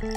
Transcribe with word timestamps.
Hello, 0.00 0.10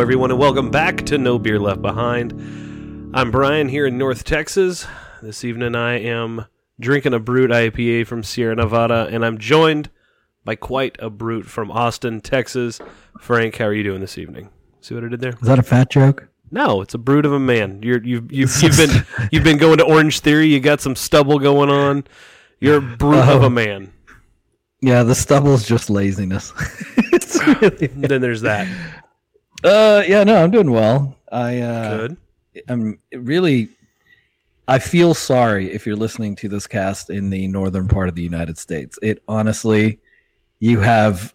everyone, 0.00 0.32
and 0.32 0.40
welcome 0.40 0.70
back 0.72 1.06
to 1.06 1.16
No 1.16 1.38
Beer 1.38 1.60
Left 1.60 1.80
Behind. 1.80 2.32
I'm 3.14 3.30
Brian 3.30 3.68
here 3.68 3.86
in 3.86 3.96
North 3.96 4.24
Texas. 4.24 4.84
This 5.20 5.44
evening, 5.44 5.74
I 5.74 5.98
am 5.98 6.46
drinking 6.78 7.12
a 7.12 7.18
Brut 7.18 7.50
IPA 7.50 8.06
from 8.06 8.22
Sierra 8.22 8.54
Nevada, 8.54 9.08
and 9.10 9.24
I'm 9.24 9.38
joined 9.38 9.90
by 10.44 10.54
quite 10.54 10.96
a 11.00 11.10
brute 11.10 11.46
from 11.46 11.72
Austin, 11.72 12.20
Texas. 12.20 12.80
Frank, 13.20 13.56
how 13.56 13.64
are 13.64 13.72
you 13.72 13.82
doing 13.82 14.00
this 14.00 14.16
evening? 14.16 14.50
See 14.80 14.94
what 14.94 15.02
I 15.02 15.08
did 15.08 15.20
there? 15.20 15.32
Is 15.32 15.48
that 15.48 15.58
a 15.58 15.64
fat 15.64 15.90
joke? 15.90 16.28
No, 16.52 16.82
it's 16.82 16.94
a 16.94 16.98
brute 16.98 17.26
of 17.26 17.32
a 17.32 17.40
man. 17.40 17.82
You're 17.82 18.00
you've 18.04 18.30
you've, 18.30 18.54
you've 18.62 18.76
been 18.76 19.04
you've 19.32 19.42
been 19.42 19.58
going 19.58 19.78
to 19.78 19.84
Orange 19.84 20.20
Theory. 20.20 20.46
You 20.46 20.60
got 20.60 20.80
some 20.80 20.94
stubble 20.94 21.40
going 21.40 21.68
on. 21.68 22.04
You're 22.60 22.78
a 22.78 22.96
brute 22.96 23.28
of 23.28 23.42
a 23.42 23.50
man. 23.50 23.92
Yeah, 24.80 25.02
the 25.02 25.16
stubble's 25.16 25.66
just 25.66 25.90
laziness. 25.90 26.52
it's 27.12 27.44
really 27.44 27.88
Then 27.88 28.20
there's 28.20 28.42
that. 28.42 28.68
Uh, 29.64 30.04
yeah, 30.06 30.22
no, 30.22 30.44
I'm 30.44 30.52
doing 30.52 30.70
well. 30.70 31.16
I 31.32 31.58
uh, 31.58 31.96
Good. 31.96 32.16
I'm 32.68 33.00
really. 33.12 33.70
I 34.68 34.78
feel 34.78 35.14
sorry 35.14 35.72
if 35.72 35.86
you're 35.86 35.96
listening 35.96 36.36
to 36.36 36.48
this 36.48 36.66
cast 36.66 37.08
in 37.08 37.30
the 37.30 37.48
northern 37.48 37.88
part 37.88 38.08
of 38.08 38.14
the 38.14 38.22
United 38.22 38.58
States. 38.58 38.98
It 39.02 39.22
honestly, 39.26 39.98
you 40.60 40.80
have 40.80 41.34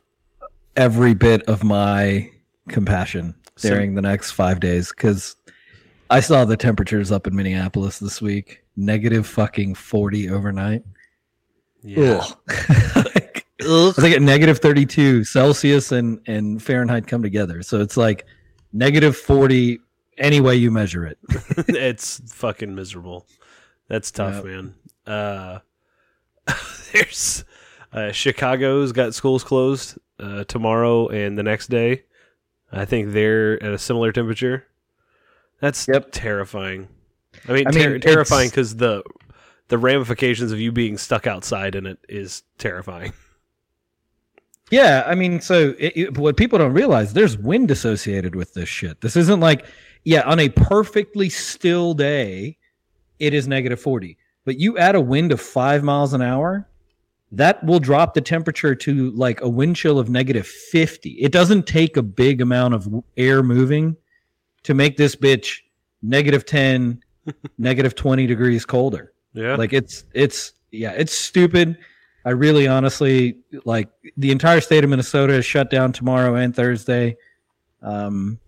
every 0.76 1.16
bit 1.16 1.42
of 1.44 1.64
my 1.64 2.30
compassion 2.70 3.34
So- 3.56 3.70
during 3.70 3.96
the 3.96 4.02
next 4.04 4.32
five 4.32 4.60
days 4.60 4.90
because 4.90 5.36
I 6.12 6.20
saw 6.20 6.46
the 6.46 6.56
temperatures 6.56 7.12
up 7.12 7.26
in 7.26 7.36
Minneapolis 7.36 7.98
this 7.98 8.22
week, 8.22 8.64
negative 8.78 9.26
fucking 9.26 9.76
forty 9.76 10.30
overnight. 10.30 10.84
Yeah. 11.82 12.24
Ugh. 12.24 12.38
Like, 13.66 13.96
I 13.98 14.02
think 14.02 14.16
at 14.16 14.22
negative 14.22 14.60
32 14.60 15.24
Celsius 15.24 15.94
and, 15.94 16.20
and 16.28 16.62
Fahrenheit 16.62 17.08
come 17.08 17.24
together. 17.24 17.62
So 17.64 17.80
it's 17.80 17.96
like 17.96 18.26
negative 18.74 19.16
40 19.16 19.80
any 20.18 20.42
way 20.42 20.56
you 20.56 20.72
measure 20.72 21.06
it. 21.06 21.18
it's 21.68 22.22
fucking 22.34 22.74
miserable. 22.76 23.26
That's 23.88 24.12
tough, 24.12 24.36
Yep. 24.36 24.46
man. 24.46 24.74
Uh, 25.06 25.60
there's 26.94 27.44
uh, 27.92 28.12
Chicago's 28.12 28.92
got 28.92 29.14
schools 29.14 29.44
closed 29.44 29.98
uh, 30.20 30.44
tomorrow 30.46 31.08
and 31.10 31.38
the 31.38 31.44
next 31.44 31.68
day. 31.70 32.04
I 32.72 32.86
think 32.86 33.12
they're 33.14 33.62
at 33.64 33.72
a 33.74 33.78
similar 33.78 34.12
temperature. 34.12 34.66
That's 35.60 35.88
Yep. 35.88 36.10
terrifying. 36.12 36.88
I 37.48 37.54
mean, 37.54 37.68
I 37.68 37.72
ter- 37.72 37.90
mean, 37.92 38.02
terrifying 38.02 38.50
because 38.50 38.76
the 38.78 39.04
the 39.70 39.78
ramifications 39.78 40.52
of 40.52 40.60
you 40.60 40.72
being 40.72 40.98
stuck 40.98 41.26
outside 41.28 41.74
in 41.76 41.86
it 41.86 41.98
is 42.10 42.44
terrifying. 42.58 43.14
Yeah, 44.72 45.04
I 45.06 45.14
mean, 45.14 45.40
so 45.42 45.76
it, 45.78 45.94
it- 45.96 46.18
what 46.18 46.36
people 46.38 46.58
don't 46.58 46.74
realize, 46.74 47.14
there's 47.14 47.38
wind 47.38 47.70
associated 47.70 48.34
with 48.36 48.54
this 48.54 48.70
shit. 48.70 49.02
This 49.02 49.16
isn't 49.16 49.40
like, 49.40 49.66
yeah, 50.04 50.22
on 50.22 50.40
a 50.40 50.50
perfectly 50.50 51.30
still 51.30 51.94
day, 51.94 52.58
it 53.20 53.34
is 53.34 53.48
negative 53.48 53.80
40. 53.80 54.18
But 54.46 54.60
you 54.60 54.78
add 54.78 54.96
a 54.96 55.02
wind 55.02 55.32
of 55.32 55.40
five 55.40 55.84
miles 55.84 56.14
an 56.14 56.22
hour, 56.22 56.68
that 57.32 57.64
will 57.64 57.80
drop 57.80 58.14
the 58.14 58.22
temperature 58.22 58.76
to 58.76 59.10
like 59.12 59.42
a 59.42 59.50
wind 59.50 59.76
chill 59.76 59.98
of 59.98 60.08
negative 60.08 60.46
50. 60.46 61.10
It 61.12 61.32
doesn't 61.32 61.66
take 61.66 61.98
a 61.98 62.04
big 62.04 62.42
amount 62.42 62.76
of 62.76 63.04
air 63.18 63.42
moving 63.42 63.98
to 64.64 64.76
make 64.76 64.98
this 64.98 65.16
bitch 65.16 65.62
negative 66.04 66.46
10, 66.46 67.02
negative 67.58 67.96
20 67.96 68.28
degrees 68.28 68.66
colder 68.66 69.14
Yeah, 69.34 69.56
like 69.56 69.74
it's 69.74 70.06
it's 70.14 70.54
yeah 70.72 70.92
it's 70.92 71.14
stupid 71.14 71.78
i 72.26 72.32
really 72.32 72.68
honestly 72.68 73.38
like 73.64 73.90
the 74.18 74.32
entire 74.32 74.60
state 74.60 74.84
of 74.84 74.90
minnesota 74.90 75.34
is 75.34 75.46
shut 75.46 75.70
down 75.70 75.94
tomorrow 75.94 76.36
and 76.36 76.56
thursday 76.56 77.16
um 77.82 78.40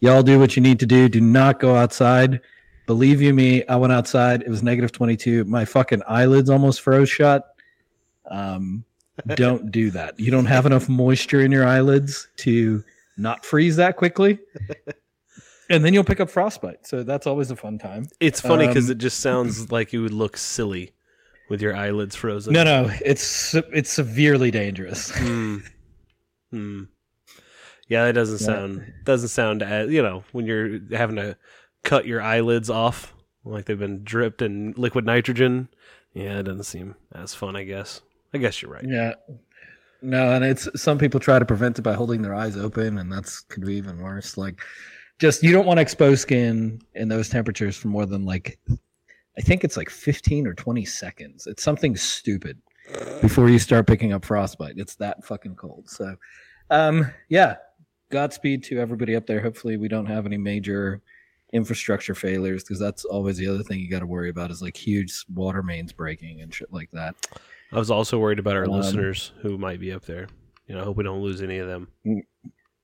y'all 0.00 0.22
do 0.22 0.38
what 0.38 0.56
you 0.56 0.62
need 0.62 0.80
to 0.80 0.86
do. 0.86 1.08
Do 1.08 1.20
not 1.20 1.60
go 1.60 1.76
outside. 1.76 2.40
Believe 2.86 3.22
you 3.22 3.32
me 3.32 3.64
i 3.66 3.76
went 3.76 3.92
outside. 3.92 4.42
It 4.42 4.48
was 4.48 4.62
negative 4.62 4.92
22 4.92 5.44
my 5.44 5.64
fucking 5.64 6.02
eyelids 6.08 6.50
almost 6.50 6.80
froze 6.80 7.08
shut. 7.08 7.54
Um 8.30 8.84
don't 9.34 9.70
do 9.70 9.90
that. 9.90 10.18
You 10.18 10.30
don't 10.30 10.46
have 10.46 10.66
enough 10.66 10.88
moisture 10.88 11.42
in 11.42 11.52
your 11.52 11.66
eyelids 11.66 12.28
to 12.38 12.82
not 13.16 13.44
freeze 13.44 13.76
that 13.76 13.96
quickly. 13.96 14.38
And 15.70 15.84
then 15.84 15.94
you'll 15.94 16.04
pick 16.04 16.18
up 16.18 16.28
frostbite. 16.28 16.84
So 16.84 17.04
that's 17.04 17.28
always 17.28 17.52
a 17.52 17.56
fun 17.56 17.78
time. 17.78 18.08
It's 18.18 18.40
funny 18.40 18.66
because 18.66 18.86
um, 18.86 18.92
it 18.92 18.98
just 18.98 19.20
sounds 19.20 19.70
like 19.70 19.92
you 19.92 20.02
would 20.02 20.12
look 20.12 20.36
silly 20.36 20.92
with 21.48 21.62
your 21.62 21.76
eyelids 21.76 22.16
frozen. 22.16 22.52
no 22.52 22.64
no. 22.64 22.90
It's 23.04 23.54
it's 23.54 23.90
severely 23.90 24.50
dangerous. 24.50 25.10
Hmm. 25.16 25.58
Hmm. 26.52 26.82
Yeah, 27.90 28.06
that 28.06 28.14
doesn't 28.14 28.40
Yeah. 28.40 28.46
sound 28.46 28.92
doesn't 29.04 29.28
sound 29.28 29.62
as 29.62 29.90
you 29.90 30.00
know 30.02 30.24
when 30.32 30.46
you're 30.46 30.78
having 30.92 31.16
to 31.16 31.36
cut 31.84 32.06
your 32.06 32.22
eyelids 32.22 32.70
off 32.70 33.12
like 33.44 33.64
they've 33.66 33.78
been 33.78 34.02
dripped 34.04 34.40
in 34.40 34.72
liquid 34.78 35.04
nitrogen. 35.04 35.68
Yeah, 36.14 36.38
it 36.38 36.44
doesn't 36.44 36.64
seem 36.64 36.94
as 37.12 37.34
fun. 37.34 37.56
I 37.56 37.64
guess. 37.64 38.00
I 38.32 38.38
guess 38.38 38.62
you're 38.62 38.70
right. 38.70 38.84
Yeah. 38.86 39.14
No, 40.02 40.32
and 40.32 40.44
it's 40.44 40.66
some 40.80 40.96
people 40.98 41.20
try 41.20 41.38
to 41.38 41.44
prevent 41.44 41.78
it 41.78 41.82
by 41.82 41.92
holding 41.94 42.22
their 42.22 42.34
eyes 42.34 42.56
open, 42.56 42.96
and 42.96 43.12
that's 43.12 43.40
could 43.40 43.66
be 43.66 43.74
even 43.74 43.98
worse. 43.98 44.36
Like, 44.38 44.60
just 45.18 45.42
you 45.42 45.52
don't 45.52 45.66
want 45.66 45.76
to 45.78 45.82
expose 45.82 46.20
skin 46.22 46.80
in 46.94 47.08
those 47.08 47.28
temperatures 47.28 47.76
for 47.76 47.88
more 47.88 48.06
than 48.06 48.24
like, 48.24 48.58
I 49.36 49.40
think 49.42 49.62
it's 49.64 49.76
like 49.76 49.90
fifteen 49.90 50.46
or 50.46 50.54
twenty 50.54 50.84
seconds. 50.86 51.46
It's 51.46 51.62
something 51.62 51.96
stupid 51.96 52.56
before 53.20 53.50
you 53.50 53.58
start 53.58 53.86
picking 53.86 54.12
up 54.12 54.24
frostbite. 54.24 54.78
It's 54.78 54.94
that 54.96 55.24
fucking 55.24 55.56
cold. 55.56 55.90
So, 55.90 56.16
um, 56.70 57.10
yeah, 57.28 57.56
Godspeed 58.10 58.62
to 58.64 58.78
everybody 58.80 59.16
up 59.16 59.26
there. 59.26 59.40
Hopefully, 59.40 59.76
we 59.76 59.88
don't 59.88 60.06
have 60.06 60.26
any 60.26 60.36
major 60.36 61.00
infrastructure 61.52 62.14
failures 62.14 62.62
because 62.62 62.78
that's 62.78 63.04
always 63.04 63.36
the 63.36 63.46
other 63.48 63.62
thing 63.62 63.80
you 63.80 63.90
got 63.90 64.00
to 64.00 64.06
worry 64.06 64.30
about 64.30 64.50
is 64.50 64.62
like 64.62 64.76
huge 64.76 65.24
water 65.34 65.62
mains 65.62 65.92
breaking 65.92 66.42
and 66.42 66.52
shit 66.54 66.72
like 66.72 66.90
that. 66.92 67.14
I 67.72 67.78
was 67.78 67.90
also 67.90 68.18
worried 68.18 68.38
about 68.38 68.56
our 68.56 68.64
Um, 68.64 68.70
listeners 68.72 69.32
who 69.42 69.58
might 69.58 69.80
be 69.80 69.92
up 69.92 70.04
there. 70.04 70.28
You 70.66 70.74
know, 70.74 70.82
I 70.82 70.84
hope 70.84 70.96
we 70.96 71.04
don't 71.04 71.22
lose 71.22 71.42
any 71.42 71.58
of 71.58 71.66
them. 71.68 71.88
Mm. 72.06 72.20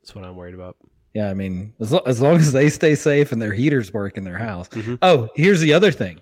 That's 0.01 0.15
what 0.15 0.25
I'm 0.25 0.37
worried 0.37 0.55
about. 0.55 0.77
Yeah, 1.15 1.31
I 1.31 1.35
mean, 1.35 1.73
as, 1.81 1.93
lo- 1.93 2.03
as 2.07 2.21
long 2.21 2.37
as 2.37 2.53
they 2.53 2.69
stay 2.69 2.95
safe 2.95 3.33
and 3.33 3.41
their 3.41 3.53
heaters 3.53 3.93
work 3.93 4.17
in 4.17 4.25
their 4.25 4.39
house. 4.39 4.69
Mhm. 4.69 4.99
Oh, 5.03 5.29
here's 5.35 5.61
the 5.61 5.73
other 5.73 5.91
thing. 5.91 6.21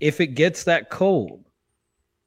If 0.00 0.20
it 0.20 0.28
gets 0.28 0.64
that 0.64 0.90
cold, 0.90 1.44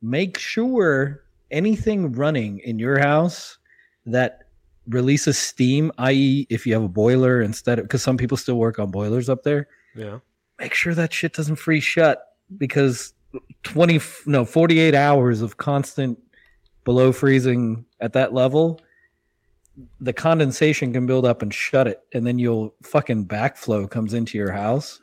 make 0.01 0.37
sure 0.37 1.23
anything 1.51 2.11
running 2.13 2.59
in 2.59 2.79
your 2.79 2.99
house 2.99 3.57
that 4.05 4.47
releases 4.87 5.37
steam, 5.37 5.91
i.e., 5.99 6.47
if 6.49 6.65
you 6.65 6.73
have 6.73 6.83
a 6.83 6.87
boiler 6.89 7.41
instead 7.41 7.79
of 7.79 7.85
because 7.85 8.01
some 8.03 8.17
people 8.17 8.37
still 8.37 8.55
work 8.55 8.79
on 8.79 8.89
boilers 8.91 9.29
up 9.29 9.43
there, 9.43 9.67
Yeah. 9.95 10.19
make 10.59 10.73
sure 10.73 10.93
that 10.95 11.13
shit 11.13 11.33
doesn't 11.33 11.57
freeze 11.57 11.83
shut 11.83 12.23
because 12.57 13.13
20 13.63 13.99
no 14.25 14.43
48 14.45 14.95
hours 14.95 15.41
of 15.41 15.57
constant 15.57 16.17
below 16.83 17.11
freezing 17.11 17.85
at 17.99 18.13
that 18.13 18.33
level 18.33 18.81
the 20.01 20.11
condensation 20.11 20.91
can 20.91 21.05
build 21.05 21.25
up 21.25 21.43
and 21.43 21.53
shut 21.53 21.87
it 21.87 22.01
and 22.13 22.25
then 22.25 22.39
you'll 22.39 22.73
fucking 22.81 23.25
backflow 23.27 23.87
comes 23.89 24.15
into 24.15 24.35
your 24.37 24.51
house 24.51 24.99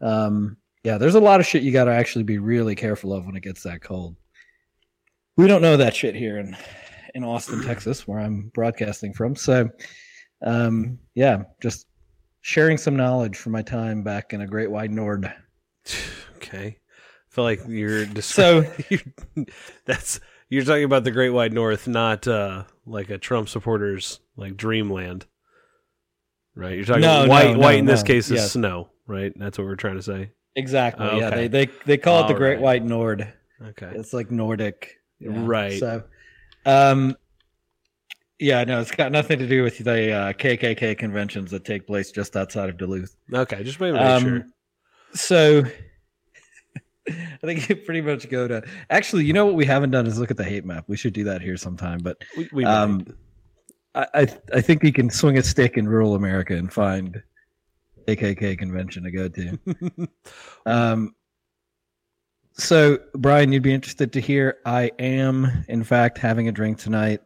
um 0.00 0.56
yeah 0.84 0.96
there's 0.98 1.16
a 1.16 1.20
lot 1.20 1.40
of 1.40 1.46
shit 1.46 1.64
you 1.64 1.72
got 1.72 1.84
to 1.86 1.90
actually 1.90 2.22
be 2.22 2.38
really 2.38 2.76
careful 2.76 3.12
of 3.12 3.26
when 3.26 3.34
it 3.34 3.42
gets 3.42 3.64
that 3.64 3.80
cold 3.82 4.14
we 5.36 5.48
don't 5.48 5.60
know 5.62 5.76
that 5.76 5.96
shit 5.96 6.14
here 6.14 6.38
in 6.38 6.56
in 7.14 7.24
austin 7.24 7.62
texas 7.62 8.06
where 8.06 8.18
i'm 8.18 8.50
broadcasting 8.54 9.12
from 9.12 9.34
so 9.36 9.68
um 10.42 10.98
yeah 11.14 11.42
just 11.62 11.86
sharing 12.40 12.76
some 12.76 12.96
knowledge 12.96 13.36
from 13.36 13.52
my 13.52 13.62
time 13.62 14.02
back 14.02 14.32
in 14.32 14.40
a 14.42 14.46
great 14.46 14.70
white 14.70 14.90
nord 14.90 15.32
Okay. 16.36 16.78
I 16.78 17.34
feel 17.34 17.44
like 17.44 17.60
you're 17.66 18.04
just 18.06 18.30
So- 18.30 18.64
that's 19.84 20.20
you're 20.50 20.64
talking 20.64 20.84
about 20.84 21.04
the 21.04 21.10
Great 21.10 21.30
White 21.30 21.52
North, 21.52 21.86
not 21.88 22.26
uh 22.28 22.64
like 22.86 23.10
a 23.10 23.18
Trump 23.18 23.48
supporters 23.48 24.20
like 24.36 24.56
dreamland. 24.56 25.26
Right? 26.54 26.76
You're 26.76 26.84
talking 26.84 27.02
No, 27.02 27.26
white 27.26 27.52
no, 27.52 27.58
white 27.58 27.72
no, 27.74 27.78
in 27.80 27.84
this 27.86 28.02
case 28.02 28.26
is 28.26 28.36
Yes. 28.40 28.52
snow, 28.52 28.90
right? 29.06 29.32
That's 29.36 29.58
what 29.58 29.64
we're 29.66 29.76
trying 29.76 29.96
to 29.96 30.02
say. 30.02 30.30
Exactly. 30.56 31.06
Oh, 31.10 31.18
Yeah, 31.18 31.30
they 31.30 31.48
they 31.48 31.68
they 31.86 31.96
call 31.98 32.24
it 32.24 32.28
the 32.28 32.34
Great 32.34 32.54
right. 32.54 32.60
White 32.60 32.84
Nord. 32.84 33.32
Okay. 33.62 33.90
It's 33.94 34.12
like 34.12 34.30
Nordic. 34.30 34.96
yeah. 35.18 35.30
Right. 35.34 35.78
So, 35.80 36.04
um, 36.68 37.16
yeah, 38.38 38.62
no, 38.64 38.80
it's 38.80 38.90
got 38.90 39.10
nothing 39.10 39.38
to 39.38 39.46
do 39.46 39.62
with 39.62 39.78
the 39.78 40.12
uh, 40.12 40.32
KKK 40.32 40.96
conventions 40.96 41.50
that 41.50 41.64
take 41.64 41.86
place 41.86 42.12
just 42.12 42.36
outside 42.36 42.68
of 42.68 42.76
Duluth. 42.76 43.16
Okay, 43.32 43.64
just 43.64 43.80
wait 43.80 43.92
Um, 43.92 44.22
sure. 44.22 44.46
So, 45.14 45.62
I 47.08 47.38
think 47.42 47.68
you 47.68 47.76
pretty 47.76 48.02
much 48.02 48.28
go 48.28 48.46
to. 48.46 48.62
Actually, 48.90 49.24
you 49.24 49.32
know 49.32 49.46
what 49.46 49.54
we 49.54 49.64
haven't 49.64 49.90
done 49.90 50.06
is 50.06 50.18
look 50.18 50.30
at 50.30 50.36
the 50.36 50.44
hate 50.44 50.64
map. 50.64 50.84
We 50.88 50.96
should 50.96 51.14
do 51.14 51.24
that 51.24 51.40
here 51.40 51.56
sometime. 51.56 51.98
But 51.98 52.18
We, 52.36 52.48
we 52.52 52.64
Um, 52.64 53.06
I, 53.94 54.06
I 54.14 54.26
I 54.54 54.60
think 54.60 54.84
you 54.84 54.92
can 54.92 55.10
swing 55.10 55.38
a 55.38 55.42
stick 55.42 55.76
in 55.78 55.88
rural 55.88 56.14
America 56.14 56.54
and 56.54 56.72
find 56.72 57.22
KKK 58.06 58.58
convention 58.58 59.04
to 59.04 59.10
go 59.10 59.28
to. 59.28 60.08
Um, 60.66 61.14
so 62.58 62.98
Brian, 63.14 63.52
you'd 63.52 63.62
be 63.62 63.72
interested 63.72 64.12
to 64.12 64.20
hear. 64.20 64.58
I 64.66 64.90
am, 64.98 65.64
in 65.68 65.84
fact, 65.84 66.18
having 66.18 66.48
a 66.48 66.52
drink 66.52 66.78
tonight. 66.78 67.20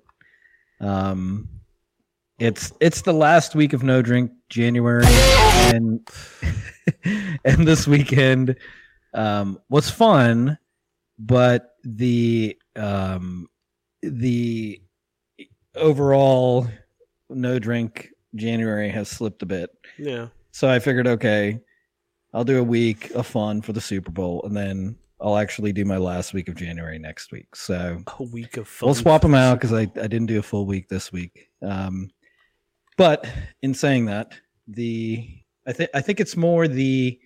Um, 0.81 1.49
it's 2.39 2.73
it's 2.81 3.03
the 3.03 3.13
last 3.13 3.55
week 3.55 3.73
of 3.73 3.83
no 3.83 4.03
drink 4.03 4.31
January, 4.49 5.07
and 5.07 6.07
and 7.45 7.67
this 7.67 7.87
weekend 7.87 8.57
um, 9.15 9.59
was 9.69 9.89
fun, 9.89 10.59
but 11.19 11.77
the 11.85 12.59
um, 12.77 13.49
the 14.03 14.83
overall 15.75 16.69
no 17.31 17.59
drink 17.59 18.11
January 18.35 18.91
has 18.91 19.09
slipped 19.09 19.43
a 19.43 19.47
bit. 19.47 19.71
yeah. 19.99 20.29
So 20.55 20.69
I 20.69 20.81
figured, 20.81 21.07
okay, 21.07 21.61
I'll 22.35 22.45
do 22.45 22.59
a 22.59 22.63
week 22.63 23.11
of 23.13 23.27
fun 23.27 23.63
for 23.63 23.73
the 23.73 23.81
Super 23.81 24.11
Bowl, 24.11 24.43
and 24.45 24.55
then 24.55 24.99
I'll 25.23 25.37
actually 25.39 25.73
do 25.73 25.85
my 25.85 25.97
last 25.97 26.35
week 26.35 26.49
of 26.49 26.57
January 26.57 26.99
next 26.99 27.31
week. 27.33 27.55
So 27.55 28.03
A 28.19 28.23
week 28.25 28.57
of 28.57 28.69
we'll 28.83 28.95
swap 28.95 29.23
them 29.23 29.35
out 29.35 29.55
because 29.55 29.73
I, 29.73 29.83
I 29.83 30.07
didn't 30.09 30.27
do 30.27 30.39
a 30.39 30.43
full 30.43 30.67
week 30.67 30.89
this 30.89 31.13
week. 31.13 31.49
Um, 31.63 32.11
but 32.97 33.27
in 33.63 33.73
saying 33.75 34.07
that, 34.07 34.33
the 34.67 35.29
I 35.67 35.73
think 35.73 35.91
I 35.95 36.01
think 36.01 36.21
it's 36.21 36.37
more 36.37 36.67
the 36.69 37.19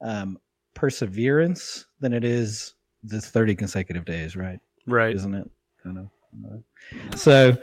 um, 0.00 0.38
perseverance 0.74 1.86
than 2.00 2.12
it 2.12 2.24
is 2.24 2.74
the 3.02 3.20
thirty 3.20 3.54
consecutive 3.54 4.04
days, 4.04 4.36
right? 4.36 4.58
Right. 4.86 5.14
Isn't 5.14 5.34
it? 5.34 5.50
Kind 5.82 5.98
of. 5.98 7.18
So 7.18 7.56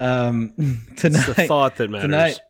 um, 0.00 0.52
It's 0.92 1.02
the 1.02 1.44
thought 1.46 1.76
that 1.76 1.90
matters. 1.90 2.04
tonight 2.04 2.40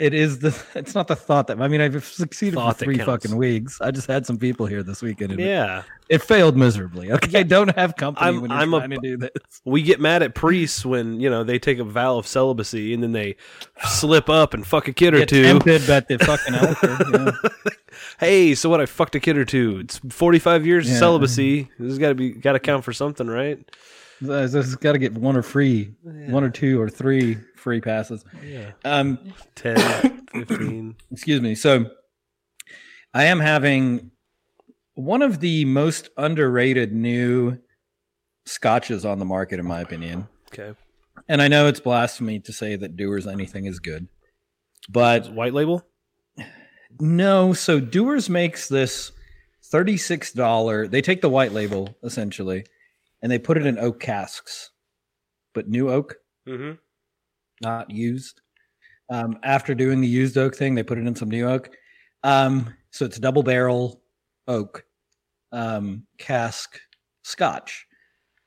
it 0.00 0.12
is 0.14 0.38
the 0.40 0.48
it's 0.74 0.94
not 0.94 1.06
the 1.06 1.14
thought 1.14 1.46
that 1.46 1.60
i 1.60 1.68
mean 1.68 1.80
i've 1.80 2.04
succeeded 2.04 2.54
Thought 2.56 2.78
for 2.78 2.84
three 2.86 2.98
fucking 2.98 3.36
weeks 3.36 3.80
i 3.80 3.90
just 3.92 4.06
had 4.08 4.26
some 4.26 4.38
people 4.38 4.66
here 4.66 4.82
this 4.82 5.02
weekend 5.02 5.32
and 5.32 5.40
it- 5.40 5.46
Yeah. 5.46 5.82
it 6.08 6.22
failed 6.22 6.56
miserably 6.56 7.12
okay 7.12 7.44
don't 7.56 7.76
have 7.76 7.94
company 7.96 8.26
I'm- 8.26 8.40
when 8.40 8.50
you're 8.50 8.58
I'm 8.60 8.74
a- 8.74 8.78
trying 8.78 8.90
to 8.90 8.98
do 9.00 9.16
this 9.18 9.30
We 9.64 9.82
get 9.82 10.00
mad 10.00 10.22
at 10.22 10.34
priests 10.34 10.84
when, 10.86 11.20
you 11.20 11.28
know, 11.28 11.44
they 11.44 11.58
take 11.58 11.78
a 11.78 11.84
vow 11.84 12.16
of 12.16 12.26
celibacy 12.26 12.94
and 12.94 13.02
then 13.02 13.12
they 13.12 13.36
slip 13.88 14.28
up 14.30 14.54
and 14.54 14.66
fuck 14.66 14.88
a 14.88 14.92
kid 14.92 15.12
or 15.14 15.18
Get 15.18 15.28
two. 15.28 15.42
tempted 15.42 15.88
at 15.90 16.08
the 16.08 16.18
fucking 16.18 16.54
altar 16.54 16.96
yeah. 17.12 17.50
Hey, 18.18 18.54
so 18.54 18.70
what? 18.70 18.80
I 18.80 18.86
fucked 18.86 19.14
a 19.14 19.20
kid 19.20 19.36
or 19.36 19.44
two. 19.44 19.78
It's 19.80 20.00
45 20.08 20.66
years 20.66 20.90
of 20.90 20.96
celibacy. 20.96 21.68
This 21.78 21.90
has 21.90 21.98
got 21.98 22.08
to 22.08 22.14
be, 22.14 22.30
got 22.30 22.52
to 22.52 22.58
count 22.58 22.84
for 22.84 22.92
something, 22.94 23.26
right? 23.26 23.58
This 24.20 24.52
has 24.54 24.74
got 24.76 24.92
to 24.92 24.98
get 24.98 25.14
one 25.14 25.36
or 25.36 25.42
free 25.42 25.94
one 26.02 26.44
or 26.44 26.50
two 26.50 26.80
or 26.80 26.88
three 26.90 27.36
free 27.56 27.80
passes 27.80 28.24
Yeah. 28.44 28.72
um 28.84 29.18
10, 29.54 30.26
15. 30.32 30.96
excuse 31.12 31.40
me 31.40 31.54
so 31.54 31.90
i 33.14 33.24
am 33.24 33.38
having 33.40 34.10
one 34.94 35.20
of 35.22 35.40
the 35.40 35.64
most 35.66 36.08
underrated 36.16 36.92
new 36.92 37.58
scotches 38.46 39.04
on 39.04 39.18
the 39.18 39.24
market 39.24 39.58
in 39.60 39.66
my 39.66 39.80
opinion 39.80 40.26
Okay. 40.52 40.74
And 41.28 41.40
I 41.42 41.48
know 41.48 41.66
it's 41.68 41.80
blasphemy 41.80 42.40
to 42.40 42.52
say 42.52 42.74
that 42.76 42.96
Dewar's 42.96 43.26
anything 43.26 43.66
is 43.66 43.78
good, 43.78 44.08
but 44.88 45.32
White 45.32 45.54
label? 45.54 45.84
no. 46.98 47.52
So 47.52 47.78
Dewar's 47.80 48.28
makes 48.28 48.68
this 48.68 49.12
thirty-six 49.64 50.32
dollar. 50.32 50.88
They 50.88 51.02
take 51.02 51.20
the 51.20 51.28
white 51.28 51.52
label 51.52 51.94
essentially, 52.02 52.64
and 53.22 53.30
they 53.30 53.38
put 53.38 53.56
it 53.56 53.66
in 53.66 53.78
oak 53.78 54.00
casks, 54.00 54.70
but 55.54 55.68
new 55.68 55.90
oak, 55.90 56.16
Mm-hmm. 56.48 56.72
not 57.62 57.90
used. 57.90 58.40
Um, 59.10 59.38
after 59.42 59.74
doing 59.74 60.00
the 60.00 60.06
used 60.08 60.38
oak 60.38 60.54
thing, 60.56 60.74
they 60.74 60.82
put 60.82 60.98
it 60.98 61.06
in 61.06 61.14
some 61.16 61.28
new 61.30 61.48
oak. 61.48 61.70
Um, 62.22 62.72
so 62.90 63.04
it's 63.04 63.18
double 63.18 63.42
barrel 63.42 64.02
oak 64.48 64.84
um, 65.52 66.06
cask 66.18 66.78
Scotch. 67.22 67.86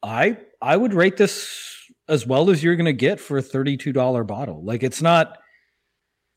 I 0.01 0.37
I 0.61 0.75
would 0.77 0.93
rate 0.93 1.17
this 1.17 1.49
as 2.09 2.25
well 2.27 2.49
as 2.49 2.63
you're 2.63 2.75
going 2.75 2.85
to 2.85 2.93
get 2.93 3.19
for 3.19 3.37
a 3.37 3.41
thirty-two 3.41 3.93
dollar 3.93 4.23
bottle. 4.23 4.63
Like 4.63 4.83
it's 4.83 5.01
not. 5.01 5.37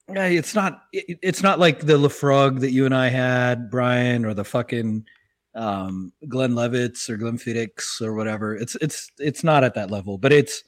It's 0.09 0.55
not. 0.55 0.83
it- 0.93 1.19
It's 1.23 1.43
not 1.43 1.59
like 1.59 1.81
the 1.81 1.95
Laphroaig 1.99 2.61
that 2.61 2.71
you 2.71 2.85
and 2.85 2.95
I 2.95 3.09
had, 3.09 3.71
Brian, 3.71 4.25
or 4.25 4.35
the 4.35 4.45
fucking 4.45 5.05
um, 5.57 6.13
Glenlivets 6.29 7.11
or 7.11 7.19
Glenfiddich 7.19 8.01
or 8.01 8.15
whatever. 8.15 8.55
It's 8.55 8.77
it's 8.77 9.11
it's 9.19 9.43
not 9.43 9.65
at 9.65 9.75
that 9.75 9.91
level, 9.91 10.19
but 10.19 10.33
it's 10.33 10.63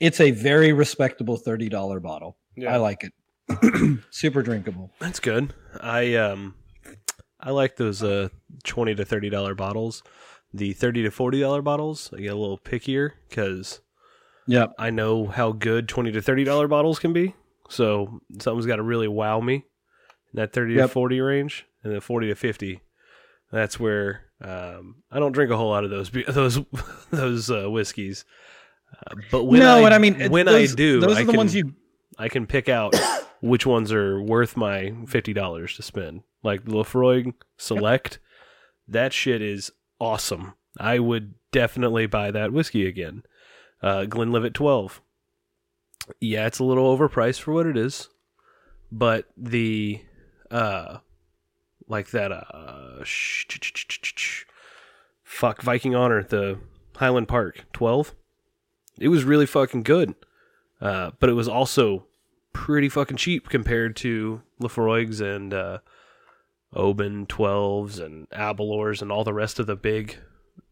it's 0.00 0.20
a 0.20 0.30
very 0.30 0.72
respectable 0.72 1.36
thirty 1.36 1.68
dollar 1.68 2.00
bottle. 2.00 2.38
Yeah. 2.56 2.74
I 2.74 2.76
like 2.78 3.04
it. 3.04 4.00
Super 4.10 4.42
drinkable. 4.42 4.92
That's 4.98 5.20
good. 5.20 5.52
I 5.80 6.14
um 6.14 6.54
I 7.40 7.50
like 7.50 7.76
those 7.76 8.02
uh 8.02 8.28
twenty 8.64 8.94
to 8.94 9.04
thirty 9.04 9.28
dollar 9.28 9.54
bottles. 9.54 10.02
The 10.54 10.72
thirty 10.72 11.02
to 11.02 11.10
forty 11.10 11.40
dollar 11.40 11.60
bottles, 11.60 12.10
I 12.16 12.20
get 12.20 12.32
a 12.32 12.36
little 12.36 12.58
pickier 12.58 13.10
because 13.28 13.80
Yep. 14.46 14.72
I 14.78 14.88
know 14.88 15.26
how 15.26 15.52
good 15.52 15.88
twenty 15.88 16.10
to 16.12 16.22
thirty 16.22 16.44
dollar 16.44 16.68
bottles 16.68 16.98
can 16.98 17.12
be. 17.12 17.34
So 17.68 18.20
something's 18.40 18.64
got 18.66 18.76
to 18.76 18.82
really 18.82 19.08
wow 19.08 19.40
me 19.40 19.56
in 19.56 19.62
that 20.34 20.52
thirty 20.54 20.74
to 20.76 20.88
forty 20.88 21.20
range, 21.20 21.66
and 21.84 21.92
then 21.92 22.00
forty 22.00 22.28
to 22.28 22.34
fifty. 22.34 22.80
That's 23.50 23.80
where 23.80 24.22
um, 24.40 24.96
I 25.10 25.18
don't 25.18 25.32
drink 25.32 25.50
a 25.50 25.56
whole 25.56 25.70
lot 25.70 25.84
of 25.84 25.90
those 25.90 26.10
those 26.28 26.60
those 27.10 27.50
uh, 27.50 27.70
whiskeys. 27.70 28.24
Uh, 29.06 29.14
but 29.30 29.44
when 29.44 29.60
no, 29.60 29.78
I, 29.78 29.84
and 29.86 29.94
I 29.94 29.98
mean 29.98 30.30
when 30.30 30.46
those, 30.46 30.72
I 30.72 30.76
do, 30.76 31.00
those 31.00 31.16
I 31.16 31.22
are 31.22 31.24
the 31.24 31.32
can, 31.32 31.38
ones 31.38 31.54
you. 31.54 31.74
I 32.18 32.28
can 32.28 32.46
pick 32.46 32.68
out 32.68 32.94
which 33.40 33.66
ones 33.66 33.92
are 33.92 34.20
worth 34.20 34.56
my 34.56 34.94
fifty 35.06 35.32
dollars 35.32 35.76
to 35.76 35.82
spend. 35.82 36.22
Like 36.42 36.64
Laphroaig 36.64 37.34
Select, 37.56 38.18
that 38.86 39.12
shit 39.12 39.42
is 39.42 39.70
awesome. 40.00 40.54
I 40.78 40.98
would 40.98 41.34
definitely 41.50 42.06
buy 42.06 42.30
that 42.30 42.52
whiskey 42.52 42.86
again. 42.86 43.24
Uh, 43.82 44.04
Glenlivet 44.04 44.54
Twelve, 44.54 45.00
yeah, 46.20 46.46
it's 46.46 46.58
a 46.58 46.64
little 46.64 46.96
overpriced 46.96 47.40
for 47.40 47.52
what 47.52 47.66
it 47.66 47.76
is, 47.76 48.08
but 48.92 49.26
the 49.36 50.00
uh, 50.50 50.98
like 51.88 52.10
that 52.10 52.32
uh, 52.32 53.04
fuck 55.24 55.62
Viking 55.62 55.94
Honor, 55.94 56.22
the 56.22 56.58
Highland 56.96 57.28
Park 57.28 57.64
Twelve, 57.72 58.14
it 58.98 59.08
was 59.08 59.24
really 59.24 59.46
fucking 59.46 59.82
good. 59.82 60.14
Uh, 60.80 61.10
but 61.18 61.28
it 61.28 61.34
was 61.34 61.48
also 61.48 62.06
pretty 62.52 62.88
fucking 62.88 63.16
cheap 63.16 63.48
compared 63.48 63.96
to 63.96 64.42
Laphroaig's 64.60 65.20
and 65.20 65.52
uh, 65.52 65.78
Oban 66.74 67.26
12s 67.26 68.00
and 68.00 68.28
Aberlours 68.30 69.02
and 69.02 69.10
all 69.10 69.24
the 69.24 69.32
rest 69.32 69.58
of 69.58 69.66
the 69.66 69.76
big, 69.76 70.18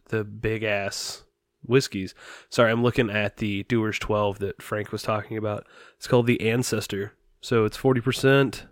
the 0.09 0.25
big 0.25 0.63
ass 0.63 1.25
whiskeys. 1.65 2.15
Sorry, 2.49 2.71
I'm 2.71 2.83
looking 2.83 3.11
at 3.11 3.39
the 3.39 3.65
Dewar's 3.65 3.99
12 3.99 4.39
that 4.41 4.63
Frank 4.63 4.93
was 4.93 5.03
talking 5.03 5.37
about. 5.37 5.67
It's 5.97 6.07
called 6.07 6.27
the 6.27 6.49
Ancestor. 6.49 7.15
So 7.41 7.65
it's 7.65 7.77
40%. 7.77 8.63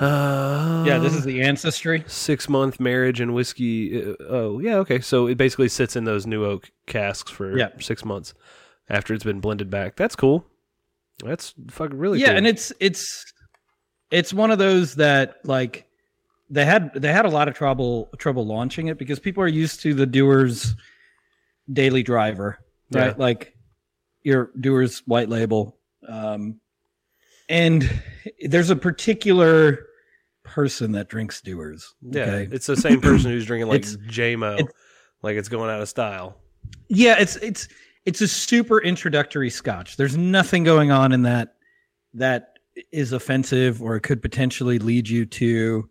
Uh, 0.00 0.84
Yeah, 0.86 0.98
this 0.98 1.14
is 1.14 1.24
the 1.24 1.42
ancestry. 1.42 2.04
six 2.06 2.48
month 2.48 2.78
marriage 2.80 3.20
and 3.20 3.34
whiskey. 3.34 4.04
Uh, 4.12 4.14
oh, 4.28 4.58
yeah, 4.60 4.76
okay. 4.76 5.00
So 5.00 5.26
it 5.26 5.36
basically 5.36 5.68
sits 5.68 5.96
in 5.96 6.04
those 6.04 6.26
new 6.26 6.44
oak 6.44 6.70
casks 6.86 7.30
for 7.30 7.56
Yeah. 7.56 7.68
six 7.80 8.04
months 8.04 8.34
after 8.88 9.14
it's 9.14 9.24
been 9.24 9.40
blended 9.40 9.70
back. 9.70 9.96
That's 9.96 10.16
cool. 10.16 10.44
That's 11.24 11.54
fucking 11.70 11.98
really 11.98 12.20
yeah, 12.20 12.28
cool. 12.28 12.36
and 12.36 12.46
it's 12.46 12.72
it's 12.78 13.32
it's 14.10 14.32
one 14.32 14.50
of 14.52 14.58
those 14.58 14.94
that 14.96 15.36
like 15.44 15.86
they 16.48 16.64
had 16.64 16.92
they 16.94 17.12
had 17.12 17.24
a 17.26 17.28
lot 17.28 17.48
of 17.48 17.54
trouble 17.54 18.08
trouble 18.18 18.46
launching 18.46 18.86
it 18.86 18.98
because 18.98 19.18
people 19.18 19.42
are 19.42 19.48
used 19.48 19.80
to 19.82 19.94
the 19.94 20.06
Dewar's 20.06 20.76
daily 21.72 22.02
driver, 22.04 22.58
right? 22.92 23.08
Yeah. 23.08 23.14
Like 23.16 23.56
your 24.22 24.50
Dewar's 24.60 25.00
white 25.06 25.28
label. 25.28 25.76
Um 26.08 26.60
and 27.48 27.88
there's 28.42 28.70
a 28.70 28.76
particular 28.76 29.86
person 30.44 30.92
that 30.92 31.08
drinks 31.08 31.40
Dewar's. 31.42 31.94
yeah, 32.02 32.36
it's 32.50 32.66
the 32.66 32.76
same 32.76 33.00
person 33.00 33.30
who's 33.30 33.46
drinking 33.46 33.68
like 33.68 33.82
JMO, 33.82 34.54
it's- 34.60 34.74
like 35.22 35.36
it's 35.36 35.48
going 35.48 35.70
out 35.70 35.80
of 35.80 35.88
style. 35.88 36.36
Yeah, 36.88 37.16
it's 37.18 37.36
it's 37.36 37.68
it's 38.04 38.20
a 38.20 38.28
super 38.28 38.80
introductory 38.80 39.50
scotch. 39.50 39.96
There's 39.96 40.16
nothing 40.16 40.64
going 40.64 40.90
on 40.90 41.12
in 41.12 41.22
that 41.22 41.54
that 42.14 42.58
is 42.92 43.12
offensive 43.12 43.82
or 43.82 43.96
it 43.96 44.02
could 44.02 44.22
potentially 44.22 44.78
lead 44.78 45.08
you 45.08 45.26
to 45.26 45.88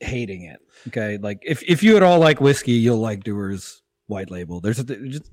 hating 0.00 0.42
it. 0.44 0.60
Okay, 0.88 1.18
like 1.18 1.42
if 1.44 1.62
if 1.68 1.82
you 1.82 1.96
at 1.96 2.02
all 2.02 2.18
like 2.18 2.40
whiskey, 2.40 2.72
you'll 2.72 2.98
like 2.98 3.22
Dewar's 3.24 3.82
White 4.06 4.30
Label. 4.30 4.60
There's 4.60 4.78
a, 4.78 4.84
just 4.84 5.30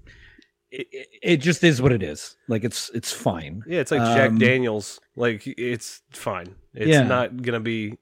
it, 0.72 0.88
it- 0.92 1.08
it 1.22 1.38
just 1.38 1.64
is 1.64 1.82
what 1.82 1.92
it 1.92 2.02
is. 2.04 2.38
Like 2.48 2.64
it's 2.64 2.90
it's 2.94 3.12
fine. 3.12 3.64
Yeah, 3.68 3.80
it's 3.82 3.92
like 3.92 4.02
Jack 4.16 4.30
Um, 4.32 4.38
Daniels. 4.38 5.00
Like 5.16 5.44
it's 5.46 6.02
fine. 6.12 6.56
It's 6.74 6.88
Yeah. 6.88 7.04
not 7.04 7.42
gonna 7.42 7.60
be 7.60 7.98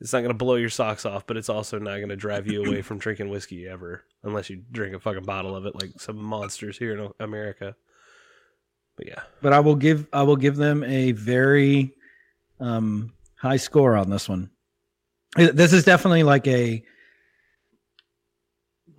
it's 0.00 0.12
not 0.12 0.20
going 0.20 0.30
to 0.30 0.34
blow 0.38 0.54
your 0.54 0.68
socks 0.70 1.04
off, 1.04 1.26
but 1.26 1.36
it's 1.36 1.48
also 1.48 1.76
not 1.80 1.96
going 1.96 2.08
to 2.08 2.14
drive 2.14 2.46
you 2.46 2.62
away 2.64 2.82
from 2.82 2.98
drinking 2.98 3.30
whiskey 3.30 3.66
ever, 3.66 4.04
unless 4.22 4.48
you 4.48 4.62
drink 4.70 4.94
a 4.94 5.00
fucking 5.00 5.24
bottle 5.24 5.56
of 5.56 5.66
it 5.66 5.74
like 5.74 5.90
some 5.98 6.16
monsters 6.16 6.78
here 6.78 6.96
in 6.96 7.10
America. 7.18 7.74
But 8.96 9.08
yeah, 9.08 9.22
But 9.42 9.52
I 9.54 9.58
will 9.58 9.74
give 9.74 10.06
I 10.12 10.22
will 10.22 10.36
give 10.36 10.54
them 10.54 10.84
a 10.84 11.10
very 11.10 11.94
um, 12.60 13.12
high 13.34 13.56
score 13.56 13.96
on 13.96 14.08
this 14.08 14.28
one. 14.28 14.50
This 15.36 15.72
is 15.72 15.82
definitely 15.84 16.22
like 16.22 16.46
a 16.46 16.80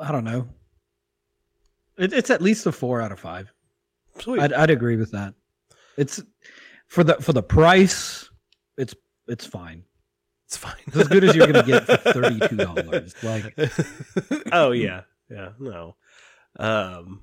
I 0.02 0.12
don't 0.12 0.26
know. 0.26 0.50
It, 2.00 2.14
it's 2.14 2.30
at 2.30 2.42
least 2.42 2.66
a 2.66 2.72
four 2.72 3.02
out 3.02 3.12
of 3.12 3.20
five. 3.20 3.52
sweet. 4.20 4.40
I'd, 4.40 4.54
I'd 4.54 4.70
agree 4.70 4.96
with 4.96 5.12
that. 5.12 5.34
It's 5.98 6.22
for 6.88 7.04
the 7.04 7.16
for 7.16 7.34
the 7.34 7.44
price. 7.44 8.30
It's 8.78 8.96
it's 9.28 9.46
fine. 9.46 9.84
it's 10.48 10.58
fine. 10.58 10.74
It's 10.88 10.96
as 10.96 11.08
good 11.08 11.24
as 11.24 11.36
you're 11.36 11.48
gonna 11.48 11.66
get 11.66 11.86
for 11.86 11.98
thirty 12.14 12.40
two 12.48 12.56
dollars. 12.56 13.14
Like 13.22 13.54
oh 14.52 14.72
yeah, 14.72 15.02
yeah. 15.30 15.50
No, 15.60 15.96
um, 16.58 17.22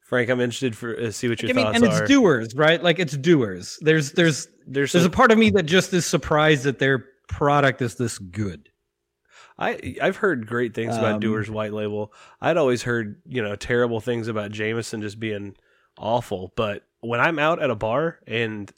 Frank, 0.00 0.28
I'm 0.28 0.40
interested 0.40 0.76
for 0.76 0.98
uh, 0.98 1.10
see 1.10 1.28
what 1.28 1.40
your 1.40 1.50
I 1.50 1.54
mean, 1.54 1.64
thoughts 1.64 1.76
and 1.76 1.86
are. 1.86 2.02
it's 2.02 2.10
Dewar's, 2.10 2.54
right? 2.54 2.82
Like 2.82 2.98
it's 2.98 3.16
Dewar's. 3.16 3.78
There's 3.80 4.12
there's 4.12 4.48
there's 4.66 4.92
there's 4.92 4.94
a 4.94 5.02
some, 5.02 5.10
part 5.10 5.32
of 5.32 5.38
me 5.38 5.50
that 5.50 5.62
just 5.62 5.92
is 5.94 6.04
surprised 6.04 6.64
that 6.64 6.78
their 6.78 7.06
product 7.28 7.80
is 7.80 7.94
this 7.94 8.18
good. 8.18 8.68
I 9.58 9.96
I've 10.00 10.16
heard 10.16 10.46
great 10.46 10.74
things 10.74 10.96
about 10.96 11.14
Um, 11.14 11.20
Dewar's 11.20 11.50
White 11.50 11.72
Label. 11.72 12.12
I'd 12.40 12.56
always 12.56 12.82
heard 12.82 13.20
you 13.26 13.42
know 13.42 13.54
terrible 13.56 14.00
things 14.00 14.28
about 14.28 14.50
Jameson 14.50 15.02
just 15.02 15.20
being 15.20 15.56
awful, 15.98 16.52
but 16.56 16.84
when 17.00 17.20
I'm 17.20 17.38
out 17.38 17.62
at 17.62 17.70
a 17.70 17.74
bar 17.74 18.18
and 18.26 18.72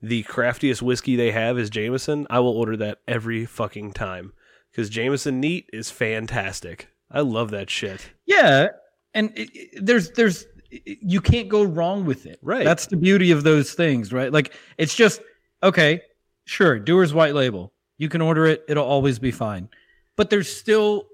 the 0.00 0.22
craftiest 0.24 0.82
whiskey 0.82 1.16
they 1.16 1.30
have 1.32 1.58
is 1.58 1.70
Jameson, 1.70 2.26
I 2.30 2.40
will 2.40 2.56
order 2.56 2.76
that 2.78 2.98
every 3.08 3.44
fucking 3.46 3.92
time 3.92 4.32
because 4.70 4.90
Jameson 4.90 5.40
neat 5.40 5.68
is 5.72 5.90
fantastic. 5.90 6.88
I 7.10 7.20
love 7.20 7.50
that 7.50 7.68
shit. 7.70 8.12
Yeah, 8.26 8.68
and 9.14 9.32
it, 9.36 9.50
it- 9.54 9.84
there's 9.86 10.10
there's 10.12 10.46
you 10.86 11.20
can't 11.20 11.48
go 11.48 11.62
wrong 11.62 12.06
with 12.06 12.24
it. 12.26 12.38
Right. 12.42 12.64
That's 12.64 12.86
the 12.86 12.96
beauty 12.96 13.30
of 13.30 13.42
those 13.42 13.74
things, 13.74 14.12
right? 14.12 14.32
Like 14.32 14.54
it's 14.78 14.94
just 14.94 15.20
okay, 15.62 16.00
sure, 16.44 16.78
Dewar's 16.80 17.12
white 17.12 17.34
label. 17.34 17.72
You 17.98 18.08
can 18.08 18.20
order 18.22 18.46
it, 18.46 18.64
it'll 18.68 18.86
always 18.86 19.18
be 19.18 19.30
fine. 19.30 19.68
But 20.16 20.30
there's 20.30 20.54
still 20.54 21.06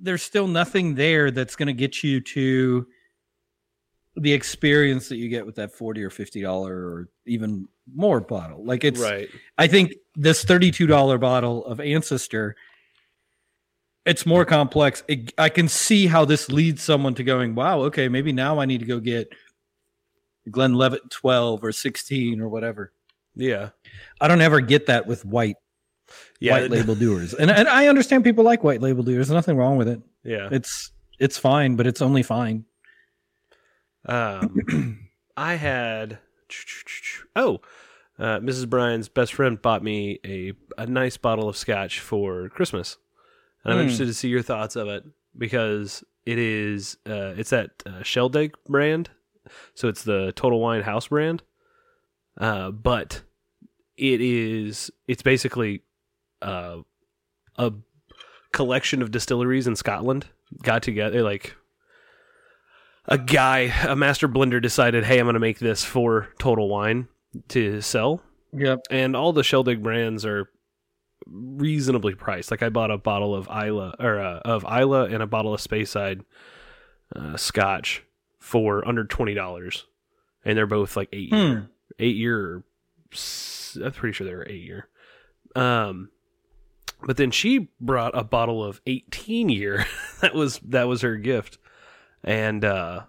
there's 0.00 0.22
still 0.22 0.48
nothing 0.48 0.94
there 0.94 1.30
that's 1.30 1.56
going 1.56 1.68
to 1.68 1.72
get 1.72 2.02
you 2.02 2.20
to 2.20 2.86
the 4.16 4.32
experience 4.32 5.08
that 5.08 5.16
you 5.16 5.28
get 5.28 5.46
with 5.46 5.54
that 5.54 5.72
40 5.72 6.02
or 6.02 6.10
50 6.10 6.42
dollar 6.42 6.74
or 6.74 7.08
even 7.26 7.66
more 7.94 8.20
bottle. 8.20 8.64
Like 8.64 8.84
it's 8.84 9.00
right. 9.00 9.28
I 9.56 9.66
think 9.68 9.94
this 10.14 10.44
$32 10.44 11.18
bottle 11.20 11.64
of 11.64 11.80
Ancestor, 11.80 12.56
it's 14.04 14.26
more 14.26 14.44
complex. 14.44 15.02
It, 15.08 15.32
I 15.38 15.48
can 15.48 15.68
see 15.68 16.06
how 16.06 16.24
this 16.24 16.50
leads 16.50 16.82
someone 16.82 17.14
to 17.14 17.24
going, 17.24 17.54
wow, 17.54 17.82
okay, 17.82 18.08
maybe 18.08 18.32
now 18.32 18.58
I 18.58 18.66
need 18.66 18.80
to 18.80 18.86
go 18.86 19.00
get 19.00 19.32
Glenlivet 20.50 21.10
12 21.10 21.64
or 21.64 21.72
16 21.72 22.40
or 22.40 22.48
whatever. 22.48 22.92
Yeah. 23.34 23.70
I 24.20 24.28
don't 24.28 24.40
ever 24.42 24.60
get 24.60 24.86
that 24.86 25.06
with 25.06 25.24
white 25.24 25.56
Yeah. 26.40 26.52
white 26.52 26.70
label 26.70 26.94
Dewar's. 26.94 27.34
And 27.34 27.50
and 27.50 27.68
I 27.68 27.86
understand 27.88 28.24
people 28.24 28.44
like 28.44 28.62
white 28.64 28.80
label 28.82 29.02
Dewar's. 29.04 29.28
There's 29.28 29.30
nothing 29.36 29.56
wrong 29.56 29.76
with 29.76 29.88
it. 29.88 30.00
Yeah. 30.24 30.48
It's 30.50 30.90
it's 31.18 31.38
fine, 31.38 31.76
but 31.76 31.86
it's 31.86 32.02
only 32.02 32.22
fine. 32.22 32.64
Um, 34.06 35.08
I 35.36 35.54
had 35.54 36.18
oh, 37.36 37.60
uh, 38.18 38.38
Mrs. 38.40 38.68
Brian's 38.68 39.08
best 39.08 39.34
friend 39.34 39.60
bought 39.60 39.82
me 39.82 40.18
a 40.24 40.52
a 40.76 40.86
nice 40.86 41.16
bottle 41.16 41.48
of 41.48 41.56
scotch 41.56 42.00
for 42.00 42.48
Christmas, 42.48 42.96
and 43.64 43.72
I'm 43.72 43.78
Hmm. 43.78 43.82
interested 43.82 44.06
to 44.06 44.14
see 44.14 44.28
your 44.28 44.42
thoughts 44.42 44.76
of 44.76 44.88
it 44.88 45.04
because 45.36 46.04
it 46.26 46.38
is 46.38 46.96
uh, 47.08 47.34
it's 47.36 47.50
that 47.50 47.70
uh, 47.86 48.00
Shieldaig 48.02 48.54
brand, 48.68 49.10
so 49.74 49.88
it's 49.88 50.04
the 50.04 50.32
Total 50.34 50.60
Wine 50.60 50.82
House 50.82 51.08
brand, 51.08 51.42
uh, 52.38 52.70
but 52.70 53.22
it 53.96 54.20
is 54.20 54.90
it's 55.06 55.22
basically 55.22 55.82
uh, 56.42 56.82
a 57.56 57.72
collection 58.52 59.02
of 59.02 59.10
distilleries 59.10 59.66
in 59.66 59.76
Scotland 59.76 60.26
got 60.62 60.82
together 60.82 61.22
like 61.22 61.54
a 63.06 63.18
guy, 63.18 63.72
a 63.86 63.96
master 63.96 64.28
blender 64.28 64.60
decided, 64.62 65.04
hey, 65.04 65.18
I'm 65.18 65.24
going 65.26 65.34
to 65.34 65.40
make 65.40 65.58
this 65.58 65.84
for 65.84 66.28
Total 66.38 66.68
Wine 66.68 67.08
to 67.48 67.80
sell. 67.80 68.22
Yep. 68.52 68.80
And 68.90 69.16
all 69.16 69.32
the 69.32 69.42
Shieldaig 69.42 69.82
brands 69.82 70.24
are 70.24 70.48
reasonably 71.26 72.14
priced. 72.14 72.50
Like 72.50 72.62
I 72.62 72.68
bought 72.68 72.90
a 72.90 72.98
bottle 72.98 73.34
of 73.34 73.48
Islay 73.48 73.92
or 73.98 74.20
uh, 74.20 74.40
of 74.44 74.64
Islay 74.64 75.12
and 75.14 75.22
a 75.22 75.26
bottle 75.26 75.54
of 75.54 75.60
Speyside 75.60 76.20
uh, 77.16 77.36
Scotch 77.36 78.02
for 78.38 78.86
under 78.86 79.04
twenty 79.04 79.34
dollars, 79.34 79.86
and 80.44 80.56
they're 80.58 80.66
both 80.66 80.96
like 80.96 81.08
eight 81.12 81.32
year, 81.32 81.54
Hmm. 81.60 81.64
eight 81.98 82.16
year. 82.16 82.38
Or, 82.40 82.64
s- 83.12 83.78
I'm 83.82 83.92
pretty 83.92 84.12
sure 84.14 84.26
they 84.26 84.34
were 84.34 84.46
eight 84.48 84.62
year. 84.64 84.88
Um, 85.56 86.10
but 87.06 87.16
then 87.16 87.30
she 87.30 87.68
brought 87.80 88.16
a 88.16 88.24
bottle 88.24 88.62
of 88.64 88.80
eighteen 88.86 89.48
year. 89.48 89.84
that 90.20 90.34
was 90.34 90.58
that 90.60 90.88
was 90.88 91.00
her 91.02 91.16
gift. 91.16 91.58
And 92.24 92.64
uh 92.64 93.02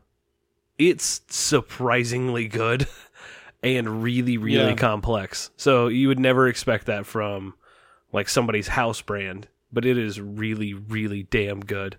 it's 0.80 1.22
surprisingly 1.30 2.48
good 2.48 2.88
and 3.64 4.02
really 4.04 4.38
really 4.38 4.70
Yeah. 4.72 4.76
complex. 4.76 5.52
So 5.58 5.88
you 5.88 6.08
would 6.08 6.20
never 6.20 6.48
expect 6.48 6.88
that 6.88 7.06
from 7.06 7.54
like 8.12 8.28
somebody's 8.30 8.68
house 8.70 9.02
brand 9.02 9.48
but 9.72 9.86
it 9.86 9.98
is 9.98 10.20
really 10.22 10.74
really 10.74 11.24
damn 11.24 11.60
good. 11.60 11.98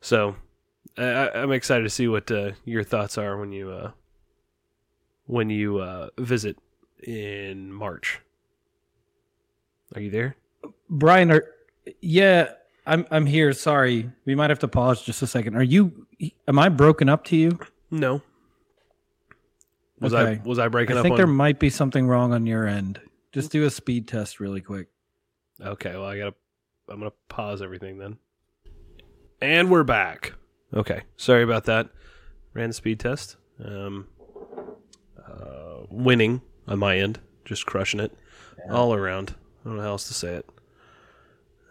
So 0.00 0.36
I, 0.98 1.04
I- 1.04 1.42
i'm 1.42 1.52
excited 1.52 1.84
to 1.84 1.90
see 1.90 2.08
what 2.08 2.30
uh, 2.30 2.52
your 2.64 2.84
thoughts 2.84 3.16
are 3.18 3.36
when 3.38 3.52
you 3.52 3.70
uh 3.70 3.90
when 5.26 5.48
you 5.50 5.78
uh 5.78 6.08
visit 6.18 6.58
in 7.02 7.72
march. 7.72 8.20
Are 9.94 10.00
you 10.00 10.10
there 10.10 10.36
Brian, 10.92 11.32
are 11.32 11.44
yeah, 12.00 12.52
I'm 12.86 13.04
I'm 13.10 13.26
here. 13.26 13.52
Sorry, 13.52 14.08
we 14.24 14.36
might 14.36 14.50
have 14.50 14.60
to 14.60 14.68
pause 14.68 15.02
just 15.02 15.22
a 15.22 15.26
second. 15.26 15.56
Are 15.56 15.62
you? 15.62 16.06
Am 16.46 16.58
I 16.58 16.68
broken 16.68 17.08
up 17.08 17.24
to 17.24 17.36
you? 17.36 17.58
no 17.90 18.22
was 20.02 20.14
Okay. 20.14 20.40
i 20.44 20.48
was 20.48 20.58
i 20.58 20.68
breaking 20.68 20.96
I 20.96 21.00
up 21.00 21.02
think 21.04 21.12
on 21.12 21.16
there 21.16 21.26
might 21.26 21.58
be 21.58 21.70
something 21.70 22.06
wrong 22.06 22.32
on 22.32 22.44
your 22.44 22.66
end. 22.66 23.00
Just 23.30 23.52
do 23.52 23.64
a 23.64 23.70
speed 23.70 24.08
test 24.08 24.40
really 24.40 24.60
quick. 24.60 24.88
Okay, 25.60 25.92
well, 25.92 26.04
I 26.04 26.18
gotta. 26.18 26.34
I'm 26.88 26.98
gonna 26.98 27.12
pause 27.28 27.62
everything 27.62 27.98
then. 27.98 28.18
And 29.40 29.70
we're 29.70 29.84
back. 29.84 30.34
Okay, 30.74 31.02
sorry 31.16 31.42
about 31.42 31.64
that. 31.64 31.88
Ran 32.52 32.70
the 32.70 32.74
speed 32.74 33.00
test. 33.00 33.36
Um, 33.64 34.08
uh, 35.24 35.86
winning 35.88 36.42
on 36.66 36.78
my 36.78 36.98
end, 36.98 37.20
just 37.44 37.64
crushing 37.64 38.00
it 38.00 38.12
all 38.70 38.92
around. 38.92 39.34
I 39.64 39.68
don't 39.68 39.76
know 39.76 39.82
how 39.82 39.90
else 39.90 40.08
to 40.08 40.14
say 40.14 40.34
it. 40.34 40.46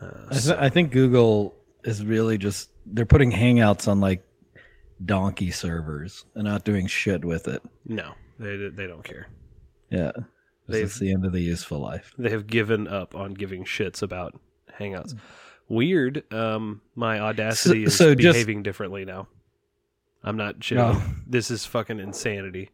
Uh, 0.02 0.34
so- 0.34 0.58
I 0.60 0.70
think 0.70 0.92
Google 0.92 1.56
is 1.84 2.04
really 2.06 2.38
just 2.38 2.70
they're 2.86 3.06
putting 3.06 3.32
Hangouts 3.32 3.88
on 3.88 4.00
like 4.00 4.24
donkey 5.04 5.52
servers 5.52 6.26
and 6.36 6.44
not 6.46 6.64
doing 6.64 6.88
shit 6.88 7.24
with 7.26 7.48
it. 7.48 7.62
no, 7.86 8.14
they 8.40 8.70
they 8.70 8.88
don't 8.88 9.04
care. 9.04 9.28
Yeah, 9.90 10.12
it's 10.68 11.00
the 11.00 11.12
end 11.12 11.26
of 11.26 11.32
the 11.34 11.42
useful 11.42 11.80
life. 11.80 12.14
They 12.18 12.30
have 12.30 12.48
given 12.48 12.88
up 12.88 13.16
on 13.16 13.34
giving 13.34 13.64
shits 13.66 14.02
about 14.02 14.40
Hangouts. 14.80 15.16
Weird. 15.68 16.24
Um, 16.34 16.82
my 16.96 17.20
audacity 17.20 17.84
So- 17.84 17.88
is 17.88 17.98
so 17.98 18.16
just- 18.16 18.34
behaving 18.36 18.64
differently 18.64 19.06
now. 19.06 19.28
I'm 20.24 20.38
not 20.38 20.60
shitting. 20.60 20.96
Oh. 20.96 21.14
This 21.28 21.50
is 21.50 21.66
fucking 21.66 22.00
insanity. 22.00 22.70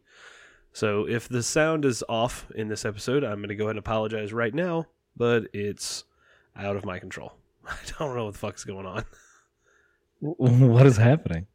So 0.72 1.08
if 1.08 1.28
the 1.28 1.42
sound 1.42 1.84
is 1.86 2.04
off 2.08 2.46
in 2.54 2.68
this 2.68 2.84
episode, 2.84 3.24
I'm 3.24 3.38
going 3.38 3.48
to 3.48 3.54
go 3.56 3.64
ahead 3.64 3.76
and 3.76 3.78
apologize 3.78 4.32
right 4.34 4.54
now, 4.54 4.84
but 5.16 5.44
it's 5.54 6.04
out 6.58 6.76
of 6.76 6.84
my 6.84 6.98
control. 6.98 7.32
I 7.66 7.76
don't 7.98 8.16
know 8.16 8.26
what 8.26 8.34
the 8.34 8.38
fuck's 8.38 8.64
going 8.64 8.86
on. 8.86 9.04
What 10.20 10.86
is 10.86 10.96
happening? 10.96 11.46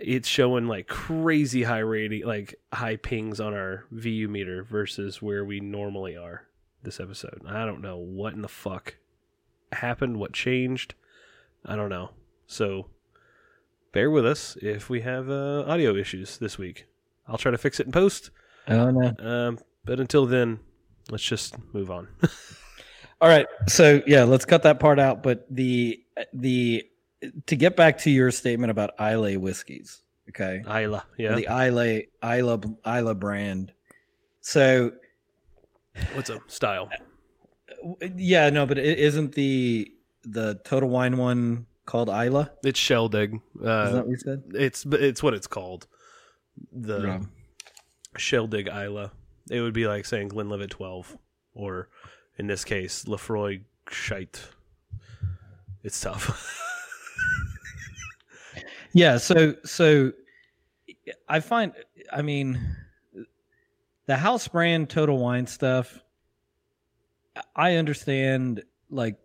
It's 0.00 0.28
showing 0.28 0.68
like 0.68 0.86
crazy 0.86 1.62
high 1.64 1.80
rating, 1.80 2.24
like 2.24 2.54
high 2.72 2.96
pings 2.96 3.40
on 3.40 3.54
our 3.54 3.84
VU 3.90 4.28
meter 4.28 4.62
versus 4.62 5.20
where 5.20 5.44
we 5.44 5.58
normally 5.58 6.16
are 6.16 6.46
this 6.82 7.00
episode. 7.00 7.42
I 7.46 7.64
don't 7.64 7.80
know 7.80 7.96
what 7.96 8.34
in 8.34 8.42
the 8.42 8.48
fuck 8.48 8.96
happened, 9.72 10.18
what 10.18 10.32
changed. 10.32 10.94
I 11.64 11.74
don't 11.74 11.88
know. 11.88 12.10
So 12.46 12.90
bear 13.92 14.10
with 14.10 14.26
us 14.26 14.56
if 14.62 14.88
we 14.88 15.00
have 15.00 15.28
uh, 15.28 15.64
audio 15.66 15.96
issues 15.96 16.38
this 16.38 16.58
week. 16.58 16.86
I'll 17.26 17.38
try 17.38 17.50
to 17.50 17.58
fix 17.58 17.80
it 17.80 17.86
in 17.86 17.92
post. 17.92 18.30
Oh 18.68 18.90
no. 18.90 19.14
Um, 19.18 19.58
but 19.84 19.98
until 19.98 20.26
then, 20.26 20.60
let's 21.10 21.24
just 21.24 21.56
move 21.72 21.90
on. 21.90 22.08
All 23.20 23.28
right. 23.28 23.46
So 23.68 24.02
yeah, 24.06 24.24
let's 24.24 24.44
cut 24.44 24.62
that 24.64 24.78
part 24.80 24.98
out. 24.98 25.22
But 25.22 25.46
the 25.50 26.00
the 26.32 26.84
to 27.46 27.56
get 27.56 27.76
back 27.76 27.98
to 27.98 28.10
your 28.10 28.30
statement 28.30 28.70
about 28.70 28.90
Islay 29.00 29.36
whiskeys, 29.36 30.02
okay? 30.28 30.62
Isla, 30.68 31.04
yeah. 31.18 31.34
The 31.34 31.46
Islay 31.46 32.08
Isla 32.22 32.60
Isla 32.86 33.14
brand. 33.14 33.72
So 34.40 34.92
What's 36.14 36.28
up? 36.28 36.42
Style. 36.50 36.90
yeah, 38.16 38.50
no, 38.50 38.66
but 38.66 38.78
is 38.78 39.14
isn't 39.14 39.32
the 39.34 39.90
the 40.24 40.60
Total 40.64 40.88
Wine 40.88 41.16
one 41.16 41.66
called 41.86 42.08
Isla? 42.10 42.50
It's 42.64 42.78
Shieldaig. 42.78 43.40
Uh, 43.64 43.86
Is 43.86 43.92
that 43.92 44.06
what 44.06 44.08
you 44.10 44.16
said? 44.18 44.42
it's 44.54 44.84
it's 44.86 45.22
what 45.22 45.32
it's 45.34 45.46
called. 45.46 45.86
The 46.72 47.00
Yeah. 47.02 47.20
Shieldaig 48.18 48.68
Isla. 48.68 49.12
It 49.50 49.60
would 49.60 49.72
be 49.74 49.86
like 49.86 50.04
saying 50.04 50.28
Glenlivet 50.28 50.70
12, 50.70 51.16
or 51.54 51.88
in 52.38 52.46
this 52.46 52.64
case, 52.64 53.04
Laphroaig 53.04 53.62
Shite. 53.90 54.42
It's 55.82 56.00
tough. 56.00 56.62
Yeah, 58.96 59.18
so 59.18 59.54
so 59.62 60.12
I 61.28 61.40
find 61.40 61.74
I 62.10 62.22
mean 62.22 62.58
the 64.06 64.16
house 64.16 64.48
brand 64.48 64.88
Total 64.88 65.18
Wine 65.18 65.46
stuff 65.46 66.02
I 67.54 67.74
understand 67.74 68.62
like 68.88 69.16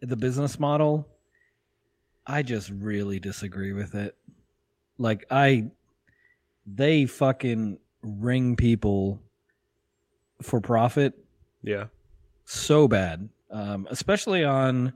the 0.00 0.16
business 0.16 0.58
model. 0.58 1.06
I 2.26 2.42
just 2.42 2.70
really 2.70 3.20
disagree 3.20 3.74
with 3.74 3.94
it. 3.94 4.16
Like 4.96 5.26
I 5.30 5.70
they 6.64 7.04
fucking 7.04 7.78
ring 8.00 8.56
people 8.56 9.20
for 10.40 10.62
profit 10.62 11.12
yeah. 11.66 11.84
so 12.46 12.88
bad. 12.88 13.28
Um, 13.50 13.86
especially 13.90 14.44
on 14.44 14.92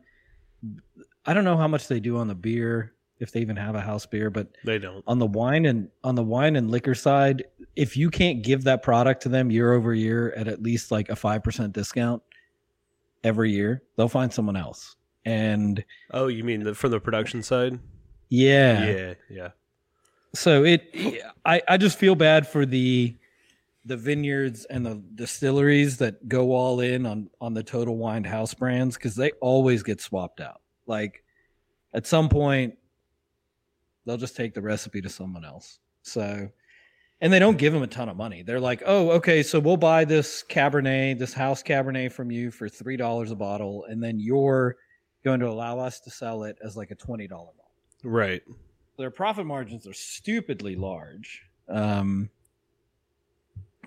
I 1.27 1.35
don't 1.35 1.45
know 1.45 1.57
how 1.57 1.69
much 1.69 1.87
they 1.89 2.01
do 2.01 2.17
on 2.17 2.27
the 2.29 2.35
beer 2.35 2.95
if 3.19 3.31
they 3.33 3.41
even 3.41 3.55
have 3.57 3.75
a 3.75 3.81
house 3.83 4.07
beer, 4.07 4.31
but 4.31 4.49
They 4.65 4.79
don't. 4.79 5.05
on 5.07 5.19
the 5.19 5.27
wine 5.27 5.67
and 5.67 5.89
on 6.03 6.15
the 6.15 6.23
wine 6.23 6.57
and 6.57 6.71
liquor 6.71 6.95
side, 6.95 7.45
if 7.77 7.95
you 7.97 8.09
can't 8.11 8.43
give 8.43 8.65
that 8.65 8.83
product 8.83 9.23
to 9.25 9.29
them 9.29 9.51
year 9.51 9.75
over 9.75 9.93
year 9.93 10.33
at 10.39 10.49
at 10.49 10.63
least 10.63 10.91
like 10.91 11.11
a 11.11 11.15
5% 11.15 11.73
discount 11.75 12.23
every 13.23 13.53
year, 13.53 13.83
they'll 13.97 14.09
find 14.09 14.33
someone 14.33 14.57
else. 14.57 14.97
And 15.27 15.85
Oh, 16.13 16.29
you 16.29 16.43
mean 16.45 16.63
the, 16.65 16.75
from 16.75 16.93
the 16.93 17.01
production 17.01 17.43
side? 17.43 17.79
yeah, 18.31 18.87
Yeah, 18.87 19.15
yeah. 19.29 19.49
so 20.35 20.65
it 20.65 20.83
I, 21.45 21.61
I 21.69 21.77
just 21.77 21.99
feel 21.99 22.15
bad 22.15 22.47
for 22.49 22.65
the 22.65 23.15
the 23.85 23.97
vineyards 23.97 24.67
and 24.67 24.85
the 24.85 25.03
distilleries 25.15 25.97
that 25.99 26.29
go 26.29 26.53
all 26.53 26.81
in 26.81 27.07
on 27.07 27.31
on 27.41 27.55
the 27.55 27.63
total 27.63 27.97
wine 27.97 28.25
house 28.25 28.53
brands 28.55 28.97
because 28.97 29.15
they 29.17 29.31
always 29.41 29.83
get 29.83 30.01
swapped 30.01 30.41
out 30.41 30.61
like 30.87 31.25
at 31.95 32.07
some 32.07 32.29
point 32.29 32.75
they'll 34.05 34.17
just 34.19 34.37
take 34.37 34.53
the 34.55 34.61
recipe 34.61 35.01
to 35.01 35.09
someone 35.09 35.45
else 35.45 35.79
so 36.03 36.49
and 37.23 37.33
they 37.33 37.39
don't 37.39 37.59
give 37.59 37.73
them 37.73 37.83
a 37.83 37.87
ton 37.87 38.09
of 38.11 38.17
money 38.17 38.43
they're 38.43 38.61
like 38.61 38.83
oh 38.85 39.11
okay 39.13 39.43
so 39.43 39.59
we'll 39.59 39.77
buy 39.79 40.05
this 40.05 40.45
cabernet 40.49 41.19
this 41.19 41.33
house 41.33 41.63
cabernet 41.63 42.13
from 42.13 42.31
you 42.31 42.51
for 42.51 42.69
three 42.69 42.97
dollars 42.99 43.31
a 43.31 43.37
bottle 43.37 43.85
and 43.89 44.03
then 44.03 44.19
you're 44.21 44.77
going 45.25 45.41
to 45.41 45.49
allow 45.49 45.79
us 45.79 46.01
to 46.01 46.11
sell 46.11 46.45
it 46.45 46.57
as 46.65 46.77
like 46.77 46.91
a 46.91 46.95
twenty 46.95 47.27
dollar 47.27 47.51
bottle 47.57 47.73
Right. 48.03 48.43
their 48.99 49.11
profit 49.11 49.47
margins 49.47 49.87
are 49.87 49.93
stupidly 49.95 50.77
large. 50.77 51.43
Um, 51.69 52.29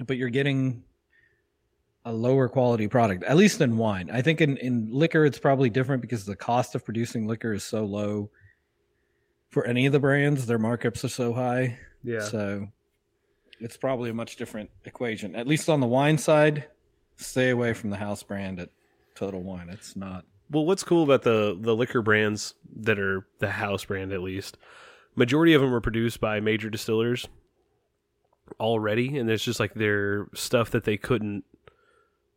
but 0.05 0.17
you're 0.17 0.29
getting 0.29 0.83
a 2.05 2.11
lower 2.11 2.49
quality 2.49 2.87
product, 2.87 3.23
at 3.23 3.37
least 3.37 3.61
in 3.61 3.77
wine. 3.77 4.09
I 4.11 4.21
think 4.21 4.41
in, 4.41 4.57
in 4.57 4.89
liquor, 4.91 5.25
it's 5.25 5.39
probably 5.39 5.69
different 5.69 6.01
because 6.01 6.25
the 6.25 6.35
cost 6.35 6.75
of 6.75 6.83
producing 6.83 7.27
liquor 7.27 7.53
is 7.53 7.63
so 7.63 7.85
low 7.85 8.29
for 9.49 9.65
any 9.65 9.85
of 9.85 9.93
the 9.93 9.99
brands. 9.99 10.45
Their 10.45 10.59
markups 10.59 11.03
are 11.03 11.09
so 11.09 11.33
high. 11.33 11.79
Yeah. 12.03 12.21
So 12.21 12.67
it's 13.59 13.77
probably 13.77 14.09
a 14.09 14.13
much 14.13 14.35
different 14.35 14.69
equation. 14.85 15.35
At 15.35 15.47
least 15.47 15.69
on 15.69 15.79
the 15.79 15.87
wine 15.87 16.17
side, 16.17 16.65
stay 17.15 17.49
away 17.49 17.73
from 17.73 17.89
the 17.89 17.97
house 17.97 18.23
brand 18.23 18.59
at 18.59 18.69
Total 19.15 19.41
Wine. 19.41 19.69
It's 19.69 19.95
not. 19.95 20.25
Well, 20.51 20.65
what's 20.65 20.83
cool 20.83 21.03
about 21.03 21.23
the 21.23 21.57
the 21.59 21.75
liquor 21.75 22.01
brands 22.01 22.53
that 22.81 22.99
are 22.99 23.25
the 23.39 23.49
house 23.49 23.85
brand 23.85 24.11
at 24.11 24.21
least, 24.21 24.57
majority 25.15 25.53
of 25.53 25.61
them 25.61 25.73
are 25.73 25.81
produced 25.81 26.19
by 26.19 26.41
major 26.41 26.69
distillers 26.69 27.27
already, 28.59 29.17
and 29.17 29.27
there's 29.27 29.43
just 29.43 29.59
like 29.59 29.73
their 29.73 30.27
stuff 30.33 30.71
that 30.71 30.83
they 30.83 30.97
couldn't 30.97 31.43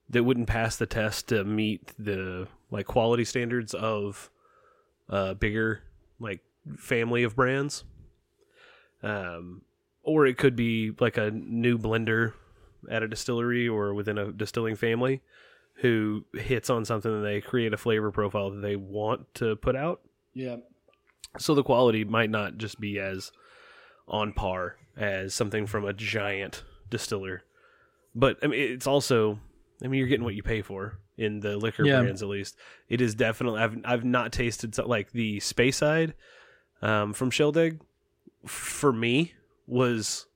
that 0.09 0.23
wouldn't 0.23 0.47
pass 0.47 0.77
the 0.77 0.87
test 0.87 1.29
to 1.29 1.45
meet 1.45 1.93
the 1.99 2.47
like 2.71 2.87
quality 2.87 3.25
standards 3.25 3.75
of 3.75 4.31
a 5.09 5.35
bigger 5.35 5.83
like 6.21 6.41
family 6.77 7.23
of 7.23 7.37
brands. 7.37 7.85
Um, 9.03 9.63
or 10.03 10.27
it 10.27 10.39
could 10.39 10.57
be 10.57 10.93
like 11.01 11.17
a 11.17 11.31
new 11.31 11.79
blender 11.79 12.33
at 12.89 13.03
a 13.03 13.09
distillery 13.09 13.69
or 13.69 13.93
within 13.95 14.19
a 14.19 14.33
distilling 14.33 14.77
family 14.77 15.21
who 15.77 16.25
hits 16.33 16.71
on 16.71 16.85
something 16.85 17.13
and 17.13 17.25
they 17.25 17.41
create 17.41 17.73
a 17.73 17.77
flavor 17.77 18.11
profile 18.11 18.51
that 18.51 18.61
they 18.61 18.77
want 18.77 19.27
to 19.35 19.57
put 19.57 19.77
out. 19.77 20.01
Yeah. 20.33 20.57
So 21.39 21.55
the 21.55 21.63
quality 21.63 22.05
might 22.05 22.31
not 22.31 22.57
just 22.57 22.81
be 22.81 22.99
as 22.99 23.33
on 24.09 24.33
par 24.33 24.77
as 24.97 25.35
something 25.35 25.67
from 25.67 25.85
a 25.85 25.93
giant 25.93 26.63
distiller. 26.91 27.43
But 28.15 28.39
I 28.43 28.47
mean 28.47 28.61
it's 28.61 28.87
also 28.87 29.39
I 29.85 29.89
mean 29.89 29.99
you're 29.99 30.09
getting 30.09 30.25
what 30.25 30.35
you 30.35 30.43
pay 30.43 30.63
for 30.63 30.99
in 31.19 31.41
the 31.41 31.57
liquor 31.57 31.85
Yeah. 31.85 32.01
brands 32.03 32.23
at 32.23 32.29
least. 32.29 32.57
It 32.89 33.01
is 33.01 33.15
definitely 33.15 33.61
I've 33.61 33.77
I've 33.85 34.05
not 34.05 34.33
tasted 34.33 34.75
so, 34.75 34.87
like 34.87 35.13
the 35.13 35.39
Speyside 35.39 36.13
um, 36.83 37.13
from 37.13 37.31
Shieldaig 37.31 37.81
for 38.47 38.93
me 38.93 39.33
was 39.67 40.27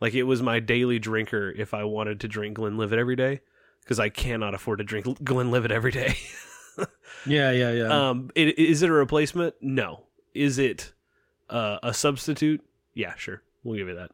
like 0.00 0.14
it 0.14 0.24
was 0.24 0.42
my 0.42 0.58
daily 0.58 0.98
drinker 0.98 1.50
if 1.50 1.74
I 1.74 1.84
wanted 1.84 2.20
to 2.20 2.28
drink 2.28 2.56
Glenlivet 2.56 2.98
every 2.98 3.14
day 3.16 3.40
because 3.82 4.00
I 4.00 4.08
cannot 4.08 4.54
afford 4.54 4.78
to 4.78 4.84
drink 4.84 5.06
Glenlivet 5.24 5.70
every 5.70 5.90
day. 5.92 6.16
Yeah. 7.26 7.50
Yeah. 7.52 7.70
Yeah. 7.72 8.08
Um, 8.08 8.30
it, 8.34 8.58
is 8.58 8.82
it 8.82 8.88
a 8.88 8.92
replacement? 8.92 9.54
No. 9.60 10.04
Is 10.34 10.58
it 10.58 10.92
uh, 11.50 11.78
a 11.82 11.92
substitute? 11.94 12.62
Yeah, 12.94 13.14
sure. 13.16 13.42
We'll 13.64 13.76
give 13.76 13.88
you 13.88 13.94
that. 13.94 14.10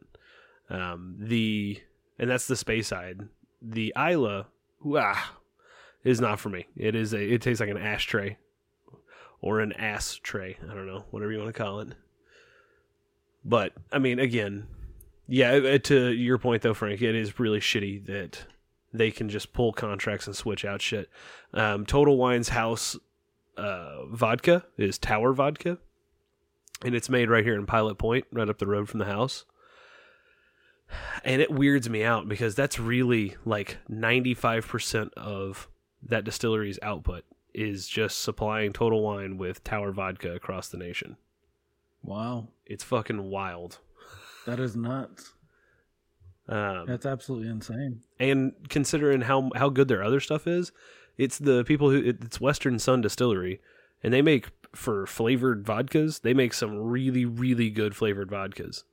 Um, 0.70 1.16
the 1.18 1.80
and 2.18 2.30
that's 2.30 2.46
the 2.46 2.54
Speyside. 2.54 3.28
The 3.62 3.92
Islay, 3.96 4.44
wah, 4.82 5.18
is 6.04 6.20
not 6.20 6.40
for 6.40 6.48
me. 6.48 6.66
It 6.76 6.94
is 6.94 7.12
a. 7.12 7.34
It 7.34 7.42
tastes 7.42 7.60
like 7.60 7.70
an 7.70 7.78
ashtray 7.78 8.36
or 9.40 9.60
an 9.60 9.72
ass 9.72 10.18
tray. 10.22 10.58
I 10.62 10.74
don't 10.74 10.86
know, 10.86 11.04
whatever 11.10 11.32
you 11.32 11.38
want 11.38 11.54
to 11.54 11.58
call 11.62 11.80
it. 11.80 11.88
But 13.44 13.72
I 13.92 13.98
mean, 13.98 14.18
again, 14.18 14.66
yeah. 15.26 15.52
uh, 15.52 15.78
To 15.78 16.12
your 16.12 16.38
point 16.38 16.62
though, 16.62 16.74
Frank, 16.74 17.00
it 17.02 17.14
is 17.14 17.38
really 17.38 17.60
shitty 17.60 18.06
that 18.06 18.44
they 18.92 19.10
can 19.10 19.28
just 19.28 19.52
pull 19.52 19.72
contracts 19.72 20.26
and 20.26 20.34
switch 20.36 20.64
out 20.64 20.82
shit. 20.82 21.08
Um, 21.52 21.86
Total 21.86 22.16
Wine's 22.16 22.50
house 22.50 22.96
uh, 23.56 24.06
vodka 24.06 24.64
is 24.76 24.98
Tower 24.98 25.32
Vodka, 25.32 25.78
and 26.84 26.94
it's 26.94 27.08
made 27.08 27.30
right 27.30 27.44
here 27.44 27.54
in 27.54 27.66
Pilot 27.66 27.98
Point, 27.98 28.26
right 28.32 28.48
up 28.48 28.58
the 28.58 28.66
road 28.66 28.88
from 28.88 28.98
the 28.98 29.06
house. 29.06 29.44
And 31.24 31.42
it 31.42 31.50
weirds 31.50 31.90
me 31.90 32.02
out 32.02 32.28
because 32.28 32.54
that's 32.54 32.78
really 32.78 33.36
like 33.44 33.78
95% 33.90 35.12
of 35.14 35.68
that 36.02 36.24
distillery's 36.24 36.78
output 36.82 37.24
is 37.52 37.88
just 37.88 38.20
supplying 38.20 38.72
Total 38.72 39.02
Wine 39.02 39.36
with 39.36 39.62
Tower 39.64 39.92
Vodka 39.92 40.34
across 40.34 40.68
the 40.68 40.78
nation. 40.78 41.16
wow. 42.02 42.48
It's 42.64 42.84
fucking 42.84 43.30
wild. 43.30 43.78
That 44.46 44.60
is 44.60 44.76
nuts. 44.76 45.32
Um, 46.48 46.84
That's 46.86 47.04
absolutely 47.06 47.48
insane. 47.48 48.00
and 48.18 48.52
considering 48.70 49.22
how 49.22 49.50
how 49.54 49.68
good 49.68 49.88
their 49.88 50.02
other 50.02 50.20
stuff 50.20 50.46
is, 50.46 50.72
it's 51.18 51.38
the 51.38 51.64
people 51.64 51.90
who 51.90 51.98
it's 51.98 52.40
Western 52.40 52.78
Son 52.78 53.00
Distillery, 53.02 53.60
and 54.02 54.12
they 54.14 54.22
make 54.22 54.48
for 54.74 55.06
flavored 55.06 55.64
vodkas. 55.64 56.20
They 56.22 56.34
make 56.34 56.52
some 56.54 56.78
really 56.78 57.24
really 57.24 57.70
good 57.70 57.94
flavored 57.96 58.28
vodkas. 58.30 58.84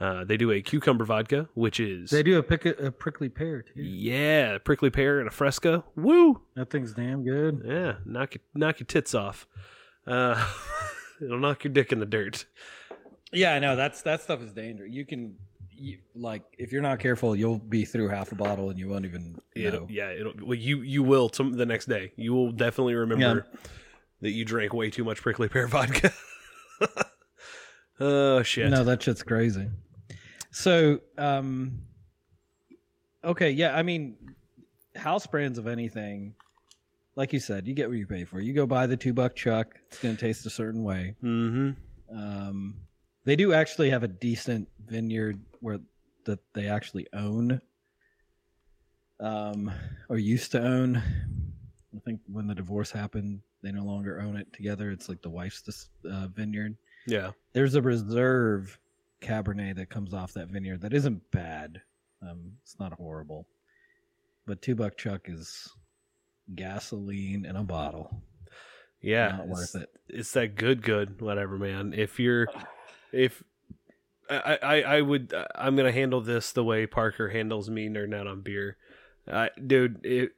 Uh, 0.00 0.22
they 0.24 0.36
do 0.36 0.52
a 0.52 0.62
cucumber 0.62 1.04
vodka, 1.04 1.48
which 1.54 1.80
is 1.80 2.10
They 2.10 2.22
do 2.22 2.38
a, 2.38 2.42
pick, 2.44 2.64
a 2.64 2.92
prickly 2.92 3.28
pear 3.28 3.62
too. 3.62 3.82
yeah 3.82 4.58
prickly 4.58 4.90
pear 4.90 5.18
and 5.18 5.26
a 5.26 5.30
fresca. 5.32 5.82
Woo! 5.96 6.40
That 6.54 6.70
thing's 6.70 6.92
damn 6.94 7.24
good. 7.24 7.62
Yeah, 7.64 7.94
knock 8.04 8.34
your 8.34 8.42
knock 8.54 8.78
your 8.78 8.86
tits 8.86 9.12
off. 9.14 9.46
Uh, 10.06 10.40
it'll 11.20 11.40
knock 11.40 11.64
your 11.64 11.72
dick 11.72 11.90
in 11.92 11.98
the 11.98 12.06
dirt. 12.06 12.44
Yeah, 13.32 13.52
I 13.54 13.58
know. 13.58 13.74
That's 13.76 14.02
that 14.02 14.22
stuff 14.22 14.40
is 14.40 14.52
dangerous. 14.52 14.90
You 14.92 15.04
can, 15.04 15.34
you, 15.76 15.98
like, 16.14 16.44
if 16.58 16.72
you're 16.72 16.80
not 16.80 16.98
careful, 17.00 17.34
you'll 17.36 17.58
be 17.58 17.84
through 17.84 18.08
half 18.08 18.30
a 18.32 18.34
bottle 18.36 18.70
and 18.70 18.78
you 18.78 18.88
won't 18.88 19.04
even 19.04 19.38
It'll, 19.54 19.80
know. 19.80 19.86
yeah, 19.90 20.10
it'll, 20.12 20.32
well, 20.42 20.54
you 20.54 20.80
you 20.82 21.02
will 21.02 21.28
some 21.32 21.52
the 21.54 21.66
next 21.66 21.86
day. 21.86 22.12
You 22.16 22.32
will 22.34 22.52
definitely 22.52 22.94
remember 22.94 23.46
that 24.20 24.30
you 24.30 24.44
drank 24.44 24.72
way 24.72 24.90
too 24.90 25.04
much 25.04 25.22
prickly 25.22 25.48
pear 25.48 25.66
vodka. 25.68 26.12
oh 28.00 28.42
shit! 28.42 28.70
No, 28.70 28.84
that 28.84 29.02
shit's 29.02 29.22
crazy. 29.22 29.68
So, 30.50 31.00
um, 31.16 31.82
okay, 33.22 33.50
yeah, 33.50 33.76
I 33.76 33.82
mean, 33.82 34.16
house 34.96 35.26
brands 35.26 35.58
of 35.58 35.66
anything, 35.66 36.34
like 37.16 37.32
you 37.32 37.40
said, 37.40 37.66
you 37.66 37.74
get 37.74 37.88
what 37.88 37.98
you 37.98 38.06
pay 38.06 38.24
for. 38.24 38.40
You 38.40 38.52
go 38.52 38.66
buy 38.66 38.86
the 38.86 38.96
two 38.96 39.12
buck 39.12 39.34
chuck; 39.36 39.78
it's 39.88 40.00
going 40.00 40.16
to 40.16 40.20
taste 40.20 40.46
a 40.46 40.50
certain 40.50 40.82
way. 40.82 41.14
Mm-hmm. 41.22 42.16
Um, 42.16 42.74
they 43.24 43.36
do 43.36 43.52
actually 43.52 43.90
have 43.90 44.02
a 44.02 44.08
decent 44.08 44.68
vineyard 44.86 45.40
where 45.60 45.80
that 46.24 46.40
they 46.54 46.66
actually 46.66 47.06
own, 47.12 47.60
um, 49.20 49.70
or 50.08 50.18
used 50.18 50.52
to 50.52 50.62
own. 50.62 51.02
I 51.94 52.00
think 52.04 52.20
when 52.26 52.46
the 52.46 52.54
divorce 52.54 52.90
happened, 52.90 53.40
they 53.68 53.78
no 53.78 53.84
longer 53.84 54.20
own 54.20 54.36
it 54.36 54.52
together. 54.52 54.90
It's 54.90 55.08
like 55.08 55.22
the 55.22 55.30
wife's 55.30 55.88
uh, 56.10 56.28
vineyard. 56.28 56.76
Yeah. 57.06 57.32
There's 57.52 57.74
a 57.74 57.82
reserve 57.82 58.78
Cabernet 59.20 59.76
that 59.76 59.90
comes 59.90 60.14
off 60.14 60.32
that 60.34 60.48
vineyard 60.48 60.80
that 60.82 60.94
isn't 60.94 61.30
bad. 61.30 61.82
Um, 62.22 62.52
it's 62.62 62.78
not 62.80 62.92
horrible, 62.94 63.46
but 64.46 64.62
two 64.62 64.74
buck 64.74 64.96
chuck 64.96 65.22
is 65.28 65.68
gasoline 66.54 67.44
in 67.44 67.56
a 67.56 67.62
bottle. 67.62 68.22
Yeah. 69.00 69.28
not 69.28 69.40
it's, 69.40 69.50
worth 69.50 69.82
it. 69.82 69.90
it's 70.08 70.32
that 70.32 70.56
good, 70.56 70.82
good, 70.82 71.20
whatever, 71.20 71.58
man. 71.58 71.92
If 71.96 72.18
you're, 72.18 72.48
if 73.12 73.42
I, 74.30 74.58
I, 74.62 74.82
I 74.82 75.00
would, 75.02 75.34
I'm 75.54 75.76
gonna 75.76 75.92
handle 75.92 76.20
this 76.20 76.52
the 76.52 76.64
way 76.64 76.86
Parker 76.86 77.28
handles 77.28 77.68
me 77.70 77.88
nerding 77.88 78.18
out 78.18 78.26
on 78.26 78.40
beer. 78.40 78.76
Uh, 79.30 79.48
dude, 79.64 80.04
it, 80.04 80.32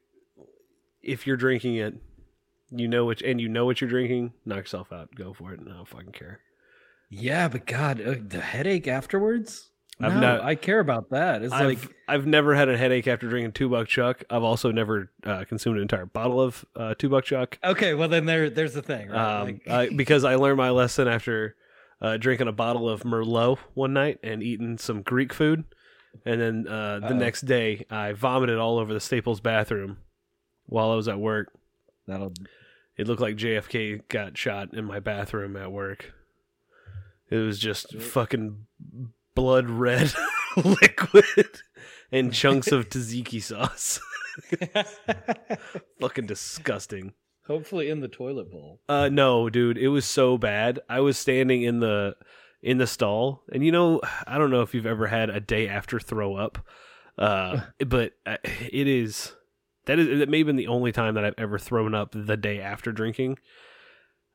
if 1.01 1.25
you're 1.25 1.37
drinking 1.37 1.75
it, 1.75 1.95
you 2.71 2.87
know 2.87 3.05
what, 3.05 3.21
and 3.21 3.39
you 3.41 3.49
know 3.49 3.65
what 3.65 3.81
you're 3.81 3.89
drinking, 3.89 4.33
knock 4.45 4.57
yourself 4.59 4.91
out. 4.91 5.13
Go 5.15 5.33
for 5.33 5.53
it. 5.53 5.59
I 5.65 5.69
don't 5.73 5.87
fucking 5.87 6.11
care. 6.13 6.39
Yeah, 7.09 7.47
but 7.49 7.65
God, 7.65 7.99
uh, 8.01 8.15
the 8.25 8.39
headache 8.41 8.87
afterwards. 8.87 9.67
I've 9.99 10.13
no, 10.15 10.19
not- 10.21 10.41
I 10.41 10.55
care 10.55 10.79
about 10.79 11.11
that. 11.11 11.43
It's 11.43 11.53
I've, 11.53 11.65
like 11.65 11.95
I've 12.07 12.25
never 12.25 12.55
had 12.55 12.69
a 12.69 12.77
headache 12.77 13.07
after 13.07 13.29
drinking 13.29 13.51
two 13.51 13.69
buck 13.69 13.87
chuck. 13.87 14.23
I've 14.31 14.41
also 14.43 14.71
never 14.71 15.11
uh, 15.23 15.43
consumed 15.43 15.75
an 15.75 15.83
entire 15.83 16.07
bottle 16.07 16.41
of 16.41 16.65
uh, 16.75 16.95
two 16.97 17.09
buck 17.09 17.23
chuck. 17.25 17.59
okay, 17.63 17.93
well 17.93 18.07
then 18.09 18.25
there, 18.25 18.49
there's 18.49 18.73
the 18.73 18.81
thing, 18.81 19.09
right? 19.09 19.41
um, 19.41 19.45
Like- 19.47 19.67
I, 19.69 19.89
because 19.89 20.23
I 20.23 20.35
learned 20.35 20.57
my 20.57 20.71
lesson 20.71 21.07
after 21.07 21.55
uh, 22.01 22.17
drinking 22.17 22.47
a 22.47 22.51
bottle 22.51 22.89
of 22.89 23.03
Merlot 23.03 23.59
one 23.75 23.93
night 23.93 24.17
and 24.23 24.41
eating 24.41 24.79
some 24.79 25.03
Greek 25.03 25.33
food, 25.33 25.65
and 26.25 26.41
then 26.41 26.67
uh, 26.67 26.99
the 27.07 27.13
next 27.13 27.41
day 27.41 27.85
I 27.91 28.13
vomited 28.13 28.57
all 28.57 28.79
over 28.79 28.93
the 28.95 28.99
Staples 28.99 29.39
bathroom 29.39 29.97
while 30.65 30.89
I 30.91 30.95
was 30.95 31.07
at 31.09 31.19
work. 31.19 31.51
that'll 32.07 32.33
It 33.01 33.07
looked 33.07 33.19
like 33.19 33.35
JFK 33.35 34.07
got 34.09 34.37
shot 34.37 34.75
in 34.75 34.85
my 34.85 34.99
bathroom 34.99 35.57
at 35.57 35.71
work. 35.71 36.13
It 37.31 37.37
was 37.37 37.57
just 37.57 37.97
fucking 37.99 38.67
blood 39.33 39.71
red 39.71 40.13
liquid 40.55 41.61
and 42.11 42.31
chunks 42.31 42.71
of 42.71 42.89
tzatziki 42.89 43.41
sauce. 43.41 43.99
fucking 45.99 46.27
disgusting. 46.27 47.13
hopefully 47.47 47.89
in 47.89 48.01
the 48.01 48.07
toilet 48.07 48.51
bowl. 48.51 48.81
Uh 48.87 49.09
no, 49.09 49.49
dude, 49.49 49.79
it 49.79 49.87
was 49.87 50.05
so 50.05 50.37
bad. 50.37 50.79
I 50.87 50.99
was 50.99 51.17
standing 51.17 51.63
in 51.63 51.79
the 51.79 52.15
in 52.61 52.77
the 52.77 52.85
stall, 52.85 53.41
and 53.51 53.65
you 53.65 53.71
know, 53.71 54.01
I 54.27 54.37
don't 54.37 54.51
know 54.51 54.61
if 54.61 54.75
you've 54.75 54.85
ever 54.85 55.07
had 55.07 55.31
a 55.31 55.39
day 55.39 55.67
after 55.67 55.99
throw 55.99 56.35
up, 56.35 56.59
uh, 57.17 57.61
but 57.79 58.13
uh, 58.27 58.37
it 58.43 58.87
is 58.87 59.33
that 59.85 59.99
is 59.99 60.19
that 60.19 60.29
may 60.29 60.39
have 60.39 60.47
been 60.47 60.55
the 60.55 60.67
only 60.67 60.91
time 60.91 61.15
that 61.15 61.23
I've 61.25 61.35
ever 61.37 61.57
thrown 61.59 61.93
up 61.95 62.11
the 62.13 62.37
day 62.37 62.59
after 62.59 62.91
drinking. 62.91 63.37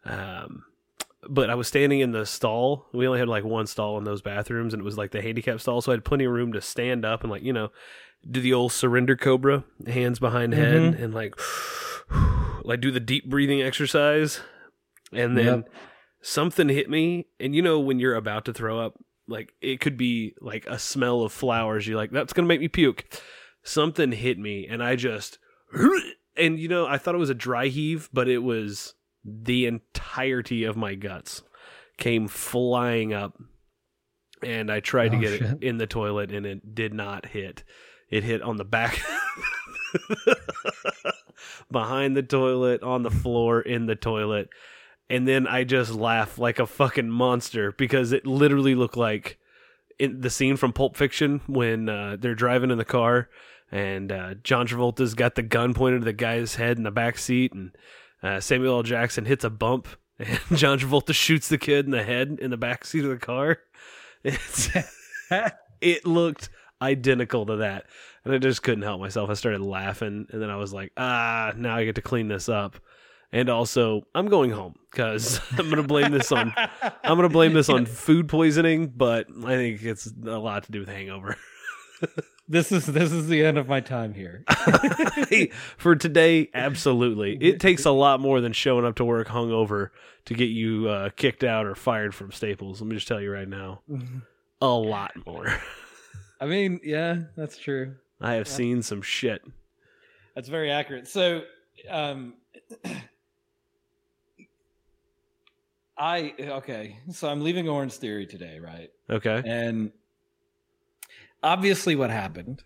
Um, 0.04 0.64
but 1.28 1.50
I 1.50 1.54
was 1.54 1.66
standing 1.68 2.00
in 2.00 2.12
the 2.12 2.24
stall. 2.26 2.86
We 2.92 3.06
only 3.06 3.18
had 3.18 3.28
like 3.28 3.44
one 3.44 3.66
stall 3.66 3.98
in 3.98 4.04
those 4.04 4.22
bathrooms, 4.22 4.72
and 4.74 4.80
it 4.80 4.84
was 4.84 4.96
like 4.96 5.10
the 5.10 5.22
handicap 5.22 5.60
stall, 5.60 5.80
so 5.80 5.90
I 5.92 5.94
had 5.96 6.04
plenty 6.04 6.24
of 6.24 6.32
room 6.32 6.52
to 6.52 6.60
stand 6.60 7.04
up 7.04 7.22
and 7.22 7.30
like 7.30 7.42
you 7.42 7.52
know 7.52 7.70
do 8.28 8.40
the 8.40 8.52
old 8.52 8.72
surrender 8.72 9.16
cobra, 9.16 9.64
hands 9.86 10.18
behind 10.18 10.52
head, 10.52 10.82
Mhm. 10.82 11.02
and 11.02 11.14
like 11.14 11.34
like 12.64 12.80
do 12.80 12.90
the 12.90 13.00
deep 13.00 13.28
breathing 13.28 13.62
exercise, 13.62 14.40
and 15.12 15.36
then 15.36 15.44
Yep. 15.44 15.68
something 16.22 16.68
hit 16.68 16.88
me, 16.88 17.26
and 17.40 17.54
you 17.54 17.62
know 17.62 17.80
when 17.80 17.98
you're 17.98 18.14
about 18.14 18.44
to 18.46 18.52
throw 18.52 18.78
up, 18.78 18.94
like 19.26 19.52
it 19.60 19.80
could 19.80 19.96
be 19.96 20.34
like 20.40 20.66
a 20.66 20.78
smell 20.78 21.22
of 21.22 21.32
flowers. 21.32 21.86
You're 21.88 21.96
like, 21.96 22.10
that's 22.12 22.32
gonna 22.32 22.48
make 22.48 22.60
me 22.60 22.68
puke. 22.68 23.04
Something 23.66 24.12
hit 24.12 24.38
me, 24.38 24.66
and 24.68 24.82
I 24.82 24.96
just 24.96 25.38
and 26.36 26.58
you 26.58 26.68
know 26.68 26.86
I 26.86 26.98
thought 26.98 27.14
it 27.14 27.18
was 27.18 27.30
a 27.30 27.34
dry 27.34 27.66
heave, 27.66 28.08
but 28.12 28.28
it 28.28 28.38
was 28.38 28.94
the 29.24 29.66
entirety 29.66 30.64
of 30.64 30.76
my 30.76 30.94
guts 30.94 31.42
came 31.98 32.28
flying 32.28 33.12
up, 33.12 33.36
and 34.42 34.70
I 34.70 34.80
tried 34.80 35.10
to 35.10 35.16
Oh, 35.16 35.20
get 35.20 35.32
it 35.32 35.62
in 35.62 35.78
the 35.78 35.86
toilet, 35.86 36.30
and 36.30 36.46
it 36.46 36.74
did 36.74 36.94
not 36.94 37.26
hit. 37.26 37.64
It 38.08 38.22
hit 38.22 38.40
on 38.40 38.56
the 38.56 38.64
back. 38.64 39.02
behind 41.70 42.16
the 42.16 42.22
toilet, 42.22 42.82
on 42.82 43.02
the 43.02 43.10
floor, 43.10 43.60
in 43.60 43.86
the 43.86 43.96
toilet. 43.96 44.48
And 45.08 45.26
then 45.26 45.46
I 45.46 45.64
just 45.64 45.92
laughed 45.92 46.38
like 46.38 46.58
a 46.58 46.66
fucking 46.66 47.10
monster 47.10 47.72
because 47.72 48.12
it 48.12 48.26
literally 48.26 48.74
looked 48.74 48.96
like 48.96 49.38
in 49.98 50.20
the 50.20 50.30
scene 50.30 50.56
from 50.56 50.72
Pulp 50.72 50.96
Fiction 50.96 51.40
when 51.46 51.88
uh, 51.88 52.16
they're 52.18 52.34
driving 52.34 52.70
in 52.70 52.78
the 52.78 52.84
car 52.84 53.28
and 53.70 54.12
uh, 54.12 54.34
John 54.42 54.66
Travolta's 54.66 55.14
got 55.14 55.34
the 55.34 55.42
gun 55.42 55.74
pointed 55.74 56.02
at 56.02 56.04
the 56.04 56.12
guy's 56.12 56.54
head 56.54 56.76
in 56.76 56.84
the 56.84 56.90
back 56.90 57.18
seat 57.18 57.52
and 57.52 57.76
uh, 58.22 58.40
Samuel 58.40 58.76
L. 58.76 58.82
Jackson 58.82 59.24
hits 59.24 59.44
a 59.44 59.50
bump 59.50 59.88
and 60.18 60.40
John 60.54 60.78
Travolta 60.78 61.14
shoots 61.14 61.48
the 61.48 61.58
kid 61.58 61.84
in 61.84 61.90
the 61.90 62.02
head 62.02 62.38
in 62.40 62.50
the 62.50 62.56
back 62.56 62.84
seat 62.84 63.04
of 63.04 63.10
the 63.10 63.18
car. 63.18 63.58
It's, 64.24 64.70
it 65.80 66.04
looked 66.04 66.48
identical 66.82 67.46
to 67.46 67.56
that. 67.56 67.86
And 68.24 68.34
I 68.34 68.38
just 68.38 68.60
couldn't 68.64 68.82
help 68.82 69.00
myself. 69.00 69.30
I 69.30 69.34
started 69.34 69.60
laughing 69.60 70.26
and 70.32 70.42
then 70.42 70.50
I 70.50 70.56
was 70.56 70.72
like, 70.72 70.90
ah, 70.96 71.52
now 71.56 71.76
I 71.76 71.84
get 71.84 71.94
to 71.94 72.02
clean 72.02 72.26
this 72.26 72.48
up. 72.48 72.76
And 73.30 73.48
also, 73.48 74.02
I'm 74.16 74.26
going 74.26 74.50
home 74.50 74.74
because 74.90 75.40
I'm 75.56 75.70
to 75.70 75.84
blame 75.84 76.10
this 76.10 76.32
on 76.32 76.52
I'm 76.56 77.16
going 77.16 77.22
to 77.22 77.28
blame 77.28 77.52
this 77.52 77.68
on 77.68 77.86
food 77.86 78.28
poisoning, 78.28 78.92
but 78.96 79.28
I 79.44 79.54
think 79.54 79.82
it's 79.84 80.06
a 80.06 80.38
lot 80.38 80.64
to 80.64 80.72
do 80.72 80.80
with 80.80 80.88
hangover. 80.88 81.36
This 82.48 82.70
is 82.70 82.86
this 82.86 83.10
is 83.10 83.26
the 83.26 83.44
end 83.44 83.58
of 83.58 83.66
my 83.66 83.80
time 83.80 84.14
here. 84.14 84.44
For 85.78 85.96
today, 85.96 86.48
absolutely. 86.54 87.36
It 87.40 87.58
takes 87.58 87.84
a 87.84 87.90
lot 87.90 88.20
more 88.20 88.40
than 88.40 88.52
showing 88.52 88.84
up 88.84 88.94
to 88.96 89.04
work 89.04 89.26
hungover 89.26 89.90
to 90.26 90.34
get 90.34 90.50
you 90.50 90.88
uh, 90.88 91.10
kicked 91.10 91.42
out 91.42 91.66
or 91.66 91.74
fired 91.74 92.14
from 92.14 92.30
Staples. 92.30 92.80
Let 92.80 92.88
me 92.88 92.94
just 92.96 93.08
tell 93.08 93.20
you 93.20 93.32
right 93.32 93.48
now. 93.48 93.80
A 94.60 94.68
lot 94.68 95.12
more. 95.26 95.60
I 96.40 96.46
mean, 96.46 96.80
yeah, 96.84 97.22
that's 97.36 97.58
true. 97.58 97.96
I 98.20 98.34
have 98.34 98.46
seen 98.46 98.82
some 98.82 99.02
shit. 99.02 99.42
That's 100.34 100.48
very 100.48 100.70
accurate. 100.70 101.08
So, 101.08 101.42
um, 101.90 102.34
I 105.98 106.34
okay. 106.38 106.98
So 107.10 107.28
I'm 107.28 107.42
leaving 107.42 107.68
Orange 107.68 107.94
Theory 107.94 108.26
today, 108.26 108.60
right? 108.60 108.90
Okay. 109.10 109.42
And 109.44 109.92
obviously, 111.42 111.96
what 111.96 112.10
happened? 112.10 112.62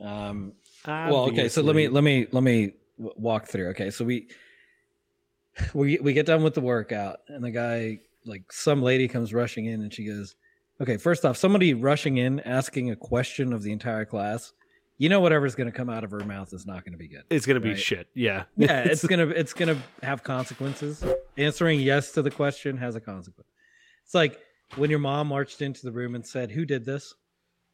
Um, 0.00 0.52
well, 0.86 1.26
okay. 1.26 1.48
So 1.48 1.62
let 1.62 1.76
me 1.76 1.88
let 1.88 2.04
me 2.04 2.26
let 2.32 2.42
me 2.42 2.74
walk 2.98 3.46
through. 3.46 3.68
Okay, 3.68 3.90
so 3.90 4.04
we 4.04 4.28
we 5.74 5.98
we 5.98 6.12
get 6.12 6.26
done 6.26 6.42
with 6.42 6.54
the 6.54 6.60
workout, 6.60 7.20
and 7.28 7.44
the 7.44 7.50
guy 7.50 8.00
like 8.24 8.52
some 8.52 8.82
lady 8.82 9.08
comes 9.08 9.32
rushing 9.32 9.66
in, 9.66 9.82
and 9.82 9.92
she 9.92 10.04
goes, 10.04 10.34
"Okay, 10.80 10.96
first 10.96 11.24
off, 11.24 11.36
somebody 11.36 11.74
rushing 11.74 12.18
in 12.18 12.40
asking 12.40 12.90
a 12.90 12.96
question 12.96 13.52
of 13.52 13.62
the 13.62 13.72
entire 13.72 14.04
class." 14.04 14.52
You 14.98 15.08
know, 15.08 15.20
whatever's 15.20 15.56
going 15.56 15.70
to 15.70 15.76
come 15.76 15.90
out 15.90 16.04
of 16.04 16.12
her 16.12 16.20
mouth 16.20 16.52
is 16.52 16.64
not 16.64 16.84
going 16.84 16.92
to 16.92 16.98
be 16.98 17.08
good. 17.08 17.24
It's 17.28 17.44
gonna 17.44 17.58
be 17.58 17.74
shit. 17.74 18.08
Yeah. 18.14 18.44
yeah 18.56 18.80
it's 18.84 19.04
gonna 19.04 19.26
it's 19.28 19.52
gonna 19.52 19.76
have 20.02 20.22
consequences 20.22 21.04
answering 21.36 21.80
yes 21.80 22.12
to 22.12 22.22
the 22.22 22.30
question 22.30 22.76
has 22.76 22.94
a 22.94 23.00
consequence 23.00 23.48
it's 24.04 24.14
like 24.14 24.38
when 24.76 24.90
your 24.90 24.98
mom 24.98 25.28
marched 25.28 25.62
into 25.62 25.82
the 25.82 25.90
room 25.90 26.14
and 26.14 26.24
said 26.24 26.50
who 26.50 26.64
did 26.64 26.84
this 26.84 27.14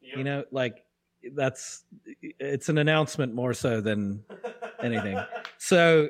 you 0.01 0.23
know 0.23 0.43
like 0.51 0.83
that's 1.35 1.83
it's 2.21 2.69
an 2.69 2.77
announcement 2.77 3.33
more 3.33 3.53
so 3.53 3.81
than 3.81 4.23
anything. 4.83 5.19
So 5.57 6.09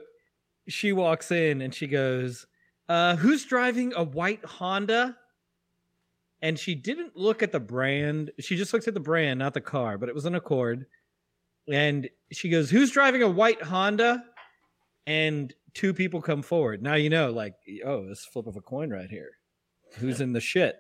she 0.68 0.94
walks 0.94 1.32
in 1.32 1.62
and 1.62 1.74
she 1.74 1.88
goes 1.88 2.46
uh 2.88 3.16
who's 3.16 3.46
driving 3.46 3.94
a 3.96 4.04
white 4.04 4.44
honda? 4.46 5.18
And 6.42 6.58
she 6.58 6.74
didn't 6.74 7.18
look 7.18 7.44
at 7.44 7.52
the 7.52 7.60
brand. 7.60 8.32
She 8.40 8.56
just 8.56 8.72
looked 8.72 8.88
at 8.88 8.94
the 8.94 9.00
brand 9.00 9.40
not 9.40 9.54
the 9.54 9.62
car 9.62 9.98
but 9.98 10.10
it 10.10 10.16
was 10.16 10.26
an 10.26 10.36
accord. 10.36 10.86
And 11.72 12.10
she 12.32 12.50
goes 12.50 12.70
who's 12.70 12.92
driving 12.92 13.24
a 13.24 13.30
white 13.30 13.62
honda? 13.62 14.24
And 15.08 15.54
two 15.74 15.94
people 15.94 16.22
come 16.22 16.44
forward. 16.44 16.84
Now 16.84 16.96
you 16.96 17.10
know, 17.10 17.32
like, 17.32 17.56
oh, 17.86 18.08
this 18.08 18.26
flip 18.26 18.46
of 18.48 18.56
a 18.56 18.62
coin 18.62 18.90
right 18.92 19.10
here. 19.10 19.32
Who's 19.96 20.22
in 20.22 20.34
the 20.34 20.42
shit? 20.42 20.78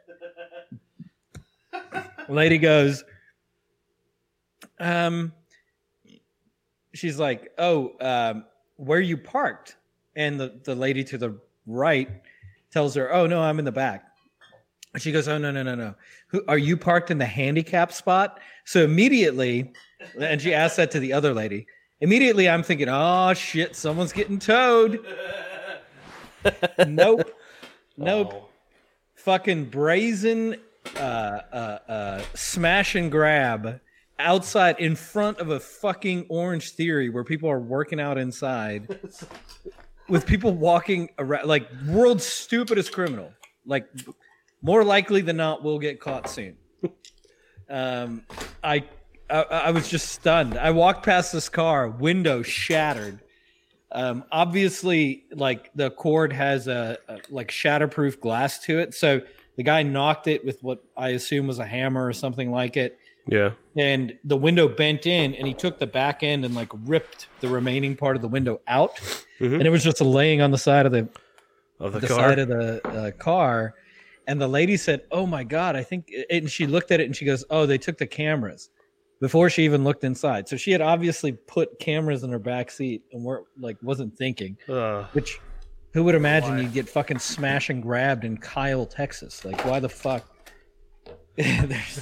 Lady 2.29 2.57
goes, 2.57 3.03
um, 4.79 5.33
she's 6.93 7.19
like, 7.19 7.51
oh, 7.57 7.93
um, 7.99 8.45
where 8.77 8.99
you 8.99 9.17
parked? 9.17 9.75
And 10.15 10.39
the, 10.39 10.59
the 10.63 10.75
lady 10.75 11.03
to 11.05 11.17
the 11.17 11.39
right 11.65 12.09
tells 12.71 12.95
her, 12.95 13.13
oh, 13.13 13.27
no, 13.27 13.41
I'm 13.41 13.59
in 13.59 13.65
the 13.65 13.71
back. 13.71 14.05
And 14.93 15.01
she 15.01 15.11
goes, 15.11 15.27
oh, 15.27 15.37
no, 15.37 15.51
no, 15.51 15.63
no, 15.63 15.75
no. 15.75 15.95
Who, 16.27 16.43
are 16.47 16.57
you 16.57 16.77
parked 16.77 17.11
in 17.11 17.17
the 17.17 17.25
handicap 17.25 17.91
spot? 17.91 18.39
So 18.65 18.83
immediately, 18.83 19.73
and 20.19 20.41
she 20.41 20.53
asked 20.53 20.77
that 20.77 20.91
to 20.91 20.99
the 20.99 21.13
other 21.13 21.33
lady. 21.33 21.67
Immediately, 22.01 22.47
I'm 22.47 22.63
thinking, 22.63 22.87
oh 22.89 23.33
shit, 23.33 23.75
someone's 23.75 24.13
getting 24.13 24.39
towed. 24.39 25.05
nope, 26.87 27.35
nope. 27.97 28.33
Oh. 28.33 28.45
Fucking 29.15 29.65
brazen, 29.65 30.55
uh, 30.95 30.99
uh, 30.99 31.79
uh, 31.87 32.23
smash 32.33 32.95
and 32.95 33.11
grab 33.11 33.79
outside 34.17 34.79
in 34.79 34.95
front 34.95 35.39
of 35.39 35.49
a 35.49 35.59
fucking 35.59 36.25
Orange 36.29 36.71
Theory 36.71 37.09
where 37.09 37.23
people 37.23 37.49
are 37.49 37.59
working 37.59 37.99
out 37.99 38.17
inside 38.17 38.99
with 40.09 40.25
people 40.25 40.53
walking 40.53 41.09
around 41.17 41.47
like 41.47 41.69
world's 41.87 42.25
stupidest 42.25 42.91
criminal. 42.91 43.31
Like 43.65 43.87
more 44.61 44.83
likely 44.83 45.21
than 45.21 45.37
not, 45.37 45.63
will 45.63 45.79
get 45.79 45.99
caught 45.99 46.29
soon. 46.29 46.57
Um, 47.69 48.23
I, 48.63 48.83
I 49.29 49.41
I 49.43 49.71
was 49.71 49.87
just 49.87 50.09
stunned. 50.09 50.57
I 50.57 50.71
walked 50.71 51.05
past 51.05 51.31
this 51.31 51.49
car, 51.49 51.87
window 51.87 52.41
shattered. 52.41 53.19
Um, 53.91 54.23
obviously, 54.31 55.25
like 55.31 55.71
the 55.75 55.91
cord 55.91 56.33
has 56.33 56.67
a, 56.67 56.97
a 57.07 57.19
like 57.29 57.49
shatterproof 57.49 58.19
glass 58.19 58.59
to 58.61 58.79
it, 58.79 58.95
so 58.95 59.21
the 59.59 59.63
guy 59.63 59.83
knocked 59.83 60.27
it 60.27 60.45
with 60.45 60.63
what 60.63 60.81
I 60.95 61.09
assume 61.09 61.47
was 61.47 61.59
a 61.59 61.65
hammer 61.65 62.07
or 62.07 62.13
something 62.13 62.49
like 62.49 62.77
it 62.77 62.97
Yeah. 63.27 63.51
and 63.75 64.17
the 64.23 64.37
window 64.37 64.69
bent 64.69 65.05
in 65.05 65.35
and 65.35 65.45
he 65.45 65.53
took 65.53 65.79
the 65.79 65.85
back 65.87 66.23
end 66.23 66.45
and 66.45 66.55
like 66.55 66.69
ripped 66.85 67.27
the 67.41 67.49
remaining 67.49 67.97
part 67.97 68.15
of 68.15 68.21
the 68.21 68.29
window 68.29 68.61
out 68.67 68.95
Mhm. 69.41 69.55
and 69.55 69.63
it 69.63 69.69
was 69.69 69.83
just 69.83 69.99
laying 69.99 70.41
on 70.41 70.51
the 70.51 70.57
side 70.57 70.85
of 70.85 70.93
the, 70.93 71.09
Of 71.77 71.91
the, 71.91 71.99
the 71.99 72.07
car. 72.07 72.17
side 72.29 72.39
of 72.39 72.47
the 72.47 72.87
uh, 72.87 73.11
car 73.11 73.73
and 74.27 74.39
the 74.39 74.47
lady 74.47 74.77
said 74.77 75.01
oh 75.11 75.25
my 75.25 75.43
god 75.43 75.75
i 75.75 75.83
think 75.83 76.09
and 76.29 76.49
she 76.49 76.65
looked 76.65 76.91
at 76.91 77.01
it 77.01 77.05
and 77.07 77.15
she 77.15 77.25
goes 77.25 77.43
oh 77.49 77.65
they 77.65 77.77
took 77.77 77.97
the 77.97 78.07
cameras 78.07 78.69
before 79.19 79.49
she 79.49 79.65
even 79.65 79.83
looked 79.83 80.05
inside 80.05 80.47
so 80.47 80.55
she 80.55 80.71
had 80.71 80.79
obviously 80.81 81.33
put 81.33 81.77
cameras 81.79 82.23
in 82.23 82.29
her 82.29 82.39
back 82.39 82.71
seat 82.71 83.01
and 83.11 83.23
weren't 83.25 83.45
like 83.59 83.75
wasn't 83.81 84.15
thinking 84.17 84.55
Uh, 84.69 85.03
which 85.11 85.39
who 85.93 86.03
would 86.03 86.15
imagine 86.15 86.57
you'd 86.59 86.73
get 86.73 86.89
fucking 86.89 87.19
smash 87.19 87.69
and 87.69 87.81
grabbed 87.81 88.23
in 88.23 88.37
Kyle, 88.37 88.85
Texas? 88.85 89.43
Like, 89.43 89.63
why 89.65 89.79
the 89.79 89.89
fuck? 89.89 90.25
There's 91.35 92.01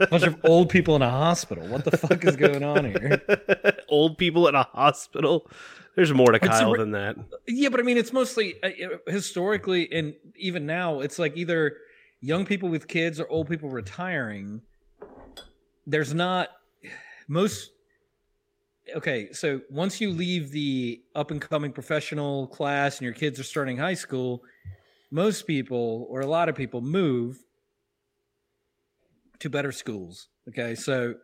a 0.00 0.06
bunch 0.06 0.22
of 0.22 0.36
old 0.44 0.70
people 0.70 0.96
in 0.96 1.02
a 1.02 1.10
hospital. 1.10 1.66
What 1.66 1.84
the 1.84 1.96
fuck 1.96 2.24
is 2.24 2.36
going 2.36 2.62
on 2.62 2.84
here? 2.84 3.20
old 3.88 4.16
people 4.16 4.48
in 4.48 4.54
a 4.54 4.62
hospital. 4.62 5.50
There's 5.96 6.12
more 6.12 6.30
to 6.32 6.36
It's 6.36 6.46
Kyle 6.46 6.72
re- 6.72 6.78
than 6.78 6.92
that. 6.92 7.16
Yeah, 7.46 7.68
but 7.68 7.80
I 7.80 7.82
mean, 7.82 7.98
it's 7.98 8.12
mostly 8.12 8.54
uh, 8.62 8.70
historically, 9.06 9.90
and 9.92 10.14
even 10.36 10.64
now, 10.64 11.00
it's 11.00 11.18
like 11.18 11.36
either 11.36 11.76
young 12.20 12.46
people 12.46 12.68
with 12.68 12.88
kids 12.88 13.20
or 13.20 13.28
old 13.28 13.48
people 13.48 13.68
retiring. 13.68 14.62
There's 15.86 16.14
not 16.14 16.48
most. 17.28 17.72
Okay, 18.96 19.32
so 19.32 19.60
once 19.70 20.00
you 20.00 20.10
leave 20.10 20.50
the 20.50 21.02
up 21.14 21.30
and 21.30 21.40
coming 21.40 21.72
professional 21.72 22.46
class 22.48 22.98
and 22.98 23.04
your 23.04 23.14
kids 23.14 23.38
are 23.38 23.44
starting 23.44 23.76
high 23.76 23.94
school, 23.94 24.42
most 25.10 25.46
people 25.46 26.06
or 26.08 26.20
a 26.20 26.26
lot 26.26 26.48
of 26.48 26.54
people 26.54 26.80
move 26.80 27.38
to 29.40 29.50
better 29.50 29.72
schools. 29.72 30.28
Okay, 30.48 30.74
so 30.74 31.14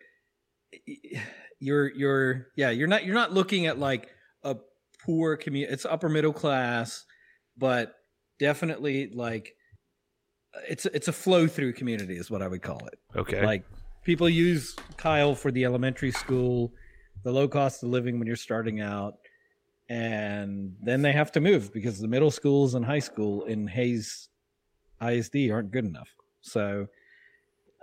you're 1.59 1.93
you're 1.95 2.49
yeah 2.57 2.71
you're 2.71 2.89
not 2.89 3.05
you're 3.05 3.15
not 3.15 3.33
looking 3.33 3.67
at 3.67 3.79
like 3.79 4.09
a 4.43 4.57
poor 5.05 5.37
community. 5.37 5.73
It's 5.73 5.85
upper 5.85 6.09
middle 6.09 6.33
class, 6.33 7.05
but 7.57 7.95
definitely 8.39 9.11
like 9.13 9.55
it's 10.69 10.87
it's 10.87 11.09
a 11.09 11.13
flow 11.13 11.47
through 11.47 11.73
community 11.75 12.17
is 12.17 12.31
what 12.31 12.43
I 12.43 12.49
would 12.49 12.63
call 12.63 12.87
it. 12.87 12.99
Okay. 13.17 13.45
Like 13.45 13.65
people 14.03 14.29
use 14.29 14.77
Kyle 14.97 15.35
for 15.35 15.51
the 15.51 15.65
elementary 15.65 16.13
school, 16.13 16.73
the 17.27 17.33
low 17.33 17.49
cost 17.49 17.83
of 17.83 17.89
living 17.89 18.21
when 18.21 18.29
you're 18.29 18.37
starting 18.37 18.81
out, 18.81 19.17
and 19.89 20.77
then 20.81 21.03
they 21.03 21.11
have 21.13 21.33
to 21.33 21.41
move 21.41 21.73
because 21.73 21.99
the 21.99 22.07
middle 22.07 22.31
schools 22.31 22.75
and 22.75 22.85
high 22.85 23.01
school 23.01 23.45
in 23.47 23.67
Hays 23.67 24.29
ISD 25.03 25.51
aren't 25.51 25.73
good 25.73 25.85
enough. 25.85 26.09
So, 26.41 26.87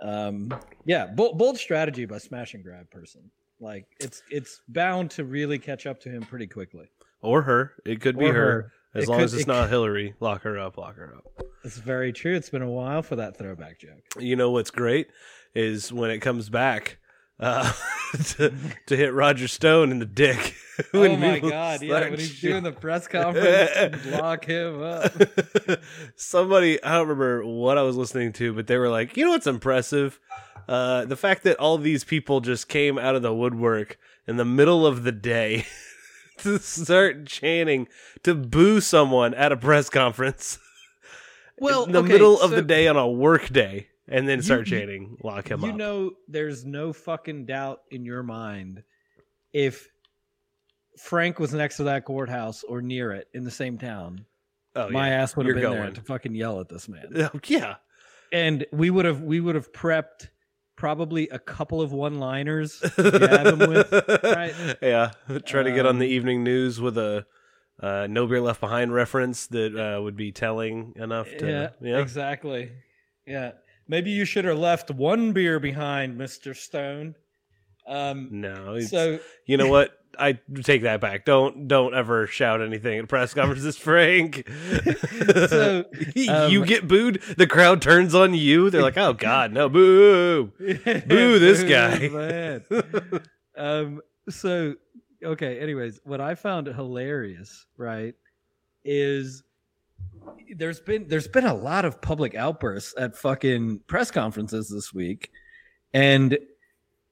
um, 0.00 0.48
yeah, 0.86 1.06
bold, 1.06 1.36
bold 1.36 1.58
strategy 1.58 2.06
by 2.06 2.16
smash 2.18 2.54
and 2.54 2.64
grab 2.64 2.90
person. 2.90 3.30
Like 3.60 3.84
it's 4.00 4.22
it's 4.30 4.60
bound 4.68 5.10
to 5.12 5.24
really 5.24 5.58
catch 5.58 5.86
up 5.86 6.00
to 6.00 6.08
him 6.10 6.22
pretty 6.22 6.46
quickly. 6.46 6.86
or 7.20 7.42
her. 7.42 7.72
It 7.84 8.00
could 8.00 8.18
be 8.18 8.26
her. 8.26 8.32
her. 8.32 8.72
As 8.94 9.04
It 9.04 9.08
long 9.10 9.18
could- 9.18 9.24
as 9.24 9.34
it's 9.34 9.42
it 9.42 9.48
not 9.48 9.68
Hillary, 9.68 10.14
lock 10.20 10.42
her 10.42 10.58
up, 10.58 10.78
lock 10.78 10.96
her 10.96 11.14
up. 11.16 11.24
It's 11.64 11.76
very 11.78 12.12
true. 12.14 12.34
It's 12.34 12.48
been 12.50 12.62
a 12.62 12.70
while 12.70 13.02
for 13.02 13.16
that 13.16 13.36
throwback 13.36 13.78
joke. 13.78 14.00
You 14.18 14.36
know 14.36 14.50
what's 14.52 14.70
great 14.70 15.08
is 15.54 15.92
when 15.92 16.10
it 16.10 16.18
comes 16.20 16.48
back 16.48 16.98
uh, 17.40 17.72
to, 18.36 18.52
to 18.86 18.96
hit 18.96 19.12
Roger 19.12 19.48
Stone 19.48 19.90
in 19.90 19.98
the 19.98 20.06
dick. 20.06 20.54
oh 20.94 21.16
my 21.16 21.38
god! 21.38 21.82
Yeah, 21.82 22.00
when 22.00 22.18
he's 22.18 22.30
shit- 22.30 22.50
doing 22.50 22.64
the 22.64 22.72
press 22.72 23.06
conference, 23.06 24.04
lock 24.10 24.44
him 24.44 24.82
up. 24.82 25.12
Somebody, 26.16 26.82
I 26.82 26.94
don't 26.98 27.08
remember 27.08 27.44
what 27.46 27.78
I 27.78 27.82
was 27.82 27.96
listening 27.96 28.32
to, 28.34 28.52
but 28.52 28.66
they 28.66 28.76
were 28.76 28.88
like, 28.88 29.16
you 29.16 29.24
know 29.24 29.30
what's 29.30 29.46
impressive? 29.46 30.18
Uh, 30.68 31.04
the 31.04 31.16
fact 31.16 31.44
that 31.44 31.58
all 31.58 31.78
these 31.78 32.04
people 32.04 32.40
just 32.40 32.68
came 32.68 32.98
out 32.98 33.14
of 33.14 33.22
the 33.22 33.34
woodwork 33.34 33.98
in 34.26 34.36
the 34.36 34.44
middle 34.44 34.86
of 34.86 35.04
the 35.04 35.12
day 35.12 35.66
to 36.38 36.58
start 36.58 37.26
chanting 37.26 37.86
to 38.22 38.34
boo 38.34 38.80
someone 38.80 39.34
at 39.34 39.52
a 39.52 39.56
press 39.56 39.90
conference 39.90 40.58
Well, 41.58 41.84
in 41.84 41.92
the 41.92 41.98
okay, 42.00 42.08
middle 42.08 42.40
of 42.40 42.50
so 42.50 42.56
the 42.56 42.62
day 42.62 42.88
on 42.88 42.96
a 42.96 43.06
work 43.08 43.50
day 43.52 43.88
and 44.08 44.28
then 44.28 44.42
start 44.42 44.60
You- 44.68 44.78
chanting, 44.78 45.16
lock 45.22 45.50
him 45.50 45.60
you 45.60 45.66
up. 45.68 45.72
You 45.72 45.78
know, 45.78 46.10
there's 46.28 46.64
no 46.64 46.92
fucking 46.92 47.46
doubt 47.46 47.82
in 47.90 48.04
your 48.04 48.22
mind 48.22 48.82
if 49.52 49.88
Frank 50.98 51.38
was 51.38 51.52
next 51.52 51.76
to 51.78 51.84
that 51.84 52.04
courthouse 52.04 52.62
or 52.64 52.80
near 52.82 53.12
it 53.12 53.28
in 53.34 53.44
the 53.44 53.50
same 53.50 53.78
town, 53.78 54.24
oh, 54.76 54.88
my 54.90 55.08
yeah. 55.08 55.14
ass 55.22 55.36
would 55.36 55.46
have 55.46 55.54
been 55.56 55.64
there 55.64 55.82
going. 55.82 55.94
to 55.94 56.00
fucking 56.02 56.34
yell 56.34 56.60
at 56.60 56.68
this 56.68 56.88
man. 56.88 57.06
Oh, 57.34 57.40
yeah. 57.46 57.76
and 58.32 58.64
we 58.72 58.90
would 58.90 59.04
have 59.04 59.20
we 59.22 59.40
would 59.40 59.54
have 59.54 59.72
prepped 59.72 60.28
probably 60.76 61.28
a 61.30 61.38
couple 61.38 61.80
of 61.80 61.92
one 61.92 62.18
liners 62.18 62.80
jab 62.96 63.46
him 63.46 63.58
with, 63.60 63.92
right? 64.24 64.76
Yeah. 64.82 65.10
Try 65.44 65.62
to 65.62 65.72
get 65.72 65.86
on 65.86 65.98
the 65.98 66.06
Um, 66.06 66.12
evening 66.12 66.44
news 66.44 66.80
with 66.80 66.98
a 66.98 67.26
uh, 67.80 68.06
No 68.08 68.26
Beer 68.26 68.40
Left 68.40 68.60
Behind 68.60 68.92
reference 68.92 69.46
that 69.48 69.74
uh, 69.76 70.00
would 70.02 70.16
be 70.16 70.30
telling 70.32 70.92
enough 70.96 71.28
to. 71.38 71.46
yeah, 71.48 71.68
Yeah. 71.80 71.98
exactly. 72.00 72.70
Yeah, 73.26 73.52
maybe 73.88 74.10
you 74.10 74.24
should 74.24 74.44
have 74.44 74.58
left 74.58 74.90
one 74.90 75.32
beer 75.32 75.58
behind, 75.60 76.16
Mister 76.18 76.54
Stone. 76.54 77.14
Um, 77.86 78.28
No. 78.30 78.80
so 78.80 79.18
you 79.46 79.56
know 79.56 79.68
what? 79.68 79.98
I 80.18 80.38
take 80.62 80.82
that 80.82 81.00
back. 81.00 81.24
Don't 81.24 81.66
don't 81.66 81.92
ever 81.94 82.26
shout 82.28 82.62
anything 82.62 83.00
at 83.00 83.08
press 83.08 83.34
conferences, 83.34 83.76
Frank. 83.78 84.48
So, 85.48 85.84
you 86.14 86.32
um, 86.60 86.64
get 86.66 86.86
booed. 86.86 87.20
The 87.36 87.46
crowd 87.46 87.82
turns 87.82 88.14
on 88.14 88.32
you. 88.34 88.70
They're 88.70 88.82
like, 88.82 88.96
"Oh 88.96 89.12
God, 89.12 89.52
no, 89.52 89.68
boo!" 89.68 90.52
Boo 90.58 91.38
this 91.38 91.62
guy. 91.64 92.60
um, 93.56 94.00
so 94.28 94.74
okay. 95.22 95.58
Anyways, 95.60 96.00
what 96.04 96.20
I 96.20 96.34
found 96.36 96.66
hilarious, 96.68 97.66
right, 97.76 98.14
is 98.84 99.42
there's 100.56 100.80
been 100.80 101.06
there's 101.08 101.28
been 101.28 101.46
a 101.46 101.54
lot 101.54 101.84
of 101.84 102.00
public 102.00 102.34
outbursts 102.34 102.94
at 102.98 103.16
fucking 103.16 103.80
press 103.86 104.10
conferences 104.10 104.68
this 104.68 104.92
week, 104.92 105.30
and 105.92 106.38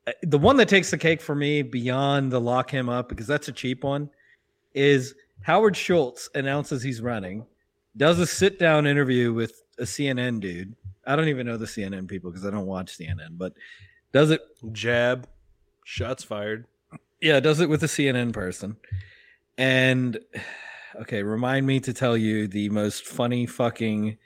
uh, 0.07 0.13
the 0.23 0.39
one 0.39 0.57
that 0.57 0.69
takes 0.69 0.91
the 0.91 0.99
cake 0.99 1.21
for 1.21 1.35
me 1.35 1.63
beyond 1.63 2.33
the 2.33 2.41
lock 2.41 2.71
him 2.71 2.89
up 2.89 3.09
because 3.09 3.27
that's 3.27 3.49
a 3.49 3.53
cheap 3.53 3.85
one 3.85 4.11
is 4.75 5.15
Howard 5.43 5.77
Schultz 5.77 6.29
announces 6.35 6.83
he's 6.83 7.01
running, 7.01 7.45
does 7.97 8.19
a 8.19 8.27
sit 8.27 8.59
down 8.59 8.87
interview 8.87 9.33
with 9.33 9.63
a 9.79 9.83
CNN 9.83 10.41
dude. 10.41 10.75
I 11.07 11.17
don't 11.17 11.29
even 11.29 11.47
know 11.47 11.57
the 11.57 11.67
CNN 11.67 12.09
people 12.09 12.31
because 12.31 12.47
I 12.47 12.51
don't 12.51 12.67
watch 12.67 12.97
CNN, 12.97 13.37
but 13.37 13.55
does 14.13 14.31
it 14.31 14.41
Jab, 14.73 15.29
shots 15.85 16.23
fired. 16.23 16.67
yeah, 17.21 17.41
does 17.41 17.61
it 17.61 17.69
with 17.69 17.83
a 17.83 17.89
CNN 17.89 18.33
person. 18.33 18.77
And 19.59 20.19
okay, 21.01 21.23
remind 21.23 21.67
me 21.67 21.81
to 21.81 21.93
tell 21.93 22.17
you 22.17 22.47
the 22.49 22.69
most 22.71 23.07
funny 23.07 23.47
fucking 23.47 24.19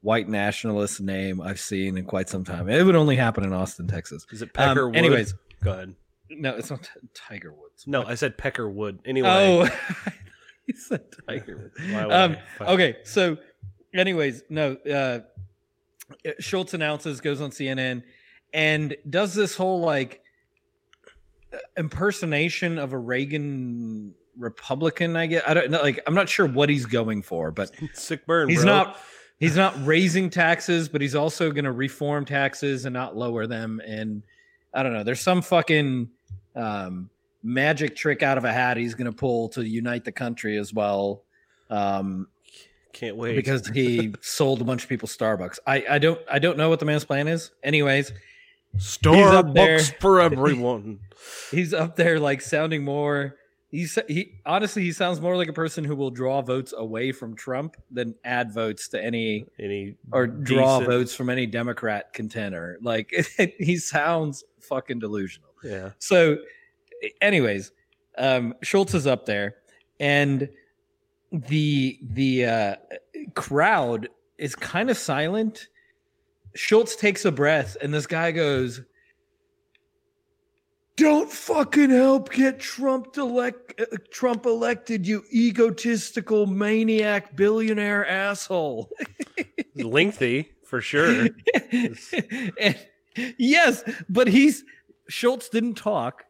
white 0.00 0.28
nationalist 0.28 1.00
name 1.00 1.40
I've 1.40 1.60
seen 1.60 1.96
in 1.96 2.04
quite 2.04 2.28
some 2.28 2.44
time. 2.44 2.68
It 2.68 2.82
would 2.84 2.96
only 2.96 3.16
happen 3.16 3.44
in 3.44 3.52
Austin, 3.52 3.86
Texas. 3.88 4.26
Is 4.32 4.42
it 4.42 4.46
Um, 4.56 4.68
Pecker 4.68 4.86
Wood? 4.88 4.96
anyways, 4.96 5.34
go 5.62 5.72
ahead. 5.72 5.94
no, 6.30 6.54
it's 6.56 6.70
not 6.70 6.82
T- 6.82 6.90
Tiger 7.14 7.52
Woods. 7.52 7.86
No? 7.86 8.04
I 8.04 8.14
said 8.14 8.36
Pecker 8.36 8.68
Wood. 8.68 8.98
Anyway, 9.04 9.28
oh, 9.30 9.64
he 10.66 10.72
said 10.74 11.02
Tiger 11.28 11.70
Woods. 11.78 12.12
Um, 12.12 12.36
okay, 12.60 12.96
so, 13.04 13.38
anyways, 13.94 14.42
no. 14.50 14.76
Uh, 14.76 15.20
Schultz 16.38 16.74
announces, 16.74 17.20
goes 17.22 17.40
on 17.40 17.50
CNN, 17.50 18.02
and 18.52 18.94
does 19.08 19.32
this 19.34 19.56
whole 19.56 19.80
like 19.80 20.20
impersonation 21.76 22.78
of 22.78 22.92
a 22.92 22.98
Reagan 22.98 24.14
Republican. 24.38 25.16
I 25.16 25.26
guess. 25.26 25.42
I 25.46 25.54
don't 25.54 25.70
know. 25.70 25.82
Like, 25.82 26.00
I'm 26.06 26.14
not 26.14 26.28
sure 26.28 26.46
what 26.46 26.68
he's 26.68 26.86
going 26.86 27.22
for, 27.22 27.50
but 27.50 27.70
sick 27.94 28.26
burn. 28.26 28.48
he's 28.48 28.62
bro. 28.62 28.72
not. 28.72 28.98
He's 29.40 29.56
not 29.56 29.74
raising 29.84 30.30
taxes, 30.30 30.88
but 30.88 31.00
he's 31.00 31.14
also 31.16 31.50
going 31.50 31.64
to 31.64 31.72
reform 31.72 32.24
taxes 32.24 32.84
and 32.84 32.94
not 32.94 33.16
lower 33.16 33.46
them. 33.48 33.80
And 33.84 34.22
I 34.72 34.82
don't 34.82 34.92
know. 34.92 35.02
There's 35.02 35.20
some 35.20 35.42
fucking 35.42 36.08
um, 36.54 37.10
magic 37.42 37.96
trick 37.96 38.22
out 38.22 38.38
of 38.38 38.44
a 38.44 38.52
hat 38.52 38.76
he's 38.76 38.94
going 38.94 39.10
to 39.10 39.16
pull 39.16 39.48
to 39.50 39.66
unite 39.66 40.04
the 40.04 40.12
country 40.12 40.56
as 40.56 40.72
well. 40.72 41.24
Um, 41.68 42.28
Can't 42.92 43.16
wait. 43.16 43.34
because 43.34 43.66
he 43.68 44.14
sold 44.20 44.60
a 44.60 44.64
bunch 44.64 44.84
of 44.84 44.88
people 44.88 45.08
Starbucks. 45.08 45.58
I, 45.66 45.84
I 45.90 45.98
don't 45.98 46.20
I 46.30 46.38
don't 46.38 46.56
know 46.56 46.68
what 46.68 46.78
the 46.78 46.86
man's 46.86 47.04
plan 47.04 47.26
is. 47.26 47.50
Anyways, 47.62 48.12
Starbucks 48.78 50.00
for 50.00 50.20
everyone. 50.22 51.00
he's 51.50 51.74
up 51.74 51.96
there 51.96 52.20
like 52.20 52.40
sounding 52.40 52.84
more. 52.84 53.36
He's 53.74 53.98
he 54.06 54.38
honestly 54.46 54.82
he 54.84 54.92
sounds 54.92 55.20
more 55.20 55.36
like 55.36 55.48
a 55.48 55.52
person 55.52 55.82
who 55.82 55.96
will 55.96 56.12
draw 56.12 56.42
votes 56.42 56.72
away 56.76 57.10
from 57.10 57.34
Trump 57.34 57.76
than 57.90 58.14
add 58.24 58.52
votes 58.52 58.86
to 58.90 59.02
any 59.02 59.46
Any 59.58 59.96
or 60.12 60.28
draw 60.28 60.78
decent- 60.78 60.94
votes 60.94 61.12
from 61.12 61.28
any 61.28 61.46
Democrat 61.46 62.12
contender. 62.12 62.78
Like 62.80 63.12
he 63.58 63.76
sounds 63.78 64.44
fucking 64.60 65.00
delusional. 65.00 65.50
Yeah. 65.64 65.90
So, 65.98 66.38
anyways, 67.20 67.72
um, 68.16 68.54
Schultz 68.62 68.94
is 68.94 69.08
up 69.08 69.26
there, 69.26 69.56
and 69.98 70.48
the 71.32 71.98
the 72.00 72.44
uh, 72.46 72.74
crowd 73.34 74.08
is 74.38 74.54
kind 74.54 74.88
of 74.88 74.96
silent. 74.96 75.66
Schultz 76.54 76.94
takes 76.94 77.24
a 77.24 77.32
breath, 77.32 77.76
and 77.82 77.92
this 77.92 78.06
guy 78.06 78.30
goes, 78.30 78.82
"Don't 80.96 81.30
fucking 81.30 81.90
help 81.90 82.30
get 82.32 82.60
Trump 82.60 83.16
elect 83.16 83.80
uh, 83.80 83.86
Trump 84.10 84.46
elected, 84.46 85.06
you 85.06 85.24
egotistical 85.32 86.46
maniac 86.46 87.34
billionaire 87.36 88.06
asshole." 88.06 88.90
Lengthy 89.74 90.50
for 90.64 90.80
sure. 90.80 91.28
And- 92.60 92.78
yes, 93.38 93.82
but 94.08 94.28
he's 94.28 94.64
Schultz 95.08 95.48
didn't 95.48 95.74
talk, 95.74 96.24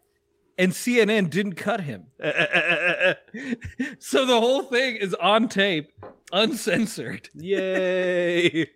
and 0.58 0.72
CNN 0.72 1.30
didn't 1.30 1.54
cut 1.54 1.80
him. 1.80 2.06
Uh, 2.22 2.26
uh, 2.28 3.14
uh, 3.38 3.54
so 3.98 4.24
the 4.24 4.38
whole 4.40 4.62
thing 4.62 4.96
is 4.96 5.12
on 5.14 5.48
tape, 5.48 5.90
uncensored. 6.32 7.28
Yay. 7.34 8.70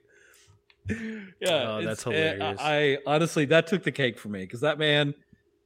Yeah, 0.90 1.68
Oh, 1.70 1.82
that's 1.82 2.06
uh, 2.06 2.10
hilarious. 2.10 2.58
I, 2.60 2.76
I 2.76 2.98
honestly 3.06 3.44
that 3.46 3.66
took 3.66 3.82
the 3.84 3.92
cake 3.92 4.18
for 4.18 4.28
me 4.28 4.40
because 4.40 4.60
that 4.60 4.78
man 4.78 5.14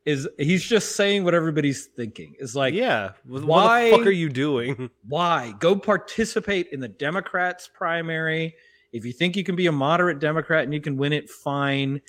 is 0.04 0.28
he's 0.38 0.64
just 0.64 0.96
saying 0.96 1.24
what 1.24 1.34
everybody's 1.34 1.86
thinking. 1.86 2.34
It's 2.38 2.54
like, 2.54 2.74
yeah. 2.74 3.12
What 3.24 3.44
why- 3.44 3.90
the 3.90 3.96
fuck 3.96 4.06
are 4.06 4.10
you 4.10 4.28
doing? 4.28 4.90
why 5.08 5.54
go 5.60 5.76
participate 5.76 6.68
in 6.72 6.80
the 6.80 6.88
Democrats 6.88 7.68
primary? 7.72 8.56
If 8.92 9.04
you 9.04 9.12
think 9.12 9.36
you 9.36 9.44
can 9.44 9.56
be 9.56 9.66
a 9.68 9.72
moderate 9.72 10.18
Democrat 10.18 10.64
and 10.64 10.74
you 10.74 10.80
can 10.80 10.96
win 10.96 11.12
it, 11.12 11.30
fine. 11.30 12.00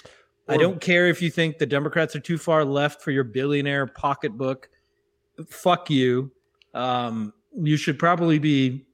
I 0.50 0.58
don't 0.58 0.82
care 0.82 1.08
if 1.08 1.22
you 1.22 1.32
think 1.32 1.58
the 1.58 1.66
Democrats 1.66 2.18
are 2.18 2.20
too 2.20 2.38
far 2.38 2.66
left 2.66 3.02
for 3.02 3.12
your 3.12 3.24
billionaire 3.24 3.88
pocketbook. 3.88 4.70
Fuck 5.48 5.90
you. 5.90 6.32
Um, 6.74 7.34
you 7.58 7.78
should 7.78 7.98
probably 7.98 8.40
be 8.40 8.86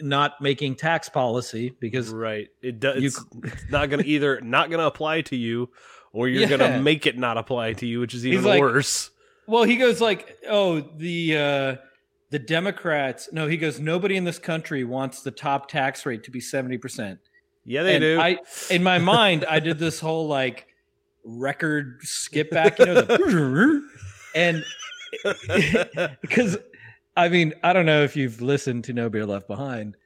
not 0.00 0.40
making 0.40 0.74
tax 0.74 1.08
policy 1.08 1.76
because 1.78 2.10
Right. 2.10 2.48
It 2.62 2.80
does. 2.80 3.00
You 3.00 3.10
it's 3.44 3.64
not 3.70 3.90
gonna 3.90 4.02
either 4.04 4.40
not 4.40 4.70
gonna 4.70 4.86
apply 4.86 5.20
to 5.22 5.36
you, 5.36 5.70
or 6.12 6.28
you're 6.28 6.42
Yeah. 6.42 6.56
gonna 6.56 6.80
make 6.80 7.06
it 7.06 7.16
not 7.18 7.38
apply 7.38 7.72
to 7.74 7.86
you, 7.86 8.00
which 8.00 8.14
is 8.14 8.26
even 8.26 8.44
like- 8.44 8.60
worse. 8.60 9.10
Well, 9.46 9.64
he 9.64 9.76
goes 9.76 10.00
like, 10.00 10.38
"Oh, 10.48 10.80
the 10.96 11.36
uh 11.36 11.76
the 12.30 12.38
Democrats." 12.38 13.28
No, 13.32 13.48
he 13.48 13.56
goes, 13.56 13.80
"Nobody 13.80 14.16
in 14.16 14.24
this 14.24 14.38
country 14.38 14.84
wants 14.84 15.22
the 15.22 15.32
top 15.32 15.68
tax 15.68 16.06
rate 16.06 16.22
to 16.24 16.30
be 16.30 16.40
70%." 16.40 17.18
Yeah, 17.64 17.82
they 17.82 17.96
and 17.96 18.02
do. 18.02 18.20
I 18.20 18.38
in 18.70 18.82
my 18.82 18.98
mind, 18.98 19.44
I 19.48 19.58
did 19.60 19.78
this 19.78 19.98
whole 20.00 20.28
like 20.28 20.66
record 21.24 21.98
skip 22.02 22.50
back, 22.50 22.78
you 22.78 22.86
know, 22.86 23.00
the 23.02 23.82
and 24.34 24.64
because 26.20 26.56
I 27.16 27.28
mean, 27.28 27.54
I 27.62 27.72
don't 27.72 27.86
know 27.86 28.02
if 28.02 28.16
you've 28.16 28.40
listened 28.40 28.84
to 28.84 28.92
No 28.92 29.08
Beer 29.10 29.26
Left 29.26 29.48
Behind, 29.48 29.96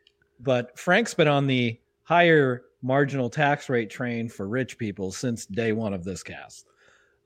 but 0.40 0.78
Frank's 0.78 1.14
been 1.14 1.28
on 1.28 1.46
the 1.46 1.78
higher 2.04 2.62
marginal 2.82 3.30
tax 3.30 3.68
rate 3.68 3.90
train 3.90 4.28
for 4.28 4.46
rich 4.46 4.78
people 4.78 5.10
since 5.10 5.46
day 5.46 5.72
one 5.72 5.92
of 5.94 6.04
this 6.04 6.22
cast. 6.22 6.66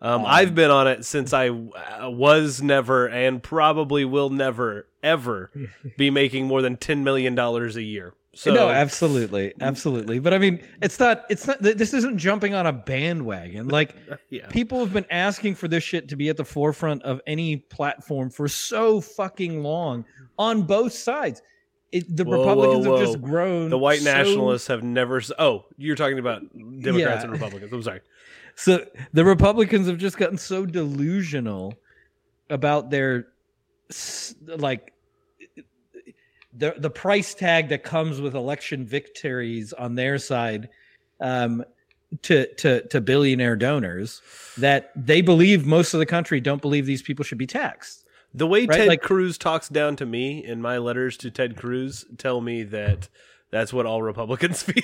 Um, 0.00 0.20
Um, 0.20 0.26
I've 0.26 0.54
been 0.54 0.70
on 0.70 0.86
it 0.86 1.04
since 1.04 1.32
I 1.32 1.48
uh, 1.48 2.08
was 2.08 2.62
never 2.62 3.06
and 3.08 3.42
probably 3.42 4.04
will 4.04 4.30
never 4.30 4.86
ever 5.02 5.50
be 5.96 6.10
making 6.22 6.46
more 6.46 6.62
than 6.62 6.76
ten 6.76 7.02
million 7.04 7.34
dollars 7.34 7.76
a 7.76 7.82
year. 7.82 8.14
So 8.34 8.54
no, 8.54 8.68
absolutely, 8.68 9.52
absolutely. 9.60 10.20
But 10.20 10.32
I 10.32 10.38
mean, 10.38 10.60
it's 10.80 11.00
not. 11.00 11.24
It's 11.28 11.44
not. 11.48 11.60
This 11.60 11.92
isn't 11.92 12.18
jumping 12.18 12.54
on 12.54 12.66
a 12.66 12.72
bandwagon. 12.72 13.66
Like 13.78 13.96
yeah, 14.30 14.46
people 14.46 14.78
have 14.78 14.92
been 14.92 15.06
asking 15.10 15.56
for 15.56 15.66
this 15.66 15.82
shit 15.82 16.08
to 16.10 16.16
be 16.16 16.28
at 16.28 16.36
the 16.36 16.44
forefront 16.44 17.02
of 17.02 17.20
any 17.26 17.56
platform 17.56 18.30
for 18.30 18.46
so 18.46 19.00
fucking 19.00 19.64
long 19.64 20.04
on 20.38 20.62
both 20.62 20.92
sides. 20.92 21.42
It, 21.90 22.14
the 22.14 22.24
Whoa, 22.24 22.38
Republicans 22.38 22.86
whoa, 22.86 22.98
have 22.98 23.06
just 23.06 23.22
grown. 23.22 23.70
the 23.70 23.78
white 23.78 24.00
so- 24.00 24.12
nationalists 24.12 24.66
have 24.66 24.82
never. 24.82 25.22
Oh, 25.38 25.64
you're 25.76 25.96
talking 25.96 26.18
about 26.18 26.42
Democrats 26.52 26.94
Yeah. 26.96 27.22
and 27.22 27.32
Republicans. 27.32 27.72
I'm 27.72 27.82
sorry. 27.82 28.00
So 28.56 28.84
the 29.12 29.24
Republicans 29.24 29.86
have 29.86 29.98
just 29.98 30.18
gotten 30.18 30.36
so 30.36 30.66
delusional 30.66 31.74
about 32.50 32.90
their 32.90 33.28
like 34.44 34.92
the 36.54 36.74
the 36.76 36.90
price 36.90 37.34
tag 37.34 37.68
that 37.68 37.82
comes 37.84 38.20
with 38.20 38.34
election 38.34 38.84
victories 38.84 39.72
on 39.72 39.94
their 39.94 40.18
side 40.18 40.68
um, 41.20 41.64
to 42.22 42.52
to 42.56 42.86
to 42.88 43.00
billionaire 43.00 43.56
donors 43.56 44.20
that 44.58 44.90
they 44.96 45.20
believe 45.20 45.66
most 45.66 45.94
of 45.94 46.00
the 46.00 46.06
country 46.06 46.40
don't 46.40 46.60
believe 46.62 46.84
these 46.86 47.02
people 47.02 47.24
should 47.24 47.38
be 47.38 47.46
taxed. 47.46 48.04
The 48.38 48.46
way 48.46 48.66
Right, 48.66 48.76
Ted 48.78 48.88
like- 48.88 49.02
Cruz 49.02 49.36
talks 49.38 49.68
down 49.68 49.96
to 49.96 50.06
me 50.06 50.44
in 50.44 50.62
my 50.62 50.78
letters 50.78 51.16
to 51.18 51.30
Ted 51.30 51.56
Cruz 51.56 52.04
tell 52.16 52.40
me 52.40 52.62
that 52.64 53.08
that's 53.50 53.72
what 53.72 53.86
all 53.86 54.02
Republicans 54.02 54.62
feel. 54.68 54.82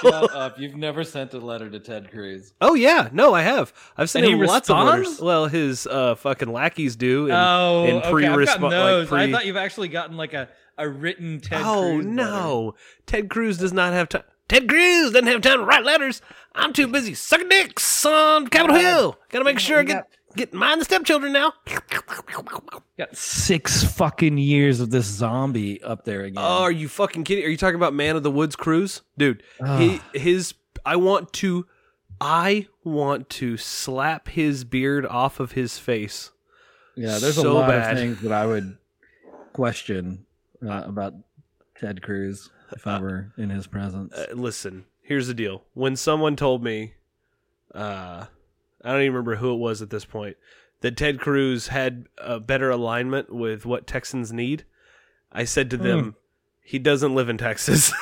Shut 0.00 0.34
up! 0.34 0.58
You've 0.58 0.76
never 0.76 1.04
sent 1.04 1.34
a 1.34 1.38
letter 1.38 1.68
to 1.68 1.78
Ted 1.78 2.10
Cruz. 2.10 2.54
oh 2.60 2.74
yeah, 2.74 3.08
no, 3.12 3.34
I 3.34 3.42
have. 3.42 3.72
I've 3.96 4.08
sent 4.08 4.24
And 4.24 4.34
him 4.34 4.40
he 4.40 4.46
lots 4.46 4.70
of 4.70 4.78
letters. 4.84 5.20
Well, 5.20 5.46
his 5.46 5.86
uh, 5.86 6.14
fucking 6.14 6.50
lackeys 6.50 6.96
do. 6.96 7.24
And, 7.24 7.32
oh, 7.34 7.84
and 7.86 7.96
okay. 7.98 8.06
I've 8.06 8.12
pre-respo- 8.12 8.70
gotten 8.70 8.98
like 9.00 9.08
pre- 9.08 9.20
I 9.24 9.30
thought 9.32 9.46
you've 9.46 9.56
actually 9.58 9.88
gotten 9.88 10.16
like 10.16 10.32
a, 10.32 10.48
a 10.78 10.88
written 10.88 11.40
Ted 11.40 11.60
oh 11.64 11.92
Cruz. 11.96 12.04
letter. 12.06 12.08
no, 12.14 12.74
Ted 13.06 13.28
Cruz 13.28 13.58
does 13.58 13.72
not 13.74 13.92
have 13.92 14.08
time. 14.08 14.22
Ted 14.48 14.66
Cruz 14.66 15.12
doesn't 15.12 15.26
have 15.28 15.42
time 15.42 15.58
to 15.58 15.64
write 15.66 15.84
letters. 15.84 16.22
I'm 16.54 16.72
too 16.72 16.86
busy 16.86 17.12
sucking 17.12 17.50
dicks 17.50 18.06
on 18.06 18.48
Capitol 18.48 18.76
Hill. 18.78 19.18
Gotta 19.28 19.44
make 19.44 19.58
sure 19.58 19.76
I 19.76 19.80
you 19.82 19.86
get 19.88 20.08
get 20.36 20.52
mind 20.54 20.80
the 20.80 20.84
stepchildren 20.84 21.32
now. 21.32 21.52
Got 22.98 23.16
six 23.16 23.84
fucking 23.84 24.38
years 24.38 24.80
of 24.80 24.90
this 24.90 25.06
zombie 25.06 25.82
up 25.82 26.04
there 26.04 26.22
again. 26.22 26.42
Oh, 26.44 26.62
are 26.62 26.72
you 26.72 26.88
fucking 26.88 27.24
kidding? 27.24 27.44
Are 27.44 27.48
you 27.48 27.56
talking 27.56 27.76
about 27.76 27.94
Man 27.94 28.16
of 28.16 28.22
the 28.22 28.30
Woods 28.30 28.56
Cruz, 28.56 29.02
dude? 29.16 29.42
He 29.78 30.00
his. 30.12 30.54
I 30.84 30.96
want 30.96 31.32
to. 31.34 31.66
I 32.20 32.66
want 32.82 33.28
to 33.30 33.56
slap 33.56 34.28
his 34.28 34.64
beard 34.64 35.06
off 35.06 35.38
of 35.38 35.52
his 35.52 35.78
face. 35.78 36.32
yeah, 36.96 37.18
there's 37.18 37.38
a 37.38 37.42
so 37.42 37.54
lot 37.54 37.68
bad. 37.68 37.92
of 37.92 37.98
things 37.98 38.20
that 38.22 38.32
I 38.32 38.44
would 38.44 38.76
question 39.52 40.26
uh, 40.66 40.82
about 40.84 41.14
Ted 41.78 42.02
Cruz 42.02 42.50
if 42.72 42.86
I 42.88 42.98
were 43.00 43.32
in 43.38 43.50
his 43.50 43.68
presence. 43.68 44.12
Uh, 44.12 44.26
listen, 44.34 44.86
here's 45.02 45.28
the 45.28 45.34
deal. 45.34 45.62
When 45.74 45.94
someone 45.94 46.34
told 46.34 46.64
me, 46.64 46.94
uh, 47.72 48.26
I 48.88 48.92
don't 48.92 49.02
even 49.02 49.12
remember 49.14 49.36
who 49.36 49.52
it 49.52 49.58
was 49.58 49.82
at 49.82 49.90
this 49.90 50.04
point, 50.04 50.36
that 50.80 50.96
Ted 50.96 51.18
Cruz 51.20 51.68
had 51.68 52.06
a 52.16 52.40
better 52.40 52.70
alignment 52.70 53.32
with 53.32 53.66
what 53.66 53.86
Texans 53.86 54.32
need, 54.32 54.64
I 55.32 55.44
said 55.44 55.70
to 55.70 55.76
them, 55.76 56.16
he 56.62 56.78
doesn't 56.78 57.14
live 57.14 57.28
in 57.28 57.36
Texas. 57.38 57.92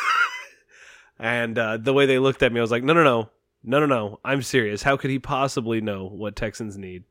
and 1.18 1.58
uh, 1.58 1.76
the 1.78 1.92
way 1.92 2.06
they 2.06 2.18
looked 2.18 2.42
at 2.42 2.52
me, 2.52 2.60
I 2.60 2.62
was 2.62 2.70
like, 2.70 2.84
no, 2.84 2.92
no, 2.92 3.02
no, 3.02 3.30
no, 3.64 3.80
no, 3.80 3.86
no. 3.86 4.20
I'm 4.24 4.42
serious. 4.42 4.82
How 4.82 4.96
could 4.96 5.10
he 5.10 5.18
possibly 5.18 5.80
know 5.80 6.06
what 6.06 6.36
Texans 6.36 6.76
need? 6.76 7.04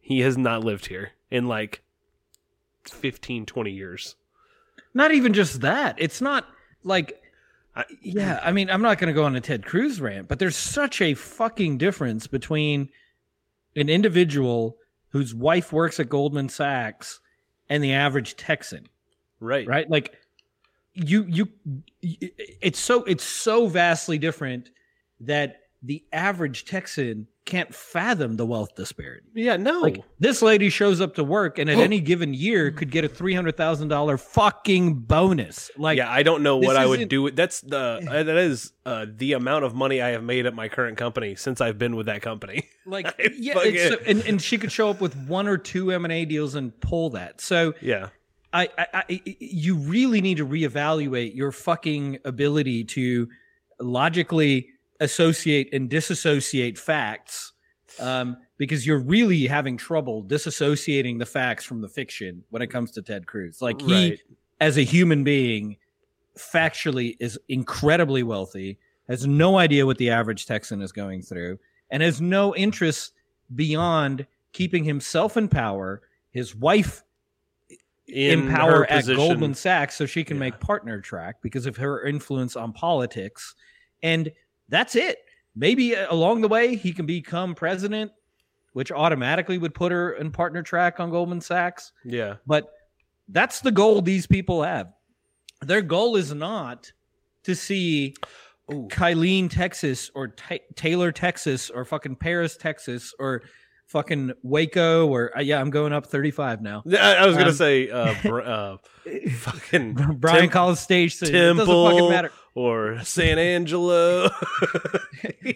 He 0.00 0.20
has 0.20 0.36
not 0.38 0.62
lived 0.64 0.86
here 0.86 1.12
in 1.30 1.48
like 1.48 1.82
15, 2.84 3.46
20 3.46 3.70
years. 3.70 4.14
not 4.94 5.12
even 5.12 5.32
just 5.32 5.60
that. 5.62 5.96
It's 5.98 6.20
not 6.20 6.46
like 6.84 7.20
I- 7.74 7.84
yeah, 8.00 8.40
I 8.42 8.52
mean, 8.52 8.70
I'm 8.70 8.82
not 8.82 8.98
going 8.98 9.08
to 9.08 9.12
go 9.18 9.24
on 9.24 9.36
a 9.36 9.40
Ted 9.40 9.66
Cruz 9.66 10.00
rant, 10.00 10.28
but 10.28 10.38
there's 10.38 10.56
such 10.56 11.00
a 11.02 11.14
fucking 11.14 11.76
difference 11.78 12.26
between 12.26 12.88
an 13.76 13.88
individual 13.88 14.76
whose 15.10 15.34
wife 15.34 15.72
works 15.72 16.00
at 16.00 16.08
Goldman 16.08 16.48
Sachs 16.48 17.20
and 17.68 17.82
the 17.82 17.92
average 17.92 18.36
Texan. 18.36 18.86
Right. 19.38 19.66
right 19.66 19.88
like 19.90 20.16
you 20.94 21.26
you 21.28 21.48
it's 22.00 22.78
so 22.78 23.04
it's 23.04 23.24
so 23.24 23.66
vastly 23.66 24.16
different 24.16 24.70
that 25.20 25.56
the 25.82 26.04
average 26.12 26.64
texan 26.64 27.26
can't 27.44 27.72
fathom 27.72 28.36
the 28.36 28.44
wealth 28.44 28.74
disparity 28.74 29.24
Yeah, 29.32 29.56
no. 29.56 29.78
like 29.80 30.02
this 30.18 30.42
lady 30.42 30.68
shows 30.68 31.00
up 31.00 31.14
to 31.14 31.22
work 31.22 31.58
and 31.58 31.70
at 31.70 31.78
any 31.88 32.00
given 32.00 32.34
year 32.34 32.72
could 32.72 32.90
get 32.90 33.04
a 33.04 33.08
$300000 33.08 34.20
fucking 34.20 34.94
bonus 34.94 35.70
like 35.78 35.96
yeah, 35.98 36.10
I 36.10 36.24
don't 36.24 36.42
know 36.42 36.56
what 36.56 36.76
I 36.76 36.86
would 36.86 37.08
do. 37.08 37.30
That's 37.30 37.60
the 37.60 38.04
uh, 38.10 38.22
that 38.24 38.36
is 38.36 38.72
uh, 38.84 39.06
the 39.08 39.34
amount 39.34 39.64
of 39.64 39.74
money 39.74 40.02
I 40.02 40.08
have 40.10 40.24
made 40.24 40.46
at 40.46 40.54
my 40.54 40.68
current 40.68 40.98
company 40.98 41.36
since 41.36 41.60
I've 41.60 41.78
been 41.78 41.94
with 41.94 42.06
that 42.06 42.20
company. 42.20 42.68
like 42.86 43.06
I 43.06 43.30
yeah 43.36 43.94
and, 44.06 44.22
and 44.26 44.42
she 44.42 44.58
could 44.58 44.72
show 44.72 44.90
up 44.90 45.00
with 45.00 45.14
one 45.28 45.46
or 45.46 45.56
two 45.56 45.92
m&a 45.92 46.24
deals 46.24 46.56
and 46.56 46.78
pull 46.80 47.10
that 47.10 47.40
so 47.40 47.74
Yeah, 47.80 48.08
I, 48.52 48.68
I, 48.76 48.86
I, 48.92 49.22
you 49.38 49.76
really 49.76 50.20
need 50.20 50.38
to 50.38 50.46
reevaluate 50.46 51.34
your 51.36 51.52
fucking 51.52 52.18
ability 52.24 52.84
to 52.84 53.28
logically 53.78 54.70
associate 55.00 55.68
and 55.72 55.88
disassociate 55.90 56.78
facts 56.78 57.52
um, 58.00 58.36
because 58.58 58.86
you're 58.86 58.98
really 59.00 59.46
having 59.46 59.76
trouble 59.76 60.22
disassociating 60.24 61.18
the 61.18 61.26
facts 61.26 61.64
from 61.64 61.80
the 61.80 61.88
fiction 61.88 62.42
when 62.50 62.62
it 62.62 62.68
comes 62.68 62.90
to 62.92 63.02
Ted 63.02 63.26
Cruz. 63.26 63.60
Like 63.62 63.80
he, 63.80 64.10
Right. 64.10 64.20
as 64.60 64.76
a 64.78 64.82
human 64.82 65.24
being, 65.24 65.76
factually 66.38 67.16
is 67.20 67.38
incredibly 67.48 68.22
wealthy, 68.22 68.78
has 69.08 69.26
no 69.26 69.58
idea 69.58 69.86
what 69.86 69.98
the 69.98 70.10
average 70.10 70.46
Texan 70.46 70.82
is 70.82 70.92
going 70.92 71.22
through, 71.22 71.58
and 71.90 72.02
has 72.02 72.20
no 72.20 72.54
interest 72.54 73.12
beyond 73.54 74.26
keeping 74.52 74.84
himself 74.84 75.36
in 75.36 75.48
power, 75.48 76.02
his 76.30 76.54
wife 76.54 77.02
in, 78.08 78.46
her 78.48 78.56
power 78.56 78.90
at 78.90 79.06
Goldman 79.06 79.54
Sachs 79.54 79.94
so 79.96 80.06
she 80.06 80.24
can 80.24 80.36
Yeah. 80.36 80.40
make 80.40 80.60
partner 80.60 81.00
track 81.00 81.36
because 81.42 81.66
of 81.66 81.76
her 81.76 82.04
influence 82.04 82.56
on 82.56 82.72
politics. 82.72 83.54
And 84.02 84.30
that's 84.68 84.96
it. 84.96 85.18
Maybe 85.54 85.96
uh, 85.96 86.12
along 86.12 86.42
the 86.42 86.48
way 86.48 86.76
he 86.76 86.92
can 86.92 87.06
become 87.06 87.54
president, 87.54 88.12
which 88.72 88.92
automatically 88.92 89.58
would 89.58 89.74
put 89.74 89.92
her 89.92 90.12
in 90.12 90.30
partner 90.30 90.62
track 90.62 91.00
on 91.00 91.10
Goldman 91.10 91.40
Sachs. 91.40 91.92
Yeah. 92.04 92.36
But 92.46 92.70
that's 93.28 93.60
the 93.60 93.72
goal 93.72 94.02
these 94.02 94.26
people 94.26 94.62
have. 94.62 94.92
Their 95.62 95.82
goal 95.82 96.16
is 96.16 96.34
not 96.34 96.92
to 97.44 97.54
see 97.54 98.14
Ooh. 98.72 98.88
Killeen, 98.90 99.48
Texas, 99.48 100.10
or 100.14 100.28
Ta 100.28 100.56
Taylor, 100.74 101.12
Texas, 101.12 101.70
or 101.70 101.84
fucking 101.84 102.16
Paris, 102.16 102.56
Texas, 102.56 103.14
or 103.18 103.42
fucking 103.86 104.32
Waco, 104.42 105.06
or 105.08 105.36
uh, 105.36 105.40
yeah, 105.40 105.60
I'm 105.60 105.70
going 105.70 105.92
up 105.92 106.06
35 106.06 106.60
now. 106.62 106.82
I, 106.90 107.14
I 107.16 107.26
was 107.26 107.36
gonna 107.36 107.48
Um, 107.50 107.54
say 107.54 107.90
uh, 107.90 108.14
br- 108.22 108.40
uh 108.42 108.76
fucking 109.38 109.94
Brian 110.18 110.40
Tem- 110.42 110.50
Collins 110.50 110.80
Stage 110.80 111.14
City. 111.14 111.32
It 111.36 111.40
doesn't 111.40 111.58
fucking 111.66 111.90
Temple. 111.90 112.10
matter. 112.10 112.32
or 112.54 113.00
San 113.04 113.38
Angelo. 113.38 114.30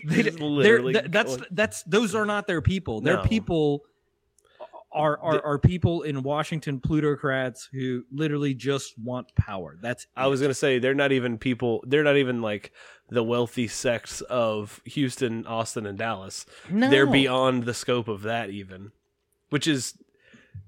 They, 0.04 0.22
literally 0.30 0.92
th- 0.94 1.06
that's 1.08 1.36
that's 1.50 1.82
those 1.84 2.14
are 2.14 2.24
not 2.26 2.46
their 2.46 2.62
people. 2.62 3.00
Their 3.00 3.16
No. 3.16 3.22
people 3.22 3.84
are 4.92 5.18
are, 5.20 5.44
are 5.44 5.58
people 5.58 6.02
in 6.02 6.22
Washington 6.22 6.80
plutocrats 6.80 7.68
who 7.72 8.04
literally 8.10 8.54
just 8.54 8.98
want 8.98 9.34
power. 9.36 9.76
That's 9.80 10.06
I 10.16 10.26
was 10.26 10.40
gonna 10.40 10.54
say 10.54 10.78
they're 10.78 10.94
not 10.94 11.12
even 11.12 11.38
people. 11.38 11.84
They're 11.86 12.04
not 12.04 12.16
even 12.16 12.42
like 12.42 12.72
the 13.08 13.22
wealthy 13.22 13.68
sects 13.68 14.20
of 14.22 14.80
Houston, 14.84 15.46
Austin, 15.46 15.86
and 15.86 15.98
Dallas. 15.98 16.46
no. 16.68 16.90
They're 16.90 17.06
beyond 17.06 17.64
the 17.64 17.74
scope 17.74 18.08
of 18.08 18.22
that, 18.22 18.50
even, 18.50 18.92
which 19.50 19.66
is 19.66 19.94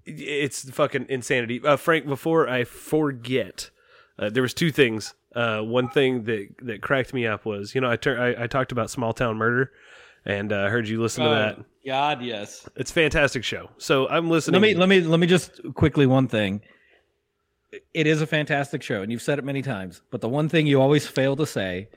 it's 0.04 0.68
fucking 0.70 1.06
insanity. 1.08 1.60
Uh, 1.64 1.76
Frank, 1.76 2.06
before 2.06 2.48
I 2.48 2.64
forget, 2.64 3.70
uh, 4.18 4.30
there 4.30 4.42
was 4.42 4.54
two 4.54 4.70
things. 4.70 5.14
Uh, 5.34 5.60
one 5.60 5.88
thing 5.88 6.24
that 6.24 6.48
that 6.62 6.82
cracked 6.82 7.14
me 7.14 7.26
up 7.26 7.44
was, 7.44 7.74
you 7.74 7.80
know, 7.80 7.90
I 7.90 7.96
tur- 7.96 8.20
I, 8.20 8.44
I 8.44 8.46
talked 8.46 8.72
about 8.72 8.90
small 8.90 9.12
town 9.12 9.36
murder, 9.36 9.72
and 10.24 10.52
uh, 10.52 10.64
I 10.66 10.68
heard 10.68 10.88
you 10.88 11.00
listen 11.00 11.24
to 11.24 11.30
that. 11.30 11.64
God, 11.86 12.22
yes. 12.22 12.68
It's 12.76 12.90
a 12.90 12.94
fantastic 12.94 13.42
show. 13.44 13.68
So 13.78 14.08
I'm 14.08 14.30
listening. 14.30 14.60
Let 14.60 14.68
me 14.68 14.74
let 14.74 14.88
me 14.88 15.00
let 15.00 15.18
me 15.20 15.26
just 15.26 15.60
quickly 15.74 16.06
one 16.06 16.28
thing. 16.28 16.60
It 17.94 18.06
is 18.06 18.20
a 18.20 18.26
fantastic 18.26 18.82
show, 18.82 19.02
and 19.02 19.10
you've 19.10 19.22
said 19.22 19.38
it 19.38 19.44
many 19.44 19.62
times. 19.62 20.02
But 20.10 20.20
the 20.20 20.28
one 20.28 20.48
thing 20.48 20.66
you 20.66 20.80
always 20.80 21.06
fail 21.06 21.36
to 21.36 21.46
say: 21.46 21.88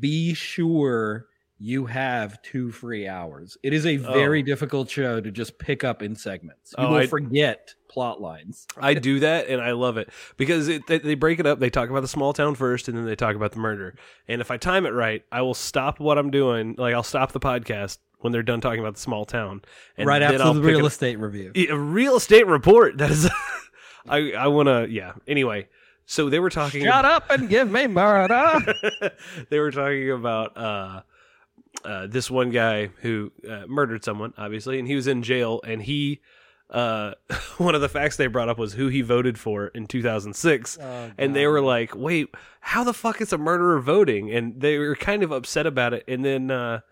be 0.00 0.34
sure 0.34 1.26
you 1.58 1.86
have 1.86 2.42
two 2.42 2.72
free 2.72 3.06
hours. 3.06 3.56
It 3.62 3.72
is 3.72 3.86
a 3.86 3.96
very 3.96 4.40
Oh. 4.40 4.44
difficult 4.44 4.90
show 4.90 5.20
to 5.20 5.30
just 5.30 5.58
pick 5.60 5.84
up 5.84 6.02
in 6.02 6.16
segments. 6.16 6.74
You 6.76 6.84
Oh, 6.84 6.90
will 6.90 6.96
I- 6.96 7.06
forget 7.06 7.74
plot 7.88 8.20
lines. 8.20 8.66
I 8.76 8.94
do 8.94 9.20
that, 9.20 9.46
and 9.48 9.62
I 9.62 9.72
love 9.72 9.96
it 9.96 10.08
because 10.36 10.66
it, 10.66 10.86
they, 10.88 10.98
they 10.98 11.14
break 11.14 11.38
it 11.38 11.46
up. 11.46 11.60
They 11.60 11.70
talk 11.70 11.88
about 11.88 12.00
the 12.00 12.08
small 12.08 12.32
town 12.32 12.56
first, 12.56 12.88
and 12.88 12.98
then 12.98 13.04
they 13.04 13.14
talk 13.14 13.36
about 13.36 13.52
the 13.52 13.60
murder. 13.60 13.94
And 14.26 14.40
if 14.40 14.50
I 14.50 14.56
time 14.56 14.86
it 14.86 14.90
right, 14.90 15.22
I 15.30 15.42
will 15.42 15.54
stop 15.54 16.00
what 16.00 16.18
I'm 16.18 16.30
doing. 16.32 16.74
Like 16.76 16.94
I'll 16.94 17.02
stop 17.04 17.30
the 17.32 17.40
podcast 17.40 17.98
when 18.22 18.32
they're 18.32 18.42
done 18.42 18.60
talking 18.60 18.80
about 18.80 18.94
the 18.94 19.00
small 19.00 19.24
town, 19.24 19.62
and 19.96 20.06
right 20.06 20.22
after 20.22 20.42
I'll 20.42 20.54
the 20.54 20.62
real 20.62 20.86
estate 20.86 21.18
review. 21.18 21.52
a 21.54 21.76
real 21.76 22.16
estate 22.16 22.46
report. 22.46 22.98
That 22.98 23.10
is, 23.10 23.30
I 24.08 24.32
I 24.32 24.46
want 24.48 24.68
to 24.68 24.86
yeah. 24.88 25.12
Anyway, 25.26 25.68
so 26.06 26.28
they 26.28 26.40
were 26.40 26.50
talking. 26.50 26.84
Shut 26.84 27.04
up 27.04 27.30
and 27.30 27.48
give 27.48 27.70
me 27.70 27.86
murder. 27.86 28.60
they 29.50 29.58
were 29.58 29.70
talking 29.70 30.10
about 30.10 30.56
uh, 30.56 31.02
uh, 31.84 32.06
this 32.06 32.30
one 32.30 32.50
guy 32.50 32.86
who 33.00 33.32
uh, 33.48 33.64
murdered 33.66 34.04
someone, 34.04 34.34
obviously, 34.36 34.78
and 34.78 34.88
he 34.88 34.94
was 34.94 35.06
in 35.06 35.22
jail. 35.22 35.60
And 35.64 35.82
he, 35.82 36.20
uh, 36.70 37.12
one 37.58 37.74
of 37.74 37.80
the 37.80 37.88
facts 37.88 38.16
they 38.16 38.26
brought 38.26 38.48
up 38.48 38.58
was 38.58 38.74
who 38.74 38.88
he 38.88 39.00
voted 39.00 39.38
for 39.38 39.68
in 39.68 39.86
2006. 39.86 40.76
and 40.78 41.36
they 41.36 41.46
were 41.46 41.60
like, 41.62 41.94
"Wait, 41.94 42.28
how 42.60 42.84
the 42.84 42.94
fuck 42.94 43.20
is 43.20 43.32
a 43.32 43.38
murderer 43.38 43.80
voting?" 43.80 44.30
And 44.30 44.60
they 44.60 44.78
were 44.78 44.96
kind 44.96 45.22
of 45.22 45.32
upset 45.32 45.66
about 45.66 45.94
it. 45.94 46.04
And 46.08 46.24
then 46.24 46.82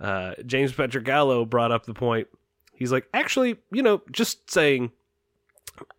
uh, 0.00 0.34
James 0.46 0.72
Pietragallo 0.72 1.48
brought 1.48 1.72
up 1.72 1.86
the 1.86 1.94
point. 1.94 2.28
He's 2.74 2.92
like, 2.92 3.08
"Actually, 3.14 3.56
you 3.72 3.82
know, 3.82 4.02
just 4.10 4.50
saying." 4.50 4.92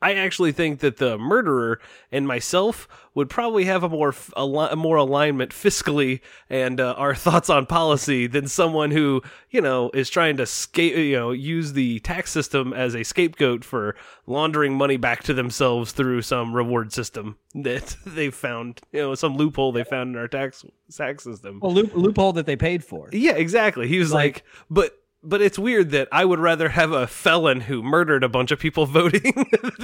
I 0.01 0.13
actually 0.15 0.51
think 0.51 0.79
that 0.79 0.97
the 0.97 1.17
murderer 1.17 1.79
and 2.11 2.27
myself 2.27 2.87
would 3.13 3.29
probably 3.29 3.65
have 3.65 3.83
a 3.83 3.89
more 3.89 4.09
f- 4.09 4.31
a, 4.35 4.45
li- 4.45 4.67
a 4.71 4.75
more 4.75 4.97
alignment 4.97 5.51
fiscally 5.51 6.21
and 6.49 6.79
uh, 6.79 6.93
our 6.97 7.15
thoughts 7.25 7.49
on 7.49 7.65
policy 7.65 8.27
than 8.27 8.47
someone 8.47 8.91
who 8.91 9.21
you 9.49 9.61
know 9.61 9.89
is 9.93 10.09
trying 10.09 10.37
to 10.37 10.45
scape 10.45 10.95
you 10.95 11.15
know 11.15 11.31
use 11.31 11.73
the 11.73 11.99
tax 11.99 12.31
system 12.31 12.73
as 12.73 12.93
a 12.95 13.03
scapegoat 13.03 13.63
for 13.65 13.95
laundering 14.27 14.73
money 14.77 14.97
back 14.97 15.23
to 15.23 15.33
themselves 15.33 15.91
through 15.91 16.21
some 16.21 16.53
reward 16.53 16.91
system 16.93 17.37
that 17.53 17.95
they 18.05 18.29
found 18.29 18.81
you 18.91 18.99
know 19.01 19.15
some 19.15 19.35
loophole 19.37 19.71
they 19.71 19.83
found 19.83 20.13
in 20.15 20.19
our 20.19 20.27
tax 20.27 20.63
tax 20.95 21.23
system. 21.23 21.59
well, 21.61 21.73
loop, 21.73 21.93
loophole 21.95 22.33
that 22.33 22.45
they 22.45 22.55
paid 22.55 22.83
for. 22.83 23.09
Yeah, 23.11 23.33
exactly. 23.33 23.87
He 23.87 23.97
was 23.99 24.13
like, 24.13 24.35
Like- 24.35 24.43
but 24.69 24.99
but 25.25 25.41
it's 25.41 25.57
weird 25.59 25.91
that 25.91 26.07
I 26.11 26.23
would 26.23 26.39
rather 26.39 26.69
have 26.69 26.91
a 26.91 27.07
felon 27.07 27.61
who 27.61 27.81
murdered 27.83 28.23
a 28.23 28.29
bunch 28.29 28.51
of 28.51 28.59
people 28.59 28.85
voting 28.99 29.33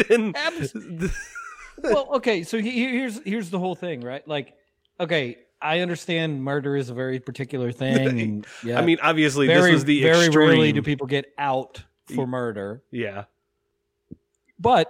than 0.08 0.34
well, 1.82 2.10
okay, 2.16 2.44
so 2.44 2.60
he- 2.60 2.80
here's 2.80 3.22
here's 3.24 3.50
the 3.50 3.60
whole 3.60 3.76
thing, 3.76 4.02
right? 4.02 4.26
Like, 4.28 4.54
okay, 5.00 5.38
I 5.62 5.80
understand 5.80 6.44
murder 6.44 6.76
is 6.76 6.90
a 6.90 6.94
very 6.94 7.20
particular 7.20 7.72
thing, 7.72 8.20
and 8.20 8.48
yeah, 8.64 8.80
I 8.80 8.86
mean, 8.86 9.00
obviously 9.02 9.48
very 9.48 9.72
this 9.72 9.72
was 9.72 9.86
the 9.86 10.02
very 10.02 10.26
extreme. 10.28 10.50
rarely 10.50 10.72
do 10.72 10.82
people 10.82 11.08
get 11.08 11.26
out 11.38 11.84
for 12.16 12.28
murder, 12.28 12.84
yeah, 12.92 13.26
but 14.60 14.90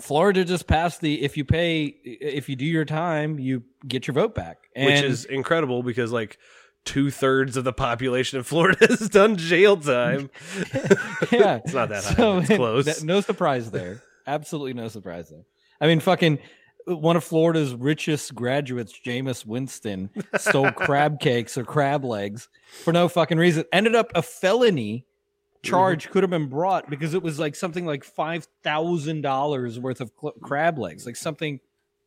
Florida 0.00 0.44
just 0.44 0.66
passed 0.66 1.00
the 1.00 1.22
if 1.22 1.36
you 1.36 1.44
pay 1.44 1.84
if 1.84 2.48
you 2.48 2.56
do 2.56 2.64
your 2.64 2.84
time, 2.84 3.38
you 3.38 3.64
get 3.86 4.06
your 4.06 4.14
vote 4.14 4.34
back, 4.34 4.58
and 4.76 4.86
which 4.86 5.02
is 5.02 5.24
incredible 5.24 5.82
because 5.82 6.12
like 6.12 6.38
two 6.88 7.10
thirds 7.10 7.56
of 7.58 7.64
the 7.64 7.72
population 7.72 8.38
of 8.38 8.46
Florida 8.46 8.86
has 8.88 9.08
done 9.10 9.36
jail 9.36 9.76
time. 9.76 10.30
yeah, 11.30 11.56
it's 11.62 11.74
not 11.74 11.90
that 11.90 12.02
high. 12.04 12.38
it's 12.38 12.48
close. 12.56 12.86
that- 12.86 13.02
no 13.04 13.20
surprise 13.20 13.70
there. 13.70 14.02
Absolutely 14.26 14.72
no 14.72 14.88
surprise 14.88 15.28
there. 15.28 15.44
I 15.80 15.86
mean, 15.86 16.00
fucking 16.00 16.38
one 16.86 17.16
of 17.16 17.24
Florida's 17.24 17.74
richest 17.74 18.34
graduates, 18.34 18.98
Jameis 19.04 19.44
Winston, 19.44 20.08
stole 20.38 20.72
crab 20.72 21.20
cakes 21.20 21.58
or 21.58 21.64
crab 21.64 22.04
legs 22.04 22.48
for 22.84 22.92
no 22.92 23.08
fucking 23.08 23.36
reason. 23.38 23.64
Ended 23.72 23.94
up 23.94 24.10
a 24.14 24.22
felony 24.22 25.04
charge 25.62 26.08
could 26.10 26.22
have 26.22 26.30
been 26.30 26.46
brought 26.48 26.88
because 26.88 27.12
it 27.14 27.22
was 27.22 27.38
like 27.38 27.54
something 27.54 27.84
like 27.84 28.02
five 28.04 28.46
thousand 28.62 29.20
dollars 29.20 29.78
worth 29.78 30.00
of 30.00 30.10
cl- 30.18 30.34
crab 30.42 30.78
legs, 30.78 31.04
like 31.04 31.16
something 31.16 31.60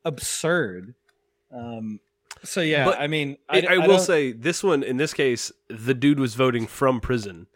absurd. 0.05 0.95
Um. 1.53 1.99
So 2.43 2.61
yeah, 2.61 2.85
But 2.85 2.99
I 2.99 3.07
mean, 3.07 3.37
I, 3.49 3.61
I, 3.69 3.77
will 3.77 3.87
don't- 3.87 3.99
say 3.99 4.31
this 4.31 4.63
one 4.63 4.83
in 4.83 4.97
this 4.97 5.13
case, 5.13 5.51
the 5.69 5.93
dude 5.93 6.19
was 6.19 6.35
voting 6.35 6.65
from 6.67 6.99
prison, 6.99 7.47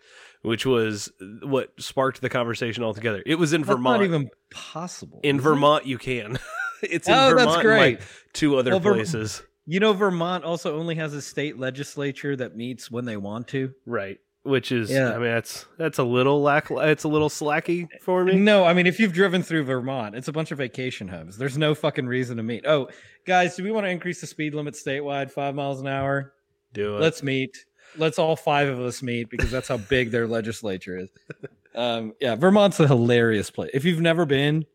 which 0.42 0.66
was 0.66 1.12
what 1.44 1.72
sparked 1.80 2.22
the 2.22 2.30
conversation 2.30 2.84
altogether. 2.84 3.24
It 3.26 3.36
was 3.36 3.54
in 3.54 3.62
that's 3.62 3.76
Vermont. 3.76 4.02
not 4.02 4.06
even 4.06 4.30
possible. 4.52 5.20
in 5.24 5.38
is 5.38 5.42
it? 5.42 5.44
Vermont, 5.44 5.86
you 5.86 5.98
can. 5.98 6.38
it's 6.84 7.08
in 7.08 7.14
Oh, 7.16 7.30
Vermont, 7.30 7.50
that's 7.50 7.62
great. 7.64 7.78
like 8.00 8.02
two 8.34 8.58
other 8.58 8.72
Well, 8.72 8.80
Ver- 8.80 8.94
places. 8.94 9.42
You 9.68 9.80
know, 9.80 9.94
Vermont 9.94 10.44
also 10.44 10.78
only 10.78 10.94
has 10.96 11.16
a 11.16 11.22
state 11.24 11.58
legislature 11.58 12.36
that 12.36 12.56
meets 12.56 12.92
when 12.92 13.06
they 13.06 13.18
want 13.18 13.48
to. 13.48 13.74
Right. 13.88 14.20
Which 14.46 14.72
is, 14.72 14.92
Yeah. 14.92 15.10
I 15.10 15.14
mean, 15.14 15.24
that's 15.24 15.66
that's 15.78 15.98
a 15.98 16.04
little 16.04 16.42
lack. 16.42 16.68
It's 16.70 17.04
a 17.04 17.08
little 17.08 17.30
slacky 17.30 17.88
for 18.02 18.24
me. 18.24 18.36
No, 18.36 18.64
I 18.64 18.74
mean, 18.74 18.86
if 18.86 19.00
you've 19.00 19.12
driven 19.14 19.42
through 19.42 19.64
Vermont, 19.64 20.16
it's 20.16 20.28
a 20.28 20.32
bunch 20.32 20.52
of 20.52 20.60
vacation 20.60 21.08
hubs. 21.08 21.38
There's 21.38 21.58
no 21.58 21.74
fucking 21.74 22.06
reason 22.06 22.38
to 22.38 22.44
meet. 22.44 22.64
Oh, 22.68 22.90
guys, 23.26 23.56
do 23.56 23.64
we 23.64 23.72
want 23.72 23.86
to 23.86 23.90
increase 23.90 24.22
the 24.22 24.28
speed 24.28 24.54
limit 24.54 24.76
statewide 24.76 25.32
five 25.32 25.56
miles 25.56 25.82
an 25.82 25.88
hour? 25.88 26.34
Do 26.74 26.96
it. 26.98 27.02
Let's 27.02 27.24
meet. 27.24 27.66
Let's 27.98 28.20
all 28.20 28.36
five 28.36 28.68
of 28.68 28.80
us 28.80 29.02
meet 29.02 29.32
because 29.32 29.50
that's 29.50 29.68
how 29.68 29.78
big 29.78 30.12
their 30.12 30.28
legislature 30.28 30.98
is. 30.98 31.10
Um, 31.78 32.14
yeah, 32.22 32.36
Vermont's 32.36 32.80
a 32.80 32.88
hilarious 32.88 33.50
place. 33.52 33.72
If 33.74 33.84
you've 33.84 34.00
never 34.00 34.26
been, 34.26 34.66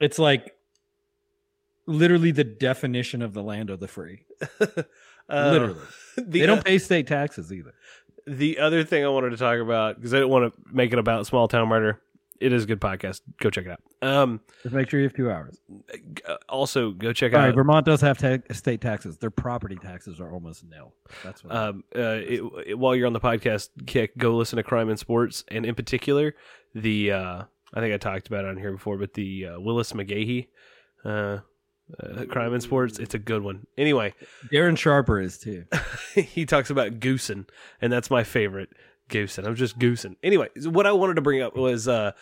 it's 0.00 0.18
like 0.18 0.54
literally 1.86 2.30
the 2.30 2.44
definition 2.44 3.22
of 3.22 3.32
the 3.32 3.42
land 3.42 3.70
of 3.70 3.80
the 3.80 3.88
free. 3.88 4.24
Uh, 5.28 5.50
literally, 5.50 5.80
the, 6.16 6.22
they 6.22 6.46
don't 6.46 6.64
pay 6.64 6.78
state 6.78 7.08
taxes 7.08 7.52
either. 7.52 7.74
The 8.26 8.58
other 8.58 8.84
thing 8.84 9.04
I 9.04 9.08
wanted 9.08 9.30
to 9.30 9.36
talk 9.36 9.58
about 9.60 9.96
because 9.96 10.12
I 10.14 10.18
didn't 10.18 10.30
want 10.30 10.52
to 10.54 10.60
make 10.72 10.92
it 10.92 10.98
about 10.98 11.26
small 11.26 11.48
town 11.48 11.68
murder 11.68 12.00
it 12.38 12.52
is 12.52 12.64
a 12.64 12.66
good 12.66 12.82
podcast. 12.82 13.22
Go 13.40 13.48
check 13.48 13.64
it 13.64 13.70
out. 13.70 13.80
Um, 14.06 14.40
Just 14.62 14.74
make 14.74 14.90
sure 14.90 15.00
you 15.00 15.06
have 15.06 15.14
two 15.14 15.30
hours. 15.30 15.58
uh, 16.28 16.36
also 16.50 16.90
go 16.90 17.12
check 17.14 17.32
All 17.32 17.38
right, 17.38 17.48
out. 17.48 17.54
Vermont 17.54 17.86
does 17.86 18.02
have 18.02 18.18
ta- 18.18 18.42
state 18.52 18.82
taxes. 18.82 19.16
Their 19.16 19.30
property 19.30 19.76
taxes 19.76 20.20
are 20.20 20.30
almost 20.30 20.62
nil. 20.64 20.92
That's 21.24 21.42
what. 21.42 21.54
Um, 21.56 21.84
uh, 21.96 22.00
it, 22.00 22.42
it- 22.66 22.78
while 22.78 22.94
you're 22.94 23.06
on 23.06 23.14
the 23.14 23.20
podcast 23.20 23.70
kick, 23.86 24.18
go 24.18 24.36
listen 24.36 24.58
to 24.58 24.62
Crime 24.62 24.90
and 24.90 24.98
Sports, 24.98 25.44
and 25.48 25.64
in 25.64 25.74
particular, 25.74 26.34
the 26.74 27.12
uh, 27.12 27.42
I 27.72 27.80
think 27.80 27.94
I 27.94 27.96
talked 27.96 28.26
about 28.28 28.44
it 28.44 28.48
on 28.48 28.58
here 28.58 28.72
before, 28.72 28.98
but 28.98 29.14
the 29.14 29.46
uh, 29.46 29.60
Willis 29.60 29.92
McGahee 29.94 30.48
uh, 32.02 32.24
Crime 32.24 32.52
and 32.52 32.62
Sports. 32.62 32.98
It's 32.98 33.14
a 33.14 33.18
good 33.18 33.42
one. 33.42 33.66
Anyway, 33.78 34.14
Darren 34.52 34.76
Sharper 34.76 35.20
is 35.20 35.38
too. 35.38 35.64
he 36.14 36.46
talks 36.46 36.70
about 36.70 37.00
goosing, 37.00 37.46
and 37.80 37.92
that's 37.92 38.10
my 38.10 38.24
favorite 38.24 38.70
goosing. 39.08 39.46
I'm 39.46 39.54
just 39.54 39.78
goosing. 39.78 40.16
Anyway, 40.22 40.48
what 40.64 40.86
I 40.86 40.92
wanted 40.92 41.14
to 41.14 41.22
bring 41.22 41.42
up 41.42 41.56
was 41.56 41.88
uh, 41.88 42.12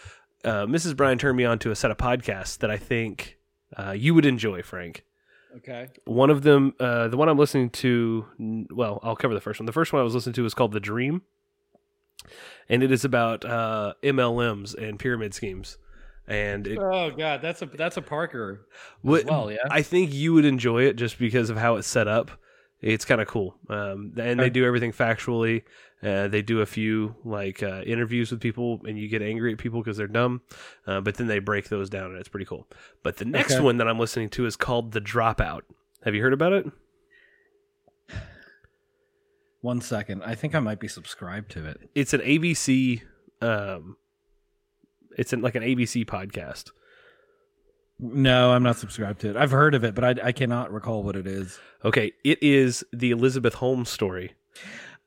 uh, 0.45 0.67
Mrs. 0.67 0.97
Brian 0.97 1.19
turned 1.19 1.37
me 1.37 1.45
on 1.45 1.59
to 1.61 1.71
a 1.71 1.77
set 1.77 1.91
of 1.91 1.97
podcasts 1.97 2.59
that 2.59 2.71
I 2.71 2.77
think 2.77 3.39
uh, 3.77 3.93
you 3.93 4.15
would 4.15 4.27
enjoy, 4.27 4.63
Frank. 4.63 5.05
Okay. 5.57 5.89
One 6.05 6.31
of 6.31 6.43
them, 6.43 6.75
uh, 6.81 7.09
the 7.09 7.17
one 7.17 7.29
I'm 7.29 7.39
listening 7.39 7.71
to, 7.71 8.27
well, 8.71 8.99
I'll 9.03 9.17
cover 9.17 9.35
the 9.35 9.41
first 9.41 9.61
one. 9.61 9.67
The 9.67 9.73
first 9.73 9.93
one 9.93 10.01
I 10.01 10.03
was 10.03 10.15
listening 10.15 10.35
to 10.35 10.45
is 10.45 10.55
called 10.55 10.73
The 10.73 10.81
Dream, 10.81 11.23
and 12.69 12.83
it 12.83 12.91
is 12.91 13.05
about 13.05 13.45
uh, 13.45 13.95
MLMs 14.03 14.75
and 14.75 14.99
pyramid 14.99 15.33
schemes. 15.33 15.79
And 16.27 16.67
it, 16.67 16.79
Oh 16.79 17.11
god, 17.11 17.43
that's 17.43 17.61
a 17.63 17.67
that's 17.67 17.97
a 17.99 18.03
Parker 18.03 18.67
what, 19.03 19.27
well, 19.27 19.51
yeah. 19.53 19.59
I 19.71 19.83
think 19.83 20.15
you 20.15 20.33
would 20.35 20.45
enjoy 20.47 20.85
it 20.85 20.97
just 20.97 21.19
because 21.19 21.51
of 21.51 21.57
how 21.59 21.77
it's 21.77 21.87
set 21.89 22.09
up. 22.09 22.31
It's 22.81 23.05
kind 23.07 23.21
of 23.21 23.27
cool, 23.29 23.57
um, 23.71 24.13
and 24.19 24.39
they 24.39 24.51
do 24.51 24.65
everything 24.67 24.93
factually. 24.93 25.63
Uh, 26.03 26.29
they 26.29 26.43
do 26.43 26.61
a 26.61 26.67
few 26.67 27.15
like 27.25 27.63
uh, 27.63 27.81
interviews 27.87 28.31
with 28.31 28.41
people, 28.41 28.81
and 28.87 28.99
you 28.99 29.09
get 29.09 29.23
angry 29.23 29.53
at 29.53 29.59
people 29.59 29.81
because 29.83 29.97
they're 29.97 30.07
dumb. 30.07 30.43
Uh, 30.87 31.01
but 31.01 31.15
then 31.17 31.27
they 31.27 31.39
break 31.39 31.71
those 31.71 31.89
down, 31.89 32.11
and 32.11 32.19
it's 32.19 32.29
pretty 32.29 32.45
cool. 32.45 32.69
But 33.03 33.17
the 33.17 33.25
next 33.25 33.55
Okay. 33.55 33.63
one 33.65 33.79
that 33.79 33.89
I'm 33.89 33.99
listening 33.99 34.29
to 34.31 34.45
is 34.45 34.55
called 34.57 34.93
The 34.93 35.01
Dropout. 35.01 35.63
Have 36.05 36.15
you 36.15 36.21
heard 36.21 36.35
about 36.35 36.53
it? 36.53 36.67
One 39.63 39.81
second. 39.81 40.23
I 40.23 40.35
think 40.35 40.55
I 40.55 40.61
might 40.61 40.79
be 40.81 40.89
subscribed 40.89 41.51
to 41.53 41.65
it. 41.67 41.89
It's 41.95 42.13
an 42.13 42.21
ABC. 42.21 43.01
Um, 43.41 43.97
it's 45.17 45.33
an, 45.33 45.43
like 45.43 45.55
an 45.55 45.63
ABC 45.63 46.05
podcast. 46.05 46.71
No, 47.99 48.53
I'm 48.53 48.63
not 48.63 48.77
subscribed 48.77 49.21
to 49.21 49.31
it. 49.31 49.37
I've 49.37 49.53
heard 49.53 49.75
of 49.75 49.85
it, 49.85 49.95
but 49.95 50.05
I, 50.05 50.29
I 50.29 50.33
cannot 50.33 50.73
recall 50.73 51.03
what 51.03 51.17
it 51.17 51.27
is. 51.27 51.59
Okay, 51.85 52.13
it 52.25 52.43
is 52.43 52.85
the 52.93 53.11
Elizabeth 53.13 53.55
Holmes 53.55 53.89
story. 53.89 54.33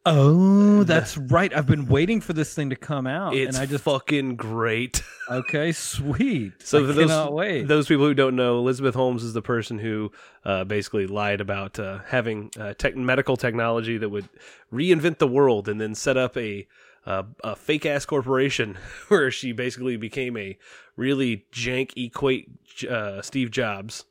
Oh, 0.10 0.84
that's 0.86 1.18
right. 1.18 1.54
I've 1.54 1.68
been 1.68 1.88
waiting 1.88 2.22
for 2.22 2.32
this 2.32 2.54
thing 2.54 2.70
to 2.70 2.78
come 2.78 3.08
out, 3.08 3.36
It's 3.36 3.58
and 3.58 3.62
I 3.62 3.66
just 3.66 3.84
fucking 3.84 4.38
great. 4.38 5.04
okay, 5.30 5.74
sweet. 5.74 6.54
So 6.64 6.82
I 6.82 6.88
for 6.88 6.94
those 6.94 7.30
wait. 7.30 7.68
those 7.68 7.88
people 7.90 8.06
who 8.06 8.14
don't 8.14 8.38
know, 8.38 8.58
Elizabeth 8.58 8.96
Holmes 8.96 9.22
is 9.22 9.34
the 9.34 9.42
person 9.42 9.80
who 9.80 10.14
uh, 10.46 10.64
basically 10.64 11.08
lied 11.08 11.42
about 11.42 11.78
uh, 11.78 12.00
having 12.08 12.52
uh, 12.58 12.74
tech 12.76 12.96
medical 12.96 13.36
technology 13.36 13.98
that 13.98 14.08
would 14.08 14.30
reinvent 14.72 15.18
the 15.18 15.28
world, 15.28 15.68
and 15.68 15.82
then 15.82 15.94
set 15.94 16.16
up 16.16 16.38
a 16.38 16.66
uh, 17.08 17.24
a 17.44 17.56
fake 17.56 17.86
ass 17.86 18.06
corporation 18.06 18.78
where 19.08 19.32
she 19.32 19.52
basically 19.54 19.98
became 19.98 20.36
a 20.38 20.58
really 20.96 21.46
jank 21.52 21.94
equate 21.96 22.50
uh, 22.90 23.22
Steve 23.22 23.50
Jobs. 23.50 24.06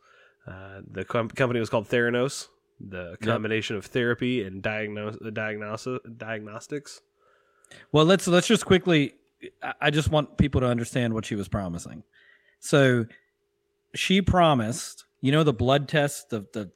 Uh, 0.46 0.80
the 0.90 1.04
com- 1.04 1.28
company 1.28 1.60
was 1.60 1.68
called 1.70 1.88
Theranos. 1.88 2.48
The 2.80 3.16
combination 3.22 3.76
of 3.76 3.86
therapy 3.86 4.42
and 4.42 4.62
diagnose 4.62 5.16
diagnosis 5.32 5.98
diagnostics. 6.16 7.00
Well, 7.92 8.04
let's 8.04 8.26
let's 8.28 8.46
just 8.46 8.66
quickly. 8.66 9.14
I- 9.62 9.74
I 9.80 9.90
just 9.90 10.10
want 10.10 10.36
people 10.38 10.60
to 10.62 10.66
understand 10.66 11.14
what 11.14 11.24
she 11.24 11.34
was 11.36 11.48
promising. 11.48 12.02
So, 12.60 13.06
she 13.94 14.20
promised, 14.22 15.04
you 15.20 15.32
know, 15.32 15.42
the 15.42 15.52
blood 15.52 15.88
test, 15.88 16.30
the 16.30 16.46
the 16.52 16.70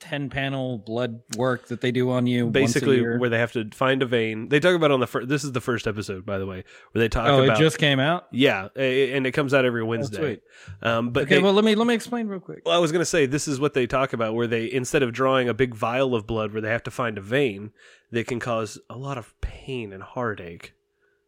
ten 0.00 0.30
panel 0.30 0.78
blood 0.78 1.20
work 1.36 1.68
that 1.68 1.80
they 1.80 1.92
do 1.92 2.10
on 2.10 2.26
you, 2.26 2.46
once 2.46 2.56
a 2.56 2.60
Basically, 2.60 3.02
where 3.02 3.28
they 3.28 3.38
have 3.38 3.52
to 3.52 3.68
find 3.72 4.02
a 4.02 4.06
vein. 4.06 4.48
They 4.48 4.58
talk 4.58 4.74
about 4.74 4.90
on 4.90 5.00
the 5.00 5.06
first. 5.06 5.28
This 5.28 5.44
is 5.44 5.52
the 5.52 5.60
first 5.60 5.86
episode, 5.86 6.26
by 6.26 6.38
the 6.38 6.46
way, 6.46 6.64
where 6.92 7.00
they 7.00 7.08
talk 7.08 7.28
oh, 7.28 7.44
about 7.44 7.56
it 7.56 7.62
just 7.62 7.78
came 7.78 8.00
out. 8.00 8.26
Yeah, 8.32 8.68
and 8.74 9.26
it 9.26 9.32
comes 9.32 9.54
out 9.54 9.64
every 9.64 9.84
Wednesday. 9.84 10.18
sweet. 10.18 10.42
Um, 10.82 11.10
but 11.10 11.24
Okay, 11.24 11.36
they- 11.36 11.42
well, 11.42 11.52
let 11.52 11.64
me 11.64 11.74
let 11.74 11.86
me 11.86 11.94
explain 11.94 12.26
real 12.26 12.40
quick. 12.40 12.62
well, 12.64 12.74
I 12.74 12.78
was 12.78 12.90
going 12.90 13.02
to 13.02 13.06
say 13.06 13.26
this 13.26 13.46
is 13.46 13.60
what 13.60 13.74
they 13.74 13.86
talk 13.86 14.12
about, 14.12 14.34
where 14.34 14.46
they 14.46 14.70
instead 14.72 15.02
of 15.02 15.12
drawing 15.12 15.48
a 15.48 15.54
big 15.54 15.74
vial 15.74 16.14
of 16.14 16.26
blood, 16.26 16.52
where 16.52 16.62
they 16.62 16.70
have 16.70 16.82
to 16.84 16.90
find 16.90 17.18
a 17.18 17.22
vein 17.22 17.70
that 18.10 18.26
can 18.26 18.40
cause 18.40 18.78
a 18.88 18.96
lot 18.96 19.18
of 19.18 19.38
pain 19.40 19.92
and 19.92 20.02
heartache. 20.02 20.72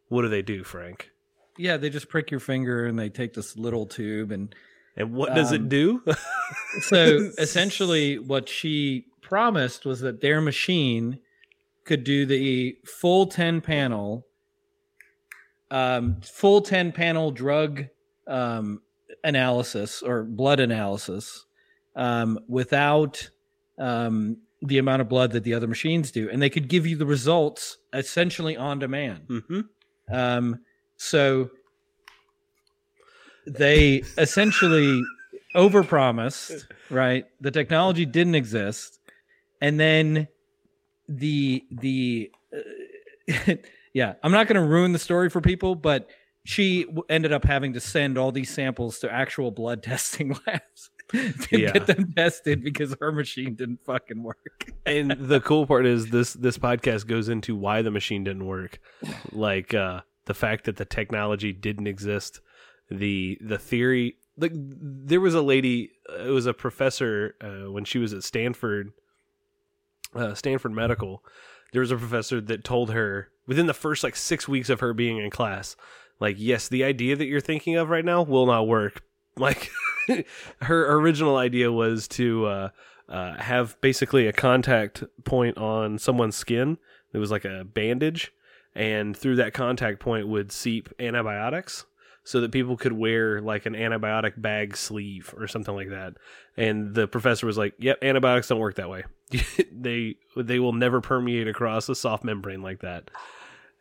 What 0.09 0.23
do 0.23 0.29
they 0.29 0.41
do, 0.41 0.63
Frank? 0.63 1.11
Yeah, 1.57 1.77
they 1.77 1.89
just 1.89 2.09
prick 2.09 2.31
your 2.31 2.39
finger 2.39 2.85
and 2.85 2.97
they 2.97 3.09
take 3.09 3.33
this 3.33 3.55
little 3.55 3.85
tube 3.85 4.31
and 4.31 4.53
And 4.95 5.13
what 5.13 5.33
does 5.33 5.51
it 5.51 5.61
Um, 5.61 5.69
do? 5.69 6.03
so 6.81 7.31
essentially 7.37 8.19
what 8.19 8.47
she 8.47 9.05
promised 9.21 9.85
was 9.85 10.01
that 10.01 10.21
their 10.21 10.41
machine 10.41 11.19
could 11.85 12.03
do 12.03 12.25
the 12.25 12.77
full 12.85 13.25
10 13.27 13.61
panel 13.61 14.25
um, 15.71 16.21
full 16.21 16.61
10 16.61 16.91
panel 16.91 17.31
drug 17.31 17.85
um, 18.27 18.81
analysis 19.23 20.03
or 20.03 20.23
blood 20.23 20.59
analysis 20.59 21.45
um, 21.95 22.39
without 22.47 23.27
um, 23.79 24.37
the 24.61 24.77
amount 24.77 25.01
of 25.01 25.09
blood 25.09 25.31
that 25.31 25.43
the 25.43 25.53
other 25.55 25.67
machines 25.67 26.11
do. 26.11 26.29
And 26.29 26.39
they 26.39 26.49
could 26.49 26.67
give 26.67 26.85
you 26.85 26.95
the 26.95 27.07
results 27.07 27.79
essentially 27.91 28.55
on 28.55 28.77
demand. 28.77 29.21
Hmm 29.47 29.61
um, 30.11 30.59
so 30.97 31.49
they 33.45 34.03
essentially 34.17 35.01
overpromised, 35.55 36.65
right? 36.89 37.25
The 37.41 37.51
technology 37.51 38.05
didn't 38.05 38.35
exist, 38.35 38.99
and 39.61 39.79
then 39.79 40.27
the 41.07 41.63
the 41.71 42.31
uh, 42.53 43.55
yeah, 43.93 44.13
I'm 44.23 44.31
not 44.31 44.47
going 44.47 44.61
to 44.61 44.67
ruin 44.67 44.93
the 44.93 44.99
story 44.99 45.29
for 45.29 45.41
people, 45.41 45.75
but 45.75 46.09
she 46.45 46.83
w- 46.83 47.03
ended 47.09 47.31
up 47.31 47.45
having 47.45 47.73
to 47.73 47.79
send 47.79 48.17
all 48.17 48.31
these 48.31 48.49
samples 48.49 48.99
to 48.99 49.11
actual 49.11 49.51
blood 49.51 49.81
testing 49.83 50.35
labs 50.47 50.89
to 51.11 51.59
Yeah. 51.59 51.71
get 51.71 51.87
them 51.87 52.11
tested 52.15 52.63
because 52.63 52.95
her 52.99 53.11
machine 53.11 53.55
didn't 53.55 53.79
fucking 53.85 54.21
work. 54.23 54.71
And 54.85 55.11
the 55.11 55.39
cool 55.39 55.65
part 55.67 55.85
is 55.85 56.07
this 56.09 56.33
this 56.33 56.57
podcast 56.57 57.07
goes 57.07 57.29
into 57.29 57.55
why 57.55 57.81
the 57.81 57.91
machine 57.91 58.23
didn't 58.23 58.45
work, 58.45 58.79
like 59.31 59.73
uh, 59.73 60.01
the 60.25 60.33
fact 60.33 60.65
that 60.65 60.77
the 60.77 60.85
technology 60.85 61.53
didn't 61.53 61.87
exist, 61.87 62.41
the 62.99 63.37
the 63.41 63.57
theory. 63.57 64.17
Like 64.35 64.53
there 64.55 65.21
was 65.21 65.35
a 65.35 65.41
lady, 65.41 65.91
uh, 66.09 66.23
it 66.23 66.31
was 66.31 66.47
a 66.47 66.53
professor 66.53 67.35
uh, 67.39 67.71
when 67.71 67.85
she 67.85 67.99
was 67.99 68.13
at 68.13 68.23
Stanford, 68.23 68.93
uh, 70.15 70.33
Stanford 70.33 70.71
Medical. 70.71 71.23
There 71.71 71.81
was 71.81 71.91
a 71.91 71.97
professor 71.97 72.41
that 72.41 72.63
told 72.63 72.91
her 72.91 73.29
within 73.45 73.67
the 73.67 73.73
first 73.73 74.03
like 74.03 74.15
six 74.15 74.47
weeks 74.47 74.69
of 74.69 74.79
her 74.79 74.93
being 74.93 75.17
in 75.17 75.29
class, 75.29 75.75
like, 76.19 76.37
yes, 76.39 76.69
the 76.69 76.83
idea 76.83 77.17
that 77.17 77.25
you're 77.25 77.41
thinking 77.41 77.75
of 77.75 77.89
right 77.89 78.05
now 78.05 78.21
will 78.21 78.45
not 78.45 78.67
work. 78.67 79.03
Like 79.35 79.71
her 80.61 80.95
original 80.99 81.37
idea 81.37 81.71
was 81.71 82.07
to 82.09 82.45
uh, 82.45 82.69
uh, 83.09 83.33
have 83.41 83.75
basically 83.81 84.27
a 84.27 84.31
contact 84.31 85.03
point 85.23 85.57
on 85.57 85.97
someone's 85.97 86.35
skin. 86.35 86.77
It 87.13 87.17
was 87.17 87.31
like 87.31 87.45
a 87.45 87.63
bandage, 87.63 88.31
and 88.75 89.17
through 89.17 89.37
that 89.37 89.55
contact 89.55 89.99
point 89.99 90.27
would 90.27 90.51
seep 90.51 90.87
antibiotics, 90.99 91.85
so 92.23 92.41
that 92.41 92.51
people 92.51 92.77
could 92.77 92.93
wear 92.93 93.41
like 93.41 93.65
an 93.65 93.73
antibiotic 93.73 94.41
bag 94.41 94.77
sleeve 94.77 95.33
or 95.37 95.47
something 95.47 95.75
like 95.75 95.89
that. 95.89 96.13
And 96.55 96.95
the 96.95 97.07
professor 97.07 97.45
was 97.45 97.57
like, 97.57 97.73
"Yep, 97.79 97.99
antibiotics 98.01 98.47
don't 98.47 98.59
work 98.59 98.75
that 98.75 98.89
way. 98.89 99.03
they 99.71 100.15
they 100.37 100.59
will 100.59 100.73
never 100.73 101.01
permeate 101.01 101.47
across 101.47 101.89
a 101.89 101.95
soft 101.95 102.23
membrane 102.23 102.61
like 102.61 102.79
that." 102.79 103.11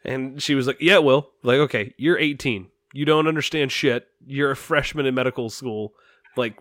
And 0.04 0.42
she 0.42 0.54
was 0.54 0.66
like, 0.66 0.78
"Yeah, 0.80 0.98
well, 0.98 1.30
like 1.42 1.58
okay, 1.58 1.94
you're 1.96 2.18
18. 2.18 2.68
You 2.92 3.04
don't 3.04 3.28
understand 3.28 3.70
shit. 3.70 4.08
You're 4.26 4.50
a 4.50 4.56
freshman 4.56 5.06
in 5.06 5.14
medical 5.14 5.48
school. 5.48 5.94
Like, 6.36 6.58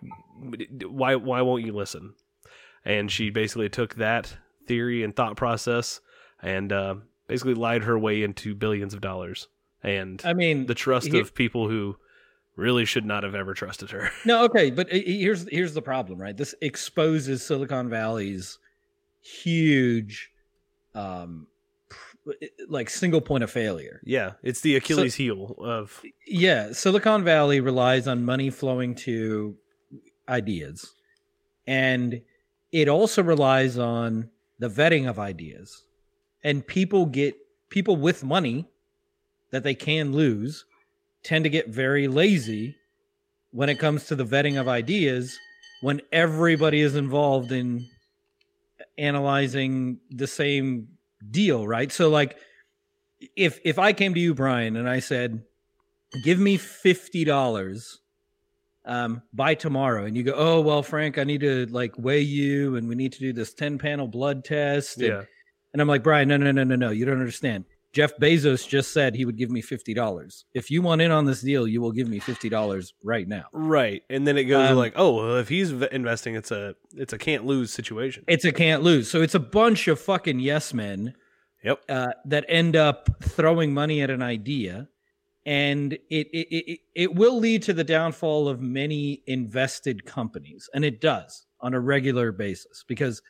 why 0.86 1.16
why 1.16 1.42
won't 1.42 1.64
you 1.64 1.72
listen?" 1.72 2.14
And 2.84 3.10
she 3.10 3.30
basically 3.30 3.68
took 3.68 3.96
that 3.96 4.36
theory 4.66 5.02
and 5.02 5.14
thought 5.14 5.36
process 5.36 6.00
and 6.40 6.72
uh, 6.72 6.96
basically 7.26 7.54
lied 7.54 7.84
her 7.84 7.98
way 7.98 8.22
into 8.22 8.54
billions 8.54 8.94
of 8.94 9.00
dollars 9.00 9.48
and 9.82 10.20
I 10.24 10.32
mean, 10.34 10.66
the 10.66 10.74
trust 10.74 11.08
here- 11.08 11.20
of 11.20 11.34
people 11.34 11.68
who 11.68 11.96
really 12.56 12.84
should 12.84 13.04
not 13.04 13.22
have 13.22 13.34
ever 13.34 13.54
trusted 13.54 13.90
her. 13.90 14.10
No, 14.24 14.44
okay, 14.44 14.70
but 14.70 14.88
here's 14.90 15.48
here's 15.48 15.74
the 15.74 15.82
problem, 15.82 16.20
right? 16.20 16.36
This 16.36 16.54
exposes 16.60 17.44
Silicon 17.44 17.88
Valley's 17.88 18.58
huge, 19.20 20.30
um, 20.94 21.46
like 22.68 22.90
single 22.90 23.20
point 23.20 23.42
of 23.44 23.50
failure. 23.50 24.00
yeah, 24.04 24.32
it's 24.42 24.60
the 24.60 24.76
Achilles 24.76 25.14
heel 25.14 25.54
of 25.58 26.02
Yeah, 26.26 26.72
Silicon 26.72 27.24
Valley 27.24 27.60
relies 27.60 28.06
on 28.06 28.24
money 28.24 28.50
flowing 28.50 28.94
to 28.96 29.56
ideas, 30.28 30.92
and 31.66 32.22
it 32.70 32.88
also 32.88 33.22
relies 33.22 33.78
on 33.78 34.30
the 34.58 34.68
vetting 34.68 35.08
of 35.08 35.18
ideas. 35.18 35.84
And 36.44 36.66
people 36.66 37.06
get 37.06 37.36
people 37.68 37.96
with 37.96 38.24
money 38.24 38.66
that 39.52 39.62
they 39.62 39.74
can 39.74 40.12
lose 40.12 40.64
tend 41.22 41.44
to 41.44 41.50
get 41.50 41.68
very 41.68 42.08
lazy 42.08 42.74
when 43.52 43.68
it 43.68 43.78
comes 43.78 44.06
to 44.06 44.16
the 44.16 44.24
vetting 44.24 44.60
of 44.60 44.66
ideas 44.66 45.38
when 45.82 46.00
everybody 46.10 46.80
is 46.80 46.96
involved 46.96 47.52
in 47.52 47.86
analyzing 48.98 49.98
the 50.10 50.26
same 50.26 50.88
deal, 51.30 51.66
right? 51.66 51.92
So 51.92 52.08
like 52.08 52.36
if 53.36 53.60
if 53.64 53.78
I 53.78 53.92
came 53.92 54.14
to 54.14 54.20
you 54.20 54.34
Brian 54.34 54.76
and 54.76 54.88
I 54.88 54.98
said 54.98 55.44
give 56.24 56.38
me 56.38 56.58
$50 56.58 57.98
um, 58.84 59.22
by 59.32 59.54
tomorrow. 59.54 60.04
And 60.04 60.16
you 60.16 60.22
go, 60.22 60.34
oh, 60.36 60.60
well, 60.60 60.82
Frank, 60.82 61.18
I 61.18 61.24
need 61.24 61.40
to 61.40 61.66
like 61.66 61.96
weigh 61.98 62.20
you 62.20 62.76
and 62.76 62.88
we 62.88 62.94
need 62.94 63.12
to 63.12 63.20
do 63.20 63.32
this 63.32 63.54
10 63.54 63.78
panel 63.78 64.06
blood 64.08 64.44
test. 64.44 64.98
And, 64.98 65.06
Yeah. 65.06 65.22
and 65.72 65.80
I'm 65.80 65.88
like, 65.88 66.02
Brian, 66.02 66.28
no, 66.28 66.36
no, 66.36 66.52
no, 66.52 66.64
no, 66.64 66.76
no. 66.76 66.90
You 66.90 67.04
don't 67.04 67.18
understand. 67.18 67.64
Jeff 67.92 68.16
Bezos 68.16 68.66
just 68.66 68.92
said 68.92 69.14
he 69.14 69.24
would 69.26 69.36
give 69.36 69.50
me 69.50 69.60
$50. 69.62 70.44
If 70.54 70.70
you 70.70 70.80
want 70.80 71.02
in 71.02 71.10
on 71.10 71.26
this 71.26 71.42
deal, 71.42 71.68
you 71.68 71.80
will 71.82 71.92
give 71.92 72.08
me 72.08 72.20
$50 72.20 72.92
right 73.04 73.28
now. 73.28 73.44
Right. 73.52 74.02
And 74.08 74.26
then 74.26 74.38
it 74.38 74.44
goes 74.44 74.70
Um, 74.70 74.76
like, 74.78 74.94
oh, 74.96 75.14
well, 75.16 75.36
if 75.36 75.48
he's 75.48 75.70
v- 75.72 75.88
investing, 75.92 76.34
it's 76.34 76.50
a 76.50 76.74
it's 76.94 77.12
a 77.12 77.18
can't 77.18 77.44
lose 77.44 77.72
situation. 77.72 78.24
It's 78.28 78.44
a 78.46 78.52
can't 78.52 78.82
lose. 78.82 79.10
So 79.10 79.20
it's 79.20 79.34
a 79.34 79.40
bunch 79.40 79.88
of 79.88 80.00
fucking 80.00 80.40
yes 80.40 80.72
men 80.72 81.14
Yep. 81.64 81.80
uh, 81.88 82.08
that 82.24 82.44
end 82.48 82.76
up 82.76 83.08
throwing 83.22 83.72
money 83.74 84.00
at 84.02 84.10
an 84.10 84.22
idea. 84.22 84.88
And 85.44 85.92
it, 85.92 86.28
it, 86.32 86.48
it, 86.50 86.78
it 86.94 87.14
will 87.14 87.38
lead 87.38 87.62
to 87.64 87.72
the 87.72 87.84
downfall 87.84 88.48
of 88.48 88.60
many 88.60 89.22
invested 89.26 90.04
companies. 90.04 90.68
And 90.72 90.84
it 90.84 91.00
does 91.00 91.46
on 91.60 91.74
a 91.74 91.80
regular 91.80 92.32
basis 92.32 92.84
because 92.86 93.20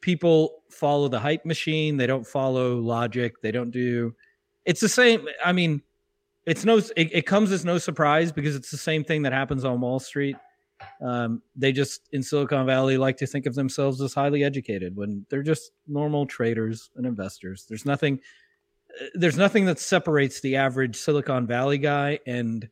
people 0.00 0.62
follow 0.70 1.08
the 1.08 1.18
hype 1.18 1.44
machine. 1.44 1.96
They 1.96 2.06
don't 2.06 2.26
follow 2.26 2.76
logic. 2.76 3.40
They 3.42 3.50
don't 3.50 3.70
do. 3.70 4.14
It's 4.64 4.80
the 4.80 4.88
same. 4.88 5.26
I 5.44 5.52
mean, 5.52 5.82
it's 6.46 6.64
no. 6.64 6.78
It, 6.78 6.92
it 7.12 7.26
comes 7.26 7.52
as 7.52 7.64
no 7.64 7.78
surprise 7.78 8.32
because 8.32 8.54
it's 8.56 8.70
the 8.70 8.76
same 8.76 9.04
thing 9.04 9.22
that 9.22 9.32
happens 9.32 9.64
on 9.64 9.80
Wall 9.80 9.98
Street. 10.00 10.36
Um, 11.00 11.42
they 11.56 11.72
just 11.72 12.08
in 12.12 12.22
Silicon 12.22 12.64
Valley 12.64 12.96
like 12.98 13.16
to 13.18 13.26
think 13.26 13.46
of 13.46 13.54
themselves 13.54 14.00
as 14.00 14.14
highly 14.14 14.44
educated 14.44 14.94
when 14.94 15.26
they're 15.28 15.42
just 15.42 15.72
normal 15.88 16.24
traders 16.26 16.90
and 16.96 17.04
investors. 17.04 17.66
There's 17.68 17.84
nothing. 17.84 18.20
uh, 19.00 19.06
There's 19.14 19.36
nothing 19.36 19.64
that 19.66 19.80
separates 19.80 20.40
the 20.40 20.54
average 20.56 20.94
Silicon 20.96 21.46
Valley 21.48 21.78
guy 21.78 22.20
and 22.26 22.68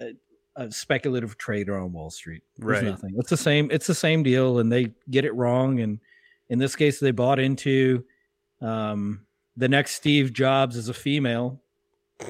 a, 0.00 0.12
a 0.56 0.70
speculative 0.72 1.36
trader 1.36 1.78
on 1.78 1.92
Wall 1.92 2.10
Street. 2.10 2.42
There's 2.56 2.80
Right. 2.82 2.84
nothing. 2.90 3.14
It's 3.18 3.30
the 3.30 3.36
same. 3.36 3.68
It's 3.70 3.86
the 3.86 3.94
same 3.94 4.22
deal, 4.22 4.58
and 4.60 4.72
they 4.72 4.94
get 5.10 5.26
it 5.26 5.34
wrong. 5.34 5.80
And 5.80 6.00
in 6.48 6.58
this 6.58 6.76
case, 6.76 7.00
they 7.00 7.10
bought 7.10 7.38
into 7.38 8.04
um, 8.60 9.26
the 9.56 9.68
next 9.68 9.92
Steve 9.92 10.32
Jobs 10.32 10.76
is 10.76 10.88
a 10.88 10.94
female, 10.94 11.60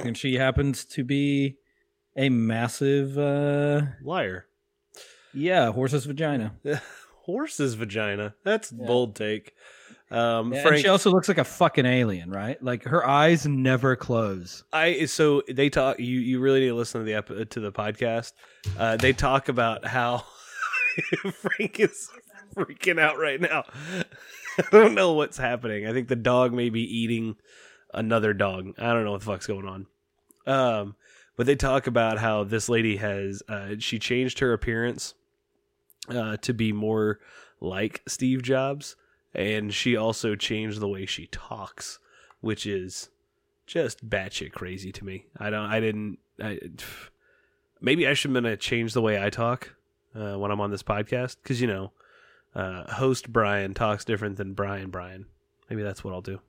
and 0.05 0.17
she 0.17 0.35
happens 0.35 0.85
to 0.87 1.05
be 1.05 1.57
a 2.17 2.29
massive, 2.29 3.19
uh, 3.19 3.83
Liar. 4.03 4.47
yeah, 5.33 5.71
horse's 5.73 6.05
vagina. 6.05 6.55
Horse's 7.25 7.73
vagina. 7.75 8.35
That's 8.45 8.71
Yeah. 8.71 8.87
bold 8.87 9.17
take. 9.17 9.55
Um, 10.11 10.53
Yeah, 10.53 10.59
and 10.59 10.69
Frank, 10.69 10.83
she 10.83 10.89
also 10.89 11.11
looks 11.11 11.27
like 11.27 11.39
a 11.39 11.45
fucking 11.45 11.87
alien, 11.87 12.31
right? 12.31 12.63
Like 12.63 12.85
her 12.85 13.05
eyes 13.09 13.47
never 13.47 13.97
close. 13.97 14.63
I 14.75 15.07
so 15.07 15.43
they 15.51 15.71
talk. 15.71 15.99
You 15.99 16.21
you 16.21 16.39
really 16.39 16.61
need 16.61 16.69
to 16.69 16.75
listen 16.75 17.01
to 17.01 17.05
the 17.07 17.15
ep- 17.15 17.49
to 17.51 17.61
the 17.61 17.73
podcast. 17.73 18.33
Uh, 18.79 18.99
they 18.99 19.15
talk 19.15 19.49
about 19.49 19.87
how 19.87 20.25
Frank 21.33 21.81
is 21.81 22.11
freaking 22.57 23.01
out 23.01 23.19
right 23.19 23.41
now. 23.41 23.65
I 24.59 24.65
don't 24.71 24.95
know 24.95 25.13
what's 25.13 25.39
happening. 25.39 25.87
I 25.87 25.93
think 25.93 26.09
the 26.09 26.17
dog 26.17 26.53
may 26.53 26.71
be 26.71 26.83
eating 26.83 27.37
another 27.93 28.33
dog. 28.33 28.75
I 28.79 28.93
don't 28.93 29.05
know 29.05 29.13
what 29.13 29.21
the 29.21 29.27
fuck's 29.27 29.47
going 29.47 29.67
on. 29.67 29.87
Um, 30.47 30.97
but 31.37 31.47
they 31.47 31.57
talk 31.57 31.87
about 31.87 32.19
how 32.19 32.45
this 32.45 32.69
lady 32.69 32.97
has 32.99 33.43
uh, 33.49 33.75
she 33.79 33.99
changed 33.99 34.39
her 34.39 34.53
appearance 34.53 35.15
uh, 36.09 36.37
to 36.39 36.53
be 36.53 36.73
more 36.73 37.19
like 37.61 38.03
Steve 38.07 38.43
Jobs, 38.43 38.97
and 39.35 39.73
she 39.73 39.97
also 39.97 40.37
changed 40.37 40.81
the 40.81 40.89
way 40.89 41.07
she 41.07 41.27
talks, 41.27 41.99
which 42.41 42.67
is 42.67 43.11
just 43.67 44.09
batshit 44.09 44.53
crazy 44.53 44.93
to 44.93 45.05
me. 45.05 45.27
I 45.39 45.51
don't. 45.51 45.67
I 45.67 45.81
didn't. 45.81 46.19
I, 46.41 46.61
maybe 47.81 48.07
I 48.07 48.15
should 48.15 48.35
have 48.35 48.43
been 48.43 48.59
change 48.59 48.93
the 48.93 49.03
way 49.03 49.23
I 49.23 49.31
talk 49.31 49.75
uh, 50.15 50.39
when 50.39 50.51
I'm 50.51 50.61
on 50.61 50.71
this 50.71 50.83
podcast 50.83 51.37
because 51.43 51.61
you 51.61 51.67
know, 51.67 51.93
uh, 52.55 52.93
host 52.95 53.33
Brian 53.33 53.75
talks 53.75 54.05
different 54.05 54.37
than 54.37 54.55
Brian 54.55 54.91
Brian. 54.91 55.27
Maybe 55.69 55.83
that's 55.83 56.05
what 56.05 56.13
I'll 56.15 56.21
do. 56.21 56.41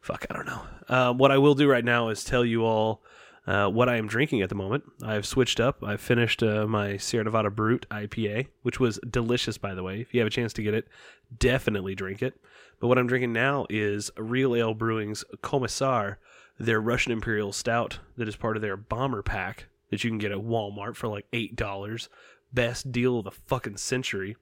Fuck, 0.00 0.26
I 0.30 0.34
don't 0.34 0.46
know. 0.46 0.62
Uh, 0.88 1.12
what 1.12 1.30
I 1.30 1.38
will 1.38 1.54
do 1.54 1.68
right 1.68 1.84
now 1.84 2.08
is 2.08 2.24
tell 2.24 2.44
you 2.44 2.64
all 2.64 3.02
uh, 3.46 3.68
what 3.68 3.88
I 3.88 3.96
am 3.96 4.06
drinking 4.06 4.42
at 4.42 4.48
the 4.48 4.54
moment. 4.54 4.84
I've 5.02 5.26
switched 5.26 5.60
up. 5.60 5.82
I've 5.82 6.00
finished 6.00 6.42
uh, 6.42 6.66
my 6.66 6.96
Sierra 6.96 7.24
Nevada 7.24 7.50
Brut 7.50 7.86
IPA, 7.90 8.48
which 8.62 8.80
was 8.80 8.98
delicious, 9.08 9.58
by 9.58 9.74
the 9.74 9.82
way. 9.82 10.00
If 10.00 10.12
you 10.12 10.20
have 10.20 10.26
a 10.26 10.30
chance 10.30 10.52
to 10.54 10.62
get 10.62 10.74
it, 10.74 10.88
definitely 11.38 11.94
drink 11.94 12.22
it. 12.22 12.34
But 12.80 12.88
what 12.88 12.98
I'm 12.98 13.06
drinking 13.06 13.32
now 13.32 13.66
is 13.68 14.10
Real 14.16 14.54
Ale 14.56 14.74
Brewing's 14.74 15.24
Commissar, 15.42 16.18
their 16.58 16.80
Russian 16.80 17.12
Imperial 17.12 17.52
Stout 17.52 17.98
that 18.16 18.28
is 18.28 18.36
part 18.36 18.56
of 18.56 18.62
their 18.62 18.76
bomber 18.76 19.22
pack 19.22 19.66
that 19.90 20.04
you 20.04 20.10
can 20.10 20.18
get 20.18 20.32
at 20.32 20.38
Walmart 20.38 20.96
for 20.96 21.08
like 21.08 21.26
$8. 21.32 22.08
Best 22.52 22.90
deal 22.90 23.18
of 23.18 23.24
the 23.24 23.30
fucking 23.30 23.76
century. 23.76 24.36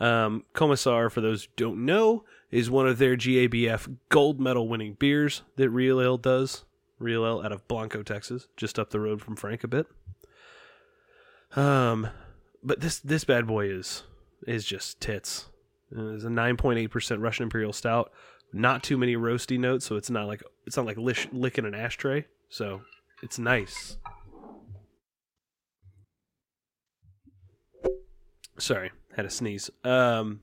Um, 0.00 0.44
Commissar, 0.54 1.10
for 1.10 1.20
those 1.20 1.44
who 1.44 1.50
don't 1.56 1.84
know, 1.84 2.24
is 2.50 2.70
one 2.70 2.88
of 2.88 2.98
their 2.98 3.16
GABF 3.16 3.96
gold 4.08 4.40
medal 4.40 4.66
winning 4.66 4.94
beers 4.94 5.42
that 5.56 5.70
Real 5.70 6.00
Ale 6.00 6.16
does. 6.16 6.64
Real 6.98 7.24
Ale 7.24 7.42
out 7.42 7.52
of 7.52 7.66
Blanco, 7.68 8.02
Texas, 8.02 8.48
just 8.56 8.78
up 8.78 8.90
the 8.90 9.00
road 9.00 9.22
from 9.22 9.36
Frank 9.36 9.64
a 9.64 9.68
bit. 9.68 9.86
Um, 11.56 12.08
but 12.62 12.80
this 12.80 12.98
this 13.00 13.24
bad 13.24 13.46
boy 13.46 13.70
is 13.70 14.04
is 14.46 14.64
just 14.64 15.00
tits. 15.00 15.46
It's 15.90 16.24
a 16.24 16.28
9.8% 16.28 17.20
Russian 17.20 17.44
Imperial 17.44 17.72
Stout. 17.72 18.12
Not 18.52 18.82
too 18.82 18.96
many 18.96 19.16
roasty 19.16 19.58
notes, 19.58 19.84
so 19.84 19.96
it's 19.96 20.10
not 20.10 20.26
like 20.26 20.42
it's 20.66 20.76
not 20.76 20.86
like 20.86 20.96
lish, 20.96 21.28
licking 21.32 21.64
an 21.64 21.74
ashtray. 21.74 22.26
So 22.48 22.82
it's 23.22 23.38
nice. 23.38 23.96
Sorry, 28.58 28.90
had 29.16 29.24
a 29.24 29.30
sneeze. 29.30 29.70
Um, 29.84 30.40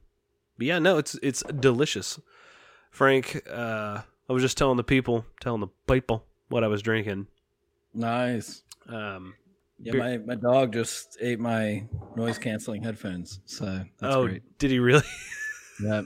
but 0.57 0.67
yeah, 0.67 0.79
no, 0.79 0.97
it's 0.97 1.15
it's 1.21 1.43
delicious. 1.43 2.19
Frank, 2.91 3.41
uh, 3.49 4.01
I 4.29 4.33
was 4.33 4.41
just 4.41 4.57
telling 4.57 4.77
the 4.77 4.83
people, 4.83 5.25
telling 5.39 5.61
the 5.61 5.67
people 5.87 6.25
what 6.49 6.63
I 6.63 6.67
was 6.67 6.81
drinking. 6.81 7.27
Nice. 7.93 8.63
Um, 8.87 9.35
Yeah, 9.79 9.91
Beer- 9.93 10.01
my, 10.01 10.17
my 10.17 10.35
dog 10.35 10.73
just 10.73 11.17
ate 11.21 11.39
my 11.39 11.85
noise 12.15 12.37
canceling 12.37 12.83
headphones. 12.83 13.39
So 13.45 13.65
that's 13.99 14.15
oh, 14.15 14.27
great. 14.27 14.57
did 14.57 14.71
he 14.71 14.79
really? 14.79 15.03
Yeah. 15.83 16.01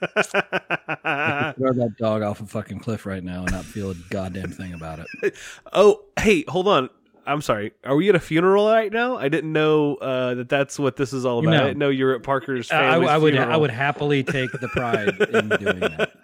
Throw 0.00 1.72
that 1.72 1.94
dog 1.98 2.22
off 2.22 2.40
a 2.40 2.46
fucking 2.46 2.80
cliff 2.80 3.06
right 3.06 3.22
now 3.22 3.42
and 3.42 3.52
not 3.52 3.64
feel 3.64 3.90
a 3.90 3.94
goddamn 4.10 4.50
thing 4.50 4.72
about 4.74 5.00
it. 5.00 5.34
oh, 5.72 6.04
hey, 6.18 6.44
hold 6.48 6.68
on. 6.68 6.90
I'm 7.26 7.42
sorry. 7.42 7.72
Are 7.84 7.96
we 7.96 8.08
at 8.08 8.14
a 8.14 8.20
funeral 8.20 8.68
right 8.68 8.92
now? 8.92 9.16
I 9.16 9.28
didn't 9.28 9.52
know 9.52 9.96
uh, 9.96 10.34
that 10.34 10.48
that's 10.48 10.78
what 10.78 10.96
this 10.96 11.12
is 11.12 11.24
all 11.24 11.40
about. 11.40 11.50
No. 11.50 11.56
I 11.56 11.64
didn't 11.64 11.78
know 11.78 11.88
you're 11.88 12.14
at 12.14 12.22
Parker's 12.22 12.70
I, 12.70 12.78
family's 12.78 13.10
I 13.10 13.18
would 13.18 13.34
funeral. 13.34 13.52
I 13.52 13.56
would 13.56 13.70
happily 13.70 14.22
take 14.22 14.52
the 14.52 14.68
pride 14.68 15.08
in 15.08 15.48
doing 15.48 15.80
that. 15.80 16.12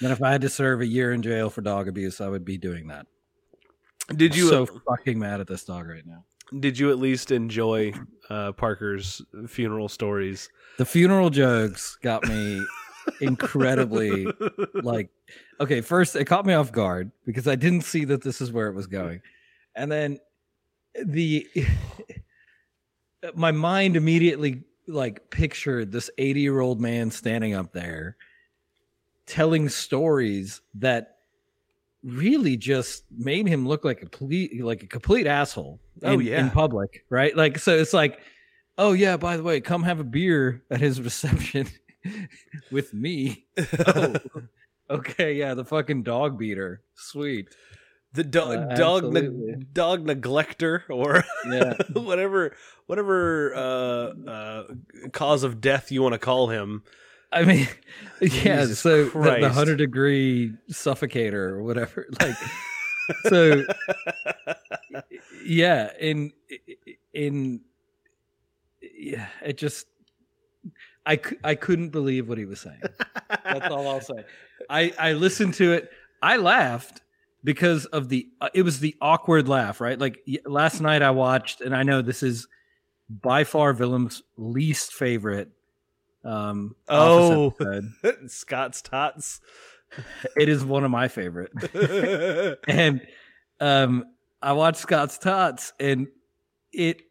And 0.00 0.12
if 0.12 0.22
I 0.22 0.30
had 0.30 0.42
to 0.42 0.48
serve 0.48 0.80
a 0.80 0.86
year 0.86 1.12
in 1.12 1.22
jail 1.22 1.50
for 1.50 1.60
dog 1.60 1.88
abuse, 1.88 2.20
I 2.20 2.28
would 2.28 2.44
be 2.44 2.56
doing 2.56 2.86
that. 2.86 3.08
Did 4.14 4.36
you 4.36 4.48
so 4.48 4.64
fucking 4.64 5.18
mad 5.18 5.40
at 5.40 5.48
this 5.48 5.64
dog 5.64 5.88
right 5.88 6.06
now? 6.06 6.22
did 6.60 6.78
you 6.78 6.90
at 6.90 6.98
least 6.98 7.30
enjoy 7.30 7.92
uh, 8.30 8.52
Parker's 8.52 9.22
funeral 9.46 9.88
stories? 9.88 10.48
The 10.78 10.86
funeral 10.86 11.30
jokes 11.30 11.98
got 12.02 12.26
me 12.26 12.64
incredibly 13.22 14.26
like 14.74 15.08
okay 15.60 15.80
first 15.80 16.14
it 16.14 16.26
caught 16.26 16.44
me 16.44 16.52
off 16.52 16.70
guard 16.70 17.10
because 17.24 17.48
i 17.48 17.54
didn't 17.54 17.80
see 17.80 18.04
that 18.04 18.20
this 18.22 18.42
is 18.42 18.52
where 18.52 18.66
it 18.66 18.74
was 18.74 18.86
going 18.86 19.22
and 19.74 19.90
then 19.90 20.18
the 21.04 21.46
my 23.34 23.52
mind 23.52 23.96
immediately 23.96 24.62
like 24.86 25.30
pictured 25.30 25.92
this 25.92 26.10
80 26.18 26.40
year 26.40 26.60
old 26.60 26.80
man 26.80 27.10
standing 27.10 27.54
up 27.54 27.72
there 27.72 28.16
telling 29.26 29.68
stories 29.68 30.62
that 30.76 31.16
really 32.02 32.56
just 32.56 33.04
made 33.16 33.46
him 33.46 33.66
look 33.66 33.84
like 33.84 34.02
a 34.02 34.06
complete 34.06 34.62
like 34.64 34.82
a 34.82 34.86
complete 34.86 35.26
asshole 35.26 35.80
Oh, 36.04 36.18
yeah. 36.20 36.40
in 36.40 36.50
public 36.50 37.04
right? 37.10 37.36
Like 37.36 37.58
so 37.58 37.76
it's 37.76 37.92
like 37.92 38.20
oh 38.78 38.92
yeah 38.92 39.16
by 39.16 39.36
the 39.36 39.42
way 39.42 39.60
come 39.60 39.82
have 39.82 39.98
a 40.00 40.04
beer 40.04 40.62
at 40.70 40.80
his 40.80 41.00
reception 41.08 41.68
with 42.70 42.94
me. 42.94 43.46
Oh. 43.86 44.14
Okay 44.90 45.34
yeah 45.34 45.52
the 45.52 45.64
fucking 45.64 46.02
dog 46.04 46.38
beater. 46.38 46.80
Sweet 46.94 47.54
the 48.12 48.24
dog 48.24 48.72
Uh, 48.72 48.74
dog 48.74 49.12
ne- 49.12 49.54
dog 49.72 50.04
neglector 50.04 50.84
or 50.88 51.24
yeah 51.50 51.74
whatever 51.92 52.54
whatever 52.86 53.54
uh, 53.54 54.30
uh, 54.30 54.64
cause 55.12 55.42
of 55.44 55.60
death 55.60 55.92
you 55.92 56.02
want 56.02 56.14
to 56.14 56.18
call 56.18 56.48
him. 56.48 56.82
i 57.32 57.42
mean 57.44 57.68
yeah 58.20 58.60
Jesus 58.60 58.80
so 58.80 59.04
the, 59.04 59.10
the 59.20 59.40
100 59.42 59.76
degree 59.76 60.52
suffocator 60.70 61.34
or 61.50 61.62
whatever 61.62 62.06
like 62.20 62.36
so 63.28 63.64
yeah, 65.44 65.90
in 65.98 66.32
in 67.12 67.62
yeah, 68.82 69.28
it 69.44 69.56
just 69.56 69.86
I 71.06 71.20
I 71.42 71.54
couldn't 71.54 71.90
believe 71.90 72.28
what 72.28 72.38
he 72.38 72.44
was 72.44 72.60
saying. 72.60 72.82
That's 73.44 73.68
all 73.68 73.86
I'll 73.88 74.00
say. 74.00 74.24
I 74.68 74.92
I 74.98 75.12
listened 75.14 75.54
to 75.54 75.72
it. 75.72 75.90
I 76.22 76.36
laughed 76.36 77.00
because 77.44 77.86
of 77.86 78.08
the 78.08 78.28
uh, 78.40 78.48
it 78.54 78.62
was 78.62 78.80
the 78.80 78.94
awkward 79.00 79.48
laugh, 79.48 79.80
right? 79.80 79.98
Like 79.98 80.20
y- 80.26 80.38
last 80.44 80.80
night 80.80 81.02
I 81.02 81.10
watched 81.10 81.60
and 81.60 81.74
I 81.74 81.82
know 81.82 82.02
this 82.02 82.22
is 82.22 82.48
by 83.08 83.44
far 83.44 83.72
Willem's 83.74 84.22
least 84.36 84.92
favorite 84.92 85.50
um 86.24 86.74
Oh. 86.88 87.54
Scott's 88.26 88.82
tots. 88.82 89.40
it 90.36 90.48
is 90.48 90.64
one 90.64 90.84
of 90.84 90.90
my 90.90 91.08
favorite. 91.08 91.52
and 92.68 93.00
um 93.60 94.04
I 94.42 94.52
watched 94.52 94.78
Scott's 94.78 95.18
Tots 95.18 95.72
and 95.80 96.08
it 96.72 97.02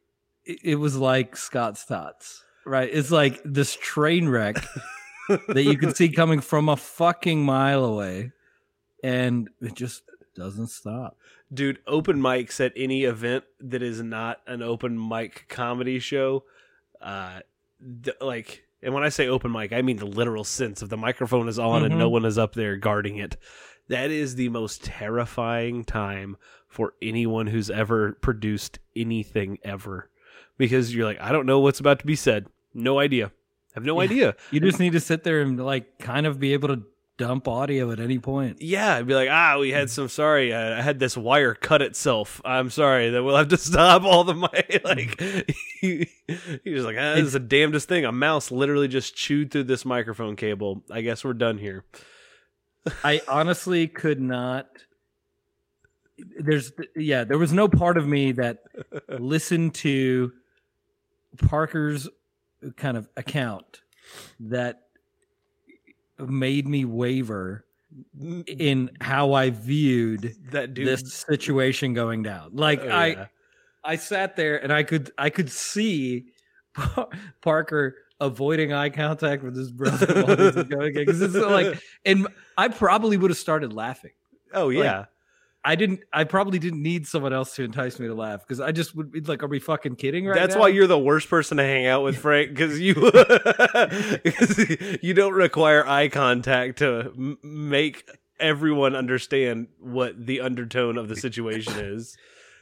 it 0.46 0.60
it 0.64 0.76
was 0.76 0.96
like 0.96 1.36
Scott's 1.36 1.86
Tots. 1.86 2.44
Right? 2.66 2.90
It's 2.92 3.12
like 3.12 3.42
this 3.46 3.76
train 3.82 4.28
wreck 4.28 4.58
that 5.48 5.64
you 5.64 5.78
can 5.78 5.96
see 5.96 6.10
coming 6.14 6.42
from 6.42 6.70
a 6.70 6.76
fucking 6.76 7.44
mile 7.44 7.86
away 7.86 8.32
and 9.04 9.50
it 9.62 9.74
just 9.74 10.04
doesn't 10.38 10.68
stop. 10.68 11.18
Dude, 11.54 11.80
open 11.88 12.20
mics 12.22 12.64
at 12.64 12.74
any 12.76 13.04
event 13.04 13.44
that 13.60 13.82
is 13.82 14.02
not 14.02 14.40
an 14.48 14.62
open 14.62 14.98
mic 15.08 15.46
comedy 15.50 16.00
show, 16.00 16.44
uh, 17.02 17.40
d- 18.02 18.12
like, 18.22 18.66
and 18.82 18.94
when 18.94 19.04
I 19.04 19.10
say 19.10 19.28
open 19.28 19.52
mic, 19.52 19.74
I 19.74 19.82
mean 19.82 19.98
the 19.98 20.06
literal 20.06 20.44
sense 20.44 20.82
of 20.82 20.90
the 20.90 20.98
microphone 20.98 21.48
is 21.48 21.58
on 21.60 21.84
and 21.84 21.94
Mhm. 21.94 21.98
no 22.00 22.10
one 22.10 22.26
is 22.26 22.38
up 22.38 22.54
there 22.54 22.76
guarding 22.78 23.18
it. 23.18 23.38
That 23.88 24.12
is 24.12 24.36
the 24.36 24.50
most 24.50 24.84
terrifying 24.84 25.84
time 25.86 26.38
for 26.68 26.94
anyone 27.02 27.48
who's 27.48 27.70
ever 27.70 28.14
produced 28.22 28.80
anything 28.96 29.58
ever, 29.64 30.10
because 30.58 30.94
you're 30.94 31.06
like, 31.06 31.22
I 31.22 31.32
don't 31.32 31.46
know 31.46 31.60
what's 31.60 31.80
about 31.80 32.00
to 32.00 32.06
be 32.06 32.16
said, 32.16 32.48
no 32.74 33.00
idea, 33.00 33.32
have 33.74 33.86
no 33.86 33.96
Yeah. 34.02 34.04
idea. 34.04 34.36
You 34.52 34.60
just 34.60 34.80
need 34.80 34.92
to 34.92 35.00
sit 35.00 35.24
there 35.24 35.42
and 35.42 35.58
like 35.64 35.98
kind 36.00 36.26
of 36.28 36.40
be 36.40 36.52
able 36.54 36.68
to 36.68 36.84
dump 37.18 37.48
audio 37.48 37.92
at 37.92 38.00
any 38.00 38.20
point. 38.20 38.62
Yeah, 38.62 38.96
I'd 38.96 39.08
be 39.08 39.16
like, 39.16 39.30
ah, 39.30 39.58
we 39.60 39.72
had 39.72 39.90
some. 39.90 40.08
Sorry, 40.08 40.54
I 40.54 40.82
had 40.82 41.00
this 41.00 41.18
wire 41.18 41.54
cut 41.54 41.82
itself. 41.82 42.42
I'm 42.46 42.70
sorry 42.70 43.10
that 43.10 43.24
we'll 43.24 43.36
have 43.36 43.50
to 43.50 43.58
stop 43.58 44.04
all 44.04 44.24
the 44.24 44.36
mic. 44.36 44.82
like, 44.84 45.20
he, 45.82 46.10
he 46.64 46.70
was 46.70 46.86
like, 46.86 46.96
ah, 46.98 47.16
this 47.16 47.26
is 47.26 47.34
the 47.34 47.40
damnedest 47.40 47.88
thing. 47.88 48.06
A 48.06 48.12
mouse 48.12 48.52
literally 48.52 48.88
just 48.88 49.16
chewed 49.16 49.52
through 49.52 49.66
this 49.66 49.86
microphone 49.86 50.36
cable. 50.36 50.84
I 50.92 51.02
guess 51.02 51.24
we're 51.24 51.34
done 51.34 51.58
here. 51.58 51.84
I 53.04 53.22
honestly 53.28 53.88
could 53.88 54.22
not. 54.22 54.68
There's 56.40 56.72
yeah, 56.96 57.26
there 57.26 57.38
was 57.38 57.54
no 57.54 57.68
part 57.68 57.98
of 57.98 58.08
me 58.08 58.32
that 58.34 58.60
listened 59.20 59.76
to 59.76 60.32
Parker's 61.38 62.08
kind 62.76 62.98
of 62.98 63.08
account 63.16 63.82
that 64.40 64.87
made 66.20 66.68
me 66.68 66.86
waver 66.86 67.66
in 68.48 68.92
how 69.02 69.34
I 69.34 69.50
viewed 69.50 70.36
that 70.52 70.74
dude. 70.74 70.88
this 70.88 71.14
situation 71.14 71.94
going 71.94 72.24
down. 72.24 72.52
Like 72.54 72.82
oh, 72.82 72.90
I 72.90 73.06
yeah. 73.08 73.26
I 73.84 73.96
sat 73.96 74.36
there 74.36 74.62
and 74.62 74.72
I 74.72 74.84
could 74.84 75.12
I 75.18 75.30
could 75.30 75.52
see 75.52 76.28
Parker 77.42 77.96
avoiding 78.20 78.74
eye 78.74 78.90
contact 78.90 79.44
with 79.44 79.56
his 79.56 79.72
brother 79.72 80.24
while 80.24 80.40
is 80.40 80.64
going 80.70 80.94
because 80.94 81.22
it's 81.22 81.36
like 81.36 81.80
and 82.06 82.28
I 82.58 82.68
probably 82.68 83.18
would 83.18 83.32
have 83.32 83.38
started 83.38 83.74
laughing. 83.74 84.12
oh 84.54 84.70
yeah. 84.70 85.06
I 85.68 85.76
didn't 85.76 86.00
I 86.14 86.24
probably 86.24 86.60
didn't 86.60 86.82
need 86.82 87.06
someone 87.06 87.34
else 87.34 87.54
to 87.56 87.64
entice 87.66 88.00
me 88.00 88.08
to 88.08 88.16
laugh 88.16 88.40
because 88.40 88.62
I 88.62 88.72
just 88.72 88.96
would 88.96 89.12
be 89.12 89.20
like, 89.20 89.44
are 89.44 89.48
we 89.48 89.60
fucking 89.60 89.98
kidding 89.98 90.26
right 90.26 90.34
That's 90.34 90.56
now? 90.56 90.62
why 90.62 90.70
you're 90.70 90.88
the 90.88 90.98
worst 90.98 91.30
person 91.30 91.58
to 91.58 91.64
hang 91.64 91.86
out 91.86 92.06
with, 92.06 92.18
Frank, 92.18 92.52
because 92.52 92.80
you 92.80 92.94
you 95.02 95.14
don't 95.14 95.34
require 95.34 95.86
eye 95.86 96.08
contact 96.08 96.80
to 96.80 97.12
m- 97.18 97.38
make 97.44 98.10
everyone 98.40 98.96
understand 98.96 99.68
what 99.78 100.26
the 100.26 100.40
undertone 100.40 100.98
of 100.98 101.10
the 101.10 101.18
situation 101.18 101.74
is. 101.78 102.16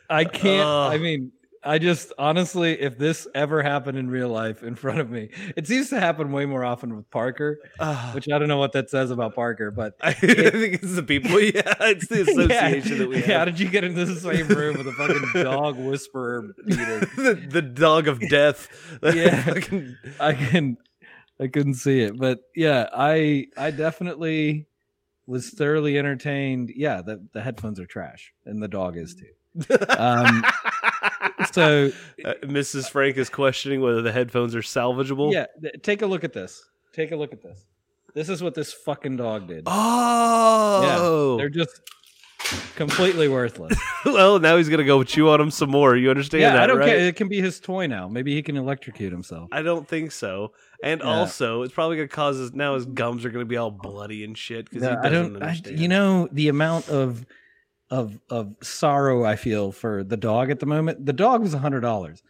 I 0.10 0.26
can't 0.26 0.68
Ugh. 0.68 0.94
I 0.94 0.98
mean 0.98 1.32
I 1.66 1.80
just 1.80 2.14
honestly, 2.20 2.80
if 2.80 2.98
this 2.98 3.28
ever 3.34 3.64
happened 3.64 3.98
in 3.98 4.10
real 4.10 4.30
life 4.30 4.62
in 4.62 4.76
front 4.76 5.00
of 5.00 5.10
me, 5.10 5.30
it 5.58 5.66
seems 5.68 5.90
to 5.90 6.00
happen 6.00 6.32
way 6.32 6.46
more 6.46 6.64
often 6.64 6.96
with 6.96 7.10
Parker, 7.10 7.58
Ah. 7.80 8.12
which 8.14 8.30
I 8.30 8.38
don't 8.38 8.48
know 8.48 8.58
what 8.60 8.74
that 8.74 8.90
says 8.92 9.10
about 9.10 9.34
Parker, 9.34 9.72
but 9.72 9.96
I 10.02 10.14
think 10.14 10.76
it's 10.76 10.96
the 10.96 11.04
people. 11.04 11.40
Yeah, 11.42 11.74
it's 11.82 12.08
the 12.08 12.22
association 12.30 12.92
yeah. 12.94 12.98
that 13.00 13.10
we 13.10 13.16
have. 13.22 13.40
How 13.40 13.46
did 13.46 13.60
you 13.60 13.68
get 13.68 13.84
into 13.84 14.06
the 14.06 14.20
same 14.20 14.48
room 14.48 14.78
with 14.78 14.88
a 14.88 14.92
fucking 14.94 15.44
dog 15.44 15.78
whisperer? 15.78 16.54
The, 17.16 17.34
the 17.50 17.62
dog 17.62 18.08
of 18.08 18.20
death. 18.30 18.68
Yeah. 19.02 19.42
Fucking- 19.44 19.96
I 20.20 20.34
can, 20.34 20.78
I 21.40 21.48
couldn't 21.48 21.76
see 21.76 22.02
it, 22.02 22.18
but 22.18 22.40
yeah, 22.56 22.88
I, 22.94 23.48
I 23.58 23.72
definitely 23.72 24.68
was 25.28 25.50
thoroughly 25.50 25.98
entertained. 25.98 26.72
Yeah, 26.76 27.02
the 27.02 27.26
the 27.34 27.42
headphones 27.42 27.80
are 27.80 27.86
trash, 27.88 28.32
and 28.46 28.62
the 28.62 28.68
dog 28.68 28.96
is 28.98 29.16
too. 29.16 29.26
Um, 29.98 30.44
So 31.52 31.92
Uh, 32.24 32.34
Mrs. 32.44 32.90
Frank 32.90 33.18
is 33.18 33.30
questioning 33.30 33.82
whether 33.82 34.02
the 34.02 34.12
headphones 34.12 34.56
are 34.56 34.62
salvageable. 34.62 35.32
yeah, 35.34 35.46
th- 35.62 35.76
take 35.84 36.02
a 36.02 36.06
look 36.06 36.24
at 36.24 36.34
this. 36.34 36.64
Take 36.94 37.12
a 37.12 37.16
look 37.16 37.34
at 37.34 37.42
this. 37.42 37.66
This 38.14 38.30
is 38.30 38.42
what 38.42 38.54
this 38.56 38.72
fucking 38.74 39.18
dog 39.18 39.48
did. 39.48 39.64
Oh, 39.66 41.36
yeah, 41.38 41.38
They're 41.38 41.50
just 41.50 41.82
completely 42.76 43.28
worthless. 43.28 43.78
well, 44.06 44.40
now 44.40 44.56
he's 44.58 44.70
gonna 44.70 44.84
go 44.86 45.04
chew 45.04 45.30
on 45.30 45.40
them 45.40 45.52
some 45.52 45.70
more. 45.70 45.96
You 45.96 46.10
understand 46.10 46.42
yeah, 46.42 46.54
that, 46.54 46.64
I 46.64 46.68
don't 46.68 46.78
right? 46.78 46.88
care. 46.90 46.98
It 47.00 47.16
can 47.16 47.28
be 47.28 47.42
his 47.42 47.60
toy 47.60 47.88
now. 47.88 48.08
Maybe 48.08 48.34
he 48.34 48.42
can 48.42 48.56
electrocute 48.56 49.12
himself. 49.12 49.50
I 49.52 49.62
don't 49.62 49.88
think 49.88 50.12
so. 50.12 50.54
And 50.84 51.02
Yeah. 51.02 51.08
also, 51.08 51.64
it's 51.64 51.74
probably 51.74 51.98
gonna 51.98 52.08
cause 52.08 52.38
his 52.38 52.54
now 52.54 52.76
his 52.76 52.86
gums 52.86 53.26
are 53.26 53.30
gonna 53.30 53.46
be 53.46 53.58
all 53.58 53.72
bloody 53.72 54.24
and 54.24 54.38
shit 54.38 54.66
because 54.70 54.84
No, 54.84 54.98
I 55.02 55.10
doesn't 55.10 55.34
don't. 55.34 55.44
I, 55.44 55.60
you 55.70 55.88
know 55.88 56.30
the 56.32 56.48
amount 56.48 56.88
of 56.90 57.26
of 57.92 58.20
of 58.30 58.56
sorrow 58.62 59.24
I 59.26 59.36
feel 59.36 59.72
for 59.72 60.04
the 60.04 60.18
dog 60.18 60.50
at 60.50 60.60
the 60.60 60.66
moment. 60.66 61.06
The 61.06 61.14
dog 61.14 61.42
was 61.42 61.54
a 61.54 61.60
hundred 61.60 61.82
dollars. 61.82 62.24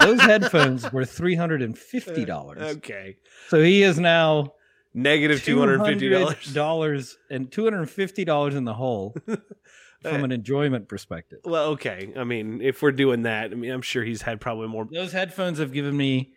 Those 0.00 0.20
headphones 0.20 0.90
were 0.92 1.04
three 1.04 1.34
hundred 1.34 1.62
and 1.62 1.76
fifty 1.76 2.22
uh, 2.24 2.26
dollars. 2.26 2.76
Okay, 2.76 3.16
So 3.48 3.60
he 3.62 3.82
is 3.82 3.98
now 3.98 4.54
negative 4.94 5.42
two 5.44 5.58
hundred 5.58 5.84
fifty 5.84 6.08
dollars. 6.08 6.54
dollars 6.54 7.18
and 7.30 7.50
two 7.50 7.64
hundred 7.64 7.80
and 7.80 7.90
fifty 7.90 8.24
dollars 8.24 8.54
in 8.54 8.64
the 8.64 8.74
hole 8.74 9.16
from 10.02 10.24
an 10.24 10.32
enjoyment 10.32 10.88
perspective. 10.88 11.40
Well, 11.44 11.70
okay. 11.70 12.12
I 12.16 12.24
mean, 12.24 12.60
if 12.62 12.80
we're 12.80 12.92
doing 12.92 13.22
that, 13.22 13.50
I 13.50 13.54
mean, 13.54 13.70
I'm 13.70 13.82
sure 13.82 14.04
he's 14.04 14.22
had 14.22 14.40
probably 14.40 14.68
more. 14.68 14.86
Those 14.90 15.12
headphones 15.12 15.58
have 15.58 15.72
given 15.72 15.96
me 15.96 16.32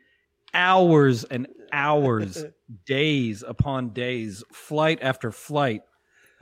hours 0.54 1.24
and 1.24 1.48
hours, 1.72 2.44
days 2.86 3.44
upon 3.48 3.90
days, 3.90 4.44
flight 4.52 5.00
after 5.02 5.32
flight 5.32 5.82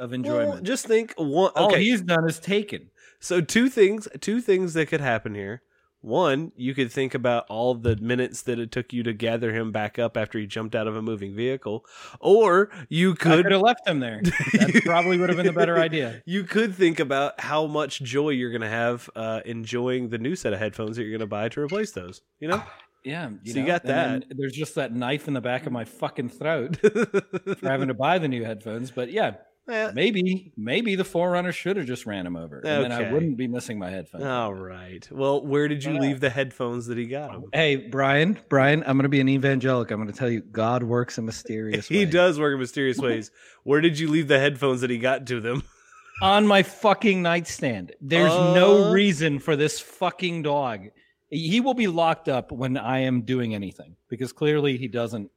of 0.01 0.13
enjoyment. 0.13 0.49
Well, 0.49 0.61
just 0.61 0.85
think 0.85 1.13
one. 1.17 1.51
All 1.55 1.67
Okay, 1.67 1.83
he's 1.83 2.01
done 2.01 2.27
is 2.27 2.39
taken. 2.39 2.89
so 3.19 3.39
two 3.39 3.69
things. 3.69 4.07
Two 4.19 4.41
things 4.41 4.73
that 4.73 4.87
could 4.87 5.01
happen 5.01 5.35
here. 5.35 5.61
One, 6.03 6.51
you 6.55 6.73
could 6.73 6.91
think 6.91 7.13
about 7.13 7.45
all 7.47 7.75
the 7.75 7.95
minutes 7.95 8.41
that 8.43 8.57
it 8.57 8.71
took 8.71 8.91
you 8.91 9.03
to 9.03 9.13
gather 9.13 9.53
him 9.53 9.71
back 9.71 9.99
up 9.99 10.17
after 10.17 10.39
he 10.39 10.47
jumped 10.47 10.73
out 10.73 10.87
of 10.87 10.95
a 10.95 11.01
moving 11.03 11.35
vehicle, 11.35 11.85
or 12.19 12.71
you 12.89 13.11
I 13.11 13.15
could 13.15 13.43
could 13.43 13.51
have 13.51 13.61
left 13.61 13.87
him 13.87 13.99
there. 13.99 14.19
That 14.23 14.81
probably 14.85 15.19
would 15.19 15.29
have 15.29 15.37
been 15.37 15.45
the 15.45 15.53
better 15.53 15.77
idea. 15.77 16.23
You 16.25 16.43
could 16.43 16.73
think 16.73 16.99
about 16.99 17.39
how 17.39 17.67
much 17.67 18.01
joy 18.01 18.29
you're 18.29 18.49
going 18.49 18.61
to 18.61 18.67
have 18.67 19.11
uh, 19.15 19.41
enjoying 19.45 20.09
the 20.09 20.17
new 20.17 20.35
set 20.35 20.53
of 20.53 20.59
headphones 20.59 20.97
that 20.97 21.03
you're 21.03 21.11
going 21.11 21.19
to 21.19 21.27
buy 21.27 21.49
to 21.49 21.61
replace 21.61 21.91
those. 21.91 22.21
You 22.39 22.47
know, 22.47 22.63
Yeah, 23.03 23.29
So 23.45 23.59
you 23.59 23.65
got 23.65 23.83
that. 23.85 24.25
There's 24.29 24.53
just 24.53 24.75
that 24.75 24.93
knife 24.93 25.27
in 25.27 25.33
the 25.33 25.41
back 25.41 25.65
of 25.65 25.71
my 25.71 25.85
fucking 25.85 26.29
throat 26.29 26.77
for 26.81 27.69
having 27.69 27.87
to 27.87 27.95
buy 27.95 28.19
the 28.19 28.27
new 28.27 28.43
headphones. 28.43 28.91
But 28.91 29.11
yeah, 29.11 29.35
Eh, 29.71 29.91
maybe 29.95 30.51
maybe 30.57 30.95
the 30.95 31.03
4Runner 31.03 31.53
should 31.53 31.77
have 31.77 31.85
just 31.85 32.05
ran 32.05 32.25
him 32.27 32.35
over, 32.35 32.57
and 32.59 32.83
then 32.83 32.91
I 32.91 33.11
wouldn't 33.11 33.37
be 33.37 33.47
missing 33.47 33.79
my 33.79 33.89
headphones. 33.89 34.23
all 34.25 34.53
right. 34.53 35.07
Well, 35.11 35.45
where 35.45 35.67
did 35.67 35.83
you 35.83 35.93
Yeah. 35.93 35.99
leave 36.01 36.19
the 36.19 36.29
headphones 36.29 36.87
that 36.87 36.97
he 36.97 37.05
got 37.05 37.31
him? 37.33 37.45
Hey, 37.53 37.75
Brian, 37.77 38.37
Brian, 38.49 38.81
I'm 38.85 38.97
going 38.97 39.03
to 39.03 39.09
be 39.09 39.21
an 39.21 39.29
evangelic. 39.29 39.89
I'm 39.91 39.97
going 40.01 40.11
to 40.11 40.17
tell 40.17 40.29
you, 40.29 40.41
God 40.41 40.83
works 40.83 41.17
in 41.17 41.25
mysterious 41.25 41.87
He 41.89 41.99
ways. 42.05 42.13
does 42.13 42.39
work 42.39 42.53
in 42.53 42.59
mysterious 42.59 42.97
ways. 42.97 43.31
Where 43.63 43.79
did 43.81 43.97
you 43.97 44.09
leave 44.09 44.27
the 44.27 44.39
headphones 44.39 44.81
that 44.81 44.89
he 44.89 44.97
got 44.97 45.25
to 45.27 45.39
them? 45.39 45.63
on 46.21 46.45
my 46.45 46.61
fucking 46.63 47.21
nightstand. 47.21 47.93
There's 48.01 48.31
Uh. 48.31 48.53
no 48.53 48.91
reason 48.91 49.39
for 49.39 49.55
this 49.55 49.79
fucking 49.79 50.43
dog. 50.43 50.89
He 51.29 51.61
will 51.61 51.73
be 51.73 51.87
locked 51.87 52.27
up 52.27 52.51
when 52.51 52.77
I 52.77 52.99
am 52.99 53.21
doing 53.21 53.55
anything 53.55 53.95
because 54.09 54.33
clearly 54.33 54.77
he 54.77 54.87
doesn't 54.89 55.31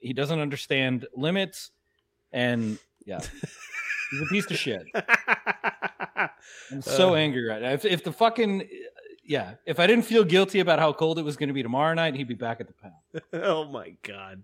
he 0.00 0.12
doesn't 0.12 0.38
understand 0.38 1.06
limits 1.16 1.70
and 2.32 2.78
yeah. 3.08 3.20
He's 4.10 4.20
a 4.22 4.26
piece 4.26 4.50
of 4.50 4.56
shit. 4.56 4.86
I'm 6.70 6.82
so 6.82 7.10
Uh. 7.10 7.14
angry 7.16 7.44
right 7.46 7.60
now. 7.62 7.72
If 7.72 7.84
if 7.84 8.04
the 8.04 8.12
fucking 8.12 8.68
yeah, 9.24 9.54
if 9.66 9.78
I 9.78 9.86
didn't 9.86 10.04
feel 10.04 10.24
guilty 10.24 10.60
about 10.60 10.78
how 10.78 10.92
cold 10.92 11.18
it 11.18 11.22
was 11.24 11.36
going 11.36 11.48
to 11.48 11.52
be 11.54 11.62
tomorrow 11.62 11.92
night, 11.94 12.14
he'd 12.14 12.28
be 12.28 12.34
back 12.34 12.60
at 12.60 12.66
the 12.68 12.74
pound. 12.74 12.94
oh 13.44 13.64
my 13.66 13.94
god. 14.02 14.42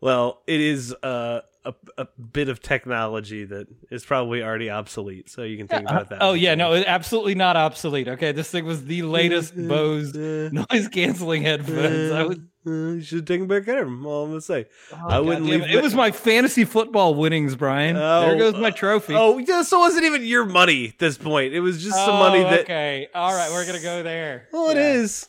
Well, 0.00 0.42
it 0.46 0.60
is 0.60 0.92
uh, 1.02 1.40
a 1.64 1.74
a 1.98 2.06
bit 2.20 2.48
of 2.50 2.60
technology 2.60 3.44
that 3.46 3.66
is 3.90 4.04
probably 4.04 4.42
already 4.42 4.68
obsolete. 4.70 5.30
So 5.30 5.42
you 5.42 5.56
can 5.56 5.68
think 5.68 5.88
about 5.88 6.10
that. 6.10 6.18
Oh 6.22 6.34
yeah, 6.34 6.54
no, 6.54 6.74
absolutely 6.74 7.34
not 7.34 7.56
obsolete. 7.56 8.06
Okay, 8.08 8.32
this 8.32 8.50
thing 8.50 8.64
was 8.66 8.84
the 8.84 9.02
latest 9.02 9.54
Bose 9.56 10.14
noise 10.14 10.88
canceling 10.92 11.42
headphones. 11.42 12.12
I 12.12 12.22
was, 12.24 12.38
you 12.66 13.00
should 13.00 13.26
take 13.26 13.38
them 13.40 13.48
back 13.48 13.66
at 13.68 13.78
him. 13.78 14.04
All 14.04 14.24
I'm 14.24 14.30
gonna 14.30 14.40
say. 14.40 14.66
oh, 14.92 15.08
I 15.08 15.20
wouldn't 15.20 15.46
leave 15.46 15.62
It 15.62 15.70
it- 15.76 15.82
was 15.82 15.94
my 15.94 16.10
fantasy 16.10 16.64
football 16.64 17.14
winnings, 17.14 17.54
Brian. 17.56 17.96
Oh, 17.96 18.20
there 18.22 18.34
Oh, 18.34 18.38
goes 18.38 18.54
my 18.60 18.68
uh, 18.68 18.72
trophy. 18.72 19.14
Oh, 19.14 19.38
yeah, 19.38 19.62
so 19.62 19.78
it 19.78 19.80
wasn't 19.80 20.04
even 20.04 20.24
your 20.24 20.44
money 20.44 20.88
at 20.88 20.98
this 20.98 21.16
point. 21.16 21.54
It 21.54 21.60
was 21.60 21.82
just 21.82 21.96
some 21.96 22.16
Oh, 22.16 22.18
money 22.18 22.42
that. 22.42 22.60
Okay, 22.60 23.08
all 23.14 23.32
right, 23.34 23.50
we're 23.52 23.66
gonna 23.66 23.80
go 23.80 24.02
there. 24.02 24.48
Well, 24.52 24.70
it 24.70 24.76
Yeah. 24.76 24.92
is. 24.94 25.28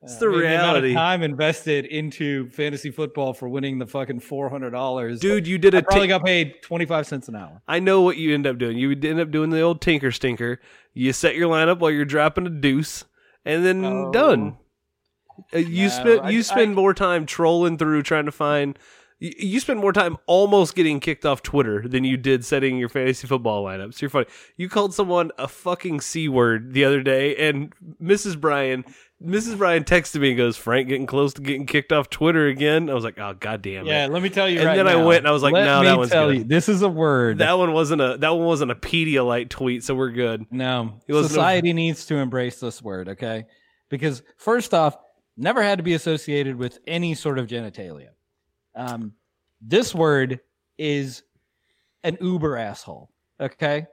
It's 0.00 0.12
Yeah, 0.14 0.18
the 0.20 0.26
I 0.26 0.28
mean, 0.30 0.38
amount 0.42 0.76
of 0.76 0.82
reality. 0.84 0.94
time 0.94 1.22
invested 1.24 1.84
into 1.84 2.48
fantasy 2.50 2.92
football 2.92 3.34
for 3.34 3.48
winning 3.48 3.80
the 3.80 3.86
fucking 3.86 4.20
four 4.20 4.48
hundred 4.48 4.70
dollars, 4.70 5.18
Dude, 5.18 5.46
you 5.48 5.58
did 5.58 5.74
I 5.74 5.78
a. 5.78 5.82
probably 5.82 6.02
T- 6.02 6.08
got 6.08 6.24
paid 6.24 6.62
twenty 6.62 6.86
five 6.86 7.06
cents 7.08 7.26
an 7.28 7.34
hour. 7.34 7.60
I 7.66 7.80
know 7.80 8.02
what 8.02 8.16
you 8.16 8.32
end 8.32 8.46
up 8.46 8.58
doing. 8.58 8.78
You 8.78 8.92
end 8.92 9.18
up 9.18 9.32
doing 9.32 9.50
the 9.50 9.60
old 9.60 9.80
tinker 9.80 10.12
stinker. 10.12 10.60
You 10.94 11.12
set 11.12 11.34
your 11.34 11.48
lineup 11.50 11.80
while 11.80 11.90
you're 11.90 12.04
dropping 12.04 12.46
a 12.46 12.50
deuce, 12.50 13.06
and 13.44 13.64
then 13.66 13.84
Oh. 13.84 14.12
done. 14.12 14.56
Uh, 15.54 15.58
you 15.58 15.84
No, 15.84 15.88
spend 15.90 16.20
I- 16.22 16.30
you 16.30 16.42
spend 16.42 16.72
I- 16.72 16.74
more 16.74 16.94
time 16.94 17.26
trolling 17.26 17.78
through 17.78 18.02
trying 18.02 18.26
to 18.26 18.32
find. 18.32 18.78
You, 19.20 19.32
you 19.36 19.60
spend 19.60 19.80
more 19.80 19.92
time 19.92 20.16
almost 20.26 20.76
getting 20.76 21.00
kicked 21.00 21.26
off 21.26 21.42
Twitter 21.42 21.86
than 21.88 22.04
you 22.04 22.16
did 22.16 22.44
setting 22.44 22.78
your 22.78 22.88
fantasy 22.88 23.26
football 23.26 23.64
lineups. 23.64 24.00
You're 24.00 24.10
funny. 24.10 24.26
You 24.56 24.68
called 24.68 24.94
someone 24.94 25.32
a 25.38 25.48
fucking 25.48 26.00
c 26.02 26.28
word 26.28 26.72
the 26.72 26.84
other 26.84 27.02
day, 27.02 27.34
and 27.34 27.72
Mrs. 28.00 28.40
Brian, 28.40 28.84
Mrs. 29.20 29.58
Brian 29.58 29.82
texted 29.82 30.20
me 30.20 30.28
and 30.28 30.36
goes, 30.36 30.56
"Frank 30.56 30.86
getting 30.88 31.06
close 31.06 31.34
to 31.34 31.40
getting 31.42 31.66
kicked 31.66 31.92
off 31.92 32.08
Twitter 32.10 32.46
again." 32.46 32.88
I 32.88 32.94
was 32.94 33.02
like, 33.02 33.18
"Oh 33.18 33.34
god 33.40 33.60
damn 33.62 33.86
it!" 33.86 33.90
Yeah, 33.90 34.06
let 34.06 34.22
me 34.22 34.28
tell 34.28 34.48
you. 34.48 34.58
And 34.60 34.66
right 34.66 34.76
then 34.76 34.86
I 34.86 34.94
went 34.94 35.18
and 35.18 35.26
I 35.26 35.32
was 35.32 35.42
like, 35.42 35.52
no, 35.52 35.82
that 35.82 35.98
one's 35.98 36.10
tell 36.12 36.28
good. 36.28 36.38
you, 36.38 36.44
this 36.44 36.68
is 36.68 36.82
a 36.82 36.88
word. 36.88 37.38
That 37.38 37.58
one 37.58 37.72
wasn't 37.72 38.00
a 38.00 38.18
that 38.18 38.30
one 38.30 38.46
wasn't 38.46 38.70
a 38.70 38.76
Pedialyte 38.76 39.48
tweet, 39.48 39.82
so 39.82 39.96
we're 39.96 40.10
good. 40.12 40.44
no, 40.52 41.00
wasn't 41.08 41.26
a- 41.26 41.28
society 41.30 41.72
needs 41.72 42.06
to 42.06 42.14
embrace 42.18 42.60
this 42.60 42.80
word, 42.80 43.08
okay? 43.08 43.46
Because 43.90 44.22
first 44.36 44.74
off, 44.74 44.96
never 45.38 45.62
had 45.62 45.78
to 45.78 45.84
be 45.84 45.94
associated 45.94 46.56
with 46.56 46.78
any 46.86 47.14
sort 47.14 47.38
of 47.38 47.46
genitalia. 47.46 48.10
Um, 48.74 49.14
this 49.60 49.94
word 49.94 50.40
is 50.76 51.22
an 52.04 52.18
uber 52.20 52.56
asshole. 52.56 53.10
Okay, 53.40 53.86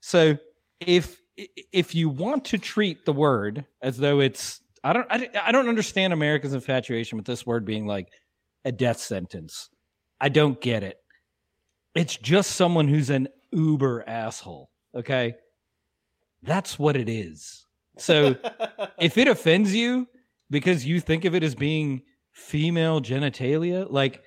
so 0.00 0.36
if 0.80 1.20
if 1.72 1.94
you 1.94 2.08
want 2.08 2.44
to 2.44 2.58
treat 2.58 3.04
the 3.04 3.12
word 3.12 3.64
as 3.82 3.96
though 3.96 4.20
it's 4.20 4.60
I 4.82 4.92
don't 4.92 5.06
I, 5.10 5.28
I 5.42 5.52
don't 5.52 5.68
understand 5.68 6.12
America's 6.12 6.54
infatuation 6.54 7.16
with 7.18 7.26
this 7.26 7.44
word 7.46 7.64
being 7.64 7.86
like 7.86 8.08
a 8.64 8.72
death 8.72 8.98
sentence. 8.98 9.68
I 10.20 10.28
don't 10.28 10.60
get 10.60 10.82
it. 10.82 10.98
It's 11.94 12.16
just 12.16 12.52
someone 12.52 12.88
who's 12.88 13.10
an 13.10 13.28
uber 13.52 14.04
asshole. 14.06 14.70
Okay, 14.94 15.34
that's 16.42 16.78
what 16.78 16.96
it 16.96 17.08
is. 17.08 17.66
So 17.98 18.36
if 18.98 19.18
it 19.18 19.28
offends 19.28 19.74
you 19.74 20.06
because 20.54 20.86
you 20.86 21.00
think 21.00 21.24
of 21.24 21.34
it 21.34 21.42
as 21.42 21.56
being 21.56 22.02
female 22.32 23.00
genitalia, 23.00 23.90
like 23.90 24.22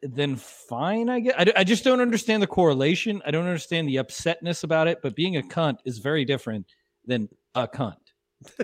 then 0.00 0.36
fine, 0.36 1.10
I 1.10 1.20
guess. 1.20 1.50
I 1.56 1.64
just 1.64 1.84
don't 1.84 2.00
understand 2.00 2.42
the 2.42 2.46
correlation. 2.46 3.20
I 3.26 3.32
don't 3.32 3.46
understand 3.46 3.88
the 3.88 3.96
upsetness 3.96 4.64
about 4.64 4.86
it. 4.86 5.00
But 5.02 5.14
being 5.16 5.36
a 5.36 5.42
cunt 5.42 5.78
is 5.84 5.98
very 5.98 6.24
different 6.24 6.66
than 7.04 7.28
a 7.54 7.66
cunt. 7.66 7.96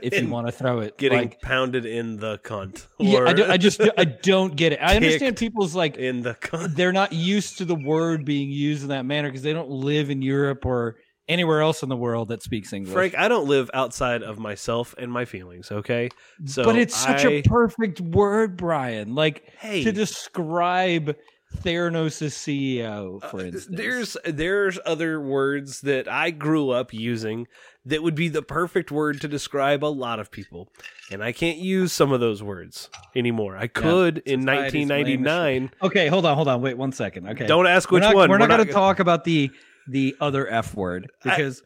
If 0.01 0.19
you 0.19 0.29
want 0.31 0.47
to 0.47 0.53
throw 0.53 0.79
it, 0.79 0.97
getting 0.97 1.19
like, 1.19 1.41
pounded 1.43 1.85
in 1.85 2.19
the 2.19 2.39
cunt. 2.39 2.87
yeah, 3.01 3.25
I, 3.27 3.33
do, 3.33 3.45
I 3.45 3.57
just 3.57 3.81
I 3.99 4.05
don't 4.05 4.55
get 4.55 4.73
it. 4.73 4.79
I 4.81 4.95
understand 4.97 5.37
people's 5.37 5.75
like 5.75 5.97
in 5.97 6.23
the 6.23 6.35
cunt. 6.35 6.77
they're 6.77 6.93
not 6.93 7.13
used 7.13 7.59
to 7.59 7.65
the 7.65 7.75
word 7.75 8.25
being 8.25 8.49
used 8.49 8.85
in 8.85 8.89
that 8.91 9.05
manner 9.05 9.29
because 9.29 9.43
they 9.43 9.53
don't 9.53 9.71
live 9.71 10.09
in 10.09 10.23
Europe 10.23 10.65
or 10.65 10.97
anywhere 11.29 11.61
else 11.61 11.83
in 11.83 11.89
the 11.89 11.97
world 11.97 12.29
that 12.29 12.43
speaks 12.43 12.73
English. 12.73 12.93
Frank, 12.93 13.17
I 13.17 13.29
don't 13.29 13.47
live 13.49 13.71
outside 13.75 14.23
of 14.23 14.39
myself 14.39 14.95
and 14.99 15.11
my 15.11 15.25
feelings. 15.25 15.71
Okay, 15.71 16.09
so 16.45 16.65
but 16.65 16.77
it's 16.77 16.97
such 16.97 17.25
I- 17.25 17.31
a 17.31 17.43
perfect 17.43 18.01
word, 18.01 18.57
Brian. 18.57 19.15
Like 19.15 19.51
hey. 19.59 19.83
to 19.85 19.93
describe 19.93 21.17
Theranos' 21.59 22.33
CEO, 22.33 23.21
for 23.31 23.41
uh, 23.41 23.45
instance. 23.45 23.67
there's 23.71 24.17
there's 24.25 24.79
other 24.85 25.21
words 25.21 25.81
that 25.83 26.09
I 26.09 26.31
grew 26.31 26.71
up 26.71 26.93
using 26.93 27.47
that 27.87 28.03
would 28.03 28.17
be 28.17 28.29
the 28.29 28.43
perfect 28.43 28.91
word 28.91 29.21
to 29.21 29.29
describe 29.29 29.85
a 29.85 29.87
lot 29.87 30.19
of 30.19 30.31
people, 30.31 30.69
and 31.11 31.23
I 31.23 31.31
can't 31.33 31.59
use 31.59 31.93
some 31.93 32.11
of 32.13 32.19
those 32.21 32.43
words 32.43 32.91
anymore. 33.15 33.57
I 33.57 33.69
could 33.69 34.19
in 34.27 34.45
1999. 34.45 35.71
okay. 35.83 36.09
Hold 36.09 36.27
on, 36.27 36.35
hold 36.35 36.49
on. 36.49 36.63
Wait 36.63 36.77
one 36.77 36.93
second. 36.93 37.29
Okay, 37.29 37.47
Don't 37.47 37.67
ask 37.67 37.91
we're 37.91 37.97
which 37.99 38.03
not, 38.03 38.15
one. 38.15 38.29
We're 38.31 38.39
not 38.39 38.49
going 38.49 38.59
to 38.59 38.65
gonna- 38.65 38.73
talk 38.73 38.99
about 38.99 39.25
the 39.25 39.51
the 39.89 40.17
other 40.21 40.49
F 40.49 40.75
word 40.75 41.11
because 41.23 41.63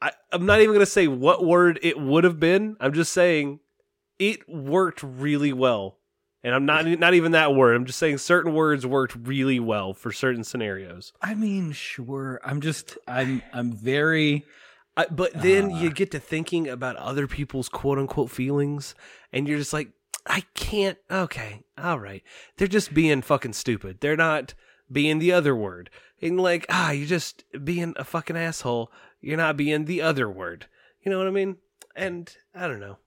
I, 0.00 0.12
I'm 0.32 0.46
not 0.46 0.60
even 0.60 0.70
going 0.70 0.80
to 0.80 0.86
say 0.86 1.08
what 1.08 1.44
word 1.44 1.78
it 1.82 1.98
would 2.00 2.24
have 2.24 2.38
been. 2.38 2.76
I'm 2.80 2.92
just 2.92 3.12
saying 3.12 3.60
it 4.18 4.48
worked 4.48 5.02
really 5.02 5.52
well. 5.52 5.96
And 6.44 6.54
I'm 6.54 6.64
not 6.66 6.86
not 6.86 7.14
even 7.14 7.32
that 7.32 7.54
word. 7.54 7.74
I'm 7.74 7.84
just 7.84 7.98
saying 7.98 8.18
certain 8.18 8.54
words 8.54 8.86
worked 8.86 9.16
really 9.16 9.58
well 9.58 9.92
for 9.92 10.12
certain 10.12 10.44
scenarios. 10.44 11.12
I 11.20 11.34
mean, 11.34 11.72
sure. 11.72 12.40
I'm 12.44 12.60
just 12.60 12.96
I'm 13.08 13.42
I'm 13.52 13.72
very 13.72 14.44
I, 14.96 15.06
but 15.10 15.32
then 15.34 15.72
Ah. 15.72 15.80
you 15.80 15.90
get 15.90 16.12
to 16.12 16.20
thinking 16.20 16.68
about 16.68 16.94
other 16.96 17.26
people's 17.26 17.68
quote 17.68 17.98
unquote 17.98 18.30
feelings, 18.30 18.94
and 19.32 19.48
you're 19.48 19.58
just 19.58 19.72
like, 19.72 19.88
I 20.26 20.42
can't. 20.54 20.96
Okay, 21.10 21.62
all 21.76 21.98
right. 21.98 22.22
They're 22.56 22.68
just 22.68 22.94
being 22.94 23.20
fucking 23.20 23.54
stupid. 23.54 23.98
They're 24.00 24.16
not 24.16 24.54
being 24.90 25.18
the 25.18 25.32
other 25.32 25.54
word. 25.54 25.90
And 26.20 26.40
like, 26.40 26.66
ah, 26.68 26.90
you're 26.90 27.06
just 27.06 27.44
being 27.64 27.94
a 27.96 28.04
fucking 28.04 28.36
asshole. 28.36 28.90
You're 29.20 29.36
not 29.36 29.56
being 29.56 29.84
the 29.84 30.02
other 30.02 30.28
word. 30.28 30.66
You 31.02 31.10
know 31.10 31.18
what 31.18 31.26
I 31.26 31.30
mean? 31.30 31.56
And 31.94 32.34
I 32.54 32.66
don't 32.66 32.80
know. 32.80 32.98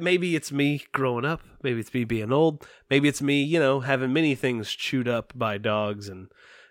Maybe 0.00 0.34
it's 0.34 0.50
me 0.50 0.82
growing 0.92 1.26
up. 1.26 1.42
Maybe 1.62 1.80
it's 1.80 1.92
me 1.92 2.04
being 2.04 2.32
old. 2.32 2.66
Maybe 2.88 3.06
it's 3.08 3.20
me, 3.20 3.42
you 3.42 3.58
know, 3.58 3.80
having 3.80 4.14
many 4.14 4.34
things 4.34 4.70
chewed 4.70 5.08
up 5.08 5.32
by 5.36 5.58
dogs 5.58 6.08
and 6.08 6.28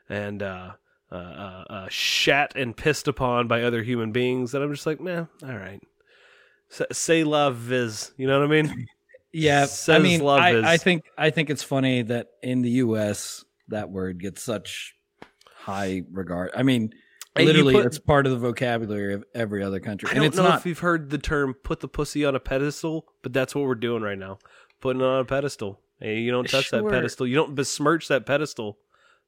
and 0.09 0.41
uh, 0.41 0.71
uh, 1.11 1.15
uh, 1.15 1.63
uh, 1.69 1.87
shat 1.89 2.55
and 2.55 2.75
pissed 2.75 3.07
upon 3.07 3.47
by 3.47 3.61
other 3.61 3.83
human 3.83 4.11
beings. 4.11 4.51
That 4.51 4.63
I'm 4.63 4.73
just 4.73 4.87
like, 4.87 4.99
man, 4.99 5.27
all 5.43 5.55
right. 5.55 5.79
Say 6.91 7.23
love 7.23 7.55
viz. 7.55 8.11
You 8.17 8.25
know 8.25 8.39
what 8.39 8.45
I 8.47 8.61
mean? 8.61 8.87
yeah. 9.31 9.67
I 9.87 9.99
mean, 9.99 10.21
love 10.21 10.41
I, 10.41 10.55
is- 10.55 10.65
I 10.65 10.77
think 10.77 11.03
I 11.15 11.29
think 11.29 11.51
it's 11.51 11.63
funny 11.63 12.01
that 12.01 12.29
in 12.41 12.63
the 12.63 12.69
U.S. 12.71 13.45
that 13.69 13.89
word 13.89 14.19
gets 14.19 14.41
such 14.43 14.95
high 15.55 16.01
regard. 16.11 16.51
I 16.55 16.63
mean, 16.63 16.93
And 17.35 17.45
literally, 17.45 17.73
put- 17.73 17.85
it's 17.85 17.99
part 17.99 18.25
of 18.25 18.31
the 18.33 18.37
vocabulary 18.39 19.13
of 19.13 19.23
every 19.33 19.63
other 19.63 19.79
country, 19.79 20.09
I 20.09 20.11
and 20.13 20.19
don't 20.19 20.27
it's 20.27 20.37
know 20.37 20.43
not. 20.43 20.59
if 20.59 20.65
you've 20.65 20.79
heard 20.79 21.09
the 21.09 21.17
term 21.17 21.53
"put 21.53 21.79
the 21.79 21.87
pussy 21.87 22.25
on 22.25 22.35
a 22.35 22.39
pedestal," 22.39 23.05
but 23.21 23.33
that's 23.33 23.55
what 23.55 23.65
we're 23.65 23.75
doing 23.75 24.03
right 24.03 24.17
now. 24.17 24.39
Putting 24.81 25.01
it 25.01 25.05
on 25.05 25.19
a 25.21 25.25
pedestal. 25.25 25.79
Hey, 25.99 26.19
you 26.19 26.31
don't 26.31 26.49
touch 26.49 26.69
that 26.71 26.85
pedestal. 26.87 27.25
You 27.25 27.35
don't 27.35 27.55
besmirch 27.55 28.09
that 28.09 28.25
pedestal 28.25 28.77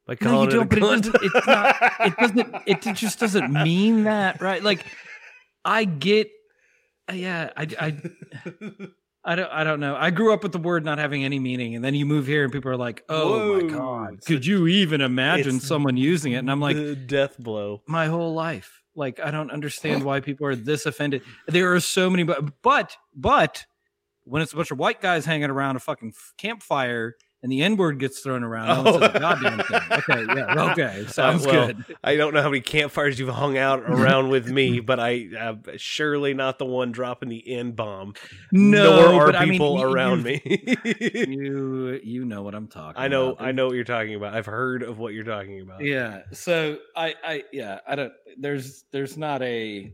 by 0.06 0.18
No, 0.22 0.42
you 0.44 0.48
it 0.50 0.52
don't. 0.52 0.62
a 0.64 0.66
But 0.66 0.78
it 0.78 0.82
doesn't, 0.82 1.16
it's 1.24 1.48
not. 1.48 1.76
It 2.02 2.14
doesn't. 2.20 2.56
It 2.68 2.96
just 2.96 3.20
doesn't 3.20 3.52
mean 3.54 4.04
that, 4.04 4.42
right? 4.42 4.62
Like, 4.62 4.86
I 5.64 5.86
get. 5.86 6.30
uh, 7.10 7.14
Yeah, 7.14 7.52
I, 7.56 7.68
I, 7.80 7.96
I 9.28 9.36
don't. 9.36 9.52
I 9.52 9.64
don't 9.64 9.80
know. 9.80 9.96
I 9.96 10.12
grew 10.12 10.32
up 10.34 10.44
with 10.44 10.52
the 10.52 10.60
word 10.60 10.86
not 10.86 11.00
having 11.00 11.24
any 11.26 11.40
meaning, 11.40 11.76
and 11.76 11.84
then 11.84 11.96
you 11.96 12.06
move 12.06 12.28
here, 12.28 12.44
and 12.44 12.54
people 12.54 12.70
are 12.70 12.78
like, 12.78 13.04
"Oh 13.10 13.30
Whoa. 13.40 13.62
my 13.62 13.68
god, 13.68 14.14
It's 14.16 14.28
could 14.28 14.46
you 14.46 14.68
even 14.68 15.02
imagine 15.02 15.60
someone 15.60 15.98
using 15.98 16.34
it?" 16.34 16.38
And 16.38 16.52
I'm 16.52 16.62
like, 16.62 16.76
the 16.76 16.96
death 16.96 17.38
blow. 17.40 17.82
my 17.88 18.06
whole 18.06 18.34
life. 18.36 18.84
Like, 18.96 19.20
I 19.20 19.32
don't 19.32 19.50
understand 19.52 20.04
why 20.06 20.20
people 20.20 20.46
are 20.48 20.56
this 20.56 20.86
offended. 20.86 21.24
There 21.48 21.74
are 21.74 21.80
so 21.80 22.10
many, 22.10 22.22
but 22.24 22.62
but 22.62 22.96
but 23.16 23.66
when 24.26 24.42
it's 24.44 24.54
a 24.54 24.56
bunch 24.56 24.70
of 24.72 24.78
white 24.78 25.02
guys 25.02 25.26
hanging 25.26 25.50
around 25.50 25.76
a 25.76 25.80
fucking 25.80 26.14
campfire 26.38 27.16
and 27.46 27.52
the 27.52 27.62
N 27.62 27.78
word 27.78 28.00
gets 28.00 28.22
thrown 28.22 28.44
around, 28.44 28.84
no 28.84 28.92
one 28.92 29.02
says 29.02 29.12
a 29.12 29.18
oh. 29.18 29.20
goddamn 29.20 29.60
thing. 29.60 29.82
Okay, 29.92 30.34
yeah, 30.36 30.64
okay, 30.72 31.06
uh, 31.06 31.08
sounds 31.08 31.46
well, 31.46 31.68
good. 31.68 31.86
I 32.04 32.16
don't 32.16 32.34
know 32.34 32.42
how 32.42 32.50
many 32.50 32.62
campfires 32.62 33.20
you've 33.20 33.30
hung 33.30 33.56
out 33.56 33.82
around 33.82 34.30
with 34.30 34.50
me, 34.50 34.80
but 34.80 35.00
I 35.00 35.28
am 35.38 35.62
surely 35.78 36.34
not 36.34 36.58
the 36.58 36.66
one 36.66 36.92
dropping 36.92 37.30
the 37.30 37.48
N 37.48 37.74
bomb. 37.74 38.16
No, 38.52 39.12
nor 39.12 39.22
are 39.22 39.26
but 39.28 39.36
I 39.36 39.42
mean, 39.46 39.52
people 39.52 39.80
around 39.80 40.26
you- 40.26 40.42
me. 40.44 40.78
You 41.36 42.00
you 42.04 42.26
know 42.26 42.42
what 42.42 42.56
I'm 42.56 42.68
talking. 42.68 43.00
I 43.00 43.10
know, 43.10 43.34
about. 43.34 43.46
I 43.46 43.52
know 43.52 43.68
what 43.68 43.76
you're 43.76 43.84
talking 43.84 44.16
about. 44.16 44.34
I've 44.34 44.48
heard 44.48 44.82
of 44.82 44.98
what 44.98 45.14
you're 45.14 45.24
talking 45.24 45.62
about. 45.62 45.82
Yeah. 45.82 46.24
So 46.34 46.80
I 46.96 47.14
I 47.24 47.44
yeah 47.52 47.80
I 47.88 47.94
don't. 47.94 48.14
There's 48.40 48.86
there's 48.92 49.18
not 49.18 49.44
a 49.44 49.94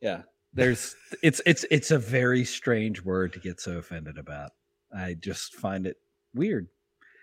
yeah. 0.00 0.22
There's 0.52 0.94
it's 1.24 1.40
it's 1.44 1.64
it's 1.72 1.90
a 1.90 1.98
very 1.98 2.44
strange 2.44 3.02
word 3.02 3.32
to 3.32 3.40
get 3.40 3.60
so 3.60 3.78
offended 3.78 4.16
about. 4.16 4.52
I 4.96 5.14
just 5.14 5.56
find 5.56 5.84
it 5.84 5.96
weird. 6.34 6.68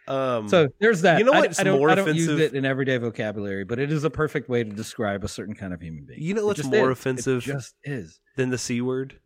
Um, 0.07 0.47
So 0.49 0.67
there's 0.79 1.01
that. 1.01 1.17
you 1.19 1.25
know 1.25 1.33
I- 1.33 1.39
what's 1.41 1.59
I, 1.59 1.63
don't, 1.63 1.79
more 1.79 1.89
I 1.89 1.95
don't 1.95 2.13
use 2.15 2.27
it 2.27 2.53
in 2.53 2.63
everyday 2.65 2.97
vocabulary, 2.97 3.63
but 3.63 3.79
it 3.79 3.91
is 3.91 4.03
a 4.03 4.09
perfect 4.11 4.47
way 4.49 4.63
to 4.63 4.69
describe 4.69 5.23
a 5.23 5.27
certain 5.27 5.55
kind 5.55 5.73
of 5.73 5.81
human 5.81 6.05
being. 6.05 6.21
You 6.21 6.33
know 6.35 6.41
It 6.41 6.45
what's 6.45 6.63
more 6.63 6.91
is. 6.91 6.97
It 6.97 6.99
offensive? 6.99 7.41
just 7.41 7.73
is. 7.83 8.19
than 8.35 8.49
the 8.51 8.57
c 8.59 8.81
word 8.81 9.19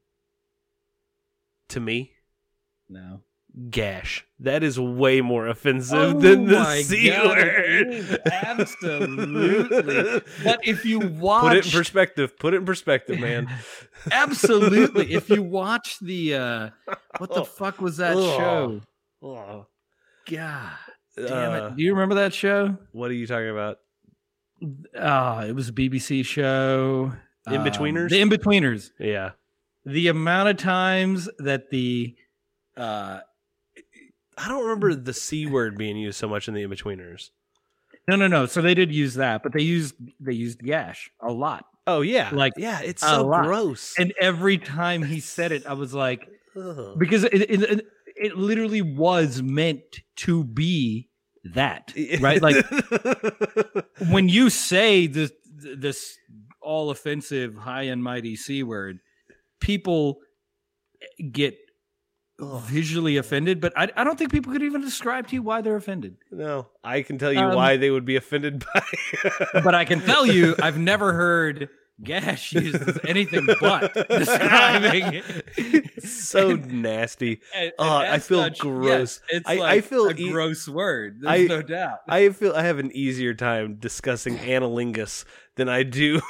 to 1.70 1.80
me, 1.82 2.14
No. 2.88 3.22
gash. 3.70 4.26
That 4.40 4.64
is 4.64 4.80
way 4.80 5.20
more 5.22 5.48
offensive 5.48 6.16
Oh 6.16 6.20
than 6.20 6.46
the 6.46 6.82
c 6.84 7.10
God, 7.10 7.28
word. 7.38 8.22
absolutely. 8.32 10.22
But 10.44 10.60
if 10.66 10.86
you 10.86 11.00
watch, 11.00 11.44
Put 11.48 11.58
it 11.58 11.66
in 11.66 11.72
perspective. 11.72 12.40
Put 12.40 12.54
it 12.54 12.58
in 12.58 12.66
perspective, 12.66 13.20
man. 13.20 13.50
absolutely. 14.14 15.14
If 15.14 15.30
you 15.30 15.44
watch 15.60 16.00
the 16.00 16.36
uh, 16.36 16.70
what 17.18 17.34
the 17.34 17.44
fuck 17.46 17.82
was 17.82 17.98
that 17.98 18.16
Ugh. 18.16 18.24
show? 18.24 18.82
Oh, 19.22 19.66
God 20.30 20.72
damn 21.18 21.52
uh, 21.52 21.68
it! 21.68 21.76
Do 21.76 21.84
you 21.84 21.94
remember 21.94 22.16
that 22.16 22.34
show? 22.34 22.78
what 22.92 23.12
are 23.12 23.16
you 23.16 23.28
talking 23.28 23.50
about? 23.50 23.78
Ah, 24.98 25.44
it 25.44 25.54
was 25.54 25.70
a 25.70 25.74
BBC 25.74 26.26
show. 26.26 27.14
Um, 27.48 27.54
In-Betweeners? 27.54 28.10
the 28.10 28.22
In-Betweeners. 28.22 28.92
Yeah. 29.00 29.32
The 29.86 30.10
amount 30.10 30.50
of 30.50 30.58
times 30.58 31.30
that 31.40 31.70
the 31.70 32.16
uh, 32.76 33.20
I 34.38 34.48
don't 34.48 34.64
remember 34.64 34.96
the 34.96 35.14
c 35.14 35.46
word 35.46 35.78
being 35.78 35.98
used 35.98 36.18
so 36.18 36.28
much 36.28 36.48
in 36.48 36.54
the 36.54 36.64
in-betweeners. 36.64 37.32
no, 38.08 38.16
no, 38.16 38.28
no. 38.28 38.46
So 38.46 38.62
they 38.62 38.74
did 38.74 38.92
use 38.92 39.16
that, 39.16 39.44
but 39.44 39.54
they 39.54 39.62
used 39.62 39.96
they 40.20 40.34
used 40.34 40.64
gash 40.64 41.12
a 41.22 41.32
lot. 41.32 41.66
Oh 41.88 42.02
yeah, 42.02 42.30
Like, 42.32 42.54
yeah, 42.56 42.82
it's 42.82 43.02
so 43.02 43.26
lot. 43.26 43.46
gross. 43.46 43.96
And 43.98 44.14
every 44.22 44.60
time 44.60 45.02
he 45.02 45.20
said 45.20 45.52
it, 45.52 45.66
I 45.66 45.74
was 45.74 45.92
like, 45.94 46.30
because 46.98 47.24
it, 47.24 47.34
it, 47.34 47.62
it, 47.64 47.88
it 48.20 48.38
literally 48.38 48.82
was 48.82 49.42
meant 49.42 50.02
to 50.18 50.44
be 50.44 51.10
that, 51.46 51.94
right? 52.20 52.42
Like 52.42 52.66
when 54.10 54.30
you 54.30 54.50
say 54.50 55.08
this 55.08 55.32
this 55.56 56.18
all 56.62 56.90
offensive 56.90 57.56
high 57.56 57.84
and 57.84 58.04
mighty 58.04 58.36
c 58.36 58.64
word, 58.64 59.00
people 59.60 60.20
get 61.32 61.58
visually 62.40 63.18
offended. 63.18 63.60
But 63.62 63.74
I, 63.78 63.90
I 63.96 64.04
don't 64.04 64.18
think 64.18 64.32
people 64.32 64.52
could 64.54 64.64
even 64.64 64.82
describe 64.82 65.28
to 65.28 65.36
you 65.36 65.42
why 65.42 65.62
they're 65.62 65.76
offended. 65.76 66.18
no, 66.32 66.68
I 66.84 67.02
can 67.02 67.18
tell 67.18 67.34
you 67.34 67.40
Um, 67.40 67.56
why 67.56 67.78
they 67.78 67.90
would 67.90 68.06
be 68.06 68.16
offended 68.16 68.66
by. 68.74 68.82
But 69.64 69.76
I 69.76 69.86
can 69.86 70.00
tell 70.02 70.26
you, 70.26 70.56
I've 70.62 70.78
never 70.78 71.14
heard 71.14 71.70
gash 72.04 72.56
as 72.56 73.00
anything 73.08 73.48
but 73.60 73.94
describing. 74.10 75.22
so 76.00 76.56
nasty. 76.56 77.42
And- 77.56 77.72
Oh, 77.80 78.00
and 78.00 78.08
I 78.14 78.20
feel 78.20 78.40
such, 78.44 78.60
gross. 78.60 78.86
yes, 78.88 79.22
it's 79.30 79.50
I- 79.50 79.54
I 79.54 79.58
like 79.58 79.84
feel 79.86 80.08
a 80.08 80.14
e- 80.14 80.30
gross 80.32 80.68
word. 80.68 81.20
There's 81.22 81.42
I- 81.42 81.54
no 81.54 81.62
doubt. 81.62 82.00
I 82.08 82.30
feel 82.30 82.54
I 82.54 82.64
have 82.64 82.80
an 82.80 82.92
easier 82.94 83.34
time 83.34 83.76
discussing 83.76 84.38
anilingus 84.38 85.26
than 85.56 85.70
I 85.70 85.84
do. 85.84 86.22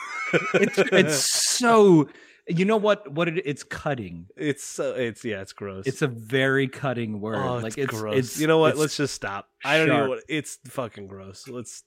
it's 0.53 0.77
it's 0.77 1.15
so. 1.31 2.09
You 2.47 2.65
know 2.65 2.77
what? 2.77 3.11
What 3.11 3.27
it, 3.27 3.43
it's 3.45 3.63
cutting. 3.63 4.25
it's 4.35 4.63
so 4.63 4.95
it's 4.95 5.23
yeah, 5.23 5.41
it's 5.41 5.53
gross. 5.53 5.85
It's 5.85 6.01
a 6.01 6.07
very 6.07 6.67
cutting 6.67 7.21
word. 7.21 7.37
oh, 7.37 7.57
like 7.57 7.77
it's 7.77 7.77
it's 7.77 7.87
gross. 7.99 8.15
It's, 8.17 8.39
you 8.39 8.47
know 8.47 8.57
what? 8.57 8.75
Let's 8.75 8.97
just 8.97 9.13
stop. 9.13 9.49
I 9.63 9.77
don't 9.77 9.87
know. 9.87 9.97
sharp. 9.97 10.09
Want, 10.09 10.21
it's 10.27 10.57
fucking 10.67 11.07
gross. 11.07 11.47
Let's. 11.47 11.83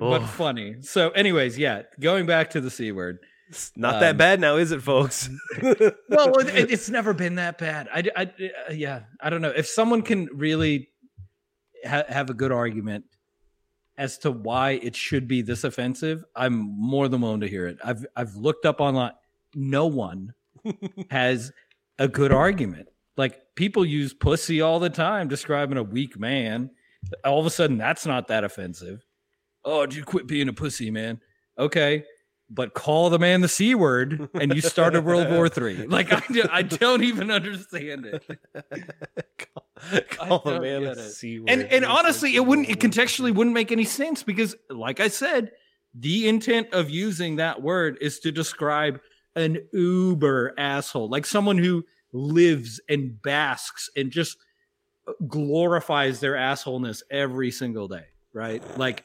But 0.00 0.26
funny. 0.26 0.76
So, 0.82 1.10
anyways, 1.10 1.58
yeah. 1.58 1.82
Going 2.00 2.26
back 2.26 2.50
to 2.50 2.60
the 2.60 2.70
c 2.70 2.90
word. 2.92 3.18
It's 3.48 3.72
not 3.76 3.98
that 4.00 4.12
Um, 4.12 4.16
bad 4.16 4.40
now, 4.40 4.56
is 4.56 4.70
it, 4.72 4.80
folks? 4.82 5.28
Well, 5.62 6.38
it, 6.38 6.70
it's 6.70 6.88
never 6.88 7.12
been 7.12 7.34
that 7.36 7.58
bad. 7.58 7.88
I, 7.92 8.04
I, 8.16 8.22
uh, 8.68 8.72
yeah. 8.72 9.00
I 9.20 9.28
don't 9.30 9.42
know 9.42 9.52
if 9.54 9.66
someone 9.66 10.02
can 10.02 10.28
really 10.32 10.88
ha- 11.84 12.04
have 12.08 12.30
a 12.30 12.34
good 12.34 12.52
argument 12.52 13.04
as 13.98 14.18
to 14.18 14.30
why 14.30 14.72
it 14.82 14.96
should 14.96 15.28
be 15.28 15.42
this 15.42 15.64
offensive. 15.64 16.24
I'm 16.34 16.54
more 16.54 17.08
than 17.08 17.20
willing 17.20 17.40
to 17.40 17.48
hear 17.48 17.66
it. 17.66 17.78
I've 17.84 18.06
I've 18.16 18.34
looked 18.36 18.64
up 18.64 18.80
online. 18.80 19.12
No 19.54 19.86
one 19.86 20.32
has 21.10 21.52
a 21.98 22.08
good 22.08 22.32
argument. 22.32 22.88
Like 23.16 23.40
people 23.56 23.84
use 23.84 24.14
pussy 24.14 24.60
all 24.60 24.78
the 24.78 24.90
time 24.90 25.28
describing 25.28 25.76
a 25.76 25.82
weak 25.82 26.18
man. 26.18 26.70
All 27.24 27.40
of 27.40 27.46
a 27.46 27.50
sudden, 27.50 27.78
that's 27.78 28.06
not 28.06 28.28
that 28.28 28.44
offensive. 28.44 29.04
Oh, 29.64 29.86
did 29.86 29.96
you 29.96 30.04
quit 30.04 30.26
being 30.26 30.48
a 30.48 30.52
pussy, 30.52 30.90
man? 30.90 31.20
Okay, 31.58 32.04
but 32.48 32.74
call 32.74 33.10
the 33.10 33.18
man 33.18 33.40
the 33.40 33.48
c 33.48 33.74
word, 33.74 34.28
and 34.34 34.54
you 34.54 34.60
started 34.60 35.04
World 35.04 35.30
War 35.30 35.48
Three. 35.48 35.86
Like 35.86 36.12
I, 36.12 36.22
do- 36.32 36.48
I 36.50 36.62
don't 36.62 37.04
even 37.04 37.30
understand 37.30 38.06
it. 38.06 38.24
call 39.38 40.40
call 40.40 40.52
the 40.52 40.60
man 40.60 40.84
the 40.84 40.96
c 40.96 41.40
word. 41.40 41.50
And 41.50 41.62
and 41.64 41.84
honestly, 41.84 42.34
it 42.36 42.44
wouldn't. 42.46 42.68
It 42.68 42.80
contextually 42.80 43.34
wouldn't 43.34 43.54
make 43.54 43.70
any 43.72 43.84
sense 43.84 44.22
because, 44.22 44.56
like 44.68 45.00
I 45.00 45.08
said, 45.08 45.52
the 45.94 46.28
intent 46.28 46.72
of 46.72 46.90
using 46.90 47.36
that 47.36 47.62
word 47.62 47.98
is 48.00 48.20
to 48.20 48.32
describe 48.32 49.00
an 49.36 49.58
uber 49.72 50.54
asshole, 50.58 51.08
like 51.08 51.26
someone 51.26 51.58
who 51.58 51.84
lives 52.12 52.80
and 52.88 53.20
basks 53.22 53.88
and 53.96 54.10
just 54.10 54.36
uh, 55.06 55.12
glorifies 55.28 56.18
their 56.20 56.34
assholeness 56.34 57.02
every 57.10 57.50
single 57.52 57.86
day, 57.86 58.06
right? 58.32 58.62
Like 58.76 59.04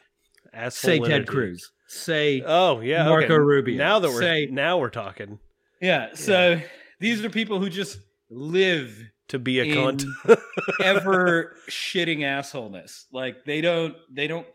say 0.56 0.93
Asshole 0.95 1.06
Ted 1.06 1.12
energy. 1.14 1.26
Cruz, 1.28 1.72
say 1.88 2.43
Oh 2.45 2.80
yeah, 2.82 3.06
Marco 3.06 3.26
okay. 3.26 3.36
Rubio. 3.36 3.78
Now 3.78 3.99
that 3.99 4.10
we're 4.10 4.20
Say- 4.22 4.47
now 4.51 4.78
we're 4.80 4.89
talking 4.89 5.39
yeah. 5.82 6.10
So 6.16 6.60
these 6.99 7.24
are 7.24 7.30
people 7.30 7.60
who 7.60 7.70
just 7.70 7.99
live 8.30 8.97
to 9.28 9.38
be 9.39 9.60
a 9.60 9.66
cunt. 9.76 10.06
ever 10.84 11.56
shitting 11.70 12.20
assholeness. 12.20 13.06
Like 13.12 13.45
they 13.45 13.62
don't 13.62 13.95
they 14.12 14.28
don't 14.28 14.47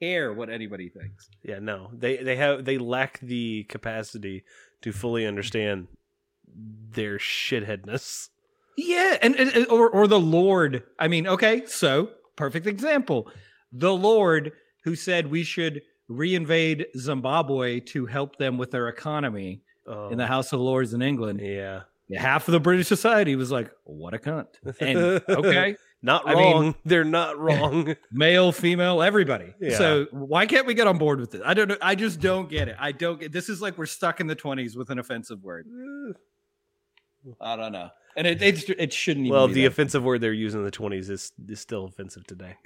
care 0.00 0.32
what 0.32 0.50
anybody 0.50 0.88
thinks. 0.88 1.28
yeah, 1.42 1.58
no, 1.60 1.90
they 1.92 2.16
they 2.18 2.36
have 2.36 2.64
they 2.64 2.78
lack 2.78 3.20
the 3.20 3.64
capacity 3.64 4.44
to 4.82 4.92
fully 4.92 5.26
understand 5.26 5.88
their 6.90 7.18
shitheadness. 7.18 8.28
Yeah, 8.76 9.16
and, 9.22 9.36
and 9.36 9.50
and- 9.50 9.66
or 9.68 9.88
or 9.90 10.06
the 10.06 10.20
Lord. 10.20 10.82
I 10.98 11.08
mean, 11.08 11.26
okay, 11.26 11.66
so 11.66 12.10
perfect 12.36 12.66
example. 12.66 13.30
The 13.72 13.92
Lord 13.92 14.52
who 14.84 14.94
said 14.94 15.30
we 15.30 15.42
should 15.42 15.82
reinvade 16.10 16.84
Zimbabwe 16.96 17.80
to 17.80 18.06
help 18.06 18.36
them 18.36 18.58
with 18.58 18.70
their 18.70 18.88
economy 18.88 19.62
Oh, 19.86 20.08
in 20.08 20.16
the 20.16 20.24
oh. 20.24 20.28
House 20.28 20.52
of 20.54 20.60
Lords 20.60 20.94
in 20.94 21.02
England. 21.02 21.40
yeah, 21.42 21.82
Half 22.16 22.48
of 22.48 22.52
the 22.52 22.60
British 22.60 22.86
society 22.86 23.36
was 23.36 23.50
like, 23.50 23.70
"What 23.84 24.14
a 24.14 24.18
cunt!" 24.18 24.46
And 24.80 24.96
okay, 25.28 25.76
not 26.00 26.26
I 26.26 26.34
mean- 26.34 26.52
wrong. 26.54 26.74
They're 26.86 27.04
not 27.04 27.38
wrong. 27.46 27.94
male, 28.10 28.50
female, 28.52 29.02
everybody. 29.02 29.52
Yeah. 29.60 29.76
So 29.76 30.06
why 30.10 30.46
can't 30.46 30.66
we 30.66 30.72
get 30.72 30.86
on 30.86 30.96
board 30.96 31.20
with 31.20 31.32
this? 31.32 31.42
I 31.44 31.52
don't 31.52 31.68
know. 31.68 31.76
I 31.82 31.94
just 31.96 32.20
don't 32.20 32.48
get 32.48 32.68
it. 32.68 32.76
I 32.78 32.92
don't 32.92 33.20
get. 33.20 33.32
This 33.32 33.48
is 33.50 33.60
like 33.60 33.76
we're 33.76 33.84
stuck 33.86 34.20
in 34.20 34.26
the 34.26 34.34
twenties 34.34 34.74
with 34.76 34.88
an 34.90 34.98
offensive 34.98 35.42
word. 35.42 35.66
I 37.40 37.56
don't 37.56 37.72
know, 37.72 37.90
and 38.16 38.26
it 38.26 38.42
it, 38.42 38.68
it 38.78 38.92
shouldn't. 38.92 39.26
Even 39.26 39.34
well, 39.34 39.48
the 39.48 39.64
offensive 39.66 40.02
word 40.02 40.20
they're 40.20 40.32
using 40.32 40.60
in 40.60 40.64
the 40.64 40.70
twenties 40.70 41.08
is 41.10 41.32
is 41.48 41.60
still 41.60 41.84
offensive 41.86 42.26
today. 42.26 42.56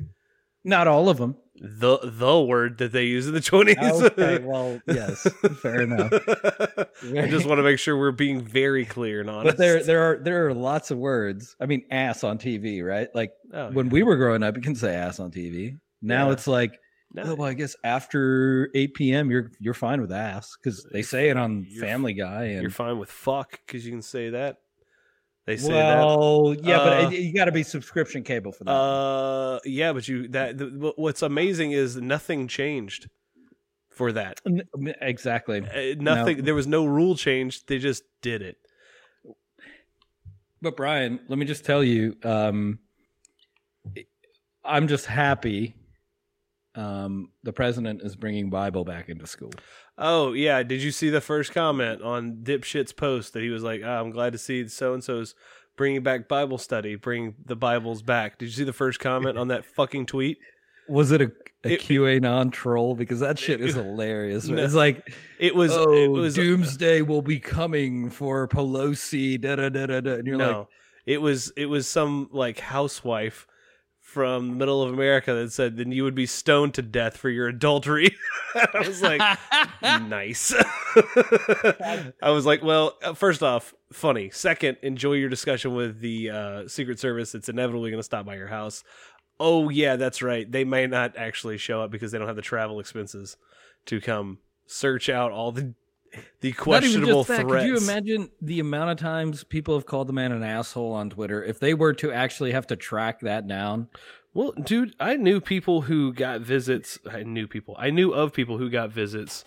Not 0.64 0.86
all 0.88 1.08
of 1.08 1.18
them. 1.18 1.36
The 1.60 1.98
the 2.04 2.40
word 2.40 2.78
that 2.78 2.92
they 2.92 3.04
use 3.06 3.26
in 3.26 3.34
the 3.34 3.40
twenties. 3.40 3.76
Okay, 3.78 4.38
well, 4.44 4.80
yes, 4.86 5.22
fair 5.60 5.80
enough. 5.82 6.12
I 6.12 7.26
just 7.28 7.46
want 7.46 7.58
to 7.58 7.64
make 7.64 7.80
sure 7.80 7.96
we're 7.98 8.12
being 8.12 8.40
very 8.44 8.84
clear 8.84 9.20
and 9.20 9.28
honest. 9.28 9.56
But 9.56 9.58
there, 9.58 9.82
there 9.82 10.02
are 10.02 10.18
there 10.18 10.46
are 10.46 10.54
lots 10.54 10.92
of 10.92 10.98
words. 10.98 11.56
I 11.60 11.66
mean, 11.66 11.82
ass 11.90 12.22
on 12.22 12.38
TV, 12.38 12.84
right? 12.84 13.08
Like 13.12 13.32
Oh, 13.52 13.70
when 13.72 13.88
we 13.88 14.04
were 14.04 14.16
growing 14.16 14.44
up, 14.44 14.54
you 14.56 14.62
can 14.62 14.76
say 14.76 14.94
ass 14.94 15.18
on 15.18 15.32
TV. 15.32 15.78
Now 16.00 16.26
Yeah. 16.28 16.34
it's 16.34 16.46
like, 16.46 16.78
no, 17.12 17.22
oh, 17.24 17.34
well, 17.34 17.48
I 17.48 17.54
guess 17.54 17.74
after 17.82 18.70
eight 18.76 18.94
p.m. 18.94 19.28
you're 19.28 19.50
you're 19.58 19.74
fine 19.74 20.00
with 20.00 20.12
ass 20.12 20.56
because 20.62 20.86
they 20.92 21.02
say 21.02 21.28
it 21.28 21.36
on 21.36 21.66
You're- 21.68 21.86
Family 21.88 22.12
Guy 22.14 22.44
and 22.44 22.62
you're 22.62 22.70
fine 22.70 22.98
with 22.98 23.10
fuck 23.10 23.58
because 23.66 23.84
you 23.84 23.90
can 23.90 24.02
say 24.02 24.30
that. 24.30 24.58
They 25.48 25.56
say 25.56 25.72
that. 25.72 25.96
well, 25.96 26.54
yeah, 26.62 26.76
but 26.76 27.04
Uh, 27.06 27.10
it- 27.10 27.20
you 27.20 27.32
got 27.32 27.46
to 27.46 27.52
be 27.52 27.62
subscription 27.62 28.22
cable 28.22 28.52
for 28.52 28.64
that. 28.64 28.70
Uh, 28.70 29.60
yeah, 29.64 29.94
but 29.94 30.06
you 30.06 30.28
that 30.28 30.58
the, 30.58 30.92
what's 30.96 31.22
amazing 31.22 31.72
is 31.72 31.96
nothing 31.96 32.48
changed 32.48 33.08
for 33.88 34.12
that. 34.12 34.42
Exactly. 35.00 35.62
Uh, 35.62 35.94
nothing. 35.98 36.44
There 36.44 36.54
was 36.54 36.66
no 36.66 36.84
rule 36.84 37.16
change. 37.16 37.64
They 37.64 37.78
just 37.78 38.02
did 38.20 38.42
it. 38.42 38.58
But 40.60 40.76
Brian, 40.76 41.18
let 41.28 41.38
me 41.38 41.46
just 41.46 41.64
tell 41.64 41.82
you, 41.82 42.16
um, 42.24 42.78
I'm 44.62 44.86
just 44.86 45.06
happy. 45.06 45.76
Um, 46.74 47.30
the 47.42 47.54
president 47.54 48.02
is 48.02 48.16
bringing 48.16 48.50
Bible 48.50 48.84
back 48.84 49.08
into 49.08 49.26
school. 49.26 49.52
Oh 49.98 50.32
yeah, 50.32 50.62
did 50.62 50.82
you 50.82 50.90
see 50.92 51.10
the 51.10 51.20
first 51.20 51.52
comment 51.52 52.02
on 52.02 52.36
Dipshit's 52.42 52.92
post 52.92 53.32
that 53.32 53.42
he 53.42 53.50
was 53.50 53.62
like, 53.62 53.82
oh, 53.84 53.88
"I'm 53.88 54.10
glad 54.10 54.32
to 54.32 54.38
see 54.38 54.66
so 54.68 54.94
and 54.94 55.02
so's 55.02 55.34
bringing 55.76 56.02
back 56.02 56.28
Bible 56.28 56.58
study, 56.58 56.94
bring 56.94 57.34
the 57.44 57.56
Bibles 57.56 58.02
back." 58.02 58.38
Did 58.38 58.46
you 58.46 58.52
see 58.52 58.64
the 58.64 58.72
first 58.72 59.00
comment 59.00 59.36
on 59.36 59.48
that 59.48 59.64
fucking 59.64 60.06
tweet? 60.06 60.38
Was 60.88 61.10
it 61.12 61.20
a, 61.20 61.32
a 61.64 61.72
It- 61.74 61.80
QAnon 61.80 62.52
troll? 62.52 62.94
Because 62.94 63.20
that 63.20 63.38
shit 63.38 63.60
is 63.60 63.74
hilarious. 63.74 64.46
No. 64.46 64.62
It's 64.62 64.72
like, 64.74 65.12
It 65.38 65.54
was. 65.54 65.72
oh, 65.74 65.92
it 65.92 66.08
was 66.08 66.38
uh, 66.38 66.42
doomsday 66.42 67.02
will 67.02 67.20
be 67.22 67.40
coming 67.40 68.08
for 68.08 68.46
Pelosi. 68.48 69.40
Da 69.40 69.56
da 69.56 69.68
da 69.68 69.86
da 69.86 70.00
da. 70.00 70.12
And 70.14 70.26
you're 70.26 70.36
no, 70.38 70.58
like, 70.60 70.66
it 71.06 71.20
was 71.20 71.52
it 71.56 71.66
was 71.66 71.86
some 71.88 72.28
like 72.32 72.58
housewife 72.60 73.46
from 74.08 74.48
the 74.48 74.54
middle 74.54 74.82
of 74.82 74.90
America 74.90 75.34
that 75.34 75.52
said, 75.52 75.76
then 75.76 75.92
you 75.92 76.02
would 76.02 76.14
be 76.14 76.24
stoned 76.24 76.72
to 76.72 76.80
death 76.80 77.14
for 77.18 77.28
your 77.28 77.46
adultery. 77.46 78.16
I 78.54 78.88
was 78.88 79.02
like, 79.02 79.20
nice. 79.82 80.54
I 82.22 82.30
was 82.30 82.46
like, 82.46 82.62
well, 82.62 82.96
uh, 83.02 83.12
first 83.12 83.42
off, 83.42 83.74
funny. 83.92 84.30
Second, 84.30 84.78
enjoy 84.80 85.12
your 85.12 85.28
discussion 85.28 85.74
with 85.74 86.00
the 86.00 86.30
uh, 86.30 86.68
Secret 86.68 86.98
Service. 86.98 87.34
It's 87.34 87.50
inevitably 87.50 87.90
going 87.90 87.98
to 87.98 88.04
stop 88.04 88.24
by 88.24 88.36
your 88.36 88.46
house. 88.46 88.82
Oh, 89.38 89.68
yeah, 89.68 89.96
that's 89.96 90.22
right. 90.22 90.50
They 90.50 90.64
may 90.64 90.86
not 90.86 91.14
actually 91.18 91.58
show 91.58 91.82
up 91.82 91.90
because 91.90 92.10
they 92.10 92.16
don't 92.16 92.28
have 92.28 92.36
the 92.36 92.40
travel 92.40 92.80
expenses 92.80 93.36
to 93.84 94.00
come 94.00 94.38
search 94.66 95.10
out 95.10 95.32
all 95.32 95.52
the 95.52 95.74
the 96.40 96.52
questionable 96.52 97.24
that, 97.24 97.42
threats. 97.42 97.64
Could 97.64 97.66
you 97.66 97.76
imagine 97.76 98.30
the 98.40 98.60
amount 98.60 98.90
of 98.90 98.98
times 98.98 99.44
people 99.44 99.74
have 99.74 99.86
called 99.86 100.08
the 100.08 100.12
man 100.12 100.32
an 100.32 100.42
asshole 100.42 100.92
on 100.92 101.10
Twitter 101.10 101.42
if 101.42 101.58
they 101.58 101.74
were 101.74 101.92
to 101.94 102.12
actually 102.12 102.52
have 102.52 102.66
to 102.68 102.76
track 102.76 103.20
that 103.20 103.46
down? 103.46 103.88
Well, 104.34 104.52
dude, 104.52 104.94
I 105.00 105.16
knew 105.16 105.40
people 105.40 105.82
who 105.82 106.12
got 106.12 106.40
visits. 106.42 106.98
I 107.10 107.22
knew 107.22 107.46
people. 107.46 107.74
I 107.78 107.90
knew 107.90 108.12
of 108.12 108.32
people 108.32 108.58
who 108.58 108.70
got 108.70 108.90
visits 108.90 109.44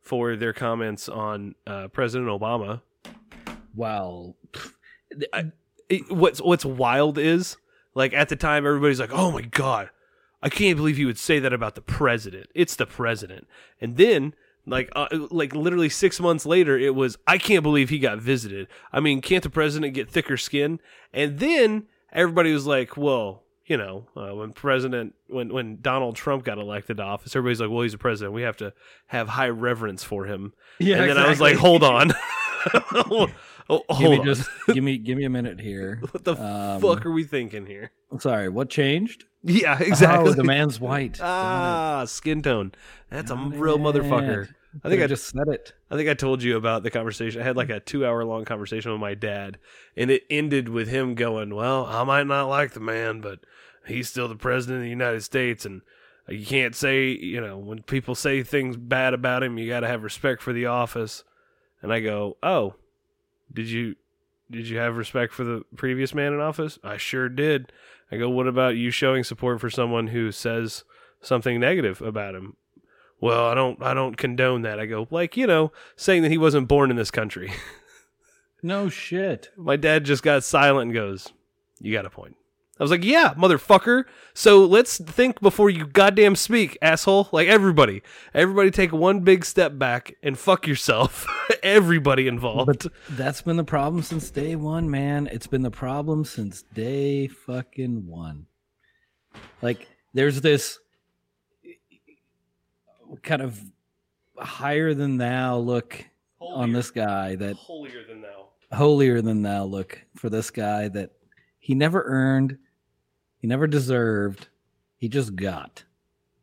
for 0.00 0.36
their 0.36 0.52
comments 0.52 1.08
on 1.08 1.54
uh, 1.66 1.88
President 1.88 2.28
Obama. 2.28 2.82
Well, 3.74 4.36
I, 5.32 5.52
it, 5.88 6.10
what's 6.10 6.40
what's 6.40 6.64
wild 6.64 7.18
is 7.18 7.56
like 7.94 8.12
at 8.12 8.28
the 8.28 8.36
time 8.36 8.66
everybody's 8.66 9.00
like, 9.00 9.12
"Oh 9.12 9.30
my 9.30 9.42
god, 9.42 9.90
I 10.42 10.48
can't 10.48 10.76
believe 10.76 10.98
you 10.98 11.06
would 11.06 11.18
say 11.18 11.38
that 11.38 11.52
about 11.52 11.74
the 11.74 11.80
president. 11.82 12.48
It's 12.54 12.76
the 12.76 12.86
president." 12.86 13.46
And 13.80 13.96
then 13.96 14.34
like 14.66 14.90
uh, 14.96 15.06
like 15.30 15.54
literally 15.54 15.88
6 15.88 16.20
months 16.20 16.46
later 16.46 16.78
it 16.78 16.94
was, 16.94 17.18
"I 17.26 17.38
can't 17.38 17.62
believe 17.62 17.90
he 17.90 17.98
got 17.98 18.18
visited." 18.18 18.68
I 18.92 19.00
mean, 19.00 19.20
can't 19.20 19.42
the 19.42 19.50
president 19.50 19.94
get 19.94 20.10
thicker 20.10 20.36
skin? 20.36 20.80
And 21.12 21.38
then 21.38 21.84
everybody 22.12 22.52
was 22.52 22.66
like, 22.66 22.96
"Well, 22.96 23.42
you 23.66 23.76
know, 23.76 24.06
uh, 24.16 24.34
when 24.34 24.52
President, 24.52 25.14
when 25.26 25.52
when 25.52 25.80
Donald 25.80 26.16
Trump 26.16 26.44
got 26.44 26.58
elected 26.58 26.98
to 26.98 27.02
office, 27.02 27.34
everybody's 27.34 27.60
like, 27.60 27.70
"Well, 27.70 27.82
he's 27.82 27.94
a 27.94 27.98
president. 27.98 28.34
We 28.34 28.42
have 28.42 28.56
to 28.58 28.72
have 29.06 29.28
high 29.28 29.48
reverence 29.48 30.04
for 30.04 30.26
him." 30.26 30.52
Yeah, 30.78 30.96
and 30.96 31.02
then 31.02 31.10
exactly. 31.10 31.26
I 31.26 31.30
was 31.30 31.40
like, 31.40 31.56
"Hold 31.56 31.82
on, 31.82 32.10
oh, 33.70 33.82
give 33.98 34.10
me 34.10 34.18
on. 34.18 34.24
just 34.26 34.48
give 34.72 34.84
me 34.84 34.98
give 34.98 35.16
me 35.16 35.24
a 35.24 35.30
minute 35.30 35.60
here. 35.60 36.00
what 36.10 36.24
the 36.24 36.34
um, 36.36 36.80
fuck 36.80 37.04
are 37.06 37.12
we 37.12 37.24
thinking 37.24 37.66
here?" 37.66 37.90
I'm 38.10 38.20
sorry, 38.20 38.48
what 38.48 38.70
changed? 38.70 39.24
Yeah, 39.42 39.78
exactly. 39.78 40.30
Oh, 40.30 40.34
the 40.34 40.44
man's 40.44 40.80
white. 40.80 41.18
ah, 41.22 42.04
skin 42.06 42.42
tone. 42.42 42.72
That's 43.10 43.30
a 43.30 43.34
Got 43.34 43.56
real 43.56 43.74
it. 43.74 43.80
motherfucker. 43.80 44.48
I 44.82 44.88
think 44.88 45.02
I 45.02 45.06
just 45.06 45.28
said 45.28 45.46
it. 45.48 45.72
I 45.90 45.96
think 45.96 46.08
I 46.08 46.14
told 46.14 46.42
you 46.42 46.56
about 46.56 46.82
the 46.82 46.90
conversation. 46.90 47.40
I 47.40 47.44
had 47.44 47.56
like 47.56 47.70
a 47.70 47.78
two 47.80 48.04
hour 48.04 48.24
long 48.24 48.44
conversation 48.44 48.90
with 48.90 49.00
my 49.00 49.14
dad, 49.14 49.58
and 49.96 50.10
it 50.10 50.24
ended 50.30 50.68
with 50.68 50.88
him 50.88 51.14
going, 51.14 51.54
"Well, 51.54 51.86
I 51.86 52.02
might 52.04 52.26
not 52.26 52.48
like 52.48 52.72
the 52.72 52.80
man, 52.80 53.20
but 53.20 53.40
he's 53.86 54.08
still 54.08 54.26
the 54.26 54.34
president 54.34 54.78
of 54.78 54.82
the 54.84 54.90
United 54.90 55.22
States, 55.22 55.64
and 55.64 55.82
you 56.28 56.44
can't 56.44 56.74
say, 56.74 57.08
you 57.08 57.40
know, 57.40 57.58
when 57.58 57.82
people 57.82 58.14
say 58.14 58.42
things 58.42 58.76
bad 58.76 59.14
about 59.14 59.42
him, 59.42 59.58
you 59.58 59.68
got 59.68 59.80
to 59.80 59.88
have 59.88 60.02
respect 60.02 60.42
for 60.42 60.52
the 60.52 60.66
office." 60.66 61.22
And 61.82 61.92
I 61.92 62.00
go, 62.00 62.38
"Oh, 62.42 62.74
did 63.52 63.68
you 63.68 63.96
did 64.50 64.68
you 64.68 64.78
have 64.78 64.96
respect 64.96 65.32
for 65.32 65.44
the 65.44 65.62
previous 65.76 66.14
man 66.14 66.32
in 66.32 66.40
office?" 66.40 66.78
I 66.82 66.96
sure 66.96 67.28
did. 67.28 67.72
I 68.10 68.16
go, 68.16 68.28
"What 68.28 68.46
about 68.46 68.76
you 68.76 68.90
showing 68.90 69.24
support 69.24 69.60
for 69.60 69.70
someone 69.70 70.08
who 70.08 70.32
says 70.32 70.84
something 71.20 71.58
negative 71.60 72.02
about 72.02 72.34
him?" 72.34 72.56
Well, 73.20 73.46
I 73.46 73.54
don't 73.54 73.82
I 73.82 73.94
don't 73.94 74.16
condone 74.16 74.62
that. 74.62 74.78
I 74.78 74.86
go, 74.86 75.08
like, 75.10 75.36
you 75.36 75.46
know, 75.46 75.72
saying 75.96 76.22
that 76.22 76.30
he 76.30 76.38
wasn't 76.38 76.68
born 76.68 76.90
in 76.90 76.96
this 76.96 77.10
country. 77.10 77.52
No 78.64 78.88
shit. 78.88 79.50
My 79.58 79.76
dad 79.76 80.04
just 80.04 80.22
got 80.22 80.42
silent 80.42 80.86
and 80.86 80.94
goes, 80.94 81.34
"You 81.80 81.92
got 81.92 82.06
a 82.06 82.10
point." 82.10 82.36
I 82.78 82.82
was 82.82 82.90
like, 82.90 83.04
"Yeah, 83.04 83.34
motherfucker." 83.34 84.04
So 84.34 84.64
let's 84.64 84.98
think 84.98 85.40
before 85.40 85.70
you 85.70 85.86
goddamn 85.86 86.34
speak, 86.34 86.76
asshole. 86.82 87.28
Like 87.30 87.46
everybody, 87.48 88.02
everybody, 88.34 88.70
take 88.70 88.92
one 88.92 89.20
big 89.20 89.44
step 89.44 89.78
back 89.78 90.14
and 90.22 90.38
fuck 90.38 90.66
yourself. 90.66 91.26
everybody 91.62 92.26
involved. 92.26 92.66
But 92.66 92.86
that's 93.10 93.42
been 93.42 93.56
the 93.56 93.64
problem 93.64 94.02
since 94.02 94.30
day 94.30 94.56
one, 94.56 94.90
man. 94.90 95.28
It's 95.30 95.46
been 95.46 95.62
the 95.62 95.70
problem 95.70 96.24
since 96.24 96.62
day 96.62 97.28
fucking 97.28 98.06
one. 98.06 98.46
Like, 99.62 99.86
there's 100.12 100.40
this 100.40 100.78
kind 103.22 103.42
of 103.42 103.60
higher 104.36 104.94
than 104.94 105.16
thou 105.18 105.58
look 105.58 106.04
on 106.40 106.72
this 106.72 106.90
guy 106.90 107.36
that 107.36 107.56
holier 107.56 108.04
than 108.06 108.20
thou. 108.20 108.48
holier 108.72 109.22
than 109.22 109.42
thou 109.42 109.64
look 109.64 110.00
for 110.16 110.28
this 110.28 110.50
guy 110.50 110.88
that 110.88 111.10
he 111.58 111.74
never 111.74 112.02
earned, 112.06 112.58
he 113.44 113.48
never 113.48 113.66
deserved, 113.66 114.48
he 114.96 115.06
just 115.06 115.36
got. 115.36 115.84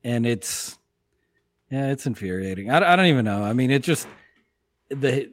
And 0.04 0.24
it's, 0.24 0.78
yeah, 1.72 1.88
it's 1.88 2.06
infuriating. 2.06 2.70
I, 2.70 2.93
I 2.93 2.95
don't 2.95 3.08
even 3.08 3.26
know. 3.26 3.43
I 3.43 3.54
mean, 3.54 3.72
it 3.72 3.82
just, 3.82 4.08
the 4.89 5.28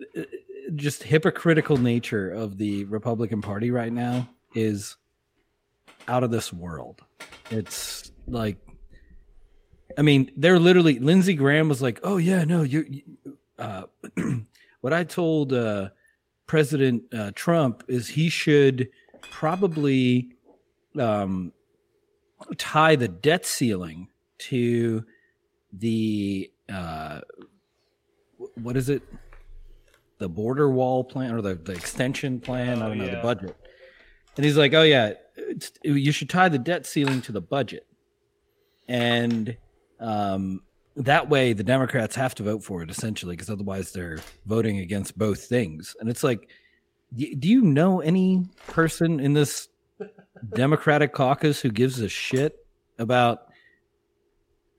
just 0.76 1.02
hypocritical 1.02 1.76
nature 1.76 2.30
of 2.30 2.56
the 2.56 2.84
Republican 2.84 3.42
Party 3.42 3.70
right 3.70 3.92
now 3.92 4.30
is 4.54 4.96
out 6.08 6.24
of 6.24 6.30
this 6.30 6.54
world. 6.54 7.02
It's 7.50 8.12
like, 8.26 8.56
I 9.98 10.00
mean, 10.00 10.30
they're 10.38 10.58
literally, 10.58 10.98
Lindsey 10.98 11.34
Graham 11.34 11.68
was 11.68 11.82
like, 11.82 12.00
oh, 12.02 12.16
yeah, 12.16 12.44
no, 12.44 12.62
you, 12.62 12.86
you 12.88 13.36
uh, 13.58 13.82
what 14.80 14.94
I 14.94 15.04
told, 15.04 15.52
uh, 15.52 15.90
President 16.46 17.02
uh, 17.12 17.32
Trump 17.34 17.84
is 17.88 18.08
he 18.08 18.30
should 18.30 18.88
probably 19.20 20.30
um, 20.98 21.52
tie 22.56 22.96
the 22.96 23.08
debt 23.08 23.46
ceiling 23.46 24.08
to 24.38 25.04
the 25.72 26.50
uh, 26.68 27.20
what 28.54 28.76
is 28.76 28.88
it? 28.88 29.02
The 30.18 30.28
border 30.28 30.68
wall 30.70 31.04
plan 31.04 31.32
or 31.32 31.40
the, 31.42 31.54
the 31.54 31.72
extension 31.72 32.40
plan? 32.40 32.82
I 32.82 32.86
Oh, 32.86 32.88
don't 32.88 32.98
know 32.98 33.04
yeah. 33.04 33.14
the 33.16 33.22
budget. 33.22 33.56
And 34.36 34.44
he's 34.44 34.56
like, 34.56 34.74
"Oh 34.74 34.82
yeah, 34.82 35.12
it's, 35.36 35.72
you 35.82 36.12
should 36.12 36.28
tie 36.30 36.48
the 36.48 36.58
debt 36.58 36.86
ceiling 36.86 37.20
to 37.22 37.32
the 37.32 37.40
budget." 37.40 37.86
And 38.88 39.56
um, 40.00 40.62
that 40.96 41.28
way 41.28 41.52
the 41.52 41.64
Democrats 41.64 42.14
have 42.16 42.34
to 42.36 42.42
vote 42.42 42.62
for 42.64 42.82
it 42.82 42.90
essentially 42.90 43.34
because 43.36 43.50
otherwise 43.50 43.92
they're 43.92 44.18
voting 44.46 44.78
against 44.78 45.18
both 45.18 45.44
things. 45.44 45.94
And 46.00 46.08
it's 46.08 46.22
like, 46.24 46.48
do 47.16 47.48
you 47.48 47.62
know 47.62 48.00
any 48.00 48.44
person 48.68 49.20
in 49.20 49.32
this 49.34 49.68
Democratic 50.54 51.12
caucus 51.12 51.60
who 51.60 51.70
gives 51.70 52.00
a 52.00 52.08
shit 52.08 52.64
about 52.98 53.42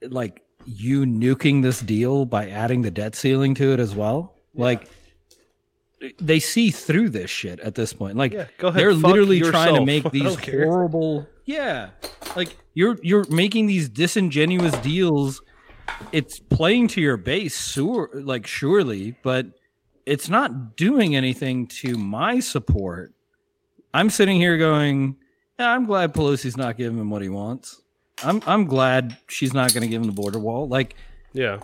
like 0.01 0.41
you 0.66 1.05
nuking 1.05 1.62
this 1.62 1.80
deal 1.82 2.26
by 2.26 2.49
adding 2.49 2.82
the 2.82 2.91
debt 2.91 3.16
ceiling 3.16 3.55
to 3.55 3.74
it 3.74 3.80
as 3.80 3.95
well? 3.95 4.36
Like 4.53 4.89
they 6.20 6.39
see 6.39 6.72
through 6.72 7.10
this 7.10 7.30
shit 7.30 7.60
at 7.60 7.76
this 7.76 7.93
point. 7.93 8.18
Like 8.18 8.34
Yeah, 8.34 8.47
go 8.57 8.68
ahead. 8.70 8.80
they're 8.80 8.93
literally 8.93 9.41
trying 9.41 9.76
to 9.76 9.86
make 9.86 10.10
these 10.12 10.36
horrible 10.39 11.28
yeah 11.45 11.89
like 12.36 12.55
you're 12.74 12.97
you're 13.01 13.26
making 13.30 13.66
these 13.66 13.89
disingenuous 13.89 14.78
deals 14.80 15.41
it's 16.12 16.39
playing 16.39 16.88
to 16.89 17.01
your 17.01 17.18
base 17.18 17.60
sure 17.72 18.10
like 18.14 18.45
surely 18.45 19.16
but 19.24 19.47
it's 20.05 20.30
not 20.30 20.76
doing 20.78 21.16
anything 21.16 21.66
to 21.66 21.97
my 21.97 22.39
support 22.39 23.12
i'm 23.95 24.12
sitting 24.12 24.38
here 24.38 24.60
going 24.60 25.16
yeah, 25.60 25.72
i'm 25.74 25.86
glad 25.86 26.14
pelosi's 26.14 26.57
not 26.57 26.78
giving 26.78 26.97
him 26.97 27.10
what 27.10 27.22
he 27.22 27.30
wants 27.30 27.82
i'm 28.24 28.41
i'm 28.47 28.66
glad 28.66 29.18
she's 29.28 29.53
not 29.53 29.73
going 29.73 29.81
to 29.81 29.88
give 29.88 30.02
him 30.02 30.07
the 30.07 30.14
border 30.14 30.40
wall 30.40 30.68
like 30.68 30.95
Yeah. 31.34 31.60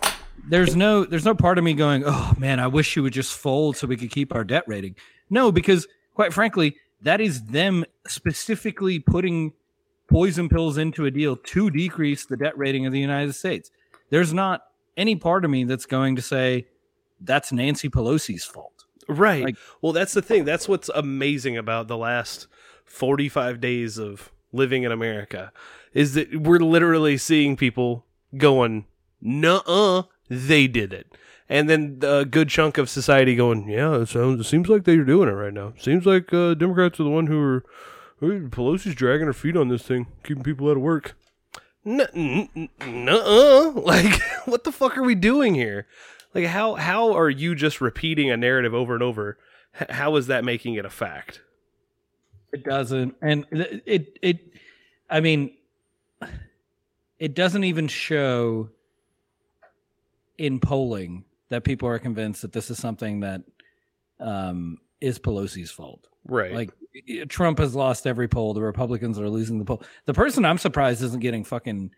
there's 0.48 0.76
no 0.76 1.04
there's 1.04 1.24
no 1.24 1.34
part 1.34 1.58
of 1.58 1.64
me 1.64 1.72
going, 1.74 2.04
oh 2.06 2.34
man, 2.38 2.60
I 2.60 2.66
wish 2.68 2.86
she 2.86 3.00
would 3.00 3.12
just 3.12 3.32
fold 3.36 3.76
so 3.76 3.86
we 3.86 3.96
could 3.96 4.10
keep 4.10 4.34
our 4.34 4.44
debt 4.44 4.64
rating. 4.66 4.94
No, 5.30 5.50
because 5.50 5.88
quite 6.14 6.32
frankly, 6.32 6.76
that 7.02 7.20
is 7.20 7.42
them 7.46 7.84
specifically 8.06 8.98
putting 9.00 9.52
poison 10.08 10.48
pills 10.48 10.76
into 10.78 11.04
a 11.06 11.10
deal 11.10 11.36
to 11.36 11.70
decrease 11.70 12.26
the 12.26 12.36
debt 12.36 12.56
rating 12.56 12.86
of 12.86 12.92
the 12.92 13.00
United 13.00 13.34
States. 13.34 13.70
There's 14.10 14.32
not 14.32 14.62
any 14.96 15.16
part 15.16 15.44
of 15.44 15.50
me 15.50 15.64
that's 15.64 15.86
going 15.86 16.16
to 16.16 16.22
say 16.22 16.66
that's 17.20 17.50
Nancy 17.52 17.88
Pelosi's 17.88 18.44
fault. 18.44 18.84
Right. 19.08 19.42
Like- 19.44 19.56
well, 19.82 19.92
that's 19.92 20.12
the 20.14 20.22
thing. 20.22 20.44
That's 20.44 20.68
what's 20.68 20.90
amazing 20.94 21.56
about 21.56 21.88
the 21.88 21.96
last 21.96 22.46
45 22.86 23.60
days 23.60 23.98
of 23.98 24.30
living 24.52 24.82
in 24.84 24.92
America 24.92 25.52
is 25.92 26.14
that 26.14 26.40
we're 26.40 26.58
literally 26.58 27.16
seeing 27.16 27.56
people 27.56 28.06
going, 28.36 28.86
"Nuh-uh, 29.20 30.04
they 30.28 30.66
did 30.66 30.92
it." 30.92 31.06
And 31.48 31.70
then 31.70 31.98
a 32.02 32.24
good 32.24 32.48
chunk 32.48 32.78
of 32.78 32.88
society 32.90 33.36
going, 33.36 33.68
"Yeah, 33.68 33.96
it 34.00 34.08
sounds 34.08 34.40
it 34.40 34.44
seems 34.44 34.68
like 34.68 34.84
they're 34.84 35.04
doing 35.04 35.28
it 35.28 35.32
right 35.32 35.52
now. 35.52 35.74
Seems 35.78 36.06
like 36.06 36.32
uh, 36.32 36.54
Democrats 36.54 36.98
are 37.00 37.04
the 37.04 37.10
one 37.10 37.26
who 37.28 37.40
are 37.40 37.64
Pelosi's 38.20 38.94
dragging 38.94 39.26
her 39.26 39.32
feet 39.32 39.56
on 39.56 39.68
this 39.68 39.82
thing, 39.82 40.06
keeping 40.24 40.42
people 40.42 40.68
out 40.68 40.76
of 40.76 40.82
work." 40.82 41.16
Nuh-uh. 41.84 43.70
Like, 43.76 44.20
what 44.46 44.64
the 44.64 44.72
fuck 44.72 44.98
are 44.98 45.02
we 45.04 45.14
doing 45.14 45.54
here? 45.54 45.86
Like, 46.34 46.46
how 46.46 46.74
how 46.74 47.16
are 47.16 47.30
you 47.30 47.54
just 47.54 47.80
repeating 47.80 48.30
a 48.30 48.36
narrative 48.36 48.74
over 48.74 48.94
and 48.94 49.02
over? 49.02 49.38
H- 49.80 49.90
how 49.90 50.16
is 50.16 50.26
that 50.26 50.44
making 50.44 50.74
it 50.74 50.84
a 50.84 50.90
fact? 50.90 51.42
It 52.56 52.64
doesn't, 52.64 53.14
and 53.20 53.44
it 53.52 54.18
it. 54.22 54.54
I 55.10 55.20
mean, 55.20 55.52
it 57.18 57.34
doesn't 57.34 57.64
even 57.64 57.86
show 57.86 58.70
in 60.38 60.58
polling 60.58 61.26
that 61.50 61.64
people 61.64 61.86
are 61.86 61.98
convinced 61.98 62.40
that 62.40 62.52
this 62.52 62.70
is 62.70 62.78
something 62.78 63.20
that 63.20 63.42
um, 64.20 64.78
is 65.02 65.18
Pelosi's 65.18 65.70
fault. 65.70 66.08
Right. 66.26 66.54
Like 66.54 66.70
Trump 67.28 67.58
has 67.58 67.74
lost 67.74 68.06
every 68.06 68.26
poll. 68.26 68.54
The 68.54 68.62
Republicans 68.62 69.18
are 69.18 69.28
losing 69.28 69.58
the 69.58 69.66
poll. 69.66 69.82
The 70.06 70.14
person 70.14 70.46
I'm 70.46 70.56
surprised 70.56 71.02
isn't 71.02 71.20
getting 71.20 71.44
fucking 71.44 71.90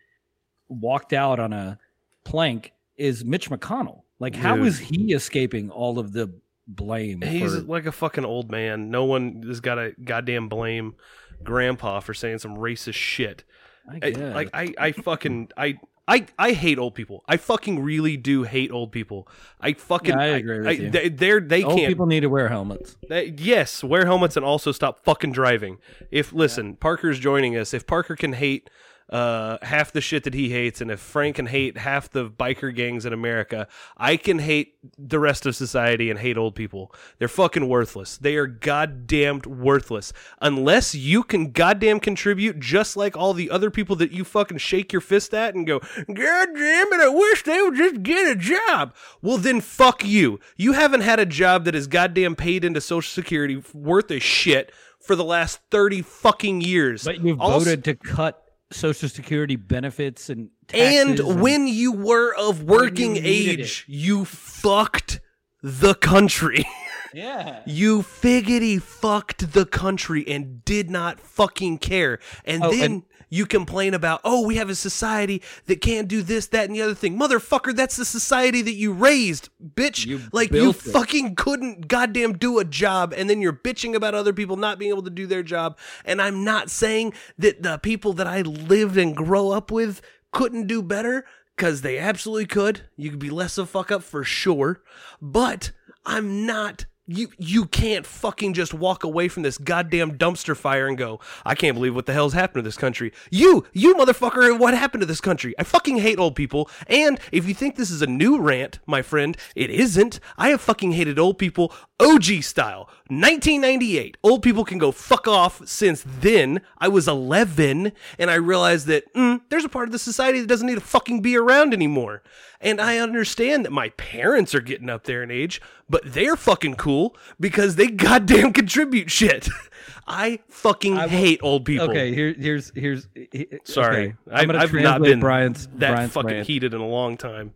walked 0.67 1.13
out 1.13 1.39
on 1.39 1.53
a 1.53 1.79
plank 2.25 2.73
is 2.97 3.23
Mitch 3.23 3.49
McConnell. 3.49 4.01
Like, 4.19 4.35
how 4.35 4.57
Dude. 4.57 4.67
is 4.67 4.77
he 4.77 5.13
escaping 5.13 5.71
all 5.71 5.99
of 5.99 6.11
the 6.11 6.33
blame? 6.75 7.21
He's 7.21 7.53
for- 7.55 7.61
like 7.61 7.85
a 7.85 7.91
fucking 7.91 8.25
old 8.25 8.49
man. 8.51 8.89
No 8.91 9.05
one 9.05 9.43
has 9.47 9.59
got 9.59 9.75
to 9.75 9.93
goddamn 10.03 10.47
blame 10.49 10.95
grandpa 11.43 11.99
for 11.99 12.13
saying 12.13 12.39
some 12.39 12.55
racist 12.57 12.93
shit. 12.95 13.43
I 13.89 13.99
I, 14.07 14.09
like 14.11 14.49
I, 14.53 14.73
I 14.77 14.91
fucking 14.91 15.49
I 15.57 15.79
I 16.07 16.25
I 16.37 16.51
hate 16.51 16.77
old 16.77 16.95
people. 16.95 17.23
I 17.27 17.37
fucking 17.37 17.81
really 17.81 18.17
do 18.17 18.43
hate 18.43 18.71
old 18.71 18.91
people. 18.91 19.27
I 19.59 19.73
fucking 19.73 20.11
Yeah, 20.15 20.19
I 20.21 20.25
agree 20.25 20.59
with 20.59 20.79
you. 20.79 20.89
They, 20.91 21.09
they're 21.09 21.39
they 21.39 21.63
old 21.63 21.77
can't. 21.77 21.89
people 21.89 22.05
need 22.05 22.19
to 22.21 22.29
wear 22.29 22.49
helmets. 22.49 22.97
they- 23.07 23.33
yes, 23.37 23.83
wear 23.83 24.05
helmets 24.05 24.35
and 24.37 24.45
also 24.45 24.71
stop 24.71 25.03
fucking 25.03 25.31
driving. 25.31 25.77
If 26.11 26.31
listen, 26.33 26.75
Parker's 26.75 27.19
joining 27.19 27.57
us. 27.57 27.73
If 27.73 27.87
Parker 27.87 28.15
can 28.15 28.33
hate 28.33 28.69
uh, 29.09 29.57
half 29.63 29.91
the 29.91 30.01
shit 30.01 30.23
that 30.23 30.33
he 30.33 30.49
hates, 30.49 30.81
and 30.81 30.91
if 30.91 30.99
Frank 30.99 31.37
can 31.37 31.47
hate 31.47 31.77
half 31.77 32.09
the 32.09 32.29
biker 32.29 32.73
gangs 32.73 33.05
in 33.05 33.13
America, 33.13 33.67
I 33.97 34.17
can 34.17 34.39
hate 34.39 34.75
the 34.97 35.19
rest 35.19 35.45
of 35.45 35.55
society 35.55 36.09
and 36.09 36.19
hate 36.19 36.37
old 36.37 36.55
people. 36.55 36.93
They're 37.17 37.27
fucking 37.27 37.67
worthless. 37.67 38.17
They 38.17 38.35
are 38.35 38.45
goddamned 38.47 39.45
worthless. 39.45 40.13
Unless 40.41 40.95
you 40.95 41.23
can 41.23 41.51
goddamn 41.51 41.99
contribute, 41.99 42.59
just 42.59 42.95
like 42.95 43.17
all 43.17 43.33
the 43.33 43.49
other 43.49 43.71
people 43.71 43.95
that 43.97 44.11
you 44.11 44.23
fucking 44.23 44.59
shake 44.59 44.93
your 44.93 45.01
fist 45.01 45.33
at 45.33 45.55
and 45.55 45.65
go, 45.65 45.79
God 45.79 46.47
damn 46.53 46.93
it, 46.93 47.01
I 47.01 47.09
wish 47.09 47.43
they 47.43 47.61
would 47.61 47.75
just 47.75 48.03
get 48.03 48.31
a 48.31 48.35
job. 48.35 48.93
Well, 49.21 49.37
then 49.37 49.59
fuck 49.61 50.05
you. 50.05 50.39
You 50.55 50.73
haven't 50.73 51.01
had 51.01 51.19
a 51.19 51.25
job 51.25 51.65
that 51.65 51.75
is 51.75 51.87
goddamn 51.87 52.35
paid 52.35 52.63
into 52.63 52.79
Social 52.81 53.09
Security 53.09 53.61
worth 53.73 54.11
a 54.11 54.19
shit 54.19 54.71
for 54.99 55.15
the 55.15 55.23
last 55.23 55.59
30 55.71 56.01
fucking 56.03 56.61
years. 56.61 57.03
But 57.03 57.23
you've 57.23 57.41
Also- 57.41 57.59
voted 57.65 57.83
to 57.85 57.95
cut 57.95 58.43
Social 58.71 59.09
Security 59.09 59.55
benefits 59.55 60.29
and 60.29 60.49
taxes 60.67 61.19
and 61.25 61.41
when 61.41 61.67
you 61.67 61.91
were 61.91 62.33
of 62.35 62.63
working 62.63 63.13
needed 63.13 63.61
age, 63.61 63.85
you 63.87 64.25
fucked 64.25 65.19
the 65.63 65.95
country. 65.95 66.65
yeah. 67.13 67.61
you 67.65 68.01
figgity 68.03 68.79
fucked 68.81 69.53
the 69.53 69.65
country 69.65 70.23
and 70.27 70.63
did 70.63 70.89
not 70.89 71.19
fucking 71.19 71.79
care. 71.79 72.19
And 72.45 72.63
Oh, 72.63 72.71
then 72.71 72.81
and- 72.91 73.03
you 73.29 73.45
complain 73.45 73.93
about, 73.93 74.21
oh, 74.23 74.45
we 74.45 74.55
have 74.55 74.69
a 74.69 74.75
society 74.75 75.41
that 75.67 75.81
can't 75.81 76.07
do 76.07 76.21
this, 76.21 76.47
that, 76.47 76.65
and 76.65 76.75
the 76.75 76.81
other 76.81 76.95
thing. 76.95 77.17
Motherfucker, 77.17 77.75
that's 77.75 77.95
the 77.95 78.05
society 78.05 78.61
that 78.61 78.73
you 78.73 78.91
raised, 78.91 79.49
bitch. 79.63 80.05
You 80.05 80.21
like, 80.31 80.51
you 80.51 80.71
it. 80.71 80.75
fucking 80.75 81.35
couldn't 81.35 81.87
goddamn 81.87 82.37
do 82.37 82.59
a 82.59 82.65
job, 82.65 83.13
and 83.15 83.29
then 83.29 83.41
you're 83.41 83.53
bitching 83.53 83.95
about 83.95 84.15
other 84.15 84.33
people 84.33 84.57
not 84.57 84.79
being 84.79 84.91
able 84.91 85.03
to 85.03 85.09
do 85.09 85.27
their 85.27 85.43
job. 85.43 85.77
And 86.05 86.21
I'm 86.21 86.43
not 86.43 86.69
saying 86.69 87.13
that 87.37 87.63
the 87.63 87.77
people 87.77 88.13
that 88.13 88.27
I 88.27 88.41
lived 88.41 88.97
and 88.97 89.15
grow 89.15 89.51
up 89.51 89.71
with 89.71 90.01
couldn't 90.31 90.67
do 90.67 90.81
better, 90.81 91.25
because 91.55 91.81
they 91.81 91.97
absolutely 91.97 92.45
could. 92.45 92.81
You 92.95 93.09
could 93.09 93.19
be 93.19 93.29
less 93.29 93.57
of 93.57 93.65
a 93.65 93.67
fuck 93.67 93.91
up 93.91 94.01
for 94.01 94.23
sure. 94.23 94.81
But 95.21 95.71
I'm 96.05 96.45
not. 96.45 96.85
You 97.11 97.29
you 97.39 97.65
can't 97.65 98.05
fucking 98.05 98.53
just 98.53 98.71
walk 98.71 99.03
away 99.03 99.29
from 99.29 99.41
this 99.41 99.57
goddamn 99.57 100.19
dumpster 100.19 100.55
fire 100.55 100.85
and 100.85 100.95
go, 100.95 101.19
I 101.43 101.55
can't 101.55 101.73
believe 101.73 101.95
what 101.95 102.05
the 102.05 102.13
hell's 102.13 102.33
happened 102.33 102.63
to 102.63 102.67
this 102.67 102.77
country. 102.77 103.11
You, 103.31 103.65
you 103.73 103.95
motherfucker, 103.95 104.59
what 104.59 104.75
happened 104.75 105.01
to 105.01 105.07
this 105.07 105.19
country? 105.19 105.55
I 105.57 105.63
fucking 105.63 105.97
hate 105.97 106.19
old 106.19 106.35
people. 106.35 106.69
And 106.85 107.19
if 107.31 107.47
you 107.47 107.55
think 107.55 107.77
this 107.77 107.89
is 107.89 108.03
a 108.03 108.07
new 108.07 108.39
rant, 108.39 108.77
my 108.85 109.01
friend, 109.01 109.35
it 109.55 109.71
isn't. 109.71 110.19
I 110.37 110.49
have 110.49 110.61
fucking 110.61 110.91
hated 110.91 111.17
old 111.17 111.39
people 111.39 111.73
OG 111.99 112.43
style. 112.43 112.87
1998. 113.09 114.17
Old 114.23 114.41
people 114.43 114.63
can 114.63 114.77
go 114.77 114.91
fuck 114.91 115.27
off 115.27 115.61
since 115.67 116.03
then. 116.05 116.61
I 116.77 116.87
was 116.87 117.07
11 117.07 117.91
and 118.19 118.29
I 118.31 118.35
realized 118.35 118.87
that 118.87 119.11
mm, 119.13 119.41
there's 119.49 119.65
a 119.65 119.69
part 119.69 119.87
of 119.87 119.91
the 119.91 119.99
society 119.99 120.39
that 120.39 120.47
doesn't 120.47 120.67
need 120.67 120.75
to 120.75 120.81
fucking 120.81 121.21
be 121.21 121.35
around 121.35 121.73
anymore. 121.73 122.21
And 122.61 122.79
I 122.79 122.97
understand 122.99 123.65
that 123.65 123.71
my 123.71 123.89
parents 123.89 124.53
are 124.53 124.61
getting 124.61 124.89
up 124.89 125.05
there 125.05 125.23
in 125.23 125.31
age, 125.31 125.61
but 125.89 126.01
they're 126.05 126.35
fucking 126.35 126.75
cool 126.75 127.15
because 127.39 127.75
they 127.75 127.87
goddamn 127.91 128.53
contribute 128.53 129.09
shit. 129.09 129.49
I 130.07 130.39
fucking 130.49 130.97
I 130.97 131.03
will- 131.03 131.09
hate 131.09 131.39
old 131.43 131.65
people. 131.65 131.89
Okay, 131.89 132.13
here, 132.13 132.33
here's 132.37 132.71
here's. 132.75 133.07
he- 133.13 133.47
Sorry. 133.63 133.97
okay, 134.07 134.15
I, 134.31 134.41
I'm 134.41 134.47
gonna 134.47 134.59
I've 134.59 134.73
not 134.73 135.01
been 135.01 135.19
Brian's 135.19 135.67
that 135.75 135.91
Brian's 135.93 136.11
fucking 136.11 136.29
rant. 136.31 136.47
heated 136.47 136.73
in 136.73 136.81
a 136.81 136.87
long 136.87 137.15
time. 137.17 137.53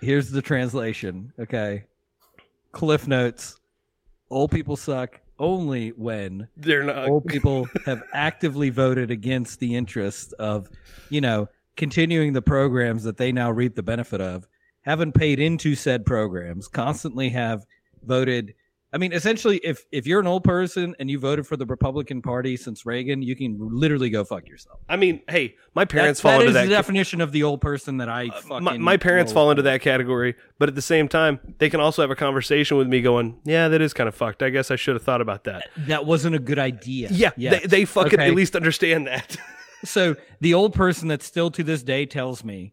Here's 0.00 0.30
the 0.30 0.42
translation. 0.42 1.32
Okay, 1.38 1.84
Cliff 2.72 3.06
notes: 3.06 3.56
Old 4.32 4.50
people 4.50 4.76
suck 4.76 5.20
only 5.38 5.90
when 5.90 6.48
They're 6.56 6.84
not. 6.84 7.08
old 7.08 7.26
people 7.26 7.68
have 7.84 8.02
actively 8.14 8.70
voted 8.70 9.10
against 9.10 9.60
the 9.60 9.74
interest 9.76 10.32
of, 10.38 10.68
you 11.10 11.20
know, 11.20 11.48
continuing 11.76 12.32
the 12.32 12.42
programs 12.42 13.04
that 13.04 13.16
they 13.18 13.32
now 13.32 13.50
reap 13.50 13.74
the 13.74 13.82
benefit 13.82 14.20
of, 14.20 14.46
haven't 14.82 15.12
paid 15.12 15.38
into 15.38 15.74
said 15.74 16.06
programs, 16.06 16.66
constantly 16.68 17.28
have 17.30 17.66
voted. 18.02 18.54
I 18.94 18.98
mean, 18.98 19.12
essentially, 19.14 19.56
if 19.64 19.86
if 19.90 20.06
you're 20.06 20.20
an 20.20 20.26
old 20.26 20.44
person 20.44 20.94
and 20.98 21.10
you 21.10 21.18
voted 21.18 21.46
for 21.46 21.56
the 21.56 21.64
Republican 21.64 22.20
Party 22.20 22.58
since 22.58 22.84
Reagan, 22.84 23.22
you 23.22 23.34
can 23.34 23.56
literally 23.58 24.10
go 24.10 24.22
fuck 24.22 24.46
yourself. 24.46 24.80
I 24.86 24.96
mean, 24.96 25.22
hey, 25.30 25.54
my 25.74 25.86
parents 25.86 26.20
That- 26.20 26.22
fall 26.28 26.32
that 26.40 26.46
into 26.46 26.48
is 26.48 26.54
that. 26.54 26.62
the 26.64 26.68
definition 26.74 27.20
of 27.22 27.32
the 27.32 27.42
old 27.42 27.62
person 27.62 27.96
that 27.96 28.10
I 28.10 28.28
uh, 28.28 28.40
fucking. 28.42 28.64
my, 28.64 28.76
my 28.76 28.96
parents 28.98 29.32
will- 29.32 29.42
fall 29.42 29.50
into 29.50 29.62
that 29.62 29.80
category, 29.80 30.34
but 30.58 30.68
at 30.68 30.74
the 30.74 30.82
same 30.82 31.08
time, 31.08 31.40
they 31.58 31.70
can 31.70 31.80
also 31.80 32.02
have 32.02 32.10
a 32.10 32.14
conversation 32.16 32.76
with 32.76 32.86
me 32.86 33.00
going, 33.00 33.38
Yeah, 33.44 33.68
that 33.68 33.80
is 33.80 33.94
kind 33.94 34.08
of 34.08 34.14
fucked. 34.14 34.42
I 34.42 34.50
guess 34.50 34.70
I 34.70 34.76
should 34.76 34.94
have 34.94 35.02
thought 35.02 35.22
about 35.22 35.44
that. 35.44 35.68
That 35.76 36.04
wasn't 36.04 36.34
a 36.34 36.38
good 36.38 36.58
idea. 36.58 37.08
Yeah, 37.10 37.30
Yes. 37.38 37.62
they, 37.62 37.66
they 37.68 37.84
fucking 37.86 38.20
Okay. 38.20 38.28
at 38.28 38.34
least 38.34 38.54
understand 38.56 39.06
that. 39.06 39.36
So 39.84 40.14
the 40.40 40.54
old 40.54 40.74
person 40.74 41.08
that 41.08 41.24
still 41.24 41.50
to 41.50 41.64
this 41.64 41.82
day 41.82 42.06
tells 42.06 42.44
me, 42.44 42.72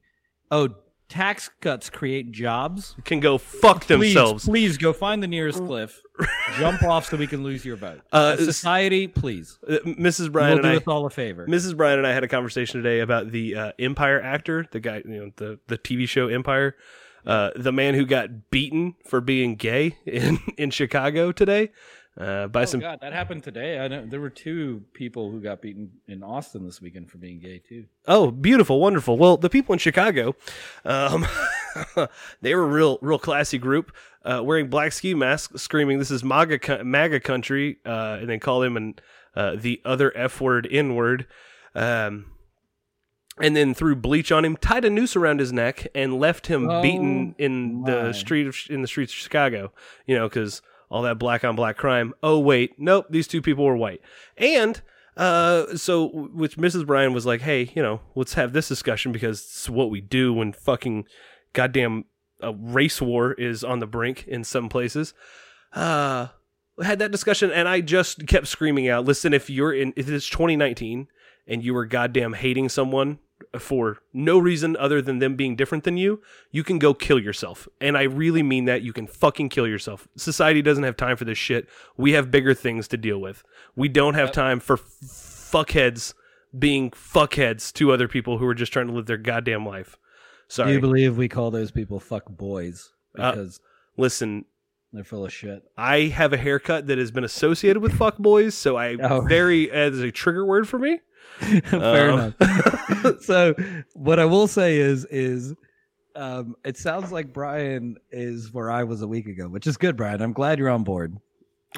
"Oh, 0.51 0.69
tax 1.09 1.49
cuts 1.61 1.89
create 1.89 2.31
jobs." 2.31 2.95
can 3.03 3.19
go 3.19 3.37
fuck 3.37 3.81
Please, 3.81 4.13
themselves. 4.13 4.45
please 4.45 4.77
go 4.77 4.93
find 4.93 5.21
the 5.21 5.27
nearest 5.27 5.59
cliff, 5.65 6.01
jump 6.57 6.83
off 6.83 7.07
so 7.09 7.17
we 7.17 7.27
can 7.27 7.43
lose 7.43 7.65
your 7.65 7.75
vote. 7.75 8.01
Uh, 8.11 8.37
society, 8.37 9.07
please. 9.07 9.59
Uh, 9.67 9.77
Mrs. 9.85 10.19
We'll 10.19 10.29
Bryan 10.29 10.57
do 10.57 10.63
and 10.63 10.67
I 10.67 10.75
us 10.77 10.83
all 10.87 11.05
a 11.05 11.09
favor. 11.09 11.45
Mrs. 11.47 11.75
Brian 11.75 11.97
and 11.97 12.07
I 12.07 12.13
had 12.13 12.23
a 12.23 12.27
conversation 12.27 12.81
today 12.81 12.99
about 13.01 13.31
the 13.31 13.55
uh, 13.55 13.71
Empire 13.79 14.21
actor, 14.21 14.65
the 14.71 14.79
guy, 14.79 15.01
you 15.05 15.25
know, 15.25 15.31
the 15.35 15.59
the 15.67 15.77
TV 15.77 16.07
show 16.07 16.27
Empire, 16.27 16.75
uh, 17.25 17.51
the 17.55 17.71
man 17.71 17.95
who 17.95 18.05
got 18.05 18.49
beaten 18.51 18.95
for 19.05 19.19
being 19.21 19.55
gay 19.55 19.97
in 20.05 20.39
in 20.57 20.69
Chicago 20.69 21.31
today 21.31 21.71
uh, 22.17 22.47
by 22.47 22.63
Oh 22.63 22.65
some. 22.65 22.79
God, 22.79 22.99
that 23.01 23.13
happened 23.13 23.43
today. 23.43 23.79
I 23.79 23.87
know 23.87 24.05
there 24.05 24.19
were 24.19 24.29
two 24.29 24.83
people 24.93 25.31
who 25.31 25.39
got 25.41 25.61
beaten 25.61 25.91
in 26.07 26.21
Austin 26.23 26.65
this 26.65 26.81
weekend 26.81 27.09
for 27.09 27.17
being 27.17 27.39
gay 27.39 27.59
too. 27.59 27.85
Oh, 28.07 28.31
beautiful, 28.31 28.79
wonderful. 28.79 29.17
Well, 29.17 29.37
the 29.37 29.49
people 29.49 29.73
in 29.73 29.79
Chicago, 29.79 30.35
um, 30.85 31.25
they 32.41 32.55
were 32.55 32.63
a 32.63 32.67
real, 32.67 32.97
real 33.01 33.19
classy 33.19 33.57
group, 33.57 33.91
uh, 34.25 34.41
wearing 34.43 34.69
black 34.69 34.91
ski 34.91 35.13
masks, 35.13 35.61
screaming, 35.61 35.99
"This 35.99 36.11
is 36.11 36.23
MAGA, 36.23 36.83
MAGA 36.83 37.19
country," 37.21 37.77
uh, 37.85 38.17
and 38.19 38.29
then 38.29 38.39
call 38.39 38.63
him 38.63 38.75
an 38.77 38.95
uh, 39.35 39.55
the 39.55 39.81
other 39.85 40.11
F 40.17 40.41
word, 40.41 40.67
N 40.69 40.95
word. 40.95 41.27
Um, 41.75 42.25
and 43.41 43.55
then 43.55 43.73
threw 43.73 43.95
bleach 43.95 44.33
on 44.33 44.43
him, 44.43 44.57
tied 44.57 44.83
a 44.83 44.89
noose 44.89 45.15
around 45.15 45.39
his 45.39 45.53
neck, 45.53 45.87
and 45.95 46.19
left 46.19 46.47
him 46.47 46.69
Oh, 46.69 46.81
beaten 46.81 47.35
in 47.37 47.83
my. 47.83 47.89
the 47.91 48.13
street 48.13 48.47
of 48.47 48.57
in 48.69 48.81
the 48.81 48.87
streets 48.87 49.13
of 49.13 49.17
Chicago. 49.19 49.71
You 50.05 50.15
know, 50.17 50.27
because 50.27 50.61
all 50.89 51.03
that 51.03 51.19
black 51.19 51.43
on 51.43 51.55
black 51.55 51.77
crime. 51.77 52.13
Oh 52.23 52.39
wait, 52.39 52.73
nope, 52.77 53.07
these 53.09 53.27
two 53.27 53.41
people 53.41 53.65
were 53.65 53.77
white. 53.77 54.01
And 54.37 54.81
uh, 55.17 55.75
so 55.75 56.07
which 56.07 56.57
Mrs. 56.57 56.85
Brian 56.85 57.13
was 57.13 57.25
like, 57.25 57.41
hey, 57.41 57.71
you 57.75 57.83
know, 57.83 58.01
let's 58.15 58.35
have 58.35 58.53
this 58.53 58.67
discussion 58.67 59.11
because 59.11 59.39
it's 59.41 59.69
what 59.69 59.89
we 59.89 60.01
do 60.01 60.33
when 60.33 60.53
fucking 60.53 61.05
goddamn 61.53 62.05
a 62.41 62.53
race 62.53 63.01
war 63.01 63.33
is 63.33 63.63
on 63.63 63.79
the 63.79 63.87
brink 63.87 64.25
in 64.27 64.43
some 64.43 64.69
places. 64.69 65.13
Uh, 65.73 66.27
had 66.81 66.99
that 66.99 67.11
discussion, 67.11 67.51
and 67.51 67.67
I 67.67 67.81
just 67.81 68.27
kept 68.27 68.47
screaming 68.47 68.87
out, 68.87 69.05
listen, 69.05 69.33
if 69.33 69.49
you're 69.49 69.73
in, 69.73 69.93
if 69.97 70.07
it's 70.07 70.29
2019 70.29 71.07
and 71.47 71.63
you 71.63 71.73
were 71.73 71.85
goddamn 71.85 72.33
hating 72.33 72.69
someone 72.69 73.19
for 73.57 73.97
no 74.13 74.37
reason 74.37 74.77
other 74.77 75.01
than 75.01 75.17
them 75.19 75.35
being 75.35 75.55
different 75.55 75.83
than 75.83 75.97
you, 75.97 76.21
you 76.51 76.63
can 76.63 76.77
go 76.77 76.93
kill 76.93 77.17
yourself. 77.19 77.67
And 77.81 77.97
I 77.97 78.03
really 78.03 78.43
mean 78.43 78.65
that. 78.65 78.83
You 78.83 78.93
can 78.93 79.07
fucking 79.07 79.49
kill 79.49 79.67
yourself. 79.67 80.07
Society 80.15 80.61
doesn't 80.61 80.83
have 80.83 80.95
time 80.95 81.17
for 81.17 81.25
this 81.25 81.37
shit. 81.37 81.67
We 81.97 82.11
have 82.11 82.29
bigger 82.29 82.53
things 82.53 82.87
to 82.89 82.97
deal 82.97 83.17
with. 83.19 83.43
We 83.75 83.87
don't 83.89 84.13
have 84.13 84.31
time 84.31 84.59
for 84.59 84.73
f- 84.75 84.81
fuckheads 85.41 86.13
being 86.57 86.91
fuckheads 86.91 87.73
to 87.73 87.91
other 87.91 88.07
people 88.07 88.37
who 88.37 88.45
are 88.45 88.55
just 88.55 88.71
trying 88.73 88.87
to 88.87 88.93
live 88.93 89.05
their 89.07 89.17
goddamn 89.17 89.65
life. 89.65 89.97
Sorry. 90.47 90.69
Do 90.69 90.73
you 90.73 90.81
believe 90.81 91.17
we 91.17 91.27
call 91.29 91.51
those 91.51 91.71
people 91.71 91.99
fuck 91.99 92.25
boys 92.27 92.91
Uh, 93.17 93.31
because 93.31 93.59
Listen, 93.97 94.45
they're 94.93 95.03
full 95.03 95.25
of 95.25 95.33
shit? 95.33 95.63
I 95.77 96.01
have 96.03 96.33
a 96.33 96.37
haircut 96.37 96.87
that 96.87 96.97
has 96.97 97.11
been 97.11 97.23
associated 97.23 97.81
with 97.81 97.93
fuckboys, 97.93 98.53
so 98.53 98.77
I 98.77 98.95
Oh. 99.01 99.21
very 99.21 99.69
as 99.69 99.99
a 99.99 100.11
trigger 100.11 100.45
word 100.45 100.67
for 100.67 100.79
me. 100.79 101.01
Fair 101.69 102.11
Um, 102.11 102.33
enough. 102.39 103.21
so 103.21 103.53
what 103.93 104.19
I 104.19 104.25
will 104.25 104.47
say 104.47 104.77
is 104.77 105.05
is 105.05 105.53
um, 106.15 106.55
it 106.65 106.77
sounds 106.77 107.11
like 107.11 107.31
Brian 107.33 107.95
is 108.11 108.51
where 108.53 108.69
I 108.69 108.83
was 108.83 109.01
a 109.01 109.07
week 109.07 109.27
ago, 109.27 109.47
which 109.47 109.67
is 109.67 109.77
good, 109.77 109.95
Brian. 109.95 110.21
I'm 110.21 110.33
glad 110.33 110.59
you're 110.59 110.69
on 110.69 110.83
board. 110.83 111.15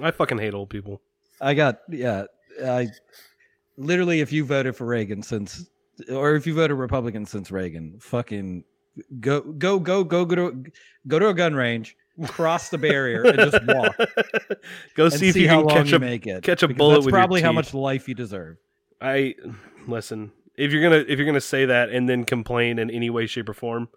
I 0.01 0.11
fucking 0.11 0.38
hate 0.39 0.53
old 0.53 0.69
people. 0.69 1.01
I 1.39 1.53
got 1.53 1.79
yeah. 1.89 2.25
I 2.65 2.88
literally, 3.77 4.21
if 4.21 4.31
you 4.31 4.43
voted 4.45 4.75
for 4.75 4.85
Reagan 4.85 5.21
since, 5.21 5.69
or 6.09 6.35
if 6.35 6.47
you 6.47 6.53
voted 6.53 6.77
Republican 6.77 7.25
since 7.25 7.51
Reagan, 7.51 7.97
fucking 7.99 8.63
go 9.19 9.41
go 9.41 9.79
go 9.79 10.03
go 10.03 10.25
go 10.25 10.35
to 10.35 10.63
go 11.07 11.19
to 11.19 11.27
a 11.29 11.33
gun 11.33 11.53
range, 11.53 11.95
cross 12.27 12.69
the 12.69 12.77
barrier, 12.77 13.23
and 13.23 13.38
just 13.38 13.65
walk. 13.67 13.95
Go 14.95 15.09
see 15.09 15.29
if 15.29 15.35
you 15.35 15.47
how 15.47 15.57
can 15.59 15.65
long 15.67 15.77
catch 15.77 15.89
you 15.91 15.97
a 15.97 15.99
make 15.99 16.27
it. 16.27 16.43
catch 16.43 16.61
a 16.63 16.67
because 16.67 16.77
bullet 16.77 16.95
That's 17.01 17.07
probably 17.11 17.41
how 17.41 17.51
much 17.51 17.73
life 17.73 18.07
you 18.07 18.13
deserve. 18.15 18.57
I 19.01 19.35
listen. 19.87 20.31
If 20.55 20.71
you're 20.71 20.83
gonna 20.83 21.03
if 21.07 21.17
you're 21.17 21.25
gonna 21.25 21.41
say 21.41 21.65
that 21.65 21.89
and 21.89 22.07
then 22.07 22.23
complain 22.23 22.77
in 22.79 22.91
any 22.91 23.09
way, 23.09 23.25
shape, 23.25 23.49
or 23.49 23.53
form 23.53 23.89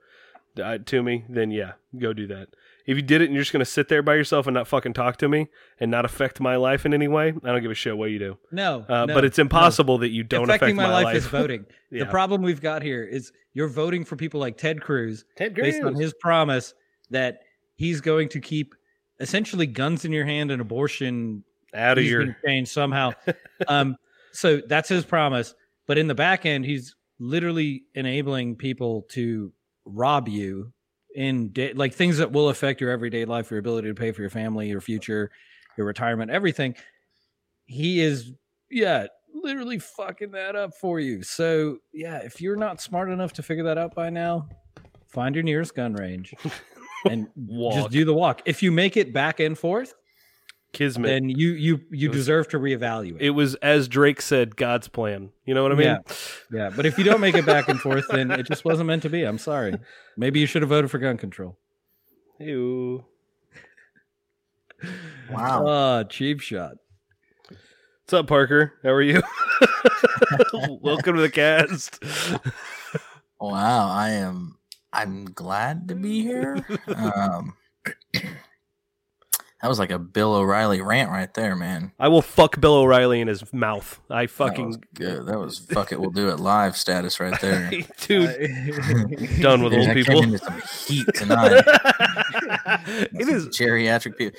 uh, 0.63 0.79
to 0.87 1.03
me, 1.03 1.25
then 1.29 1.51
yeah, 1.51 1.73
go 1.99 2.13
do 2.13 2.27
that. 2.29 2.49
If 2.87 2.97
you 2.97 3.03
did 3.03 3.23
it 3.23 3.27
and 3.27 3.35
you're 3.35 3.43
just 3.43 3.53
gonna 3.53 3.65
sit 3.65 3.89
there 3.89 4.03
by 4.03 4.15
yourself 4.15 4.47
and 4.47 4.55
not 4.55 4.69
fucking 4.69 4.93
talk 4.93 5.17
to 5.19 5.29
me 5.29 5.49
and 5.81 5.91
not 5.91 6.05
affect 6.05 6.41
my 6.41 6.57
life 6.57 6.87
in 6.87 6.95
any 6.95 7.09
way, 7.09 7.35
I 7.43 7.53
don't 7.53 7.63
give 7.63 7.71
a 7.71 7.75
shit 7.75 7.97
what 7.97 8.11
you 8.11 8.19
do. 8.19 8.39
No, 8.51 8.85
Uh, 8.89 9.07
no, 9.07 9.15
but 9.15 9.25
it's 9.25 9.39
no. 9.39 9.43
impossible 9.43 9.99
that 9.99 10.11
you 10.11 10.23
don't 10.23 10.45
affecting 10.45 10.79
affect 10.79 10.91
my, 10.91 11.03
life, 11.03 11.17
is 11.17 11.27
voting. 11.27 11.67
Yeah. 11.91 12.05
The 12.05 12.11
problem 12.11 12.43
we've 12.43 12.61
got 12.61 12.83
here 12.83 13.05
is 13.05 13.31
you're 13.53 13.69
voting 13.69 14.05
for 14.05 14.17
people 14.17 14.41
like 14.41 14.59
Ted 14.59 14.81
Cruz 14.81 15.25
Ted 15.37 15.55
Cruz, 15.55 15.65
based 15.65 15.85
on 15.85 15.95
his 15.95 16.13
promise 16.15 16.75
that 17.11 17.39
he's 17.77 18.01
going 18.01 18.29
to 18.31 18.41
keep 18.41 18.75
essentially 19.21 19.67
guns 19.67 20.05
in 20.05 20.11
your 20.11 20.25
hand 20.25 20.51
and 20.51 20.61
abortion 20.61 21.45
out 21.73 21.99
of 21.99 22.05
your 22.05 22.37
change 22.45 22.67
somehow. 22.67 23.13
um, 23.69 23.97
so 24.35 24.61
that's 24.67 24.89
his 24.89 25.05
promise. 25.05 25.55
But 25.87 25.99
in 25.99 26.09
the 26.09 26.15
back 26.15 26.45
end, 26.45 26.65
he's 26.65 26.95
literally 27.19 27.85
enabling 27.95 28.57
people 28.57 29.07
to 29.11 29.53
rob 29.85 30.29
you 30.29 30.73
in 31.15 31.53
da- 31.53 31.73
like 31.75 31.95
things 31.95 32.19
that 32.19 32.33
will 32.33 32.49
affect 32.49 32.81
your 32.81 32.91
everyday 32.91 33.25
life, 33.25 33.51
your 33.51 33.61
ability 33.61 33.89
to 33.89 33.95
pay 33.95 34.13
for 34.13 34.21
your 34.21 34.31
family, 34.31 34.69
your 34.69 34.81
future, 34.81 35.31
your 35.77 35.87
retirement, 35.87 36.31
everything. 36.31 36.75
He 37.67 38.01
is, 38.01 38.33
yeah, 38.71 39.07
literally 39.33 39.79
fucking 39.79 40.33
that 40.33 40.57
up 40.57 40.75
for 40.75 40.99
you. 40.99 41.23
So 41.23 41.79
yeah, 41.93 42.19
if 42.19 42.41
you're 42.41 42.57
not 42.57 42.81
smart 42.81 43.11
enough 43.11 43.33
to 43.35 43.43
figure 43.43 43.65
that 43.65 43.79
out 43.79 43.95
by 43.95 44.11
now, 44.11 44.49
find 45.07 45.35
your 45.35 45.45
nearest 45.45 45.75
gun 45.75 45.95
range 45.95 46.35
and 47.09 47.29
just 47.73 47.91
do 47.91 48.05
the 48.05 48.15
walk. 48.15 48.43
If 48.45 48.63
you 48.63 48.73
make 48.73 48.97
it 48.97 49.13
back 49.13 49.39
and 49.39 49.57
forth, 49.57 49.95
Kismet. 50.75 51.09
then 51.09 51.29
you 51.31 51.53
you 51.53 51.81
you 51.91 52.11
was- 52.11 52.19
deserve 52.19 52.49
to 52.49 52.59
reevaluate. 52.59 53.19
it 53.21 53.31
was 53.31 53.55
as 53.57 53.89
Drake 53.89 54.21
said, 54.21 54.57
God's 54.57 54.89
plan. 54.89 55.31
You 55.47 55.55
know 55.55 55.63
what 55.63 55.73
I 55.73 55.77
mean? 55.77 55.87
Yeah. 55.87 55.99
yeah, 56.53 56.71
but 56.75 56.85
if 56.87 56.99
you 56.99 57.05
don't 57.05 57.21
make 57.21 57.35
it 57.35 57.47
back 57.47 57.69
and 57.69 57.81
forth, 57.81 58.05
then 58.11 58.31
it 58.31 58.47
just 58.47 58.65
wasn't 58.65 58.87
meant 58.89 59.03
to 59.03 59.09
be. 59.11 59.23
I'm 59.25 59.39
sorry. 59.39 59.75
Maybe 60.17 60.41
you 60.41 60.47
should 60.47 60.63
have 60.63 60.69
voted 60.69 60.91
for 60.91 60.99
gun 60.99 61.17
control. 61.17 61.57
Ew. 62.39 63.05
Wow. 65.31 65.65
Ah, 65.67 66.03
cheap 66.05 66.41
shot. 66.41 66.77
What's 67.49 68.13
up, 68.13 68.27
Parker? 68.27 68.75
How 68.83 68.91
are 68.91 69.01
you? 69.03 69.23
Welcome 70.83 71.17
to 71.17 71.23
the 71.23 71.31
cast. 71.31 72.03
Wow, 73.41 73.89
I 73.89 74.11
am. 74.11 74.59
I'm 74.93 75.25
glad 75.27 75.89
to 75.89 75.95
be 75.95 76.23
here. 76.23 76.65
Um, 76.95 77.55
that 79.65 79.69
was 79.71 79.79
like 79.79 79.91
a 79.91 79.99
Bill 79.99 80.35
O'Reilly 80.35 80.83
rant 80.83 81.11
right 81.11 81.33
there, 81.33 81.57
man. 81.57 81.91
I 81.99 82.09
will 82.09 82.21
fuck 82.21 82.61
Bill 82.61 82.75
O'Reilly 82.75 83.23
in 83.23 83.29
his 83.29 83.51
mouth. 83.51 83.99
I 84.11 84.15
That 84.15 84.21
was 84.25 84.31
fucking 84.33 84.85
good. 84.93 85.25
That 85.25 85.39
was 85.39 85.59
fuck 85.59 85.91
it. 85.91 85.99
We'll 85.99 86.11
do 86.11 86.29
it 86.29 86.39
live 86.39 86.77
status 86.77 87.19
right 87.19 87.41
there. 87.41 87.71
dude. 88.03 88.29
Done 89.41 89.63
with 89.63 89.73
Dude, 89.73 89.81
old 89.81 89.89
I 89.89 89.95
people. 89.95 90.21
came 90.21 90.25
into 90.35 90.39
some 90.45 90.61
heat 90.87 91.07
tonight. 91.15 91.65
it 92.87 93.27
is. 93.27 93.49
geriatric 93.49 94.19
people. 94.19 94.39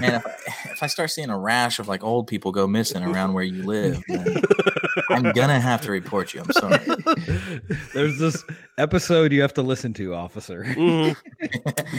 Man, 0.00 0.14
if 0.16 0.26
I, 0.26 0.32
if 0.72 0.82
I 0.82 0.86
start 0.88 1.12
seeing 1.12 1.30
a 1.30 1.38
rash 1.38 1.78
of 1.78 1.86
like 1.86 2.02
old 2.02 2.26
people 2.26 2.50
go 2.50 2.66
missing 2.66 3.04
around 3.04 3.32
where 3.34 3.44
you 3.44 3.62
live, 3.62 4.02
man, 4.08 4.42
I'm 5.10 5.30
gonna 5.34 5.60
have 5.60 5.82
to 5.82 5.92
report 5.92 6.34
you. 6.34 6.40
I'm 6.40 6.50
sorry. 6.50 6.80
There's 7.94 8.18
this 8.18 8.42
episode 8.76 9.32
you 9.32 9.40
have 9.42 9.54
to 9.54 9.62
listen 9.62 9.94
to, 9.94 10.16
officer. 10.16 10.64
Mhm. 10.64 11.16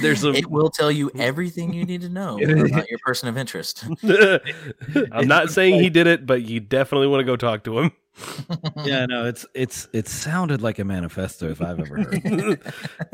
There's 0.01 0.25
a. 0.25 0.31
It 0.33 0.49
will 0.51 0.69
tell 0.69 0.91
you 0.91 1.09
everything 1.17 1.71
you 1.71 1.85
need 1.85 2.01
to 2.01 2.09
know 2.09 2.37
about 2.71 2.89
your 2.89 2.99
person 2.99 3.29
of 3.29 3.37
interest. 3.37 3.85
I'm 5.11 5.27
not 5.27 5.49
saying 5.49 5.81
he 5.81 5.89
did 5.89 6.07
it, 6.07 6.25
but 6.25 6.43
you 6.43 6.59
definitely 6.59 7.07
want 7.07 7.21
to 7.21 7.25
go 7.25 7.35
talk 7.35 7.63
to 7.65 7.79
him. 7.79 7.91
yeah, 8.85 9.05
no, 9.05 9.25
it's 9.25 9.45
it's 9.53 9.89
it 9.91 10.07
sounded 10.07 10.61
like 10.61 10.79
a 10.79 10.85
manifesto 10.85 11.49
if 11.49 11.61
I've 11.61 11.79
ever 11.79 11.97
heard. 11.97 12.61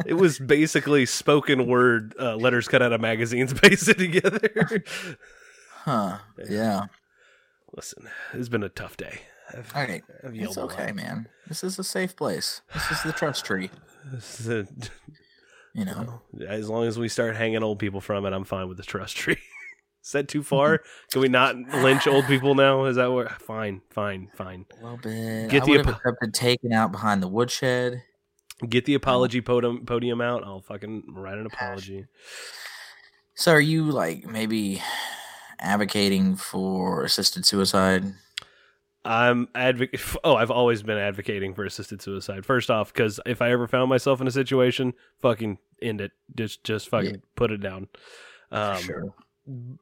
it 0.06 0.14
was 0.14 0.38
basically 0.38 1.08
spoken 1.08 1.66
word 1.66 2.14
uh, 2.20 2.36
letters 2.36 2.68
cut 2.68 2.84
out 2.84 2.94
of 2.94 3.02
magazines 3.02 3.52
pasted 3.54 3.98
together. 3.98 4.84
Huh? 5.86 6.20
Yeah. 6.48 6.86
Listen, 7.76 8.08
it's 8.34 8.50
been 8.50 8.62
a 8.64 8.70
tough 8.70 8.98
day. 8.98 9.22
I've, 9.50 9.76
All 9.76 9.82
right. 9.82 10.04
I've 10.24 10.36
It's 10.36 10.58
okay, 10.58 10.92
man. 10.92 11.28
This 11.48 11.64
is 11.64 11.80
a 11.80 11.84
safe 11.84 12.16
place. 12.16 12.62
This 12.74 12.92
is 12.92 13.02
the 13.04 13.12
trust 13.12 13.46
tree. 13.46 13.72
This 14.06 14.40
is 14.42 14.48
a- 14.48 14.68
You 15.74 15.86
know. 15.86 16.22
as 16.48 16.70
long 16.70 16.86
as 16.86 17.00
we 17.00 17.08
start 17.08 17.36
hanging 17.36 17.64
old 17.64 17.80
people 17.80 18.02
from 18.02 18.26
it, 18.26 18.34
I'm 18.34 18.44
fine 18.44 18.68
with 18.68 18.78
the 18.78 18.84
trust 18.84 19.16
tree. 19.18 19.38
is 20.04 20.12
that 20.12 20.28
too 20.28 20.44
far? 20.44 20.82
Can 21.12 21.22
we 21.22 21.30
not 21.30 21.56
lynch 21.56 22.08
old 22.08 22.26
people 22.26 22.56
now? 22.56 22.86
Is 22.86 22.98
that 22.98 23.12
what? 23.12 23.32
Fine, 23.42 23.82
fine, 23.90 24.30
fine. 24.36 24.66
A 24.80 24.84
little 24.84 24.98
bit. 24.98 25.50
Get 25.50 25.64
I 25.64 25.66
the 25.66 25.72
would 25.72 25.78
have 25.86 25.88
apo- 25.96 25.98
accepted 26.10 26.34
taken 26.34 26.74
out 26.74 26.92
behind 26.92 27.24
the 27.24 27.28
woodshed. 27.28 28.04
Get 28.70 28.86
the 28.86 28.94
apology 28.96 29.42
podium 29.42 29.86
podium 29.86 30.22
out. 30.22 30.44
I'll 30.44 30.62
fucking 30.62 31.06
write 31.16 31.38
an 31.38 31.46
apology. 31.48 32.06
So, 33.34 33.54
are 33.54 33.60
you 33.62 33.86
like 33.86 34.26
maybe 34.26 34.84
advocating 35.60 36.36
for 36.36 37.04
assisted 37.06 37.46
suicide? 37.46 38.04
I'm 39.04 39.48
advocate. 39.56 40.00
Oh, 40.24 40.36
I've 40.36 40.52
always 40.52 40.84
been 40.84 40.98
advocating 40.98 41.54
for 41.54 41.66
assisted 41.66 42.02
suicide. 42.02 42.46
First 42.46 42.70
off, 42.70 42.94
because 42.94 43.20
if 43.26 43.42
I 43.42 43.52
ever 43.52 43.68
found 43.68 43.90
myself 43.90 44.22
in 44.22 44.28
a 44.28 44.32
situation, 44.32 44.94
fucking 45.22 45.58
end 45.82 46.02
it. 46.02 46.12
Just, 46.36 46.64
just 46.64 46.90
fucking 46.90 47.10
Yeah. 47.16 47.22
put 47.36 47.52
it 47.52 47.58
down. 47.62 47.88
Um, 48.52 48.78
sure. 48.82 49.14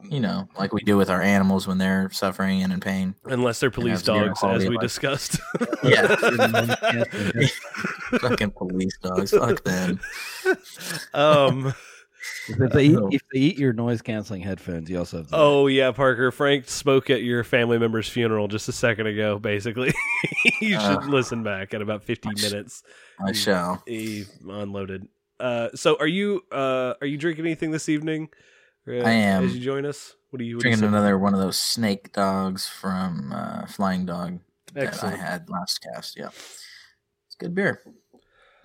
You 0.10 0.22
know, 0.22 0.48
like 0.58 0.72
we 0.74 0.82
do 0.84 0.96
with 0.96 1.10
our 1.10 1.22
animals 1.22 1.68
when 1.68 1.78
they're 1.80 2.10
suffering 2.12 2.64
and 2.64 2.72
in 2.72 2.80
pain. 2.80 3.14
Unless 3.26 3.60
they're 3.60 3.70
police 3.70 4.02
dogs, 4.02 4.40
as 4.42 4.64
we 4.64 4.76
life. 4.76 4.82
discussed. 4.82 5.40
Yeah. 5.84 6.08
Fucking 8.20 8.52
police 8.52 8.98
dogs. 9.02 9.32
Fuck 9.32 9.64
them. 9.64 10.00
um. 11.14 11.74
If 12.48 12.72
they 12.74 12.86
eat, 12.86 13.00
if 13.12 13.22
they 13.34 13.40
eat 13.40 13.58
your 13.58 13.74
noise 13.74 14.02
canceling 14.02 14.42
headphones, 14.42 14.90
you 14.90 14.98
also 14.98 15.18
have. 15.18 15.28
to- 15.28 15.36
Oh 15.36 15.68
yeah, 15.68 15.92
Parker. 15.92 16.32
Frank 16.32 16.68
spoke 16.70 17.10
at 17.10 17.22
your 17.24 17.44
family 17.44 17.78
member's 17.78 18.08
funeral 18.10 18.48
just 18.48 18.68
a 18.70 18.72
second 18.72 19.08
ago. 19.08 19.40
Basically, 19.40 19.94
you 20.62 20.72
should 20.72 20.80
Uh. 20.80 21.08
listen 21.08 21.44
back 21.44 21.74
at 21.74 21.82
about 21.82 22.04
50 22.04 22.30
minutes. 22.42 22.84
I 23.26 23.32
shall. 23.34 23.84
He 23.86 24.26
unloaded. 24.48 25.08
Uh, 25.40 25.70
so 25.76 25.96
are 26.00 26.08
you 26.08 26.42
uh 26.52 26.96
are 27.02 27.08
you 27.08 27.18
drinking 27.18 27.46
anything 27.46 27.72
this 27.72 27.88
evening? 27.88 28.30
Uh, 28.88 28.94
I 29.00 29.12
am. 29.12 29.46
As 29.46 29.54
you 29.56 29.62
join 29.62 29.86
us, 29.86 30.16
what 30.32 30.42
are 30.42 30.44
you 30.44 30.58
what 30.58 30.66
are 30.66 30.70
you 30.70 30.76
Drinking 30.76 30.88
another 30.90 31.18
one 31.18 31.34
of 31.34 31.40
those 31.40 31.58
snake 31.58 32.12
dogs 32.14 32.68
from 32.68 33.32
uh, 33.34 33.66
Flying 33.68 34.06
Dog 34.06 34.40
that 34.74 35.04
I 35.04 35.12
had 35.16 35.50
last 35.50 35.80
cast. 35.82 36.18
Yeah. 36.18 36.28
It's 37.28 37.36
good 37.40 37.54
beer. 37.56 37.82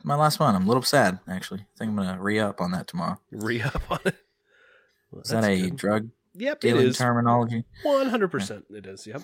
My 0.05 0.15
last 0.17 0.39
one. 0.39 0.55
I'm 0.55 0.65
a 0.65 0.67
little 0.69 0.83
sad, 0.83 1.19
actually. 1.27 1.61
I 1.61 1.79
think 1.79 1.91
I'm 1.91 1.97
to 2.17 2.23
re 2.23 2.39
up 2.39 2.61
on 2.61 2.71
that 2.73 2.87
tomorrow. 2.87 3.19
Re 3.33 3.63
up 3.63 3.83
on 3.91 3.99
it. 4.05 4.15
Well, 5.11 5.23
Is 5.23 5.31
that 5.31 5.45
a 5.45 5.61
good. 5.63 5.77
drug 5.77 6.11
Yep, 6.37 6.61
dealing 6.61 6.87
is. 6.89 6.99
terminology? 6.99 7.65
One 7.85 8.09
hundred 8.09 8.29
percent, 8.31 8.65
it 8.71 8.85
is. 8.87 9.07
Yep. 9.07 9.23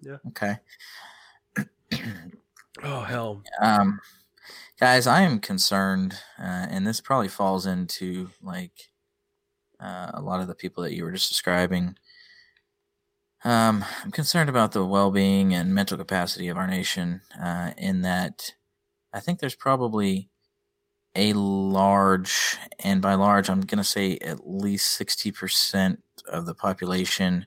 Yeah. 0.00 0.16
Okay. 0.28 0.56
Oh 2.82 3.02
hell. 3.02 3.42
Um, 3.60 4.00
guys, 4.80 5.06
I 5.06 5.20
am 5.20 5.38
concerned, 5.40 6.14
uh, 6.38 6.66
and 6.70 6.86
this 6.86 7.02
probably 7.02 7.28
falls 7.28 7.66
into 7.66 8.30
like 8.42 8.72
uh, 9.78 10.10
a 10.14 10.22
lot 10.22 10.40
of 10.40 10.48
the 10.48 10.54
people 10.54 10.82
that 10.82 10.94
you 10.94 11.04
were 11.04 11.12
just 11.12 11.28
describing. 11.28 11.96
Um, 13.44 13.84
I'm 14.02 14.10
concerned 14.10 14.48
about 14.48 14.72
the 14.72 14.86
well-being 14.86 15.52
and 15.52 15.74
mental 15.74 15.98
capacity 15.98 16.48
of 16.48 16.56
our 16.56 16.66
nation. 16.66 17.20
Uh, 17.40 17.72
in 17.76 18.00
that, 18.02 18.54
I 19.12 19.20
think 19.20 19.38
there's 19.38 19.54
probably 19.54 20.28
a 21.14 21.34
large, 21.34 22.56
and 22.82 23.02
by 23.02 23.14
large, 23.14 23.50
I'm 23.50 23.60
going 23.60 23.78
to 23.78 23.84
say 23.84 24.16
at 24.18 24.48
least 24.48 24.90
sixty 24.90 25.30
percent 25.30 26.02
of 26.28 26.46
the 26.46 26.54
population. 26.54 27.46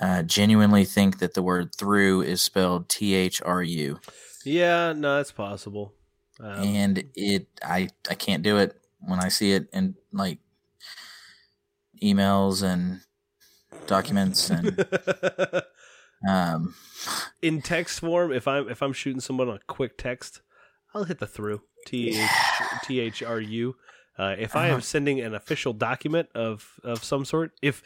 Uh, 0.00 0.22
genuinely 0.22 0.84
think 0.84 1.18
that 1.18 1.34
the 1.34 1.42
word 1.42 1.74
through 1.74 2.22
is 2.22 2.40
spelled 2.40 2.88
T 2.88 3.14
H 3.14 3.42
R 3.42 3.62
U 3.64 3.98
Yeah, 4.44 4.92
no, 4.92 5.16
that's 5.16 5.32
possible. 5.32 5.92
Um, 6.40 6.62
and 6.62 7.04
it 7.16 7.48
I 7.62 7.88
I 8.08 8.14
can't 8.14 8.44
do 8.44 8.58
it 8.58 8.80
when 9.00 9.18
I 9.18 9.28
see 9.28 9.52
it 9.52 9.68
in 9.72 9.96
like 10.12 10.38
emails 12.02 12.62
and 12.62 13.00
documents 13.86 14.50
and 14.50 14.68
Um, 16.26 16.74
in 17.42 17.60
text 17.62 18.00
form, 18.00 18.32
if 18.32 18.48
I'm 18.48 18.68
if 18.68 18.82
I'm 18.82 18.92
shooting 18.92 19.20
someone 19.20 19.48
a 19.48 19.58
quick 19.66 19.96
text, 19.98 20.40
I'll 20.94 21.04
hit 21.04 21.18
the 21.18 21.26
through 21.26 21.62
T 21.86 22.08
H 22.18 22.30
T 22.84 23.00
H 23.00 23.22
R 23.22 23.40
U. 23.40 23.76
Uh, 24.18 24.34
if 24.38 24.56
I 24.56 24.66
am 24.66 24.72
Uh-huh. 24.74 24.80
sending 24.80 25.20
an 25.20 25.34
official 25.34 25.72
document 25.72 26.28
of 26.34 26.72
of 26.82 27.04
some 27.04 27.24
sort, 27.24 27.52
if 27.62 27.82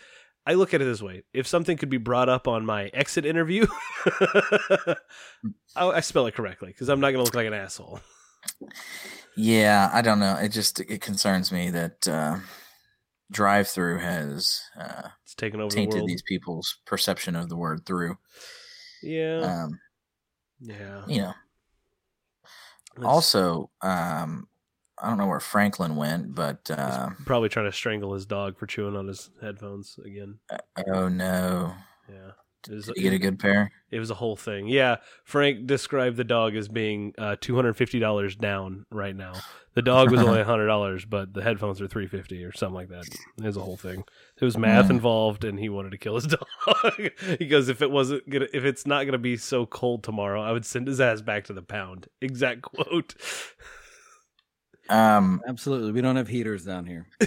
I 0.47 0.55
look 0.55 0.73
at 0.73 0.81
it 0.81 0.85
this 0.85 1.03
way, 1.03 1.25
if 1.35 1.47
something 1.47 1.77
could 1.77 1.91
be 1.91 1.99
brought 1.99 2.29
up 2.29 2.49
on 2.49 2.65
my 2.65 2.87
exit 2.95 3.27
interview, 3.27 3.67
I, 4.07 4.97
I 5.77 6.01
spell 6.01 6.27
it 6.27 6.35
correctly 6.35 6.69
because 6.69 6.89
I'm 6.89 7.01
not 7.01 7.11
going 7.13 7.19
to 7.21 7.25
look 7.25 7.35
like 7.35 7.47
an 7.47 7.55
asshole. 7.55 8.01
yeah, 9.37 9.91
I 9.93 10.03
don't 10.03 10.19
know. 10.19 10.37
It 10.37 10.49
just 10.51 10.81
it 10.81 11.01
concerns 11.01 11.53
me 11.53 11.71
that 11.71 12.09
uh, 12.09 12.39
drive 13.33 13.67
through 13.69 13.99
has 13.99 14.61
uh, 14.79 15.09
It's 15.25 15.35
taken 15.35 15.61
over 15.61 15.71
the 15.71 15.75
tainted 15.75 15.99
world. 16.01 16.09
these 16.09 16.23
people's 16.23 16.79
perception 16.87 17.35
of 17.35 17.49
the 17.49 17.57
word 17.57 17.85
through. 17.87 18.17
Yeah, 19.03 19.39
Um, 19.65 19.81
yeah. 20.61 21.03
you 21.09 21.23
know. 21.23 21.35
It's 22.97 23.05
Also, 23.05 23.71
um, 23.81 24.47
I 24.99 25.09
don't 25.09 25.19
know 25.19 25.27
where 25.27 25.41
Franklin 25.41 25.97
went, 25.97 26.35
but 26.35 26.71
uh, 26.71 27.11
probably 27.25 27.49
trying 27.49 27.65
to 27.67 27.73
strangle 27.73 28.13
his 28.15 28.27
dog 28.27 28.59
for 28.59 28.67
chewing 28.67 28.95
on 28.97 29.09
his 29.09 29.31
headphones 29.41 29.99
again. 30.05 30.39
oh 30.87 31.09
no, 31.09 31.75
Yeah. 32.09 32.33
It 32.69 32.75
was, 32.75 32.87
did 32.87 32.97
you 32.97 33.03
get 33.03 33.13
a 33.13 33.19
good 33.19 33.39
pair? 33.39 33.71
it 33.91 33.99
was 33.99 34.11
a 34.11 34.15
whole 34.15 34.37
thing. 34.37 34.67
Yeah, 34.69 34.97
Frank 35.25 35.67
described 35.67 36.17
the 36.17 36.25
dog 36.25 36.55
as 36.57 36.69
being 36.69 37.15
uh, 37.19 37.37
two 37.41 37.55
hundred 37.57 37.75
fifty 37.75 37.99
dollars 37.99 38.37
down 38.37 38.87
right 38.91 39.15
now. 39.17 39.33
The 39.75 39.83
dog 39.83 40.11
was 40.11 40.21
only 40.21 40.43
hundred 40.45 40.67
dollars, 40.67 41.05
but 41.05 41.33
the 41.35 41.43
headphones 41.43 41.81
are 41.81 41.89
three 41.89 42.07
fifty 42.07 42.45
or 42.45 42.53
something 42.53 42.75
like 42.75 42.89
that. 42.91 43.05
It 43.39 43.45
was 43.45 43.57
a 43.57 43.63
whole 43.63 43.77
thing. 43.77 44.05
There 44.39 44.47
was 44.47 44.57
math 44.57 44.87
Mm. 44.87 44.91
involved, 44.91 45.45
and 45.45 45.59
he 45.59 45.69
wanted 45.69 45.91
to 45.93 45.99
kill 45.99 46.15
his 46.15 46.27
dog. 46.29 47.11
he 47.39 47.47
goes, 47.47 47.69
"If 47.69 47.83
it 47.83 47.91
wasn't 47.91 48.29
gonna, 48.31 48.47
if 48.53 48.65
it's 48.65 48.87
not 48.87 49.05
gonna 49.05 49.19
be 49.19 49.37
so 49.37 49.67
cold 49.67 50.03
tomorrow, 50.05 50.43
I 50.43 50.53
would 50.53 50.65
send 50.67 50.87
his 50.87 51.01
ass 51.01 51.21
back 51.21 51.45
to 51.45 51.53
the 51.53 51.63
pound." 51.63 52.07
Exact 52.21 52.63
quote. 52.63 53.15
Um, 54.89 55.41
Absolutely. 55.47 55.93
We 55.93 56.01
don't 56.01 56.17
have 56.17 56.29
heaters 56.29 56.65
down 56.65 56.87
here. 56.87 57.07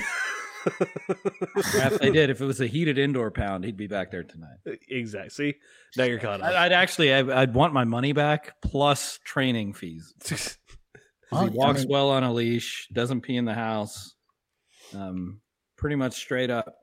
if 1.56 2.00
they 2.00 2.12
did, 2.12 2.30
if 2.30 2.42
it 2.42 2.46
was 2.46 2.62
a 2.62 2.68
heated 2.68 2.98
indoor 2.98 3.32
pound, 3.32 3.64
he'd 3.66 3.78
be 3.78 3.88
back 3.88 4.12
there 4.12 4.24
tonight. 4.24 4.58
Exactly. 4.90 5.30
See, 5.30 5.56
now 5.98 6.06
you're 6.06 6.20
caught 6.20 6.42
up. 6.42 6.48
I- 6.52 6.66
I'd 6.66 6.72
actually, 6.72 7.14
I'd, 7.14 7.30
I'd 7.30 7.54
want 7.54 7.74
my 7.74 7.84
money 7.84 8.14
back 8.14 8.56
plus 8.62 9.20
training 9.26 9.74
fees. 9.74 10.14
Well, 11.32 11.42
he 11.46 11.50
I 11.50 11.54
walks 11.54 11.80
mean- 11.80 11.90
well 11.90 12.12
on 12.12 12.24
a 12.24 12.32
leash, 12.32 12.88
doesn't 12.94 13.22
pee 13.22 13.36
in 13.36 13.46
the 13.46 13.54
house, 13.56 14.14
um, 14.96 15.42
pretty 15.76 15.96
much 15.96 16.14
straight 16.14 16.52
up. 16.52 16.76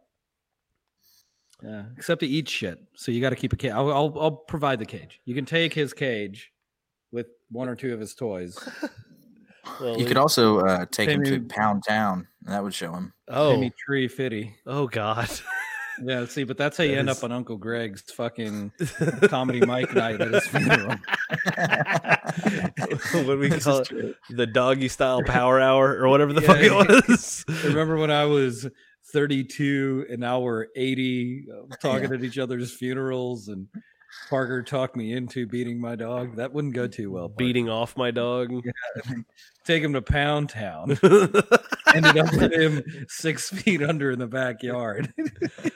Yeah, 1.63 1.85
except 1.97 2.23
he 2.23 2.29
eats 2.29 2.51
shit. 2.51 2.77
So 2.97 3.13
you 3.13 3.21
got 3.21 3.31
to 3.31 3.37
keep 3.37 3.53
a 3.53 3.57
cage. 3.57 3.71
I'll, 3.71 3.93
I'll, 3.93 4.19
I'll 4.19 4.31
provide 4.33 4.81
the 4.81 4.85
cage. 4.85 5.21
You 5.25 5.37
can 5.37 5.45
take 5.45 5.73
his 5.73 5.93
cage 5.93 6.51
with 7.13 7.29
one 7.53 7.69
or 7.69 7.77
two 7.77 7.95
of 7.95 8.01
his 8.01 8.15
toys. 8.17 8.59
Well, 9.81 9.99
you 9.99 10.07
could 10.07 10.17
also 10.17 10.61
uh, 10.61 10.87
take 10.91 11.09
him 11.09 11.23
to 11.25 11.41
Pound 11.43 11.85
Town. 11.87 12.27
and 12.45 12.55
That 12.55 12.63
would 12.63 12.75
show 12.75 12.93
him. 12.93 13.13
oh, 13.29 13.53
Timmy 13.55 13.73
Tree 13.79 14.09
Fitty. 14.09 14.55
oh 14.67 14.87
God. 14.87 15.29
Yeah, 16.03 16.25
see, 16.25 16.45
but 16.45 16.57
that's 16.57 16.79
how 16.79 16.85
you 16.85 16.93
That 16.93 16.99
end 17.01 17.11
is- 17.11 17.19
up 17.19 17.25
on 17.25 17.33
Uncle 17.33 17.59
Greg's 17.59 18.01
fucking 18.13 18.73
comedy 19.29 19.61
mic 19.61 19.95
night 19.95 20.23
at 20.23 20.33
his 20.33 20.47
funeral. 20.47 20.97
what 23.13 23.27
do 23.27 23.39
we 23.39 23.49
This 23.49 23.65
call 23.65 23.79
it? 23.81 23.89
true. 23.89 24.15
The 24.31 24.47
doggy 24.47 24.89
style 24.89 25.23
power 25.23 25.61
hour 25.61 25.95
or 25.99 26.09
whatever 26.09 26.33
the 26.33 26.41
Yeah. 26.41 26.47
fuck 26.47 26.61
it 26.63 27.09
was. 27.09 27.45
Remember 27.65 27.97
when 27.99 28.11
I 28.11 28.25
was 28.25 28.67
32 29.13 30.07
and 30.11 30.19
now 30.21 30.41
we're 30.41 30.67
80 30.75 31.45
uh, 31.53 31.77
talking 31.77 32.09
Yeah. 32.09 32.15
at 32.17 32.25
each 32.25 32.39
other's 32.39 32.73
funerals 32.73 33.49
and 33.49 33.69
Parker 34.29 34.63
talked 34.63 34.97
me 34.97 35.13
into 35.13 35.47
beating 35.47 35.81
my 35.81 35.97
dog? 35.97 36.37
That 36.37 36.53
wouldn't 36.53 36.75
go 36.75 36.87
too 36.87 37.11
well. 37.11 37.29
Parker. 37.29 37.37
Beating 37.39 37.69
off 37.69 37.97
my 37.97 38.11
dog. 38.11 38.51
Take 39.65 39.83
him 39.83 39.93
to 39.93 40.03
Pound 40.03 40.49
Town. 40.49 40.91
Ended 41.95 42.19
up 42.19 42.33
with 42.35 42.53
him 42.53 42.83
six 43.09 43.51
feet 43.51 43.83
under 43.83 44.11
in 44.11 44.19
the 44.19 44.27
backyard. 44.27 45.13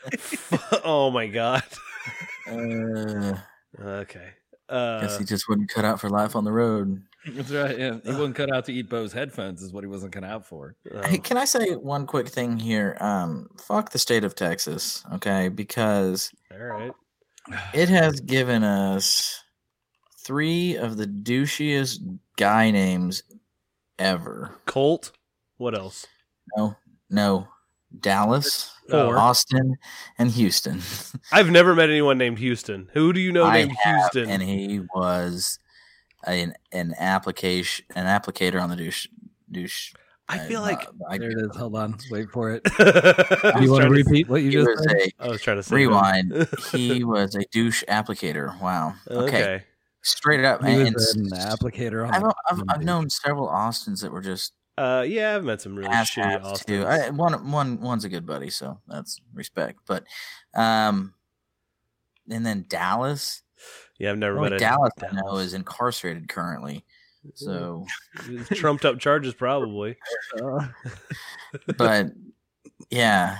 oh 0.84 1.10
my 1.10 1.26
god. 1.26 1.62
Uh, 2.48 3.34
Okay. 3.78 4.28
guess 4.68 5.14
Uh, 5.14 5.18
he 5.18 5.24
just 5.24 5.48
wouldn't 5.48 5.68
cut 5.68 5.84
out 5.84 6.00
for 6.00 6.08
life 6.08 6.34
on 6.34 6.44
the 6.44 6.52
road. 6.52 7.02
That's 7.28 7.50
right. 7.50 7.78
Yeah. 7.78 7.98
He 8.04 8.10
wouldn't 8.10 8.36
cut 8.36 8.52
out 8.52 8.64
to 8.66 8.72
eat 8.72 8.88
Bo's 8.88 9.12
headphones, 9.12 9.60
is 9.62 9.72
what 9.72 9.82
he 9.84 9.88
wasn't 9.88 10.12
cut 10.12 10.24
out 10.24 10.46
for. 10.46 10.76
Hey, 11.04 11.18
oh, 11.18 11.18
can 11.18 11.36
I 11.36 11.44
say 11.44 11.74
one 11.74 12.06
quick 12.06 12.28
thing 12.28 12.58
here? 12.58 12.96
Um, 13.00 13.48
fuck 13.58 13.90
the 13.90 13.98
state 13.98 14.24
of 14.24 14.34
Texas, 14.34 15.04
okay? 15.14 15.48
Because 15.48 16.32
all 16.52 16.58
right. 16.58 16.92
It 17.74 17.88
has 17.88 18.20
given 18.20 18.62
us 18.64 19.42
three 20.18 20.76
of 20.76 20.96
the 20.96 21.06
douchiest 21.06 22.18
guy 22.36 22.70
names 22.70 23.22
ever. 23.98 24.54
Colt. 24.66 25.12
What 25.58 25.74
else? 25.76 26.06
No, 26.56 26.76
no, 27.10 27.48
Dallas, 28.00 28.72
Four. 28.90 29.16
Austin, 29.18 29.76
and 30.18 30.30
Houston. 30.30 30.80
I've 31.32 31.50
never 31.50 31.74
met 31.74 31.88
anyone 31.90 32.18
named 32.18 32.38
Houston. 32.38 32.88
Who 32.92 33.12
do 33.12 33.20
you 33.20 33.32
know 33.32 33.44
I 33.44 33.58
named 33.64 33.76
have, 33.82 34.12
Houston? 34.12 34.30
and 34.30 34.42
he 34.42 34.80
was 34.94 35.58
an 36.26 36.54
an 36.72 36.94
application 36.98 37.84
an 37.94 38.06
applicator 38.06 38.60
on 38.60 38.68
the 38.70 38.76
douche 38.76 39.06
douche. 39.50 39.92
I 40.28 40.38
feel 40.38 40.60
like 40.60 40.86
I, 41.08 41.18
There 41.18 41.30
it 41.30 41.38
is. 41.38 41.56
Hold 41.56 41.76
on. 41.76 41.96
Wait 42.10 42.28
for 42.30 42.50
it. 42.52 42.64
Do 42.64 42.72
you 42.80 42.84
want 42.84 43.04
to 43.56 43.64
trying 43.66 43.80
to- 43.82 43.88
repeat 43.90 44.28
what 44.28 44.42
you 44.42 44.50
just 44.50 44.66
was 44.68 44.84
said? 44.84 44.96
a 45.20 45.24
I 45.24 45.28
was 45.28 45.40
trying 45.40 45.56
to 45.58 45.62
say 45.62 45.76
rewind. 45.76 46.48
he 46.72 47.04
was 47.04 47.34
a 47.36 47.44
douche 47.52 47.84
applicator. 47.88 48.60
Wow. 48.60 48.94
Okay, 49.10 49.24
okay. 49.42 49.64
straight 50.02 50.44
up. 50.44 50.64
He 50.64 50.72
and 50.82 50.94
was 50.94 51.14
an 51.14 51.30
applicator 51.30 52.06
on 52.08 52.14
I've, 52.14 52.32
I've, 52.50 52.62
I've 52.68 52.82
known 52.84 53.08
several 53.08 53.48
Austins 53.48 54.00
that 54.00 54.10
were 54.10 54.20
just 54.20 54.52
Uh, 54.76 55.04
yeah, 55.06 55.36
I've 55.36 55.44
met 55.44 55.60
some 55.60 55.76
really 55.76 55.90
shitty 55.90 56.24
hats 56.24 56.44
Austins. 56.46 56.66
too. 56.66 56.84
I, 56.84 57.10
one 57.10 57.50
one 57.52 57.80
one's 57.80 58.04
a 58.04 58.08
good 58.08 58.26
buddy, 58.26 58.50
so 58.50 58.80
that's 58.88 59.20
respect. 59.32 59.78
But 59.86 60.04
um, 60.54 61.14
and 62.28 62.44
then 62.44 62.64
Dallas. 62.68 63.42
yeah, 63.98 64.10
I've 64.10 64.18
never 64.18 64.38
Only 64.38 64.50
met 64.50 64.56
a 64.56 64.58
Dallas, 64.58 64.92
I 65.08 65.14
know 65.14 65.36
is 65.36 65.54
incarcerated 65.54 66.28
currently. 66.28 66.84
Mm-hmm. 67.26 68.42
So, 68.44 68.54
trumped 68.54 68.84
up 68.84 68.98
charges, 68.98 69.34
probably. 69.34 69.96
Uh, 70.40 70.66
but 71.78 72.06
yeah, 72.90 73.38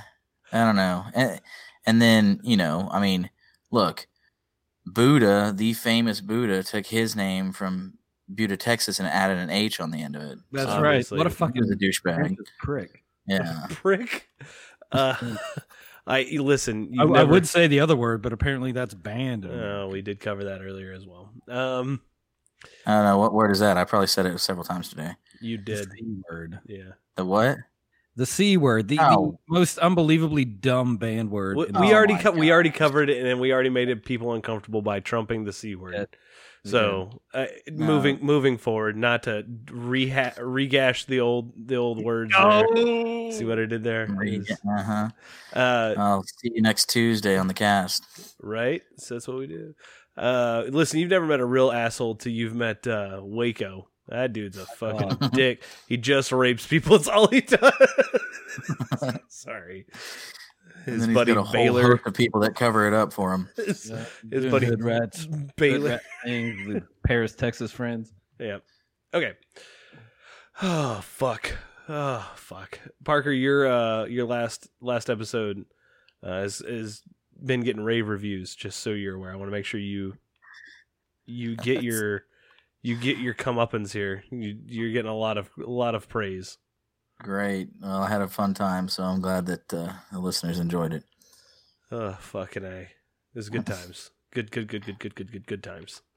I 0.52 0.64
don't 0.64 0.76
know. 0.76 1.04
And 1.14 1.40
and 1.86 2.02
then 2.02 2.40
you 2.42 2.56
know, 2.56 2.88
I 2.90 3.00
mean, 3.00 3.30
look, 3.70 4.06
Buddha, 4.84 5.52
the 5.54 5.72
famous 5.74 6.20
Buddha, 6.20 6.62
took 6.62 6.86
his 6.86 7.16
name 7.16 7.52
from 7.52 7.94
Buda, 8.32 8.56
Texas, 8.56 8.98
and 8.98 9.08
added 9.08 9.38
an 9.38 9.50
H 9.50 9.80
on 9.80 9.90
the 9.90 10.02
end 10.02 10.16
of 10.16 10.22
it. 10.22 10.38
That's 10.52 10.70
So, 10.70 10.80
right. 10.80 11.06
What 11.10 11.26
a 11.26 11.30
He 11.30 11.34
fucking 11.34 11.62
a 11.62 11.76
douchebag. 11.76 12.36
prick. 12.60 13.02
Yeah. 13.28 13.66
Prick. 13.70 14.28
Uh, 14.92 15.16
I 16.06 16.22
listen. 16.38 16.90
I, 16.92 17.02
You 17.04 17.14
I 17.14 17.18
never, 17.18 17.32
would 17.32 17.48
say 17.48 17.66
the 17.66 17.80
other 17.80 17.96
word, 17.96 18.22
but 18.22 18.32
apparently 18.32 18.70
that's 18.70 18.94
banned. 18.94 19.44
Oh, 19.44 19.88
we 19.90 20.00
did 20.00 20.20
cover 20.20 20.44
that 20.44 20.62
earlier 20.62 20.92
as 20.92 21.04
well. 21.04 21.30
Um, 21.48 22.02
I 22.86 22.92
don't 22.92 23.04
know 23.04 23.18
what 23.18 23.32
word 23.34 23.50
is 23.50 23.60
that. 23.60 23.76
I 23.76 23.84
probably 23.84 24.06
said 24.06 24.26
it 24.26 24.38
several 24.40 24.64
times 24.64 24.88
today. 24.88 25.12
you 25.40 25.56
the 25.58 25.62
did. 25.64 25.90
C 25.92 26.04
word. 26.30 26.58
Yeah. 26.66 26.92
The 27.16 27.24
what? 27.24 27.58
The 28.16 28.26
C 28.26 28.56
word. 28.56 28.88
The, 28.88 28.98
Oh. 29.00 29.38
the 29.48 29.54
most 29.54 29.78
unbelievably 29.78 30.46
dumb 30.46 30.96
banned 30.96 31.30
word. 31.30 31.56
We, 31.56 31.64
we 31.66 31.70
Oh 31.74 31.92
already 31.92 32.16
co- 32.16 32.30
we 32.32 32.50
already 32.50 32.70
covered 32.70 33.10
it, 33.10 33.18
and 33.18 33.26
then 33.26 33.38
we 33.38 33.52
already 33.52 33.68
made 33.70 33.88
it 33.90 34.04
people 34.04 34.32
uncomfortable 34.32 34.80
by 34.82 35.00
trumping 35.00 35.44
the 35.44 35.52
c 35.52 35.74
word. 35.74 35.94
Yeah. 35.94 36.04
So 36.64 37.20
uh, 37.34 37.46
No. 37.68 37.86
moving 37.86 38.18
moving 38.22 38.56
forward, 38.58 38.96
not 38.96 39.22
to 39.24 39.44
reha- 39.66 40.34
regash 40.38 41.06
the 41.06 41.20
old 41.20 41.52
the 41.68 41.76
old 41.76 42.02
words. 42.02 42.32
there. 42.36 43.32
See 43.32 43.44
what 43.44 43.58
I 43.60 43.66
did 43.66 43.84
there? 43.84 44.08
Uh 44.66 44.82
huh. 44.82 45.08
Uh, 45.52 45.94
I'll 45.96 46.22
see 46.24 46.50
you 46.54 46.62
next 46.62 46.88
Tuesday 46.88 47.36
on 47.36 47.46
the 47.48 47.54
cast. 47.54 48.04
right? 48.42 48.82
So 48.96 49.14
that's 49.14 49.28
what 49.28 49.36
we 49.36 49.46
do. 49.46 49.74
Uh, 50.16 50.64
listen, 50.68 50.98
you've 51.00 51.10
never 51.10 51.26
met 51.26 51.40
a 51.40 51.44
real 51.44 51.70
asshole 51.70 52.14
till 52.16 52.32
you've 52.32 52.54
met 52.54 52.86
uh, 52.86 53.20
Waco. 53.22 53.88
That 54.08 54.32
dude's 54.32 54.56
a 54.56 54.64
fucking 54.66 55.18
Oh. 55.20 55.28
dick. 55.32 55.62
He 55.88 55.96
just 55.96 56.32
rapes 56.32 56.66
people. 56.66 56.96
It's 56.96 57.08
all 57.08 57.26
he 57.28 57.40
does. 57.40 57.72
Sorry. 59.28 59.86
And 60.86 60.94
His 60.94 61.00
then 61.00 61.08
he's 61.10 61.14
buddy 61.16 61.34
got 61.34 61.40
a 61.40 61.42
whole 61.42 61.52
Baylor. 61.52 61.82
host 61.96 62.06
of 62.06 62.14
people 62.14 62.40
that 62.42 62.54
cover 62.54 62.86
it 62.86 62.94
up 62.94 63.12
for 63.12 63.32
him. 63.34 63.48
His, 63.56 63.90
Yeah, 63.90 64.04
his 64.30 64.46
buddy 64.46 64.66
Hood 64.66 64.82
rats. 64.84 65.24
Hood 65.24 65.50
Baylor. 65.56 65.88
rat 65.90 66.02
things 66.24 66.82
Paris, 67.04 67.34
Texas 67.34 67.72
friends. 67.72 68.12
Yeah. 68.38 68.58
Okay. 69.12 69.32
Oh 70.62 71.00
fuck. 71.02 71.50
Oh 71.88 72.30
fuck. 72.36 72.78
Parker, 73.04 73.30
your 73.32 73.66
uh 73.66 74.04
your 74.04 74.26
last 74.26 74.68
last 74.80 75.10
episode 75.10 75.64
uh 76.24 76.42
is 76.44 76.60
is 76.62 77.02
been 77.44 77.62
getting 77.62 77.82
rave 77.82 78.08
reviews, 78.08 78.54
just 78.54 78.80
so 78.80 78.90
you're 78.90 79.16
aware. 79.16 79.32
I 79.32 79.36
want 79.36 79.48
to 79.48 79.56
make 79.56 79.64
sure 79.64 79.80
you 79.80 80.16
you 81.24 81.56
get 81.56 81.82
your 81.84 82.24
you 82.82 82.96
get 82.96 83.18
your 83.18 83.34
comeuppance 83.34 83.92
here. 83.92 84.24
You, 84.30 84.58
you're 84.66 84.92
getting 84.92 85.10
a 85.10 85.16
lot 85.16 85.38
of 85.38 85.50
a 85.58 85.70
lot 85.70 85.94
of 85.94 86.08
praise. 86.08 86.58
Great. 87.18 87.70
Well, 87.80 88.02
I 88.02 88.08
had 88.08 88.20
a 88.20 88.28
fun 88.28 88.54
time, 88.54 88.88
so 88.88 89.02
I'm 89.02 89.20
glad 89.20 89.46
that 89.46 89.72
uh, 89.72 89.92
the 90.12 90.18
listeners 90.18 90.58
enjoyed 90.58 90.92
it. 90.92 91.04
Oh 91.90 92.12
fucking 92.20 92.64
a. 92.64 92.88
This 93.34 93.44
is 93.44 93.50
good 93.50 93.66
times. 93.66 94.10
Good, 94.32 94.50
good, 94.50 94.68
good, 94.68 94.84
good, 94.84 94.98
good, 94.98 95.14
good, 95.14 95.32
good, 95.32 95.46
good 95.46 95.62
times. 95.62 96.02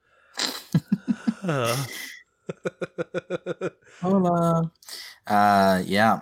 Uh. 1.41 1.85
Hola. 4.01 4.71
Uh, 5.25 5.81
yeah. 5.85 6.19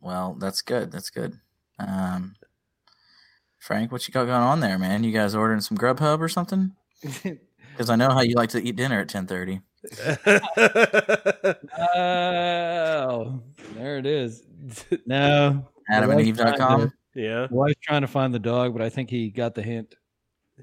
Well, 0.00 0.36
that's 0.40 0.62
good. 0.62 0.90
That's 0.90 1.10
good. 1.10 1.38
Um, 1.78 2.34
Frank, 3.68 3.92
what 3.92 4.08
you 4.08 4.14
got 4.14 4.24
going 4.24 4.40
on 4.40 4.60
there, 4.60 4.78
man? 4.78 5.04
You 5.04 5.12
guys 5.12 5.34
ordering 5.34 5.60
some 5.60 5.76
Grubhub 5.76 6.20
or 6.20 6.28
something? 6.30 6.72
Because 7.76 7.90
I 7.90 7.94
know 7.96 8.08
how 8.10 8.22
you 8.22 8.34
like 8.34 8.48
to 8.50 8.60
eat 8.60 8.74
dinner 8.74 8.98
at 9.02 9.08
ten 9.08 9.26
thirty. 9.28 9.60
Oh, 11.86 13.40
there 13.76 13.98
it 13.98 14.06
is. 14.06 14.42
No, 15.06 15.68
AdamandEve.com. 15.90 16.92
yeah, 17.14 17.46
wife's 17.50 17.78
trying 17.82 18.00
to 18.00 18.08
find 18.08 18.34
the 18.34 18.38
dog, 18.40 18.72
but 18.72 18.82
I 18.82 18.88
think 18.88 19.10
he 19.10 19.30
got 19.30 19.54
the 19.54 19.62
hint. 19.62 19.94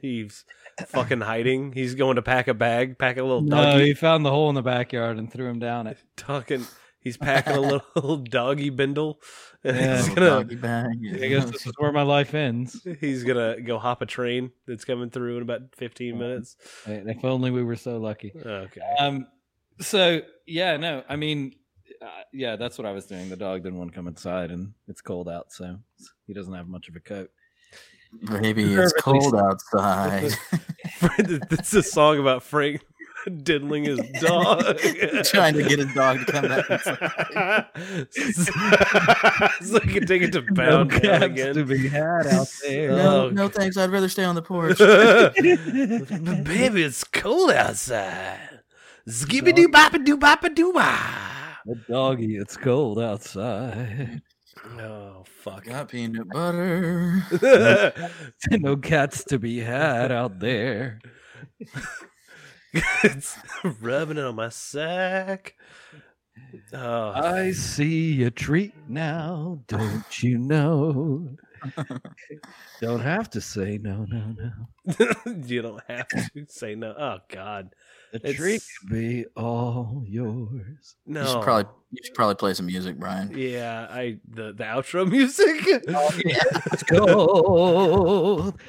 he's 0.02 0.44
fucking 0.88 1.22
hiding. 1.22 1.72
He's 1.72 1.96
going 1.96 2.18
to 2.18 2.22
pack 2.22 2.48
a 2.50 2.54
bag, 2.54 3.00
pack 3.00 3.18
a 3.18 3.24
little 3.24 3.42
No, 3.42 3.56
doggy. 3.64 3.86
he 3.86 3.94
found 3.94 4.26
the 4.26 4.30
hole 4.32 4.50
in 4.50 4.56
the 4.56 4.62
backyard 4.62 5.18
and 5.18 5.32
threw 5.32 5.48
him 5.48 5.60
down 5.60 5.88
it. 5.88 5.98
Talking. 6.18 6.66
He's 7.06 7.18
packing 7.18 7.54
a 7.54 7.62
little 7.96 8.18
doggy 8.30 8.72
bindle, 8.72 9.22
and 9.64 9.78
Yeah. 9.80 9.98
he's 9.98 10.10
gonna 10.10 10.26
doggy 10.26 10.56
bag. 10.56 10.98
I 11.14 11.28
guess 11.28 11.46
this 11.52 11.66
is 11.68 11.74
where 11.78 11.92
my 11.92 12.02
life 12.02 12.34
ends. 12.34 12.86
he's 13.00 13.24
gonna 13.24 13.62
go 13.62 13.78
hop 13.78 14.02
a 14.02 14.08
train 14.08 14.52
that's 14.68 14.84
coming 14.84 15.12
through 15.12 15.38
in 15.38 15.44
about 15.44 15.62
fifteen 15.76 16.18
minutes. 16.18 16.58
If 16.88 17.24
only 17.24 17.52
we 17.52 17.64
were 17.64 17.76
so 17.76 17.98
lucky. 17.98 18.34
Okay. 18.36 18.82
Um, 19.00 19.28
so 19.80 20.22
yeah, 20.48 20.78
no, 20.78 21.04
I 21.08 21.16
mean, 21.16 21.54
uh, 22.02 22.08
yeah, 22.34 22.56
that's 22.56 22.78
what 22.80 22.88
I 22.88 22.92
was 22.92 23.06
doing. 23.06 23.30
The 23.30 23.36
dog 23.38 23.62
didn't 23.62 23.78
want 23.78 23.92
to 23.92 23.96
come 23.96 24.08
inside, 24.08 24.50
and 24.50 24.74
it's 24.88 25.02
cold 25.02 25.30
out, 25.30 25.52
so 25.52 25.78
he 26.26 26.34
doesn't 26.34 26.54
have 26.54 26.68
much 26.68 26.90
of 26.90 26.96
a 26.96 27.00
coat. 27.00 27.30
Maybe 28.22 28.64
it's 28.74 28.94
cold 28.94 29.36
outside. 29.36 30.34
It's 31.20 31.74
a 31.74 31.84
song 31.84 32.18
about 32.20 32.44
Frank 32.44 32.82
diddling 33.44 33.84
his 33.86 34.00
dog. 34.22 34.78
Trying 35.26 35.56
to 35.56 35.64
get 35.64 35.80
a 35.80 35.86
dog 35.94 36.20
to 36.20 36.32
come 36.32 36.48
back 36.48 36.70
inside. 36.70 37.66
so 39.62 39.80
he 39.80 39.94
can 39.94 40.06
take 40.08 40.22
it 40.22 40.32
to 40.34 40.42
No 40.42 40.54
down 40.54 40.90
cats 40.90 41.24
again. 41.26 41.54
to 41.56 41.64
be 41.66 41.88
had 41.88 42.28
out 42.28 42.48
there. 42.64 42.90
No, 42.92 43.26
Oh, 43.26 43.30
no 43.30 43.48
thanks. 43.48 43.78
I'd 43.78 43.90
rather 43.92 44.10
stay 44.10 44.24
on 44.24 44.36
the 44.36 44.42
porch. 44.42 44.78
But 44.78 45.34
baby, 46.44 46.84
it's 46.84 47.04
cold 47.04 47.52
outside. 47.52 48.40
Skippy 49.08 49.54
doo 49.54 49.68
boppa 49.70 50.04
doo 50.04 50.18
boppa 50.18 50.54
doo 50.54 50.72
wah. 50.72 50.94
The 51.66 51.76
doggy, 51.88 52.36
it's 52.38 52.58
cold 52.58 53.00
outside. 53.00 54.22
Oh 54.80 55.24
fuck. 55.26 55.66
Got 55.66 55.90
peanut 55.90 56.28
butter. 56.30 57.24
no 58.52 58.78
cats 58.78 59.24
to 59.26 59.38
be 59.40 59.60
had 59.60 60.12
out 60.12 60.40
there. 60.40 61.00
It's 63.04 63.38
rubbing 63.82 64.18
it 64.18 64.24
on 64.26 64.36
my 64.36 64.50
sack. 64.50 65.56
Oh, 66.74 67.10
I 67.12 67.52
see 67.52 68.24
a 68.24 68.32
treat 68.32 68.74
now, 68.88 69.62
don't 69.68 70.22
you 70.24 70.38
know? 70.38 71.38
don't 72.82 73.00
have 73.02 73.30
to 73.32 73.42
say 73.42 73.78
no, 73.82 74.06
no, 74.10 74.36
no. 74.38 74.52
you 75.46 75.62
don't 75.62 75.82
have 75.88 76.08
to 76.10 76.46
say 76.48 76.76
no. 76.76 76.94
Oh 76.98 77.18
God, 77.30 77.74
The 78.12 78.18
It's- 78.18 78.36
treat 78.36 78.62
could 78.82 78.90
be 78.94 79.26
all 79.36 80.04
yours. 80.06 80.96
no. 81.06 81.22
You 81.22 81.28
should 81.28 81.42
probably 81.42 81.72
you 81.92 82.00
should 82.04 82.14
probably 82.16 82.36
play 82.36 82.54
some 82.54 82.66
music, 82.66 82.98
Brian. 83.00 83.32
Yeah, 83.38 83.88
I 83.90 84.18
the 84.28 84.54
the 84.54 84.64
outro 84.66 85.10
music. 85.10 85.66
Oh, 85.88 86.12
it's 86.74 86.84
cold 86.84 88.60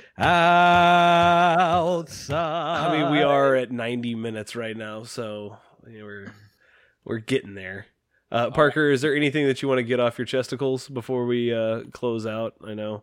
outside. 1.57 2.89
I 2.89 2.93
mean, 3.03 3.11
we 3.13 3.23
are 3.23 3.57
at 3.57 3.71
90 3.73 4.15
minutes 4.15 4.55
right 4.57 4.77
now, 4.77 5.03
so 5.05 5.57
yeah, 5.89 6.03
we're 6.03 6.33
we're 7.05 7.19
getting 7.19 7.55
there. 7.55 7.87
Uh, 8.37 8.51
Parker, 8.51 8.91
is 8.91 9.01
there 9.01 9.15
anything 9.17 9.47
that 9.47 9.63
you 9.63 9.69
want 9.69 9.79
to 9.79 9.83
get 9.83 9.99
off 10.01 10.19
your 10.19 10.27
chesticles 10.27 10.89
before 10.93 11.25
we 11.27 11.55
uh, 11.55 11.83
close 11.93 12.27
out? 12.27 12.55
I 12.67 12.75
know. 12.75 13.03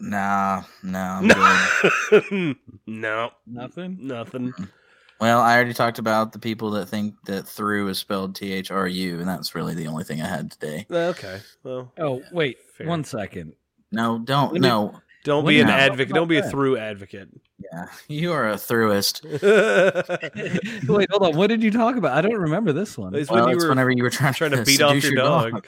Nah, 0.00 0.62
nah, 0.84 1.18
I'm 1.20 1.28
good. 2.10 2.56
no, 2.86 3.30
nothing. 3.46 3.98
nothing. 4.00 4.54
Well, 5.20 5.40
I 5.40 5.56
already 5.56 5.74
talked 5.74 5.98
about 5.98 6.30
the 6.32 6.38
people 6.38 6.70
that 6.72 6.86
think 6.86 7.14
that 7.24 7.48
through 7.48 7.88
is 7.88 7.98
spelled 7.98 8.36
T 8.36 8.52
H 8.52 8.70
R 8.70 8.86
U, 8.86 9.18
and 9.18 9.26
that's 9.26 9.56
really 9.56 9.74
the 9.74 9.88
only 9.88 10.04
thing 10.04 10.22
I 10.22 10.28
had 10.28 10.52
today. 10.52 10.86
Okay, 10.88 11.40
well, 11.64 11.92
Oh 11.98 12.22
wait, 12.30 12.58
Fair. 12.76 12.86
one 12.86 13.02
second. 13.02 13.54
No, 13.90 14.20
don't. 14.20 14.52
When 14.52 14.62
did- 14.62 14.68
no, 14.68 15.00
don't 15.24 15.44
When 15.44 15.54
be 15.54 15.60
an 15.60 15.66
did 15.66 15.72
advocate. 15.72 16.14
Don't 16.14 16.28
be 16.28 16.38
a 16.38 16.48
through 16.48 16.78
advocate. 16.78 17.28
yeah, 17.58 17.86
you 18.06 18.32
are 18.32 18.48
a 18.50 18.54
throughest. 18.54 19.20
it's 19.24 20.88
wait, 20.88 21.10
hold 21.10 21.22
on. 21.24 21.36
What 21.36 21.48
did 21.48 21.62
you 21.62 21.70
talk 21.70 21.96
about? 21.96 22.16
I 22.16 22.20
don't 22.20 22.38
remember 22.38 22.72
this 22.72 22.96
one. 22.96 23.12
when 23.12 23.26
Well, 23.28 23.48
you 23.48 23.56
it's 23.56 23.64
were 23.64 23.70
whenever 23.70 23.90
you 23.90 24.02
were 24.02 24.10
trying, 24.10 24.34
trying 24.34 24.52
to 24.52 24.64
beat 24.64 24.80
off 24.80 24.94
seduce 24.94 25.10
your 25.10 25.14
dog. 25.16 25.66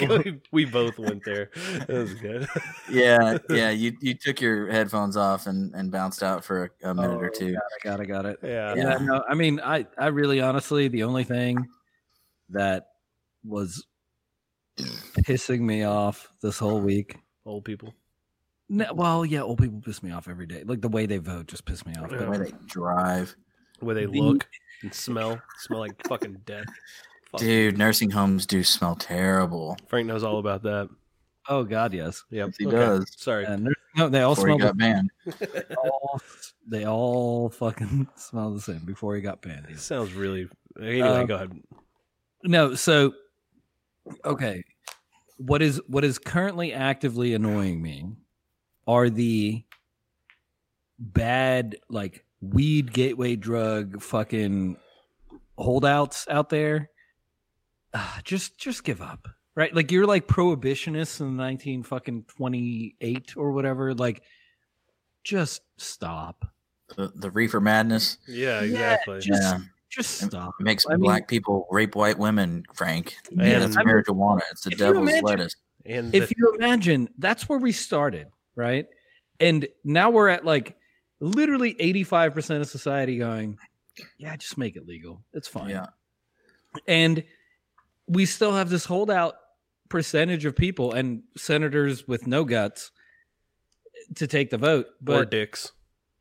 we, 0.24 0.40
we 0.52 0.64
both 0.64 0.98
went 0.98 1.22
there. 1.24 1.50
That 1.86 1.88
was 1.88 2.14
good. 2.14 2.48
yeah, 2.90 3.38
yeah. 3.50 3.70
You 3.70 3.96
you 4.00 4.14
took 4.14 4.40
your 4.40 4.70
headphones 4.70 5.16
off 5.16 5.46
and, 5.46 5.74
and 5.74 5.92
bounced 5.92 6.22
out 6.22 6.44
for 6.44 6.72
a, 6.82 6.90
a 6.90 6.94
minute 6.94 7.22
or 7.22 7.26
oh, 7.26 7.38
two. 7.38 7.52
Got 7.52 7.62
it, 7.62 7.84
got 7.84 8.00
it, 8.00 8.06
got 8.06 8.26
it. 8.26 8.38
Yeah. 8.42 8.74
Yeah, 8.74 8.98
no, 9.02 9.22
I 9.28 9.34
mean, 9.34 9.60
I, 9.60 9.86
I 9.98 10.06
really 10.06 10.40
honestly, 10.40 10.88
the 10.88 11.04
only 11.04 11.24
thing 11.24 11.68
that 12.48 12.86
was 13.44 13.86
pissing 14.78 15.60
me 15.60 15.84
off 15.84 16.32
this 16.42 16.58
whole 16.58 16.80
week. 16.80 17.18
Old 17.44 17.64
people. 17.64 17.94
No, 18.68 18.92
well, 18.94 19.24
yeah, 19.26 19.42
old 19.42 19.58
people 19.58 19.80
piss 19.84 20.02
me 20.02 20.12
off 20.12 20.28
every 20.28 20.46
day. 20.46 20.62
Like 20.64 20.80
the 20.80 20.88
way 20.88 21.06
they 21.06 21.18
vote 21.18 21.46
just 21.46 21.64
piss 21.64 21.84
me 21.84 21.92
off. 22.00 22.10
The 22.10 22.28
way 22.30 22.38
they 22.38 22.52
drive, 22.66 23.34
Where 23.80 23.94
they 23.94 24.06
look 24.06 24.48
and 24.82 24.94
smell. 24.94 25.40
Smell 25.58 25.80
like 25.80 26.00
fucking 26.06 26.42
death. 26.46 26.64
Fuck. 27.30 27.40
dude. 27.40 27.76
Nursing 27.78 28.10
homes 28.10 28.46
do 28.46 28.62
smell 28.62 28.94
terrible. 28.94 29.76
Frank 29.88 30.06
knows 30.06 30.22
all 30.22 30.38
about 30.38 30.62
that. 30.62 30.88
oh 31.48 31.64
god, 31.64 31.92
yes. 31.92 32.22
Yep. 32.30 32.48
Yes, 32.48 32.56
he 32.58 32.64
does. 32.66 33.06
Sorry. 33.16 33.44
And 33.44 33.66
they're- 33.66 33.74
no, 33.94 34.08
they 34.08 34.22
all 34.22 34.34
Before 34.34 34.48
he 34.48 34.54
smell. 34.56 34.68
got 34.68 34.78
banned. 34.78 35.10
the- 35.26 35.76
all, 35.84 36.20
they 36.66 36.86
all 36.86 37.50
fucking 37.50 38.08
smell 38.16 38.54
the 38.54 38.60
same 38.60 38.78
before 38.86 39.14
he 39.16 39.20
got 39.20 39.42
banned. 39.42 39.66
It 39.68 39.80
sounds 39.80 40.14
really. 40.14 40.48
Anyway, 40.80 41.06
Uh, 41.06 41.24
go 41.24 41.34
ahead. 41.34 41.52
No, 42.44 42.74
so 42.74 43.12
okay. 44.24 44.64
What 45.46 45.62
is 45.62 45.80
what 45.86 46.04
is 46.04 46.18
currently 46.18 46.72
actively 46.72 47.34
annoying 47.34 47.82
me 47.82 48.12
are 48.86 49.10
the 49.10 49.64
bad 50.98 51.76
like 51.88 52.24
weed 52.40 52.92
gateway 52.92 53.36
drug 53.36 54.00
fucking 54.02 54.76
holdouts 55.58 56.26
out 56.28 56.48
there. 56.50 56.90
Ah, 57.94 58.20
just 58.24 58.58
just 58.58 58.84
give 58.84 59.00
up. 59.02 59.28
Right? 59.54 59.74
Like 59.74 59.92
you're 59.92 60.06
like 60.06 60.26
prohibitionists 60.26 61.20
in 61.20 61.36
19 61.36 61.82
fucking 61.82 62.24
28 62.28 63.34
or 63.36 63.52
whatever. 63.52 63.94
Like 63.94 64.22
just 65.24 65.60
stop. 65.76 66.46
The, 66.96 67.10
the 67.14 67.30
reefer 67.30 67.60
madness 67.60 68.18
Yeah, 68.28 68.60
exactly. 68.60 69.20
just- 69.20 69.42
yeah, 69.42 69.58
Just 69.92 70.22
it 70.22 70.26
stop. 70.26 70.54
makes 70.60 70.86
I 70.86 70.92
mean- 70.92 71.00
black 71.02 71.28
people 71.28 71.66
rape 71.70 71.94
white 71.94 72.18
women. 72.18 72.64
Frank, 72.74 73.16
And- 73.30 73.40
yeah, 73.40 73.58
that's 73.58 73.76
I 73.76 73.82
mean, 73.84 73.94
marijuana. 73.94 74.40
It's 74.50 74.62
the 74.64 74.70
devil's 74.70 75.08
imagine- 75.08 75.24
lettuce. 75.24 75.56
and 75.84 76.14
if 76.14 76.28
the- 76.30 76.34
you 76.38 76.54
imagine 76.58 77.08
that's 77.18 77.48
where 77.48 77.58
we 77.58 77.72
started 77.72 78.28
right 78.54 78.86
and 79.40 79.66
now 79.84 80.10
we're 80.10 80.28
at 80.28 80.44
like 80.44 80.76
literally 81.20 81.74
85% 81.80 82.60
of 82.60 82.68
society 82.68 83.18
going 83.18 83.58
yeah 84.18 84.36
just 84.36 84.56
make 84.56 84.76
it 84.76 84.86
legal 84.86 85.24
it's 85.32 85.48
fine 85.48 85.70
Yeah, 85.70 85.86
and 86.86 87.24
we 88.06 88.26
still 88.26 88.52
have 88.52 88.70
this 88.70 88.84
holdout 88.84 89.34
percentage 89.88 90.44
of 90.44 90.54
people 90.54 90.92
and 90.92 91.22
senators 91.36 92.06
with 92.06 92.26
no 92.28 92.44
guts 92.44 92.92
to 94.16 94.26
take 94.28 94.50
the 94.50 94.58
vote 94.58 94.86
or 94.86 94.92
but 95.00 95.30
dicks. 95.30 95.72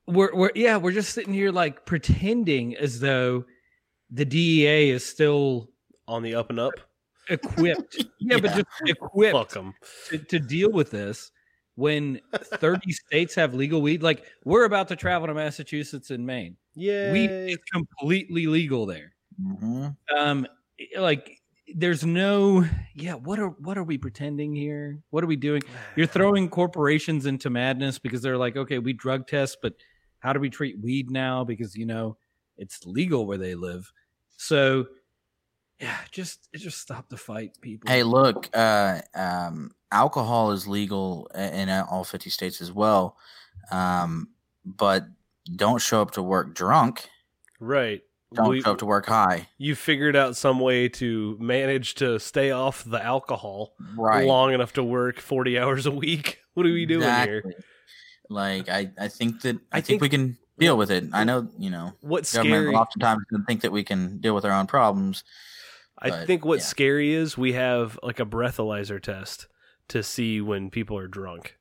we're, 0.07 0.34
we're 0.35 0.52
yeah 0.56 0.77
we're 0.77 0.91
just 0.91 1.14
sitting 1.14 1.34
here 1.34 1.52
like 1.52 1.85
pretending 1.85 2.76
as 2.76 2.99
though 2.99 3.45
the 4.12 4.26
dea 4.26 4.90
is 4.90 5.06
still 5.06 5.70
On 6.08 6.22
the 6.22 6.36
up 6.36 6.50
and 6.50 6.60
up. 6.60 6.74
equipped. 7.30 8.04
Yeah, 8.20 8.38
but 8.40 8.54
just 8.54 8.68
equipped 8.86 9.54
Fuck 9.54 9.74
to, 10.10 10.18
to 10.20 10.40
deal 10.40 10.72
with 10.72 10.92
this 10.92 11.32
when 11.76 12.22
30 12.36 12.92
states 13.08 13.34
have 13.36 13.54
legal 13.56 13.82
weed. 13.82 14.04
Like 14.04 14.26
we're 14.46 14.66
about 14.66 14.88
to 14.90 14.96
travel 14.96 15.28
to 15.28 15.34
massachusetts 15.34 16.12
and 16.12 16.26
maine. 16.26 16.56
Yeah. 16.76 17.12
weed 17.12 17.32
is 17.32 17.58
completely 17.74 18.46
legal 18.48 18.86
there. 18.86 19.14
Hmm 19.42 19.88
um 20.16 20.46
like 20.98 21.38
there's 21.76 22.06
no 22.06 22.66
yeah 22.96 23.14
what 23.14 23.40
are 23.40 23.50
what 23.50 23.78
are 23.78 23.84
we 23.84 23.98
pretending 23.98 24.54
here? 24.56 25.00
What 25.10 25.24
are 25.24 25.28
we 25.28 25.36
doing? 25.38 25.64
You're 25.96 26.06
throwing 26.18 26.50
corporations 26.50 27.26
into 27.26 27.50
madness 27.50 27.98
because 27.98 28.22
they're 28.22 28.38
like 28.38 28.58
okay 28.58 28.78
we 28.80 28.94
drug 28.94 29.28
test 29.28 29.58
but 29.62 29.74
how 30.20 30.34
do 30.34 30.40
we 30.40 30.50
treat 30.50 30.80
weed 30.80 31.10
now? 31.10 31.44
Because 31.44 31.76
you 31.76 31.86
know 31.86 32.18
it's 32.58 32.86
legal 32.86 33.26
where 33.26 33.38
they 33.40 33.56
live 33.56 33.92
so 34.43 34.88
yeah 35.80 35.97
just 36.11 36.47
just 36.55 36.80
stop 36.80 37.09
the 37.09 37.18
fight 37.18 37.51
people 37.61 37.89
Hey, 37.89 38.03
look, 38.03 38.49
uh, 38.53 39.01
um, 39.15 39.72
alcohol 39.91 40.51
is 40.51 40.68
legal 40.68 41.30
in 41.35 41.69
all 41.69 42.03
50 42.03 42.30
states 42.30 42.61
as 42.61 42.72
well. 42.72 43.18
Um, 43.72 44.30
but 44.65 45.05
don't 45.55 45.81
show 45.81 46.01
up 46.01 46.11
to 46.11 46.22
work 46.23 46.53
drunk. 46.55 47.09
Right. 47.59 48.01
Don't 48.34 48.49
We- 48.49 48.61
show 48.61 48.72
up 48.72 48.77
to 48.80 48.85
work 48.85 49.07
high. 49.07 49.47
you 49.57 49.76
figured 49.76 50.15
out 50.15 50.35
some 50.38 50.59
way 50.59 50.88
to 50.89 51.38
manage 51.39 51.95
to 51.95 52.19
stay 52.19 52.51
off 52.51 52.84
the 52.84 53.03
alcohol 53.03 53.73
Right. 53.97 54.26
long 54.27 54.53
enough 54.53 54.73
to 54.73 54.84
work 54.84 55.19
40 55.19 55.57
hours 55.59 55.85
a 55.85 55.91
week. 55.91 56.38
What 56.53 56.65
are 56.65 56.73
we 56.73 56.85
doing 56.85 57.07
here? 57.23 57.43
Like 58.30 58.68
I, 58.69 58.91
I 58.99 59.07
think 59.07 59.41
that 59.41 59.55
I 59.72 59.77
I, 59.77 59.81
think- 59.81 59.85
think, 59.85 60.01
we 60.01 60.09
can 60.09 60.38
deal 60.62 60.78
with 60.78 60.92
it. 60.92 61.06
I 61.12 61.24
know, 61.24 61.48
you 61.58 61.70
know, 61.70 61.94
What's 62.02 62.34
government 62.34 62.64
scary? 62.64 62.76
oftentimes 62.76 63.24
can 63.30 63.44
think 63.46 63.62
that 63.62 63.72
we 63.72 63.84
can 63.84 64.20
deal 64.20 64.36
with 64.36 64.46
our 64.46 64.52
own 64.52 64.68
problems. 64.68 65.24
I 65.98 66.10
but, 66.10 66.28
think 66.28 66.46
what's 66.46 66.64
yeah. 66.64 66.70
scary 66.70 67.14
is 67.14 67.38
we 67.38 67.54
have 67.54 68.00
like 68.02 68.20
a 68.20 68.26
breathalyzer 68.26 69.02
test 69.02 69.48
to 69.90 70.02
see 70.02 70.42
when 70.42 70.70
people 70.70 70.98
are 70.98 71.08
drunk. 71.08 71.58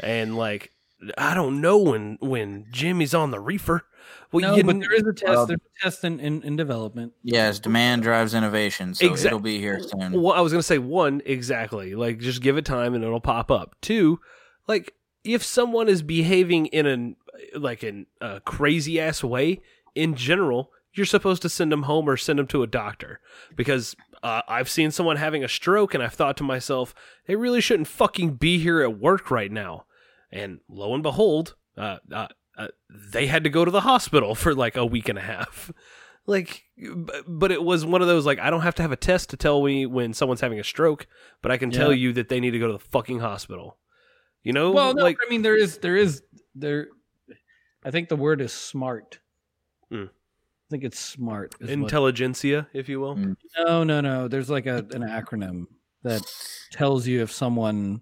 And 0.00 0.36
like 0.36 0.72
I 1.18 1.34
don't 1.34 1.60
know 1.60 1.78
when 1.78 2.18
when 2.20 2.66
Jimmy's 2.70 3.14
on 3.14 3.30
the 3.30 3.40
reefer. 3.40 3.82
Well, 4.32 4.42
no, 4.42 4.56
you 4.56 4.64
but 4.64 4.80
there 4.80 4.92
is 4.92 5.06
a 5.06 5.12
test. 5.12 5.28
Well- 5.28 5.46
there's 5.46 5.60
a 5.60 5.82
test 5.82 6.04
in, 6.04 6.20
in, 6.20 6.42
in 6.42 6.56
development. 6.56 7.12
Yes, 7.22 7.58
demand 7.58 8.02
drives 8.02 8.34
innovation, 8.34 8.94
so 8.94 9.06
Exact- 9.06 9.26
it'll 9.26 9.40
be 9.40 9.58
here 9.58 9.80
soon. 9.80 10.20
Well, 10.20 10.34
I 10.34 10.40
was 10.40 10.52
gonna 10.52 10.62
say 10.62 10.78
one 10.78 11.22
exactly. 11.24 11.94
Like, 11.94 12.18
just 12.18 12.42
give 12.42 12.56
it 12.56 12.64
time 12.64 12.94
and 12.94 13.04
it'll 13.04 13.20
pop 13.20 13.50
up. 13.50 13.76
Two, 13.80 14.20
like 14.66 14.94
if 15.24 15.42
someone 15.42 15.88
is 15.88 16.02
behaving 16.02 16.66
in 16.66 16.86
an 16.86 17.16
like 17.56 17.84
in 17.84 18.06
a 18.20 18.40
crazy 18.40 19.00
ass 19.00 19.22
way, 19.22 19.60
in 19.94 20.14
general, 20.14 20.70
you're 20.92 21.06
supposed 21.06 21.42
to 21.42 21.48
send 21.48 21.72
them 21.72 21.84
home 21.84 22.08
or 22.08 22.16
send 22.16 22.38
them 22.38 22.46
to 22.48 22.62
a 22.62 22.66
doctor 22.66 23.20
because 23.56 23.96
uh, 24.22 24.42
I've 24.48 24.70
seen 24.70 24.90
someone 24.90 25.16
having 25.16 25.44
a 25.44 25.48
stroke 25.48 25.92
and 25.94 26.02
I've 26.02 26.14
thought 26.14 26.36
to 26.38 26.44
myself, 26.44 26.94
they 27.26 27.36
really 27.36 27.60
shouldn't 27.60 27.88
fucking 27.88 28.34
be 28.34 28.58
here 28.58 28.80
at 28.80 28.98
work 28.98 29.30
right 29.30 29.50
now. 29.50 29.86
And 30.30 30.60
lo 30.68 30.94
and 30.94 31.02
behold, 31.02 31.56
uh, 31.76 31.98
uh, 32.12 32.28
uh, 32.56 32.68
they 32.88 33.26
had 33.26 33.44
to 33.44 33.50
go 33.50 33.64
to 33.64 33.70
the 33.70 33.82
hospital 33.82 34.34
for 34.36 34.54
like 34.54 34.76
a 34.76 34.86
week 34.86 35.08
and 35.08 35.18
a 35.18 35.22
half. 35.22 35.70
Like, 36.26 36.62
but 37.26 37.52
it 37.52 37.62
was 37.62 37.84
one 37.84 38.00
of 38.00 38.08
those 38.08 38.24
like 38.24 38.38
I 38.38 38.48
don't 38.48 38.62
have 38.62 38.74
to 38.76 38.82
have 38.82 38.92
a 38.92 38.96
test 38.96 39.28
to 39.30 39.36
tell 39.36 39.62
me 39.62 39.84
when 39.84 40.14
someone's 40.14 40.40
having 40.40 40.58
a 40.58 40.64
stroke, 40.64 41.06
but 41.42 41.52
I 41.52 41.58
can 41.58 41.70
tell 41.70 41.92
you 41.92 42.14
that 42.14 42.30
they 42.30 42.40
need 42.40 42.52
to 42.52 42.58
go 42.58 42.66
to 42.66 42.72
the 42.72 42.78
fucking 42.78 43.18
hospital. 43.18 43.76
You 44.42 44.54
know, 44.54 44.72
Well, 44.72 44.94
no, 44.94 45.02
like 45.02 45.18
I 45.24 45.28
mean 45.28 45.42
there 45.42 45.54
is 45.54 45.78
there 45.78 45.96
is 45.96 46.22
there. 46.54 46.88
I 47.84 47.90
think 47.90 48.08
the 48.08 48.16
word 48.16 48.40
is 48.40 48.52
smart. 48.52 49.18
Mm. 49.92 50.06
I 50.08 50.68
think 50.70 50.84
it's 50.84 50.98
smart. 50.98 51.54
is 51.60 51.68
what- 51.68 51.70
intelligentsia, 51.70 52.68
if 52.72 52.88
you 52.88 53.00
will. 53.00 53.16
Mm. 53.16 53.36
no, 53.58 53.84
no, 53.84 54.00
no. 54.00 54.28
There's 54.28 54.48
like 54.50 54.66
a 54.66 54.78
an 54.78 55.02
acronym 55.02 55.66
that 56.02 56.22
tells 56.72 57.06
you 57.06 57.22
if 57.22 57.30
someone 57.32 58.00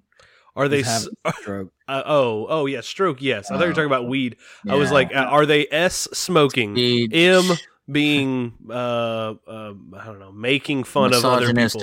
Are 0.56 0.68
they? 0.68 0.80
is 0.80 0.86
s- 0.88 1.08
a 1.24 1.32
stroke. 1.32 1.72
Uh, 1.88 2.02
oh, 2.06 2.46
oh, 2.48 2.64
yeah, 2.66 2.80
stroke. 2.80 3.20
Yes, 3.20 3.50
I 3.50 3.54
thought 3.58 3.60
you 3.60 3.66
were 3.66 3.72
Oh. 3.72 3.74
talking 3.74 3.86
about 3.86 4.08
weed. 4.08 4.36
I 4.66 4.76
was 4.76 4.90
like, 4.90 5.14
uh, 5.14 5.18
are 5.18 5.44
they 5.44 5.66
S 5.70 6.08
smoking, 6.14 6.72
Speed, 6.74 7.14
M 7.14 7.44
being 7.90 8.54
uh, 8.70 8.72
uh, 9.46 9.74
I 9.98 10.04
don't 10.06 10.18
know, 10.18 10.32
making 10.32 10.84
fun 10.84 11.12
of 11.12 11.22
other 11.24 11.52
people? 11.52 11.82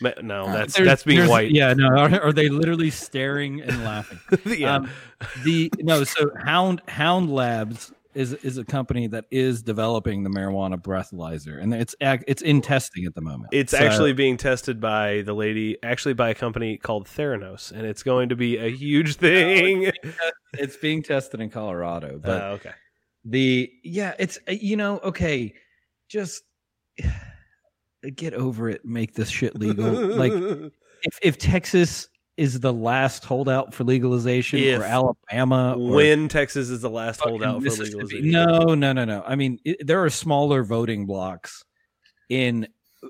No, 0.00 0.44
Uh, 0.44 0.52
that's 0.52 0.74
There's- 0.74 0.86
that's 0.88 1.04
being 1.04 1.28
white. 1.28 1.50
Yeah, 1.50 1.72
no. 1.74 1.86
Are, 1.88 2.20
are 2.20 2.32
they 2.32 2.48
literally 2.48 2.90
staring 2.90 3.60
and 3.62 3.84
laughing? 3.84 4.18
yeah. 4.46 4.76
Um, 4.76 4.90
the 5.44 5.70
no, 5.78 6.04
so 6.04 6.30
Hound 6.44 6.82
Hound 6.88 7.32
Labs 7.32 7.92
is 8.14 8.32
is 8.32 8.58
a 8.58 8.64
company 8.64 9.06
that 9.08 9.24
is 9.30 9.62
developing 9.62 10.22
the 10.22 10.30
marijuana 10.30 10.80
breathalyzer, 10.80 11.60
and 11.60 11.74
it's 11.74 11.94
it's 12.00 12.42
in 12.42 12.60
testing 12.60 13.06
at 13.06 13.14
the 13.14 13.20
moment. 13.20 13.48
It's 13.52 13.72
So- 13.72 13.78
actually 13.78 14.12
being 14.12 14.36
tested 14.36 14.80
by 14.80 15.22
the 15.22 15.32
lady, 15.34 15.76
actually 15.82 16.14
by 16.14 16.30
a 16.30 16.34
company 16.34 16.76
called 16.76 17.06
Theranos, 17.06 17.72
and 17.72 17.86
it's 17.86 18.02
going 18.02 18.28
to 18.28 18.36
be 18.36 18.56
a 18.58 18.68
huge 18.70 19.16
thing. 19.26 19.90
it's 20.52 20.76
being 20.76 21.02
tested 21.02 21.40
in 21.40 21.50
Colorado, 21.50 22.18
but 22.22 22.42
Uh, 22.42 22.46
okay. 22.54 22.70
the 23.24 23.70
yeah, 23.82 24.14
it's 24.18 24.38
uh, 24.48 24.52
you 24.52 24.76
know 24.76 24.98
okay, 25.00 25.54
just 26.08 26.42
get 28.10 28.34
over 28.34 28.68
it, 28.68 28.84
make 28.84 29.14
this 29.14 29.28
shit 29.28 29.54
legal. 29.56 29.90
like 29.92 30.32
if 31.02 31.18
if 31.22 31.38
Texas 31.38 32.08
is 32.36 32.58
the 32.60 32.72
last 32.72 33.24
holdout 33.24 33.72
for 33.72 33.84
legalization, 33.84 34.58
If- 34.58 34.80
or 34.80 34.84
Alabama, 34.84 35.74
or 35.78 35.94
when 35.94 36.28
Texas 36.28 36.68
is 36.68 36.80
the 36.80 36.90
last 36.90 37.20
holdout 37.20 37.62
for 37.62 37.70
legalization. 37.70 38.30
No, 38.30 38.74
no, 38.74 38.92
no, 38.92 39.04
no. 39.04 39.22
I 39.26 39.36
mean, 39.36 39.58
it, 39.64 39.86
there 39.86 40.02
are 40.02 40.10
smaller 40.10 40.64
voting 40.64 41.06
blocks 41.06 41.64
in 42.28 42.66
uh, 43.02 43.08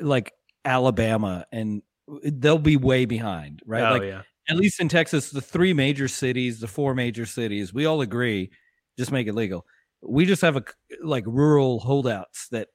like 0.00 0.32
Alabama, 0.64 1.46
and 1.52 1.82
they'll 2.22 2.58
be 2.58 2.76
way 2.76 3.04
behind, 3.04 3.62
right? 3.64 3.82
Oh 3.82 3.92
like 3.92 4.02
yeah. 4.02 4.22
at 4.48 4.56
least 4.56 4.80
in 4.80 4.88
Texas, 4.88 5.30
the 5.30 5.40
three 5.40 5.72
major 5.72 6.08
cities, 6.08 6.60
the 6.60 6.68
four 6.68 6.94
major 6.94 7.26
cities, 7.26 7.72
we 7.72 7.86
all 7.86 8.00
agree, 8.00 8.50
just 8.98 9.12
make 9.12 9.26
it 9.26 9.34
legal. 9.34 9.66
We 10.02 10.26
just 10.26 10.42
have 10.42 10.56
a 10.56 10.64
like 11.02 11.24
rural 11.26 11.80
holdouts 11.80 12.48
that 12.48 12.68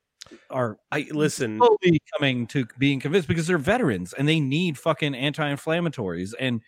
are 0.50 0.78
I 0.92 1.08
listen. 1.12 1.58
slowly 1.58 2.00
coming 2.18 2.48
to 2.48 2.66
being 2.78 3.00
convinced 3.00 3.28
because 3.28 3.48
they're 3.48 3.58
veterans 3.58 4.14
and 4.14 4.28
they 4.28 4.40
need 4.40 4.78
fucking 4.78 5.16
anti-inflammatories 5.16 6.34
and 6.40 6.62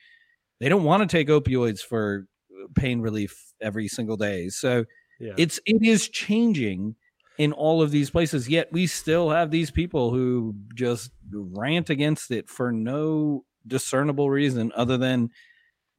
they 0.59 0.69
don't 0.69 0.83
want 0.83 1.07
to 1.09 1.17
take 1.17 1.27
opioids 1.27 1.79
for 1.81 2.27
uh, 2.51 2.67
pain 2.75 3.01
relief 3.01 3.53
every 3.61 3.87
single 3.87 4.17
day. 4.17 4.49
So 4.49 4.85
Yeah. 5.19 5.33
it's 5.37 5.59
it 5.65 5.83
is 5.83 6.09
changing 6.09 6.95
in 7.37 7.51
all 7.53 7.81
of 7.81 7.91
these 7.91 8.09
places 8.09 8.47
yet 8.47 8.71
we 8.71 8.87
still 8.87 9.29
have 9.29 9.51
these 9.51 9.69
people 9.69 10.11
who 10.11 10.55
just 10.73 11.11
rant 11.33 11.89
against 11.89 12.31
it 12.31 12.49
for 12.49 12.71
no 12.71 13.43
discernible 13.67 14.29
reason 14.29 14.71
other 14.75 14.97
than 14.97 15.29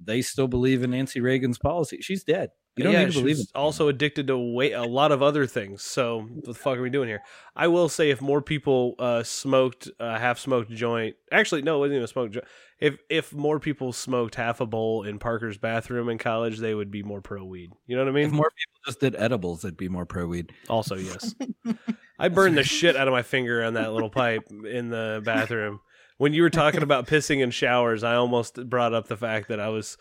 they 0.00 0.22
still 0.22 0.48
believe 0.48 0.82
in 0.82 0.90
Nancy 0.92 1.20
Reagan's 1.20 1.58
policy. 1.58 1.98
She's 2.00 2.24
dead. 2.24 2.50
You 2.76 2.84
don't 2.84 2.92
yeah, 2.92 3.04
need 3.06 3.12
to 3.14 3.20
believe 3.20 3.38
it. 3.38 3.46
also 3.54 3.88
addicted 3.88 4.26
to 4.26 4.36
way 4.36 4.72
a 4.72 4.82
lot 4.84 5.10
of 5.10 5.22
other 5.22 5.46
things. 5.46 5.82
So 5.82 6.20
what 6.30 6.44
the 6.44 6.52
fuck 6.54 6.76
are 6.76 6.82
we 6.82 6.90
doing 6.90 7.08
here? 7.08 7.22
I 7.54 7.68
will 7.68 7.88
say 7.88 8.10
if 8.10 8.20
more 8.20 8.42
people 8.42 8.94
uh, 8.98 9.22
smoked 9.22 9.88
a 9.98 10.18
half 10.18 10.38
smoked 10.38 10.70
joint, 10.70 11.16
actually 11.32 11.62
no, 11.62 11.76
it 11.76 11.78
wasn't 11.80 11.94
even 11.94 12.04
a 12.04 12.08
smoked 12.08 12.34
joint. 12.34 12.44
If 12.78 12.98
if 13.08 13.32
more 13.32 13.58
people 13.58 13.94
smoked 13.94 14.34
half 14.34 14.60
a 14.60 14.66
bowl 14.66 15.04
in 15.04 15.18
Parker's 15.18 15.56
bathroom 15.56 16.10
in 16.10 16.18
college, 16.18 16.58
they 16.58 16.74
would 16.74 16.90
be 16.90 17.02
more 17.02 17.22
pro 17.22 17.42
weed. 17.44 17.72
You 17.86 17.96
know 17.96 18.04
what 18.04 18.14
I 18.14 18.20
If 18.20 18.30
mean? 18.30 18.36
more 18.36 18.50
people 18.50 18.80
just 18.84 19.00
did 19.00 19.16
edibles, 19.16 19.64
it'd 19.64 19.78
be 19.78 19.88
more 19.88 20.04
pro 20.04 20.26
weed. 20.26 20.52
Also, 20.68 20.96
yes. 20.96 21.34
I 22.18 22.28
burned 22.28 22.58
the 22.58 22.62
shit 22.64 22.94
out 22.96 23.08
of 23.08 23.12
my 23.12 23.22
finger 23.22 23.64
on 23.64 23.74
that 23.74 23.92
little 23.94 24.10
pipe 24.10 24.44
in 24.50 24.90
the 24.90 25.22
bathroom. 25.24 25.80
When 26.18 26.32
you 26.34 26.42
were 26.42 26.50
talking 26.50 26.82
about 26.82 27.06
pissing 27.06 27.40
in 27.40 27.50
showers, 27.50 28.02
I 28.04 28.14
almost 28.16 28.68
brought 28.68 28.92
up 28.94 29.08
the 29.08 29.16
fact 29.16 29.48
that 29.48 29.60
I 29.60 29.68
was 29.68 29.96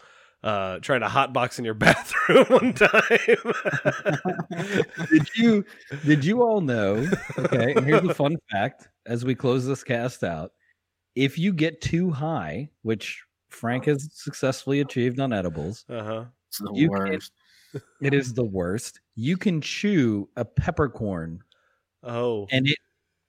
uh, 0.46 0.80
trying 0.80 1.02
to 1.02 1.08
hotbox 1.08 1.60
in 1.60 1.66
your 1.66 1.74
bathroom 1.74 2.46
one 2.48 2.74
time. 2.74 2.92
did 5.10 5.30
you 5.36 5.66
did 6.06 6.24
you 6.24 6.42
all 6.44 6.62
know 6.62 7.06
okay 7.40 7.74
and 7.76 7.86
here's 7.86 8.02
the 8.04 8.14
fun 8.14 8.38
fact 8.52 8.88
as 9.06 9.26
we 9.26 9.36
close 9.36 9.66
this 9.66 9.84
cast 9.84 10.24
out 10.24 10.52
if 11.16 11.38
you 11.38 11.54
get 11.54 11.82
too 11.82 12.10
high 12.12 12.70
which 12.84 13.24
frank 13.50 13.86
has 13.86 14.08
successfully 14.14 14.82
achieved 14.82 15.20
on 15.20 15.34
edibles 15.34 15.86
uh 15.90 16.04
huh. 16.04 16.26
It's 16.50 16.60
the 16.60 16.72
You 16.74 16.90
can't- 16.90 17.10
worst. 17.10 17.32
it 18.02 18.14
is 18.14 18.34
the 18.34 18.44
worst 18.46 19.02
you 19.16 19.38
can 19.38 19.62
chew 19.62 20.30
a 20.38 20.46
peppercorn 20.46 21.40
Oh. 22.04 22.48
and 22.52 22.68
it 22.68 22.78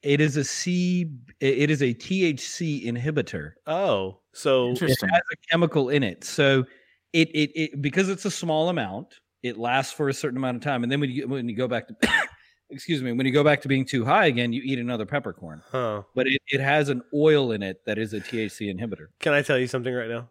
it 0.02 0.20
is 0.20 0.36
a 0.36 0.44
c 0.44 1.10
it 1.40 1.70
is 1.70 1.82
a 1.82 1.94
thc 1.94 2.84
inhibitor 2.84 3.52
Oh. 3.66 4.18
So 4.34 4.72
it 4.72 4.80
has 4.80 5.02
a 5.02 5.36
chemical 5.50 5.88
in 5.88 6.02
it 6.02 6.22
so 6.24 6.64
it, 7.12 7.28
it 7.30 7.50
it 7.54 7.82
because 7.82 8.08
it's 8.08 8.24
a 8.24 8.30
small 8.30 8.68
amount 8.68 9.20
it 9.42 9.56
lasts 9.56 9.92
for 9.92 10.08
a 10.08 10.14
certain 10.14 10.36
amount 10.36 10.56
of 10.56 10.62
time 10.62 10.82
and 10.82 10.90
then 10.90 11.00
when 11.00 11.10
you 11.10 11.28
when 11.28 11.48
you 11.48 11.56
go 11.56 11.68
back 11.68 11.86
to 11.88 11.94
excuse 12.70 13.02
me 13.02 13.12
when 13.12 13.26
you 13.26 13.32
go 13.32 13.44
back 13.44 13.60
to 13.62 13.68
being 13.68 13.84
too 13.84 14.04
high 14.04 14.26
again 14.26 14.52
you 14.52 14.60
eat 14.64 14.78
another 14.78 15.06
peppercorn 15.06 15.62
huh. 15.70 16.02
but 16.14 16.26
it, 16.26 16.40
it 16.48 16.60
has 16.60 16.88
an 16.88 17.02
oil 17.14 17.52
in 17.52 17.62
it 17.62 17.84
that 17.86 17.98
is 17.98 18.12
a 18.12 18.20
thc 18.20 18.60
inhibitor 18.60 19.06
Can 19.20 19.32
I 19.32 19.42
tell 19.42 19.58
you 19.58 19.66
something 19.66 19.92
right 19.94 20.08
now? 20.08 20.28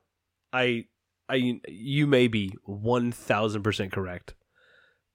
I 0.52 0.86
I 1.28 1.60
you 1.68 2.08
may 2.08 2.28
be 2.28 2.54
one 2.64 3.12
thousand 3.12 3.64
percent 3.64 3.92
correct. 3.92 4.36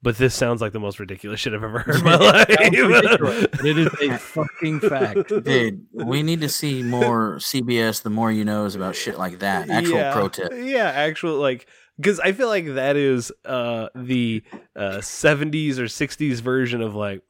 But 0.03 0.17
this 0.17 0.35
sounds 0.35 0.63
like 0.63 0.73
the 0.73 0.81
most 0.81 0.99
ridiculous 0.99 1.41
shit 1.41 1.53
I've 1.53 1.63
ever 1.63 1.81
heard 1.81 1.97
in 1.97 2.05
my 2.05 2.47
It 2.49 2.59
sounds 2.59 2.79
ridiculous, 2.79 3.43
life. 3.43 3.65
it 3.65 3.79
is 3.79 3.87
a 4.01 4.17
fucking 4.17 4.81
fact 4.81 5.29
Dude, 5.45 5.87
we 5.93 6.23
need 6.23 6.41
to 6.41 6.49
see 6.49 6.83
more 6.83 7.37
CBS. 7.37 8.03
The 8.03 8.11
more 8.11 8.33
you 8.33 8.45
know 8.45 8.65
is 8.65 8.75
about 8.75 8.97
shit 8.97 9.19
like 9.19 9.41
that. 9.41 9.69
Actual 9.69 9.97
yeah, 9.97 10.13
pro 10.13 10.29
tip. 10.29 10.53
Yeah, 10.55 10.87
actual 10.87 11.37
like 11.37 11.67
because 11.99 12.19
I 12.19 12.33
feel 12.33 12.49
like 12.49 12.75
that 12.75 12.97
is 12.97 13.31
uh 13.45 13.89
the 13.95 14.43
uh 14.75 14.99
70s 14.99 15.77
or 15.77 15.85
60s 15.85 16.41
version 16.41 16.81
of 16.81 16.95
like, 16.95 17.23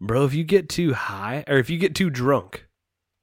bro, 0.00 0.24
if 0.24 0.34
you 0.34 0.42
get 0.42 0.68
too 0.68 0.94
high 0.94 1.44
or 1.46 1.58
if 1.58 1.70
you 1.70 1.78
get 1.78 1.94
too 1.94 2.10
drunk, 2.10 2.66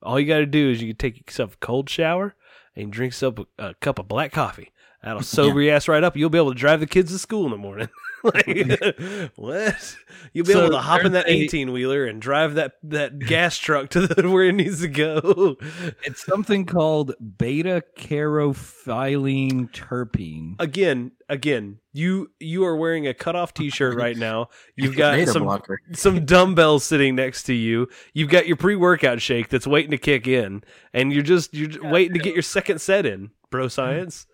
all 0.02 0.18
you 0.18 0.28
got 0.28 0.38
to 0.38 0.46
do 0.46 0.72
is 0.72 0.82
you 0.82 0.88
can 0.88 0.98
take 0.98 1.28
yourself 1.28 1.56
a 1.56 1.58
cold 1.58 1.90
shower 1.90 2.36
and 2.74 2.92
drink 2.92 3.12
yourself 3.12 3.36
a, 3.60 3.64
a 3.64 3.74
cup 3.76 4.00
of 4.00 4.08
black 4.08 4.32
coffee. 4.32 4.72
That'll 5.04 5.22
sober 5.22 5.62
your 5.62 5.76
ass 5.76 5.90
right 5.90 6.04
up. 6.04 6.16
You'll 6.16 6.30
be 6.30 6.38
able 6.38 6.54
to 6.54 6.60
drive 6.60 6.80
the 6.80 6.88
kids 6.88 7.12
to 7.12 7.20
school 7.20 7.44
in 7.44 7.52
the 7.52 7.58
morning. 7.58 7.90
like, 8.34 8.48
what? 9.36 9.96
You'll 10.32 10.46
be 10.46 10.54
So 10.54 10.62
able 10.62 10.72
to 10.72 10.80
hop 10.80 11.04
in 11.04 11.12
that 11.12 11.28
eighteen 11.28 11.72
wheeler 11.74 12.06
and 12.06 12.22
drive 12.22 12.56
that 12.56 12.74
that 12.84 13.20
gas 13.20 13.58
truck 13.58 13.90
to 13.90 14.08
the, 14.08 14.30
where 14.30 14.46
it 14.46 14.54
needs 14.54 14.82
to 14.82 14.88
go. 14.88 15.58
It's 16.04 16.26
something 16.26 16.66
called 16.66 17.14
beta 17.38 17.84
caryophyllene 17.98 19.72
terpene. 19.72 20.56
Again, 20.60 21.12
again, 21.28 21.80
you 21.92 22.32
you 22.40 22.64
are 22.66 22.76
wearing 22.78 23.08
a 23.08 23.14
cutoff 23.14 23.54
T-shirt 23.54 23.96
right 23.96 24.16
now. 24.16 24.48
You've 24.76 24.96
got 24.96 25.28
some 25.28 25.44
blocker. 25.44 25.82
some 25.92 26.26
dumbbells 26.26 26.84
sitting 26.84 27.16
next 27.16 27.44
to 27.44 27.54
you. 27.54 27.90
You've 28.14 28.30
got 28.30 28.48
your 28.48 28.58
pre-workout 28.58 29.22
shake 29.22 29.50
that's 29.50 29.68
waiting 29.68 29.92
to 29.92 29.98
kick 29.98 30.28
in, 30.28 30.64
and 30.94 31.12
you're 31.12 31.24
just 31.24 31.54
you're 31.54 31.68
just 31.68 31.84
waiting 31.84 32.14
to 32.14 32.20
get 32.20 32.34
your 32.34 32.44
second 32.44 32.80
set 32.80 33.06
in, 33.06 33.32
bro. 33.50 33.68
Science. 33.68 34.28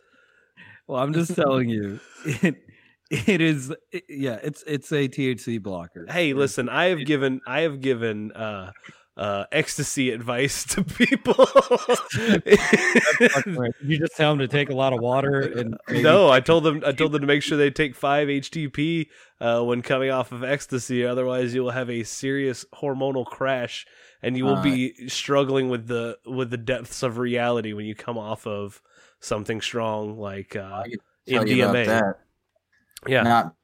Well, 0.88 1.02
I'm 1.02 1.14
just 1.14 1.36
telling 1.36 1.70
you, 1.70 2.00
it 2.26 2.56
it 3.10 3.42
is. 3.42 3.74
it- 3.92 4.04
yeah, 4.10 4.40
it's 4.44 4.64
it's 4.68 4.92
a 4.92 5.08
THC 5.08 5.62
blocker. 5.62 6.06
Hey, 6.10 6.34
listen, 6.34 6.70
I 6.70 6.86
have 6.86 7.06
given 7.06 7.42
I 7.48 7.62
have 7.62 7.82
given 7.82 8.32
uh 8.32 8.72
uh 9.18 9.46
ecstasy 9.52 10.12
advice 10.12 10.64
to 10.76 10.84
people. 10.84 11.36
you 13.84 14.00
just 14.00 14.16
tell 14.16 14.32
them 14.32 14.40
to 14.40 14.48
take 14.48 14.70
a 14.70 14.76
lot 14.76 14.94
of 14.94 15.00
water 15.00 15.42
and 15.42 15.78
maybe- 15.90 16.04
no, 16.04 16.30
I 16.30 16.40
told 16.40 16.64
them 16.64 16.82
I 16.86 16.92
told 16.92 17.12
them 17.12 17.22
to 17.22 17.28
make 17.28 17.44
sure 17.44 17.58
they 17.58 17.72
take 17.72 17.96
five 17.96 18.28
HTP 18.28 19.08
uh, 19.42 19.62
when 19.64 19.82
coming 19.82 20.10
off 20.12 20.32
of 20.32 20.44
ecstasy, 20.44 21.06
otherwise 21.06 21.54
you 21.54 21.64
will 21.64 21.72
have 21.72 21.90
a 21.90 22.04
serious 22.04 22.66
hormonal 22.76 23.26
crash, 23.26 23.86
and 24.22 24.38
you 24.38 24.46
will 24.46 24.58
Uh, 24.58 24.64
be 24.64 25.08
struggling 25.08 25.70
with 25.70 25.88
the 25.88 26.18
with 26.26 26.50
the 26.50 26.58
depths 26.58 27.04
of 27.04 27.18
reality 27.18 27.74
when 27.74 27.86
you 27.86 27.96
come 27.96 28.18
off 28.18 28.46
of 28.48 28.82
something 29.20 29.62
strong 29.62 30.18
like 30.18 30.56
uh, 30.56 30.84
you 31.26 31.38
about 31.38 31.48
MDMA. 31.48 32.14
Yeah, 33.08 33.24
Not 33.24 33.56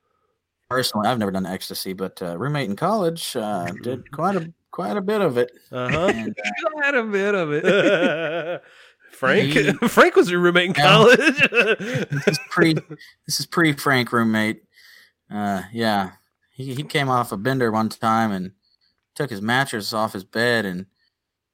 personally, 0.69 1.07
I've 1.07 1.19
never 1.19 1.31
done 1.31 1.45
ecstasy, 1.45 1.93
but 1.93 2.21
uh, 2.21 2.37
roommate 2.37 2.69
in 2.69 2.75
college 2.75 3.35
uh, 3.35 3.71
did 3.81 4.09
quite 4.11 4.35
a 4.35 4.51
quite 4.71 4.97
a 4.97 5.01
bit 5.01 5.21
of 5.21 5.37
it. 5.37 5.51
uh 5.71 5.89
huh. 5.89 6.11
And, 6.13 6.35
uh, 6.37 6.81
had 6.83 6.95
a 6.95 7.03
bit 7.03 7.35
of 7.35 7.51
it. 7.53 8.61
Frank, 9.11 9.53
He- 9.53 9.71
Frank 9.87 10.15
was 10.15 10.29
your 10.29 10.39
roommate 10.41 10.67
in 10.67 10.73
college. 10.73 11.17
this 11.49 12.27
is 12.27 12.39
pre 12.49 12.73
this 13.25 13.39
is 13.39 13.45
pre 13.45 13.71
Frank 13.73 14.11
roommate. 14.11 14.63
Uh, 15.31 15.63
yeah, 15.71 16.11
he 16.51 16.73
he 16.73 16.83
came 16.83 17.09
off 17.09 17.31
a 17.31 17.37
bender 17.37 17.71
one 17.71 17.89
time 17.89 18.31
and 18.31 18.51
took 19.15 19.29
his 19.29 19.41
mattress 19.41 19.93
off 19.93 20.13
his 20.13 20.25
bed 20.25 20.65
and 20.65 20.85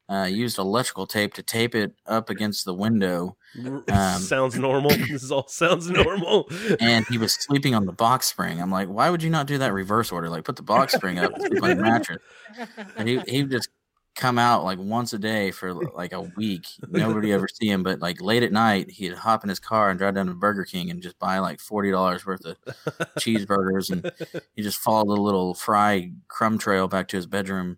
uh, 0.09 0.23
used 0.25 0.57
electrical 0.57 1.05
tape 1.05 1.33
to 1.35 1.43
tape 1.43 1.75
it 1.75 1.93
up 2.07 2.29
against 2.29 2.65
the 2.65 2.73
window. 2.73 3.37
Um, 3.59 3.83
sounds 4.21 4.57
normal. 4.57 4.91
This 5.09 5.31
all 5.31 5.47
sounds 5.47 5.89
normal. 5.89 6.49
and 6.79 7.05
he 7.07 7.17
was 7.17 7.33
sleeping 7.33 7.75
on 7.75 7.85
the 7.85 7.91
box 7.91 8.27
spring. 8.27 8.61
I'm 8.61 8.71
like, 8.71 8.87
why 8.87 9.09
would 9.09 9.23
you 9.23 9.29
not 9.29 9.47
do 9.47 9.57
that 9.57 9.73
reverse 9.73 10.11
order? 10.11 10.29
Like, 10.29 10.43
put 10.43 10.55
the 10.55 10.63
box 10.63 10.93
spring 10.93 11.19
up, 11.19 11.35
sleep 11.37 11.63
on 11.63 11.77
the 11.77 11.83
mattress. 11.83 12.19
And 12.95 13.07
he 13.07 13.19
he 13.27 13.43
just 13.43 13.69
come 14.15 14.37
out 14.37 14.63
like 14.63 14.77
once 14.77 15.13
a 15.13 15.17
day 15.17 15.51
for 15.51 15.73
like 15.73 16.13
a 16.13 16.21
week. 16.21 16.67
Nobody 16.89 17.31
ever 17.31 17.47
see 17.47 17.69
him, 17.69 17.83
but 17.83 17.99
like 17.99 18.21
late 18.21 18.43
at 18.43 18.51
night, 18.51 18.89
he'd 18.89 19.13
hop 19.13 19.43
in 19.43 19.49
his 19.49 19.59
car 19.59 19.89
and 19.89 19.97
drive 19.97 20.15
down 20.15 20.27
to 20.27 20.33
Burger 20.33 20.65
King 20.65 20.89
and 20.89 21.01
just 21.01 21.17
buy 21.19 21.39
like 21.39 21.59
forty 21.59 21.91
dollars 21.91 22.25
worth 22.25 22.45
of 22.45 22.57
cheeseburgers, 23.19 23.91
and 23.91 24.11
he 24.55 24.61
just 24.61 24.77
followed 24.77 25.15
the 25.15 25.21
little 25.21 25.53
fry 25.53 26.11
crumb 26.27 26.57
trail 26.57 26.87
back 26.87 27.07
to 27.09 27.17
his 27.17 27.25
bedroom. 27.27 27.77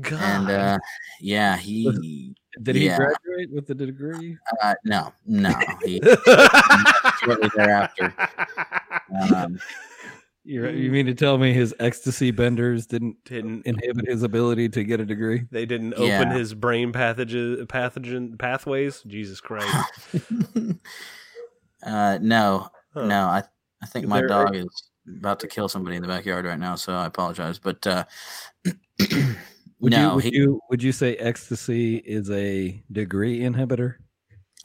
God. 0.00 0.20
And 0.20 0.50
uh, 0.50 0.78
yeah, 1.20 1.56
he 1.56 2.34
Did 2.62 2.76
he 2.76 2.86
Yeah. 2.86 2.96
graduate 2.96 3.50
with 3.52 3.66
the 3.66 3.74
degree? 3.74 4.36
uh, 4.62 4.74
no 4.84 5.12
no 5.26 5.52
he 5.84 6.00
shortly 7.24 7.50
thereafter. 7.56 8.12
Um, 9.34 9.58
You 10.44 10.66
you 10.70 10.90
mean 10.90 11.06
to 11.06 11.14
tell 11.14 11.36
me 11.38 11.52
his 11.52 11.74
ecstasy 11.78 12.30
benders 12.30 12.86
didn't 12.86 13.16
didn't 13.24 13.66
inhibit 13.66 14.08
his 14.08 14.22
ability 14.22 14.68
to 14.70 14.82
get 14.84 14.98
a 15.00 15.04
degree? 15.04 15.44
they 15.50 15.66
didn't 15.66 15.94
open 15.94 16.06
Yeah. 16.06 16.32
his 16.32 16.54
brain 16.54 16.92
pathogen 16.92 17.66
pathogen 17.66 18.38
pathways? 18.38 19.02
Jesus 19.06 19.40
Christ. 19.40 19.68
uh, 21.82 22.18
no, 22.20 22.68
Huh. 22.94 23.06
no. 23.06 23.24
I 23.26 23.42
I 23.82 23.86
think 23.86 24.06
my 24.08 24.18
There- 24.20 24.28
dog 24.28 24.56
is 24.56 24.66
about 25.18 25.40
to 25.40 25.46
kill 25.46 25.68
somebody 25.68 25.96
in 25.96 26.02
the 26.02 26.08
backyard 26.08 26.44
right 26.46 26.58
now, 26.58 26.74
so 26.74 26.92
I 26.94 27.06
apologize. 27.06 27.58
But 27.58 27.86
uh, 27.86 28.04
Would 29.80 29.92
no, 29.92 30.10
you 30.10 30.14
would 30.14 30.24
he, 30.24 30.34
you 30.34 30.60
would 30.68 30.82
you 30.82 30.92
say 30.92 31.16
ecstasy 31.16 31.96
is 31.96 32.30
a 32.30 32.82
degree 32.92 33.40
inhibitor? 33.40 33.94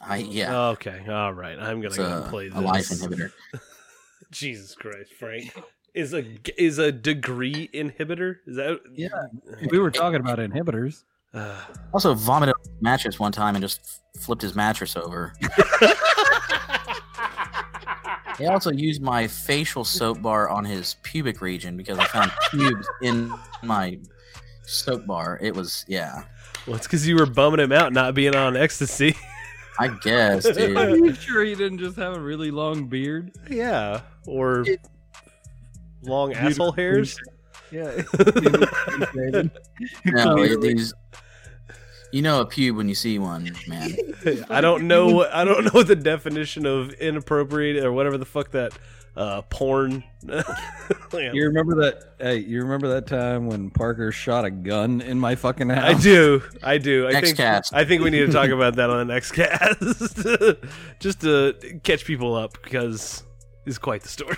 I 0.00 0.18
yeah, 0.18 0.68
Okay. 0.68 1.04
All 1.08 1.32
right. 1.32 1.58
I'm 1.58 1.80
gonna 1.80 1.86
it's 1.86 1.96
go 1.96 2.04
a, 2.04 2.20
and 2.20 2.30
play 2.30 2.48
this. 2.48 2.58
a 2.58 2.60
life 2.60 2.88
inhibitor. 2.88 3.32
Jesus 4.30 4.74
Christ, 4.74 5.14
Frank. 5.18 5.52
Is 5.94 6.12
a 6.12 6.24
is 6.62 6.78
a 6.78 6.92
degree 6.92 7.70
inhibitor? 7.72 8.36
Is 8.46 8.56
that 8.56 8.80
Yeah. 8.94 9.08
We 9.70 9.78
were 9.78 9.90
talking 9.90 10.20
about 10.20 10.38
inhibitors. 10.38 11.04
Uh, 11.32 11.62
Also 11.94 12.12
vomited 12.14 12.54
on 12.54 12.72
his 12.72 12.82
mattress 12.82 13.18
one 13.18 13.32
time 13.32 13.54
and 13.54 13.62
just 13.62 14.02
flipped 14.20 14.42
his 14.42 14.54
mattress 14.54 14.96
over. 14.96 15.32
He 18.38 18.46
also 18.46 18.70
used 18.70 19.00
my 19.00 19.26
facial 19.26 19.84
soap 19.84 20.20
bar 20.20 20.50
on 20.50 20.64
his 20.64 20.96
pubic 21.02 21.40
region 21.40 21.76
because 21.76 21.98
I 21.98 22.04
found 22.04 22.30
pubes 22.50 22.86
in 23.02 23.32
my 23.62 23.98
soap 24.66 25.06
bar. 25.06 25.38
It 25.40 25.54
was 25.54 25.84
yeah, 25.88 26.24
well, 26.66 26.76
it's 26.76 26.86
because 26.86 27.06
you 27.08 27.16
were 27.16 27.26
bumming 27.26 27.60
him 27.60 27.72
out 27.72 27.92
not 27.92 28.14
being 28.14 28.34
on 28.34 28.56
ecstasy. 28.56 29.16
I 29.78 29.88
guess, 29.88 30.44
dude. 30.54 30.76
Are 30.76 30.96
you 30.96 31.14
sure 31.14 31.44
he 31.44 31.54
didn't 31.54 31.78
just 31.78 31.96
have 31.96 32.14
a 32.14 32.20
really 32.20 32.50
long 32.50 32.86
beard? 32.86 33.32
yeah. 33.50 34.00
Or 34.26 34.64
long 36.02 36.32
asshole 36.32 36.72
hairs. 36.72 37.18
Yeah. 37.70 38.02
No, 40.04 40.38
it- 40.42 40.60
these. 40.60 40.94
You 42.12 42.22
know 42.22 42.40
a 42.40 42.46
pube 42.46 42.76
when 42.76 42.88
you 42.88 42.94
see 42.94 43.18
one, 43.18 43.54
man. 43.66 43.94
I 44.48 44.60
don't 44.60 44.86
know 44.86 45.08
what 45.08 45.34
I 45.34 45.44
don't 45.44 45.74
know 45.74 45.82
the 45.82 45.96
definition 45.96 46.64
of 46.64 46.92
inappropriate 46.94 47.84
or 47.84 47.92
whatever 47.92 48.16
the 48.16 48.24
fuck 48.24 48.52
that 48.52 48.72
uh 49.16 49.42
porn. 49.42 50.04
Yeah. 51.12 51.32
You 51.32 51.44
remember 51.44 51.74
that? 51.76 52.14
Hey, 52.20 52.38
you 52.38 52.60
remember 52.60 52.88
that 52.88 53.06
time 53.06 53.46
when 53.46 53.70
Parker 53.70 54.12
shot 54.12 54.44
a 54.44 54.50
gun 54.50 55.00
in 55.00 55.18
my 55.18 55.34
fucking 55.34 55.70
house? 55.70 55.84
I 55.84 55.94
do. 56.00 56.42
I 56.62 56.78
do. 56.78 57.08
I 57.08 57.20
think 57.20 57.38
Xcast. 57.38 57.70
I 57.72 57.84
think 57.84 58.02
we 58.02 58.10
need 58.10 58.26
to 58.26 58.32
talk 58.32 58.50
about 58.50 58.76
that 58.76 58.90
on 58.90 59.06
the 59.06 59.14
next 59.14 59.32
cast. 59.32 59.80
Just 61.00 61.22
to 61.22 61.54
catch 61.84 62.04
people 62.04 62.34
up 62.34 62.58
because 62.62 63.22
it's 63.64 63.78
quite 63.78 64.02
the 64.02 64.08
story. 64.08 64.36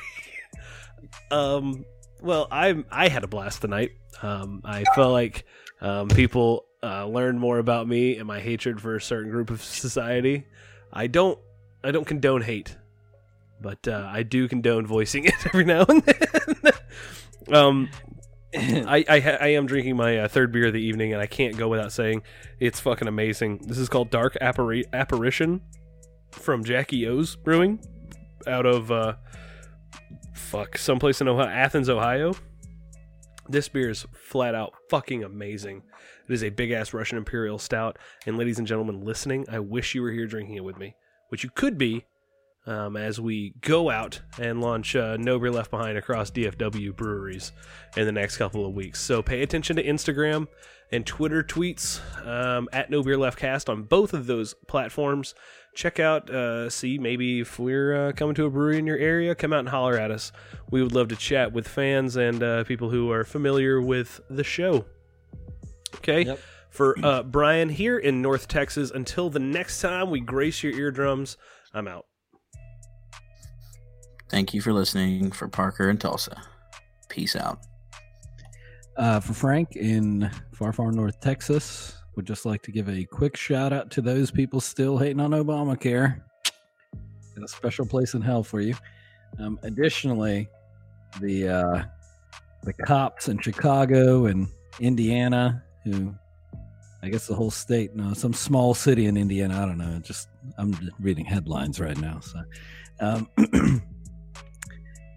um 1.31 1.85
well, 2.21 2.47
I 2.51 2.85
I 2.91 3.09
had 3.09 3.25
a 3.25 3.29
blast 3.29 3.61
tonight. 3.63 3.93
Um 4.23 4.61
I 4.65 4.85
felt 4.95 5.13
like 5.13 5.45
um 5.81 6.09
people 6.09 6.67
uh 6.83 7.07
learned 7.07 7.41
more 7.41 7.59
about 7.59 7.89
me 7.89 8.19
and 8.19 8.27
my 8.27 8.41
hatred 8.41 8.81
for 8.81 8.95
a 8.95 9.01
certain 9.01 9.31
group 9.31 9.51
of 9.51 9.63
society. 9.63 10.45
I 10.93 11.09
don't 11.09 11.39
I 11.83 11.91
don't 11.91 12.07
condone 12.07 12.43
hate, 12.43 12.77
but 13.61 13.87
uh, 13.89 14.09
I 14.11 14.23
do 14.23 14.49
condone 14.49 14.87
voicing 14.87 15.25
it 15.27 15.35
every 15.47 15.65
now 15.65 15.85
and 15.89 16.03
then. 16.03 16.73
um 17.53 17.89
I 18.55 19.05
I, 19.09 19.21
ha- 19.21 19.39
I 19.41 19.49
am 19.49 19.67
drinking 19.67 19.97
my 19.97 20.19
uh, 20.21 20.29
third 20.29 20.53
beer 20.53 20.69
of 20.69 20.73
the 20.73 20.81
evening, 20.83 21.13
and 21.13 21.21
I 21.21 21.27
can't 21.27 21.57
go 21.59 21.69
without 21.69 21.93
saying 21.93 22.23
it's 22.59 22.81
fucking 22.81 23.07
amazing. 23.07 23.59
This 23.67 23.77
is 23.77 23.89
called 23.91 24.11
Dark 24.11 24.39
Appari- 24.41 24.91
Apparition 24.93 25.61
from 26.31 26.65
Jackie 26.65 27.07
O's 27.07 27.37
Brewing, 27.37 27.79
out 28.47 28.65
of 28.65 28.91
uh, 28.91 29.15
fuck 30.35 30.79
someplace 30.79 31.21
in 31.21 31.29
Ohio, 31.29 31.47
Athens, 31.49 31.91
Ohio. 31.91 32.35
This 33.51 33.69
beer 33.69 33.91
is 33.91 34.07
flat 34.13 34.55
out 34.55 34.73
fucking 34.91 35.25
amazing. 35.25 35.83
It 36.29 36.33
is 36.33 36.43
a 36.45 36.51
big 36.51 36.71
ass 36.71 36.93
Russian 36.95 37.19
Imperial 37.19 37.59
Stout, 37.59 37.99
and 38.27 38.39
ladies 38.39 38.59
and 38.59 38.67
gentlemen 38.67 39.03
listening, 39.03 39.45
I 39.51 39.59
wish 39.59 39.95
you 39.95 40.01
were 40.03 40.11
here 40.11 40.27
drinking 40.27 40.55
it 40.57 40.65
with 40.65 40.79
me, 40.79 40.95
which 41.29 41.45
you 41.45 41.51
could 41.51 41.77
be. 41.77 42.07
Um, 42.69 42.99
as 42.99 43.19
we 43.19 43.55
go 43.63 43.89
out 43.89 44.21
and 44.39 44.61
launch 44.61 44.95
uh, 44.95 45.17
No 45.17 45.39
Beer 45.39 45.51
Left 45.51 45.71
Behind 45.71 45.97
across 45.97 46.31
DFW 46.31 46.95
breweries 46.95 47.53
in 47.97 48.05
the 48.05 48.13
next 48.13 48.37
couple 48.37 48.67
of 48.67 48.75
weeks. 48.75 49.01
So 49.01 49.23
pay 49.23 49.41
attention 49.41 49.77
to 49.77 49.83
Instagram 49.83 50.49
and 50.93 51.07
Twitter 51.07 51.43
tweets 51.43 52.01
um, 52.27 52.69
at 52.71 52.91
No 52.91 53.03
Beer 53.03 53.17
Left 53.17 53.39
Cast 53.39 53.71
on 53.71 53.85
both 53.85 54.13
of 54.13 54.27
those 54.27 54.53
platforms. 54.67 55.35
Check 55.75 55.99
out, 55.99 56.29
uh, 56.29 56.69
see 56.69 56.99
maybe 56.99 57.41
if 57.41 57.59
we're 57.59 58.09
uh, 58.09 58.13
coming 58.13 58.35
to 58.35 58.45
a 58.45 58.51
brewery 58.51 58.79
in 58.79 58.87
your 58.87 58.99
area, 58.99 59.35
come 59.35 59.55
out 59.55 59.61
and 59.61 59.69
holler 59.71 59.97
at 59.97 60.11
us. 60.11 60.33
We 60.71 60.83
would 60.83 60.93
love 60.93 61.09
to 61.09 61.17
chat 61.17 61.53
with 61.53 61.67
fans 61.69 62.17
and 62.17 62.43
uh, 62.43 62.65
people 62.65 62.91
who 62.91 63.11
are 63.13 63.25
familiar 63.25 63.81
with 63.81 64.21
the 64.29 64.45
show. 64.45 64.85
Okay. 65.97 66.23
Yep. 66.23 66.41
For 66.71 66.97
uh, 67.03 67.23
Brian 67.23 67.71
here 67.71 67.97
in 67.97 68.21
North 68.21 68.47
Texas, 68.47 68.91
until 68.91 69.31
the 69.31 69.39
next 69.39 69.81
time 69.81 70.11
we 70.11 70.21
grace 70.21 70.63
your 70.63 70.75
eardrums, 70.75 71.39
I'm 71.73 71.89
out. 71.89 72.08
Thank 74.29 74.53
you 74.53 74.61
for 74.61 74.73
listening 74.73 75.31
for 75.33 75.49
Parker 75.49 75.89
and 75.89 76.01
Tulsa. 76.01 76.43
Peace 77.09 77.35
out. 77.35 77.61
Uh, 78.97 79.21
for 79.21 79.33
Frank 79.33 79.77
in 79.77 80.31
far, 80.53 80.73
far 80.73 80.93
north 80.93 81.21
Texas, 81.21 81.97
would 82.17 82.27
just 82.27 82.45
like 82.45 82.63
to 82.63 82.73
give 82.73 82.89
a 82.89 83.05
quick 83.05 83.37
shout 83.37 83.73
out 83.73 83.91
to 83.93 84.03
those 84.03 84.31
people 84.31 84.61
still 84.61 84.99
hating 84.99 85.21
on 85.21 85.31
Obamacare. 85.31 86.21
A 87.41 87.47
special 87.47 87.87
place 87.87 88.15
in 88.15 88.21
hell 88.21 88.43
for 88.43 88.61
you. 88.61 88.75
Um, 89.39 89.61
additionally, 89.63 90.49
the 91.21 91.49
uh, 91.49 91.85
the 92.65 92.73
cops 92.73 93.29
in 93.29 93.39
Chicago 93.39 94.27
and 94.27 94.49
Indiana 94.81 95.63
who 95.85 96.15
I 97.03 97.09
guess 97.09 97.27
the 97.29 97.35
whole 97.35 97.51
state, 97.51 97.95
no, 97.95 98.13
some 98.13 98.33
small 98.33 98.75
city 98.75 99.07
in 99.07 99.17
Indiana. 99.17 99.63
I 99.63 99.67
don't 99.67 99.79
know. 99.79 100.01
Just 100.01 100.29
I'm 100.59 100.75
just 100.75 100.93
reading 100.99 101.25
headlines 101.25 101.79
right 101.79 101.97
now. 101.97 102.21
So 102.21 102.43
um, 103.01 103.29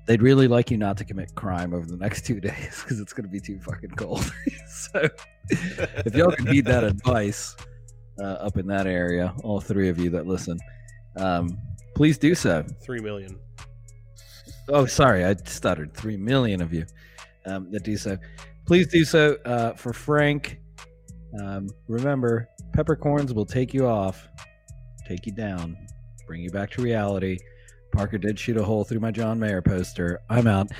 they'd 0.05 0.21
really 0.21 0.47
like 0.47 0.71
you 0.71 0.77
not 0.77 0.97
to 0.97 1.05
commit 1.05 1.33
crime 1.35 1.73
over 1.73 1.85
the 1.85 1.97
next 1.97 2.25
two 2.25 2.39
days 2.39 2.81
because 2.81 2.99
it's 2.99 3.13
going 3.13 3.25
to 3.25 3.31
be 3.31 3.39
too 3.39 3.59
fucking 3.59 3.91
cold. 3.91 4.31
so 4.67 5.07
if 5.49 6.15
y'all 6.15 6.31
can 6.31 6.47
heed 6.47 6.65
that 6.65 6.83
advice 6.83 7.55
uh, 8.19 8.23
up 8.23 8.57
in 8.57 8.67
that 8.67 8.87
area, 8.87 9.33
all 9.43 9.59
three 9.59 9.89
of 9.89 9.99
you 9.99 10.09
that 10.09 10.27
listen, 10.27 10.57
um, 11.17 11.57
please 11.95 12.17
do 12.17 12.35
so. 12.35 12.65
Three 12.83 12.99
million. 12.99 13.39
Oh, 14.69 14.85
sorry, 14.85 15.25
I 15.25 15.35
stuttered. 15.45 15.93
Three 15.93 16.17
million 16.17 16.61
of 16.61 16.73
you 16.73 16.85
um, 17.45 17.71
that 17.71 17.83
do 17.83 17.97
so. 17.97 18.17
Please 18.65 18.87
do 18.87 19.03
so 19.03 19.37
uh, 19.45 19.73
for 19.73 19.91
Frank. 19.91 20.59
Um, 21.39 21.69
remember, 21.87 22.49
peppercorns 22.73 23.33
will 23.33 23.45
take 23.45 23.73
you 23.73 23.87
off, 23.87 24.27
take 25.07 25.25
you 25.25 25.33
down, 25.33 25.77
bring 26.27 26.41
you 26.41 26.51
back 26.51 26.71
to 26.71 26.81
reality. 26.81 27.37
Parker 27.91 28.17
did 28.17 28.39
shoot 28.39 28.57
a 28.57 28.63
hole 28.63 28.83
through 28.83 28.99
my 28.99 29.11
John 29.11 29.39
Mayer 29.39 29.61
poster. 29.61 30.19
I'm 30.29 30.47
out. 30.47 30.71